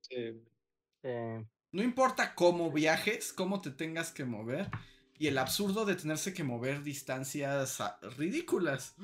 Sí. 0.01 0.43
Eh, 1.03 1.45
No 1.71 1.83
importa 1.83 2.35
cómo 2.35 2.71
viajes, 2.71 3.33
cómo 3.33 3.61
te 3.61 3.71
tengas 3.71 4.11
que 4.11 4.25
mover. 4.25 4.69
Y 5.17 5.27
el 5.27 5.37
absurdo 5.37 5.85
de 5.85 5.95
tenerse 5.95 6.33
que 6.33 6.43
mover 6.43 6.83
distancias 6.83 7.79
ridículas. 8.17 8.95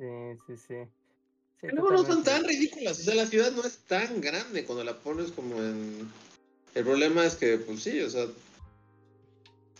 Sí, 0.00 0.42
sí, 0.46 0.62
sí. 0.66 0.74
Sí, 1.60 1.66
No, 1.74 1.90
no 1.90 2.04
son 2.04 2.24
tan 2.24 2.44
ridículas. 2.44 3.00
O 3.00 3.02
sea, 3.02 3.14
la 3.14 3.26
ciudad 3.26 3.52
no 3.52 3.64
es 3.64 3.76
tan 3.86 4.20
grande 4.20 4.64
cuando 4.64 4.82
la 4.82 4.98
pones 4.98 5.30
como 5.30 5.56
en. 5.62 6.10
El 6.74 6.84
problema 6.84 7.26
es 7.26 7.34
que, 7.34 7.58
pues 7.58 7.82
sí, 7.82 8.00
o 8.00 8.08
sea. 8.08 8.24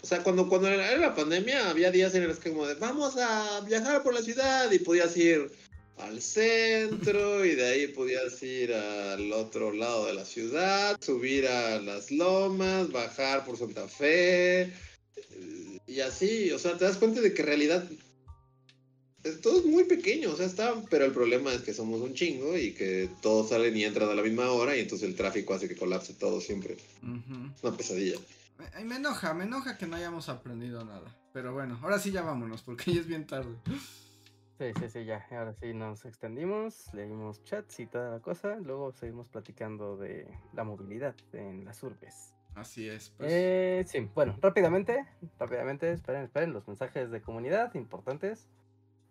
O 0.03 0.07
sea, 0.07 0.23
cuando, 0.23 0.49
cuando 0.49 0.69
era 0.69 0.97
la 0.97 1.15
pandemia 1.15 1.71
había 1.71 1.91
días 1.91 2.15
en 2.15 2.27
los 2.27 2.39
que 2.39 2.51
como 2.51 2.67
de 2.67 2.75
vamos 2.75 3.17
a 3.19 3.61
viajar 3.61 4.03
por 4.03 4.15
la 4.15 4.23
ciudad 4.23 4.71
y 4.71 4.79
podías 4.79 5.15
ir 5.17 5.51
al 5.99 6.23
centro 6.23 7.45
y 7.45 7.55
de 7.55 7.67
ahí 7.67 7.87
podías 7.89 8.43
ir 8.43 8.73
al 8.73 9.33
otro 9.33 9.73
lado 9.73 10.07
de 10.07 10.15
la 10.15 10.25
ciudad, 10.25 10.99
subir 11.01 11.47
a 11.47 11.81
las 11.81 12.11
lomas, 12.11 12.91
bajar 12.91 13.45
por 13.45 13.59
Santa 13.59 13.89
Fe 13.89 14.63
eh, 14.63 15.79
y 15.87 16.01
así, 16.01 16.51
o 16.53 16.59
sea, 16.59 16.77
te 16.77 16.85
das 16.85 16.97
cuenta 16.97 17.21
de 17.21 17.35
que 17.35 17.43
en 17.43 17.49
realidad 17.49 17.85
es- 19.25 19.41
todo 19.41 19.59
es 19.61 19.67
muy 19.67 19.85
pequeño, 19.85 20.31
o 20.31 20.37
sea, 20.37 20.47
está, 20.47 20.75
pero 20.91 21.05
el 21.05 21.13
problema 21.13 21.53
es 21.53 21.63
que 21.63 21.73
somos 21.75 22.01
un 22.01 22.15
chingo 22.15 22.57
y 22.57 22.73
que 22.75 23.09
todos 23.23 23.51
salen 23.51 23.77
y 23.77 23.85
entran 23.85 24.09
a 24.09 24.15
la 24.15 24.23
misma 24.23 24.51
hora 24.51 24.77
y 24.77 24.81
entonces 24.81 25.09
el 25.09 25.17
tráfico 25.17 25.55
hace 25.55 25.69
que 25.69 25.77
colapse 25.77 26.15
todo 26.15 26.41
siempre. 26.41 26.75
Es 26.75 27.63
una 27.65 27.77
pesadilla. 27.77 28.17
Ay, 28.75 28.85
me 28.85 28.97
enoja, 28.97 29.33
me 29.35 29.45
enoja 29.45 29.79
que 29.79 29.87
no 29.87 29.97
hayamos 29.97 30.29
aprendido 30.29 30.85
nada. 30.85 31.17
Pero 31.33 31.55
bueno, 31.55 31.79
ahora 31.83 31.99
sí 31.99 32.11
ya 32.11 32.23
vámonos, 32.23 32.63
porque 32.63 32.93
ya 32.93 33.01
es 33.01 33.07
bien 33.07 33.27
tarde. 33.27 33.55
Sí, 34.59 34.67
sí, 34.79 34.91
sí, 34.91 35.05
ya. 35.07 35.27
Ahora 35.31 35.55
sí 35.55 35.73
nos 35.73 36.05
extendimos, 36.05 36.93
leímos 36.93 37.43
chats 37.45 37.81
y 37.81 37.87
toda 37.87 38.11
la 38.11 38.21
cosa. 38.21 38.57
Luego 38.57 38.93
seguimos 38.93 39.31
platicando 39.31 39.97
de 39.97 40.27
la 40.53 40.65
movilidad 40.65 41.15
en 41.33 41.65
las 41.65 41.83
urbes. 41.83 42.35
Así 42.55 42.87
es, 42.87 43.11
pues. 43.17 43.31
Eh, 43.33 43.85
sí, 43.89 44.01
bueno, 44.15 44.37
rápidamente, 44.43 45.07
rápidamente, 45.39 45.91
esperen, 45.93 46.25
esperen 46.25 46.53
los 46.53 46.67
mensajes 46.69 47.11
de 47.11 47.23
comunidad 47.23 47.75
importantes. 47.75 48.49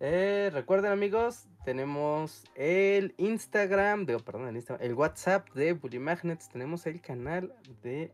Eh, 0.02 0.50
recuerden 0.54 0.94
amigos, 0.94 1.50
tenemos 1.66 2.46
el 2.56 3.14
Instagram, 3.18 4.06
de, 4.06 4.18
perdón, 4.20 4.48
el, 4.48 4.56
Instagram, 4.56 4.86
el 4.86 4.94
WhatsApp 4.94 5.50
de 5.52 5.74
Bully 5.74 6.00
Magnets, 6.00 6.48
tenemos 6.48 6.86
el 6.86 7.02
canal 7.02 7.54
de 7.84 8.14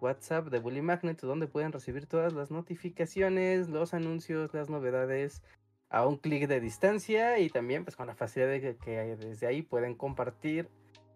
WhatsApp 0.00 0.46
de 0.46 0.60
Bully 0.60 0.80
Magnets 0.80 1.22
donde 1.22 1.48
pueden 1.48 1.72
recibir 1.72 2.06
todas 2.06 2.32
las 2.32 2.52
notificaciones, 2.52 3.68
los 3.68 3.94
anuncios, 3.94 4.54
las 4.54 4.70
novedades 4.70 5.42
a 5.90 6.06
un 6.06 6.18
clic 6.18 6.46
de 6.46 6.60
distancia 6.60 7.40
y 7.40 7.50
también 7.50 7.84
pues 7.84 7.96
con 7.96 8.06
la 8.06 8.14
facilidad 8.14 8.52
de 8.52 8.60
que, 8.60 8.76
que 8.76 9.16
desde 9.16 9.48
ahí 9.48 9.62
pueden 9.62 9.96
compartir 9.96 10.68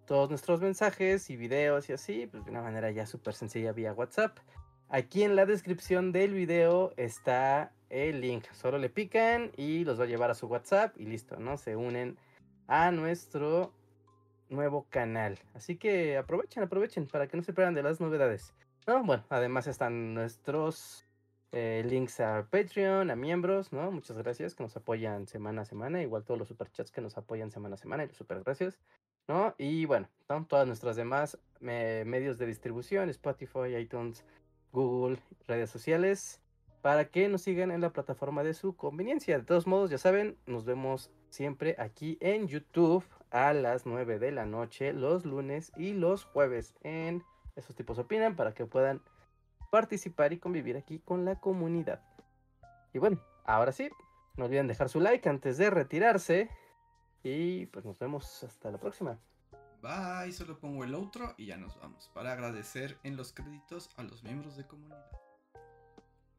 todos 0.07 0.29
nuestros 0.29 0.61
mensajes 0.61 1.31
y 1.31 1.37
videos 1.37 1.89
y 1.89 1.93
así, 1.93 2.27
pues 2.27 2.45
de 2.45 2.51
una 2.51 2.63
manera 2.63 2.91
ya 2.91 3.07
súper 3.07 3.35
sencilla 3.35 3.71
vía 3.71 3.93
WhatsApp. 3.93 4.37
Aquí 4.89 5.23
en 5.23 5.37
la 5.37 5.47
descripción 5.47 6.11
del 6.11 6.35
video 6.35 6.93
está 6.97 7.73
el 7.93 8.21
link. 8.21 8.47
Solo 8.53 8.79
le 8.79 8.89
pican 8.89 9.53
y 9.57 9.85
los 9.85 10.01
va 10.01 10.05
a 10.05 10.09
llevar 10.09 10.31
a 10.31 10.35
su 10.35 10.47
WhatsApp 10.47 10.99
y 10.99 11.05
listo, 11.05 11.37
¿no? 11.37 11.59
Se 11.59 11.77
unen 11.77 12.17
a 12.67 12.91
nuestro 12.91 13.73
nuevo 14.49 14.87
canal. 14.89 15.39
Así 15.55 15.77
que 15.77 16.17
aprovechen, 16.17 16.63
aprovechen 16.63 17.07
para 17.07 17.29
que 17.29 17.37
no 17.37 17.43
se 17.43 17.53
pierdan 17.53 17.75
de 17.75 17.83
las 17.83 18.01
novedades. 18.01 18.55
¿no? 18.87 19.05
Bueno, 19.05 19.25
además 19.29 19.67
están 19.67 20.15
nuestros 20.15 21.07
eh, 21.53 21.83
links 21.87 22.21
a 22.21 22.47
Patreon, 22.51 23.11
a 23.11 23.17
miembros, 23.17 23.73
¿no? 23.73 23.91
Muchas 23.91 24.17
gracias 24.17 24.55
que 24.55 24.63
nos 24.63 24.77
apoyan 24.77 25.27
semana 25.27 25.63
a 25.63 25.65
semana, 25.65 26.03
igual 26.03 26.25
todos 26.25 26.39
los 26.39 26.49
superchats 26.49 26.91
que 26.91 27.01
nos 27.01 27.17
apoyan 27.19 27.51
semana 27.51 27.75
a 27.75 27.79
semana 27.79 28.05
y 28.05 28.09
super 28.15 28.43
gracias, 28.43 28.79
¿no? 29.29 29.55
Y 29.59 29.85
bueno, 29.85 30.09
todas 30.49 30.67
nuestras 30.67 30.97
demás 30.97 31.39
medios 31.61 32.39
de 32.39 32.47
distribución, 32.47 33.11
Spotify, 33.11 33.77
iTunes, 33.79 34.25
Google, 34.73 35.19
redes 35.47 35.71
sociales, 35.71 36.42
para 36.83 37.09
que 37.09 37.29
nos 37.29 37.43
sigan 37.43 37.71
en 37.71 37.81
la 37.81 37.91
plataforma 37.91 38.43
de 38.43 38.55
su 38.55 38.77
conveniencia. 38.77 39.39
De 39.39 39.45
todos 39.45 39.67
modos, 39.67 39.89
ya 39.89 39.99
saben, 39.99 40.37
nos 40.47 40.65
vemos 40.65 41.11
siempre 41.31 41.77
aquí 41.79 42.19
en 42.21 42.49
YouTube 42.49 43.05
a 43.31 43.53
las 43.55 43.87
9 43.87 44.19
de 44.19 44.33
la 44.33 44.45
noche, 44.45 44.93
los 44.93 45.25
lunes 45.25 45.73
y 45.77 45.95
los 45.95 46.25
jueves 46.25 46.75
en 46.83 47.25
Esos 47.55 47.77
tipos 47.77 47.99
opinan 47.99 48.35
para 48.35 48.53
que 48.53 48.67
puedan 48.67 49.03
participar 49.71 50.33
y 50.33 50.39
convivir 50.39 50.77
aquí 50.77 50.99
con 50.99 51.25
la 51.25 51.39
comunidad. 51.39 52.03
Y 52.93 52.99
bueno, 52.99 53.21
ahora 53.45 53.73
sí, 53.73 53.89
no 54.37 54.47
olviden 54.47 54.67
dejar 54.67 54.89
su 54.89 55.01
like 55.01 55.29
antes 55.29 55.59
de 55.59 55.71
retirarse. 55.71 56.51
Y 57.23 57.67
pues 57.67 57.85
nos 57.85 57.99
vemos 57.99 58.43
hasta 58.43 58.71
la 58.71 58.79
próxima. 58.79 59.19
Bye, 59.81 60.33
solo 60.33 60.59
pongo 60.59 60.83
el 60.83 60.95
otro 60.95 61.35
y 61.37 61.47
ya 61.47 61.57
nos 61.57 61.79
vamos. 61.79 62.11
Para 62.15 62.33
agradecer 62.33 62.99
en 63.03 63.17
los 63.17 63.33
créditos 63.33 63.91
a 63.97 64.03
los 64.03 64.23
miembros 64.25 64.57
de 64.57 64.67
comunidad. 64.67 65.32